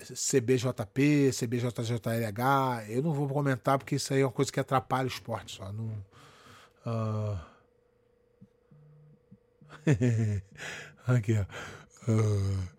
é, 0.01 0.05
CBJP, 0.15 1.31
CBJJLH. 1.33 2.89
Eu 2.89 3.03
não 3.03 3.13
vou 3.13 3.29
comentar 3.29 3.79
porque 3.79 3.95
isso 3.95 4.13
aí 4.13 4.23
é 4.23 4.25
uma 4.25 4.33
coisa 4.33 4.51
que 4.51 4.59
atrapalha 4.59 5.05
o 5.05 5.09
esporte 5.09 5.57
só. 5.57 5.73
Não, 5.73 6.05
Uh... 6.87 7.39
Aqui, 11.07 11.35
ó. 11.39 12.11
Uh... 12.11 12.78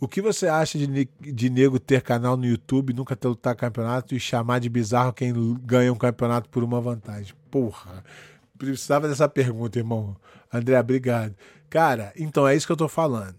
O 0.00 0.08
que 0.08 0.22
você 0.22 0.48
acha 0.48 0.78
de, 0.78 1.08
de 1.20 1.50
nego 1.50 1.78
ter 1.78 2.00
canal 2.00 2.34
no 2.34 2.46
YouTube, 2.46 2.94
nunca 2.94 3.14
ter 3.14 3.28
lutado 3.28 3.54
campeonato 3.56 4.14
e 4.14 4.18
chamar 4.18 4.58
de 4.58 4.70
bizarro 4.70 5.12
quem 5.12 5.30
ganha 5.62 5.92
um 5.92 5.96
campeonato 5.96 6.48
por 6.48 6.64
uma 6.64 6.80
vantagem? 6.80 7.34
Porra, 7.50 8.02
precisava 8.56 9.06
dessa 9.06 9.28
pergunta, 9.28 9.78
irmão. 9.78 10.16
André, 10.50 10.80
obrigado. 10.80 11.34
Cara, 11.68 12.14
então 12.16 12.48
é 12.48 12.56
isso 12.56 12.66
que 12.66 12.72
eu 12.72 12.78
tô 12.78 12.88
falando. 12.88 13.36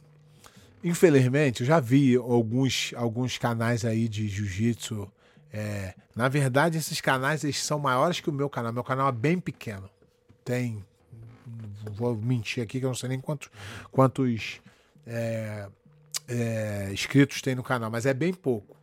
Infelizmente, 0.84 1.62
eu 1.62 1.68
já 1.68 1.80
vi 1.80 2.16
alguns, 2.16 2.94
alguns 2.96 3.40
canais 3.40 3.84
aí 3.84 4.08
de 4.08 4.28
jiu-jitsu. 4.28 5.12
É, 5.52 5.96
na 6.16 6.30
verdade, 6.30 6.78
esses 6.78 7.02
canais 7.02 7.44
eles 7.44 7.62
são 7.62 7.80
maiores 7.80 8.20
que 8.20 8.30
o 8.30 8.34
meu 8.34 8.50
canal. 8.50 8.72
Meu 8.72 8.84
canal 8.84 9.10
é 9.10 9.12
bem 9.12 9.40
pequeno. 9.40 9.90
Tem. 10.46 10.86
Vou 11.94 12.16
mentir 12.16 12.64
aqui 12.64 12.80
que 12.80 12.86
eu 12.86 12.90
não 12.90 12.96
sei 12.96 13.10
nem 13.10 13.20
quantos, 13.20 13.50
quantos 13.92 14.62
é, 15.06 15.68
é, 16.32 16.90
inscritos 16.94 17.42
tem 17.42 17.54
no 17.54 17.64
canal, 17.64 17.92
mas 17.92 18.06
é 18.06 18.14
bem 18.14 18.34
pouco, 18.34 18.78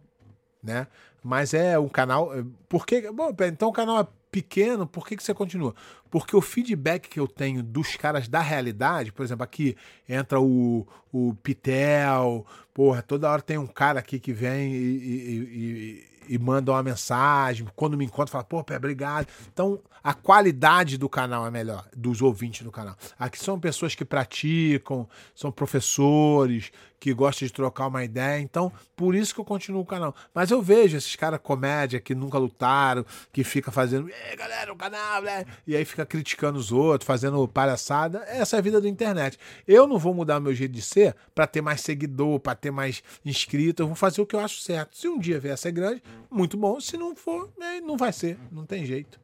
né? 0.62 0.86
Mas 1.24 1.54
é 1.54 1.78
um 1.78 1.88
canal. 1.88 2.34
É, 2.36 2.44
por 2.68 2.86
que, 2.86 3.10
bom, 3.10 3.34
então 3.46 3.70
o 3.70 3.72
canal 3.72 4.00
é 4.00 4.06
pequeno, 4.30 4.86
por 4.86 5.06
que, 5.06 5.16
que 5.16 5.22
você 5.22 5.32
continua? 5.32 5.74
Porque 6.10 6.36
o 6.36 6.40
feedback 6.42 7.08
que 7.08 7.18
eu 7.18 7.26
tenho 7.26 7.62
dos 7.62 7.96
caras 7.96 8.28
da 8.28 8.40
realidade, 8.40 9.10
por 9.10 9.24
exemplo, 9.24 9.44
aqui 9.44 9.74
entra 10.06 10.38
o, 10.38 10.86
o 11.10 11.34
Pitel, 11.42 12.46
porra, 12.74 13.00
toda 13.00 13.30
hora 13.30 13.40
tem 13.40 13.56
um 13.56 13.66
cara 13.66 14.00
aqui 14.00 14.20
que 14.20 14.32
vem 14.32 14.72
e, 14.72 14.76
e, 14.76 16.04
e, 16.28 16.34
e 16.34 16.38
manda 16.38 16.70
uma 16.72 16.82
mensagem, 16.82 17.66
quando 17.74 17.96
me 17.96 18.04
encontra, 18.04 18.30
fala, 18.30 18.44
pô, 18.44 18.62
pé, 18.62 18.76
obrigado. 18.76 19.26
Então, 19.50 19.80
a 20.02 20.14
qualidade 20.14 20.96
do 20.96 21.08
canal 21.08 21.46
é 21.46 21.50
melhor, 21.50 21.86
dos 21.96 22.22
ouvintes 22.22 22.62
do 22.62 22.70
canal. 22.70 22.96
Aqui 23.18 23.38
são 23.38 23.58
pessoas 23.58 23.94
que 23.94 24.04
praticam, 24.04 25.08
são 25.34 25.50
professores, 25.50 26.70
que 27.00 27.12
gostam 27.14 27.46
de 27.46 27.52
trocar 27.52 27.86
uma 27.86 28.04
ideia. 28.04 28.40
Então, 28.40 28.72
por 28.96 29.14
isso 29.14 29.34
que 29.34 29.40
eu 29.40 29.44
continuo 29.44 29.82
o 29.82 29.86
canal. 29.86 30.14
Mas 30.34 30.50
eu 30.50 30.60
vejo 30.60 30.96
esses 30.96 31.14
caras 31.16 31.40
comédia 31.42 32.00
que 32.00 32.14
nunca 32.14 32.38
lutaram, 32.38 33.04
que 33.32 33.44
fica 33.44 33.70
fazendo, 33.70 34.10
galera, 34.36 34.72
o 34.72 34.76
canal, 34.76 35.22
né? 35.22 35.44
E 35.66 35.76
aí 35.76 35.84
fica 35.84 36.04
criticando 36.04 36.58
os 36.58 36.72
outros, 36.72 37.06
fazendo 37.06 37.46
palhaçada. 37.48 38.24
Essa 38.26 38.56
é 38.56 38.58
a 38.58 38.62
vida 38.62 38.80
da 38.80 38.88
internet. 38.88 39.38
Eu 39.66 39.86
não 39.86 39.98
vou 39.98 40.12
mudar 40.12 40.40
meu 40.40 40.54
jeito 40.54 40.72
de 40.72 40.82
ser 40.82 41.14
para 41.34 41.46
ter 41.46 41.60
mais 41.60 41.80
seguidor, 41.80 42.40
para 42.40 42.54
ter 42.54 42.70
mais 42.70 43.02
inscrito. 43.24 43.82
Eu 43.82 43.86
vou 43.86 43.96
fazer 43.96 44.20
o 44.20 44.26
que 44.26 44.34
eu 44.34 44.40
acho 44.40 44.60
certo. 44.60 44.96
Se 44.96 45.08
um 45.08 45.18
dia 45.18 45.38
vier 45.38 45.54
a 45.54 45.56
ser 45.56 45.72
grande, 45.72 46.02
muito 46.30 46.56
bom. 46.56 46.80
Se 46.80 46.96
não 46.96 47.14
for, 47.14 47.50
não 47.84 47.96
vai 47.96 48.12
ser. 48.12 48.38
Não 48.50 48.66
tem 48.66 48.84
jeito. 48.84 49.20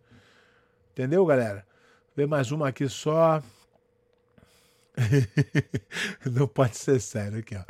Entendeu, 0.95 1.27
galera? 1.27 1.66
Vê 2.16 2.25
mais 2.25 2.53
uma 2.53 2.69
aqui 2.69 2.89
só. 2.89 3.43
Não 6.25 6.47
pode 6.47 6.77
ser 6.77 7.01
sério 7.01 7.41
aqui, 7.41 7.57
ó. 7.57 7.65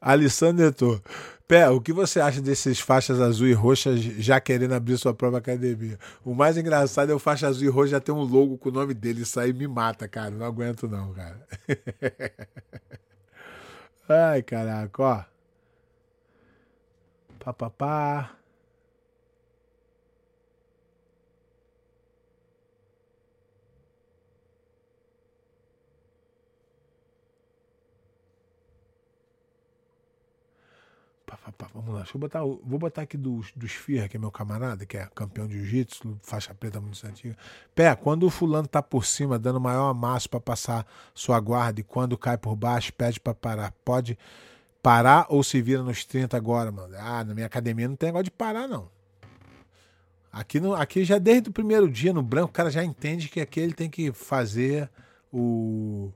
Alessandro 0.00 0.64
Neto. 0.64 1.00
Pé, 1.46 1.70
o 1.70 1.80
que 1.80 1.92
você 1.92 2.20
acha 2.20 2.40
desses 2.40 2.80
faixas 2.80 3.20
azul 3.20 3.46
e 3.46 3.52
roxas 3.52 4.00
já 4.00 4.40
querendo 4.40 4.74
abrir 4.74 4.98
sua 4.98 5.14
própria 5.14 5.38
academia? 5.38 6.00
O 6.24 6.34
mais 6.34 6.58
engraçado 6.58 7.12
é 7.12 7.14
o 7.14 7.18
faixa 7.20 7.46
azul 7.46 7.64
e 7.64 7.68
roxa 7.68 7.92
já 7.92 8.00
ter 8.00 8.10
um 8.10 8.24
logo 8.24 8.58
com 8.58 8.70
o 8.70 8.72
nome 8.72 8.92
dele. 8.92 9.22
Isso 9.22 9.38
aí 9.38 9.52
me 9.52 9.68
mata, 9.68 10.08
cara. 10.08 10.32
Não 10.32 10.44
aguento 10.44 10.88
não, 10.88 11.14
cara. 11.14 11.46
Ai, 14.08 14.42
caraca, 14.42 15.02
ó. 15.02 15.24
Pá, 17.38 17.52
pá, 17.52 17.70
pá. 17.70 17.70
Pá, 17.70 18.43
pá, 31.52 31.68
vamos 31.74 31.90
lá, 31.92 32.00
deixa 32.00 32.16
eu 32.16 32.20
botar. 32.20 32.40
Vou 32.40 32.78
botar 32.78 33.02
aqui 33.02 33.16
dos, 33.16 33.52
dos 33.54 33.72
Firra, 33.72 34.08
que 34.08 34.16
é 34.16 34.20
meu 34.20 34.30
camarada, 34.30 34.86
que 34.86 34.96
é 34.96 35.06
campeão 35.14 35.46
de 35.46 35.54
jiu-jitsu, 35.58 36.18
faixa 36.22 36.54
preta 36.54 36.80
muito 36.80 37.06
antiga. 37.06 37.36
Pé, 37.74 37.94
quando 37.94 38.24
o 38.24 38.30
fulano 38.30 38.66
tá 38.66 38.82
por 38.82 39.04
cima, 39.04 39.38
dando 39.38 39.60
maior 39.60 39.88
amasso 39.90 40.28
para 40.28 40.40
passar 40.40 40.86
sua 41.14 41.38
guarda, 41.40 41.80
e 41.80 41.84
quando 41.84 42.16
cai 42.16 42.38
por 42.38 42.56
baixo, 42.56 42.92
pede 42.92 43.20
para 43.20 43.34
parar. 43.34 43.72
Pode 43.84 44.18
parar 44.82 45.26
ou 45.28 45.42
se 45.42 45.60
vira 45.60 45.82
nos 45.82 46.04
30 46.04 46.36
agora, 46.36 46.70
mano? 46.72 46.94
Ah, 46.98 47.24
na 47.24 47.34
minha 47.34 47.46
academia 47.46 47.88
não 47.88 47.96
tem 47.96 48.08
negócio 48.08 48.24
de 48.24 48.30
parar, 48.30 48.66
não. 48.66 48.88
Aqui, 50.32 50.58
no, 50.58 50.74
aqui 50.74 51.04
já 51.04 51.16
desde 51.18 51.48
o 51.48 51.52
primeiro 51.52 51.88
dia 51.88 52.12
no 52.12 52.22
branco, 52.22 52.48
o 52.48 52.52
cara 52.52 52.70
já 52.70 52.82
entende 52.84 53.28
que 53.28 53.40
aqui 53.40 53.60
ele 53.60 53.72
tem 53.72 53.88
que 53.88 54.12
fazer 54.12 54.90
o. 55.32 56.10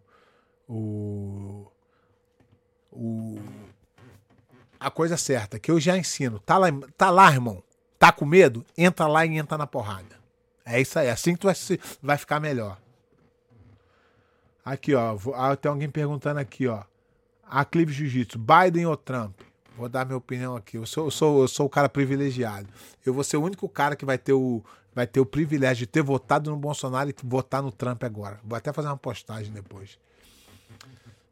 O. 0.69 1.67
O 2.91 3.39
a 4.79 4.91
coisa 4.91 5.17
certa, 5.17 5.59
que 5.59 5.71
eu 5.71 5.81
já 5.81 5.97
ensino. 5.97 6.39
Tá 6.41 6.59
lá, 6.59 6.69
tá 6.97 7.11
lá, 7.11 7.31
irmão. 7.31 7.63
Tá 7.99 8.13
com 8.13 8.25
medo? 8.25 8.65
Entra 8.77 9.07
lá 9.07 9.27
e 9.27 9.37
entra 9.37 9.59
na 9.59 9.67
porrada. 9.67 10.17
É 10.65 10.81
isso 10.81 10.99
aí. 10.99 11.09
Assim 11.09 11.35
que 11.35 11.41
tu 11.41 11.47
vai, 11.47 11.57
vai 12.01 12.17
ficar 12.17 12.39
melhor. 12.39 12.79
Aqui, 14.65 14.95
ó. 14.95 15.17
Ah, 15.35 15.57
tem 15.57 15.71
alguém 15.71 15.89
perguntando 15.89 16.39
aqui, 16.39 16.69
ó. 16.69 16.83
Aclive 17.43 17.93
Jiu-Jitsu, 17.93 18.39
Biden 18.39 18.87
ou 18.87 18.97
Trump? 18.97 19.41
Vou 19.77 19.89
dar 19.89 20.05
minha 20.05 20.19
opinião 20.19 20.55
aqui. 20.55 20.77
Eu 20.77 20.85
sou, 20.87 21.07
eu 21.07 21.11
sou, 21.11 21.41
eu 21.43 21.49
sou 21.49 21.67
o 21.67 21.71
cara 21.71 21.89
privilegiado. 21.89 22.69
Eu 23.05 23.15
vou 23.15 23.25
ser 23.25 23.37
o 23.37 23.43
único 23.43 23.69
cara 23.69 23.97
que 23.97 24.05
vai 24.05 24.19
ter 24.19 24.33
o, 24.33 24.63
vai 24.95 25.07
ter 25.07 25.21
o 25.21 25.27
privilégio 25.27 25.87
de 25.87 25.87
ter 25.87 26.03
votado 26.03 26.51
no 26.51 26.57
Bolsonaro 26.57 27.09
e 27.09 27.15
votar 27.25 27.63
no 27.63 27.73
Trump 27.73 28.05
agora. 28.05 28.39
Vou 28.45 28.57
até 28.57 28.73
fazer 28.73 28.89
uma 28.89 28.97
postagem 28.97 29.53
depois. 29.53 29.99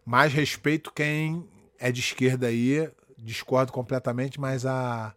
Mais 0.05 0.33
respeito 0.33 0.93
quem 0.93 1.45
é 1.79 1.93
de 1.93 2.01
esquerda 2.01 2.47
aí, 2.47 2.89
discordo 3.19 3.73
completamente, 3.73 4.41
mas 4.41 4.67
a, 4.67 5.15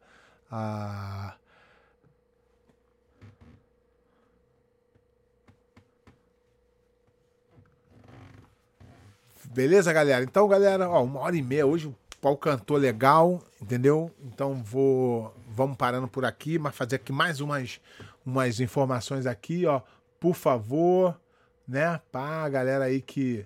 a 0.52 1.36
Beleza, 9.52 9.92
galera? 9.92 10.24
Então, 10.24 10.48
galera, 10.48 10.88
ó, 10.88 11.04
uma 11.04 11.22
hora 11.22 11.36
e 11.36 11.42
meia 11.42 11.66
hoje, 11.66 11.88
o 11.88 11.96
pau 12.22 12.38
cantou 12.38 12.78
legal, 12.78 13.42
entendeu? 13.60 14.12
Então 14.24 14.62
vou, 14.64 15.34
vamos 15.50 15.76
parando 15.76 16.08
por 16.08 16.24
aqui, 16.24 16.60
mas 16.60 16.76
fazer 16.76 16.98
aqui 16.98 17.12
mais 17.12 17.40
umas, 17.42 17.82
umas 18.24 18.60
informações 18.60 19.26
aqui, 19.26 19.66
ó, 19.66 19.82
por 20.20 20.36
favor, 20.36 21.20
né? 21.68 22.00
Pá, 22.12 22.48
galera 22.48 22.86
aí 22.86 23.02
que 23.02 23.46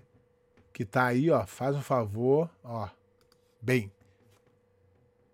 que 0.73 0.83
tá 0.83 1.05
aí, 1.05 1.29
ó, 1.29 1.45
faz 1.45 1.75
um 1.75 1.81
favor, 1.81 2.49
ó. 2.63 2.89
Bem, 3.61 3.91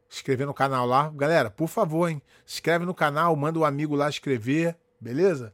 inscrever 0.10 0.48
no 0.48 0.54
canal 0.54 0.86
lá. 0.86 1.12
Galera, 1.16 1.50
por 1.50 1.68
favor, 1.68 2.10
hein? 2.10 2.22
Se 2.46 2.56
inscreve 2.56 2.86
no 2.86 2.94
canal, 2.94 3.36
manda 3.36 3.60
o 3.60 3.62
um 3.62 3.66
amigo 3.66 3.96
lá 3.96 4.10
escrever, 4.10 4.76
beleza? 5.00 5.54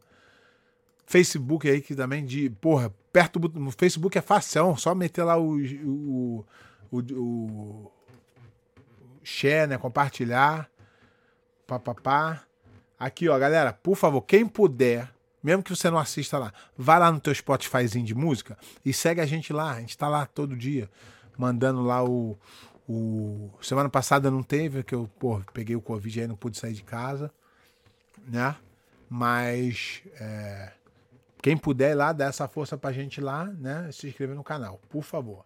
Facebook 1.05 1.69
aí 1.69 1.81
que 1.81 1.95
também 1.95 2.25
de. 2.25 2.49
Porra, 2.49 2.93
perto 3.11 3.39
do. 3.39 3.59
No 3.59 3.71
Facebook 3.71 4.17
é 4.17 4.21
fácil, 4.21 4.75
só 4.77 4.95
meter 4.95 5.23
lá 5.23 5.37
o. 5.37 5.57
o, 5.57 6.45
o, 6.91 6.99
o 6.99 7.91
share, 9.23 9.67
né? 9.67 9.77
Compartilhar. 9.77 10.69
Papapá. 11.67 12.43
Aqui, 12.97 13.27
ó, 13.27 13.37
galera, 13.37 13.73
por 13.73 13.95
favor, 13.95 14.21
quem 14.21 14.47
puder, 14.47 15.11
mesmo 15.43 15.61
que 15.61 15.75
você 15.75 15.89
não 15.89 15.97
assista 15.97 16.37
lá, 16.37 16.53
vai 16.77 16.97
lá 16.97 17.11
no 17.11 17.19
teu 17.19 17.35
Spotifyzinho 17.35 18.05
de 18.05 18.15
música 18.15 18.57
e 18.85 18.93
segue 18.93 19.19
a 19.19 19.25
gente 19.25 19.51
lá. 19.51 19.73
A 19.73 19.79
gente 19.81 19.97
tá 19.97 20.07
lá 20.07 20.25
todo 20.25 20.55
dia, 20.55 20.89
mandando 21.37 21.81
lá 21.81 22.03
o, 22.03 22.37
o... 22.87 23.51
Semana 23.61 23.89
passada 23.89 24.29
não 24.29 24.43
teve, 24.43 24.83
que 24.83 24.93
eu 24.93 25.09
pô, 25.19 25.41
peguei 25.53 25.75
o 25.75 25.81
Covid 25.81 26.21
e 26.21 26.27
não 26.27 26.35
pude 26.35 26.57
sair 26.57 26.73
de 26.73 26.83
casa, 26.83 27.31
né? 28.27 28.55
Mas 29.09 30.03
é... 30.19 30.71
quem 31.41 31.57
puder 31.57 31.91
ir 31.91 31.95
lá, 31.95 32.13
dá 32.13 32.25
essa 32.25 32.47
força 32.47 32.77
pra 32.77 32.91
gente 32.91 33.19
lá, 33.19 33.45
né? 33.45 33.89
Se 33.91 34.07
inscrever 34.07 34.35
no 34.35 34.43
canal, 34.43 34.79
por 34.89 35.03
favor. 35.03 35.45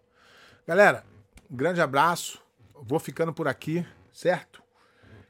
Galera, 0.66 1.04
grande 1.50 1.80
abraço. 1.80 2.42
Vou 2.82 2.98
ficando 2.98 3.32
por 3.32 3.48
aqui, 3.48 3.86
certo? 4.12 4.62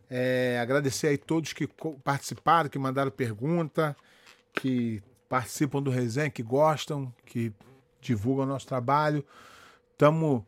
É, 0.08 0.58
agradecer 0.60 1.08
aí 1.08 1.16
todos 1.16 1.52
que 1.52 1.68
participaram, 2.02 2.68
que 2.68 2.78
mandaram 2.78 3.10
pergunta, 3.10 3.96
que 4.52 5.02
participam 5.28 5.80
do 5.80 5.90
resenha, 5.90 6.28
que 6.28 6.42
gostam, 6.42 7.14
que 7.24 7.52
divulgam 8.00 8.44
o 8.44 8.48
nosso 8.48 8.66
trabalho. 8.66 9.24
Tamo 9.96 10.44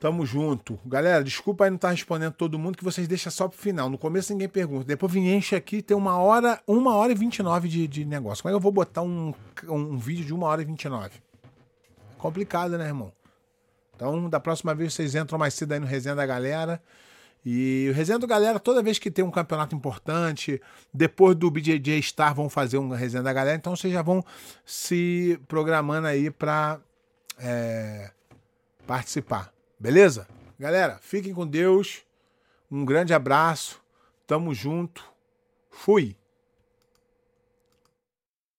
Tamo 0.00 0.24
junto. 0.24 0.80
Galera, 0.86 1.22
desculpa 1.22 1.64
aí 1.64 1.70
não 1.70 1.76
estar 1.76 1.88
tá 1.88 1.92
respondendo 1.92 2.32
todo 2.32 2.58
mundo, 2.58 2.78
que 2.78 2.82
vocês 2.82 3.06
deixam 3.06 3.30
só 3.30 3.46
pro 3.46 3.58
final. 3.58 3.90
No 3.90 3.98
começo 3.98 4.32
ninguém 4.32 4.48
pergunta. 4.48 4.84
Depois 4.84 5.12
vem 5.12 5.36
enche 5.36 5.54
aqui, 5.54 5.82
tem 5.82 5.94
uma 5.94 6.16
hora, 6.16 6.58
uma 6.66 6.94
hora 6.96 7.12
e 7.12 7.14
vinte 7.14 7.40
e 7.40 7.42
nove 7.42 7.68
de 7.68 8.04
negócio. 8.06 8.42
Como 8.42 8.50
é 8.50 8.52
que 8.52 8.56
eu 8.56 8.60
vou 8.60 8.72
botar 8.72 9.02
um, 9.02 9.34
um 9.68 9.98
vídeo 9.98 10.24
de 10.24 10.32
uma 10.32 10.46
hora 10.46 10.62
e 10.62 10.64
vinte 10.64 10.84
e 10.84 10.88
nove? 10.88 11.20
É 11.44 12.16
complicado, 12.16 12.78
né, 12.78 12.86
irmão? 12.86 13.12
Então, 13.94 14.30
da 14.30 14.40
próxima 14.40 14.74
vez 14.74 14.94
vocês 14.94 15.14
entram 15.14 15.38
mais 15.38 15.52
cedo 15.52 15.72
aí 15.72 15.78
no 15.78 15.86
Resenha 15.86 16.14
da 16.14 16.24
Galera. 16.24 16.82
E 17.44 17.88
o 17.90 17.94
Resenha 17.94 18.18
da 18.18 18.26
Galera, 18.26 18.58
toda 18.58 18.82
vez 18.82 18.98
que 18.98 19.10
tem 19.10 19.22
um 19.22 19.30
campeonato 19.30 19.76
importante, 19.76 20.62
depois 20.92 21.36
do 21.36 21.50
BJJ 21.50 22.00
Star 22.00 22.34
vão 22.34 22.48
fazer 22.48 22.78
um 22.78 22.88
Resenha 22.88 23.22
da 23.22 23.34
Galera, 23.34 23.56
então 23.58 23.76
vocês 23.76 23.92
já 23.92 24.00
vão 24.00 24.24
se 24.64 25.38
programando 25.46 26.06
aí 26.06 26.30
para 26.30 26.80
é, 27.38 28.10
participar. 28.86 29.52
Beleza? 29.80 30.28
Galera, 30.58 30.98
fiquem 31.00 31.32
com 31.32 31.46
Deus. 31.46 32.02
Um 32.70 32.84
grande 32.84 33.14
abraço. 33.14 33.80
Tamo 34.26 34.52
junto. 34.52 35.02
Fui. 35.70 36.14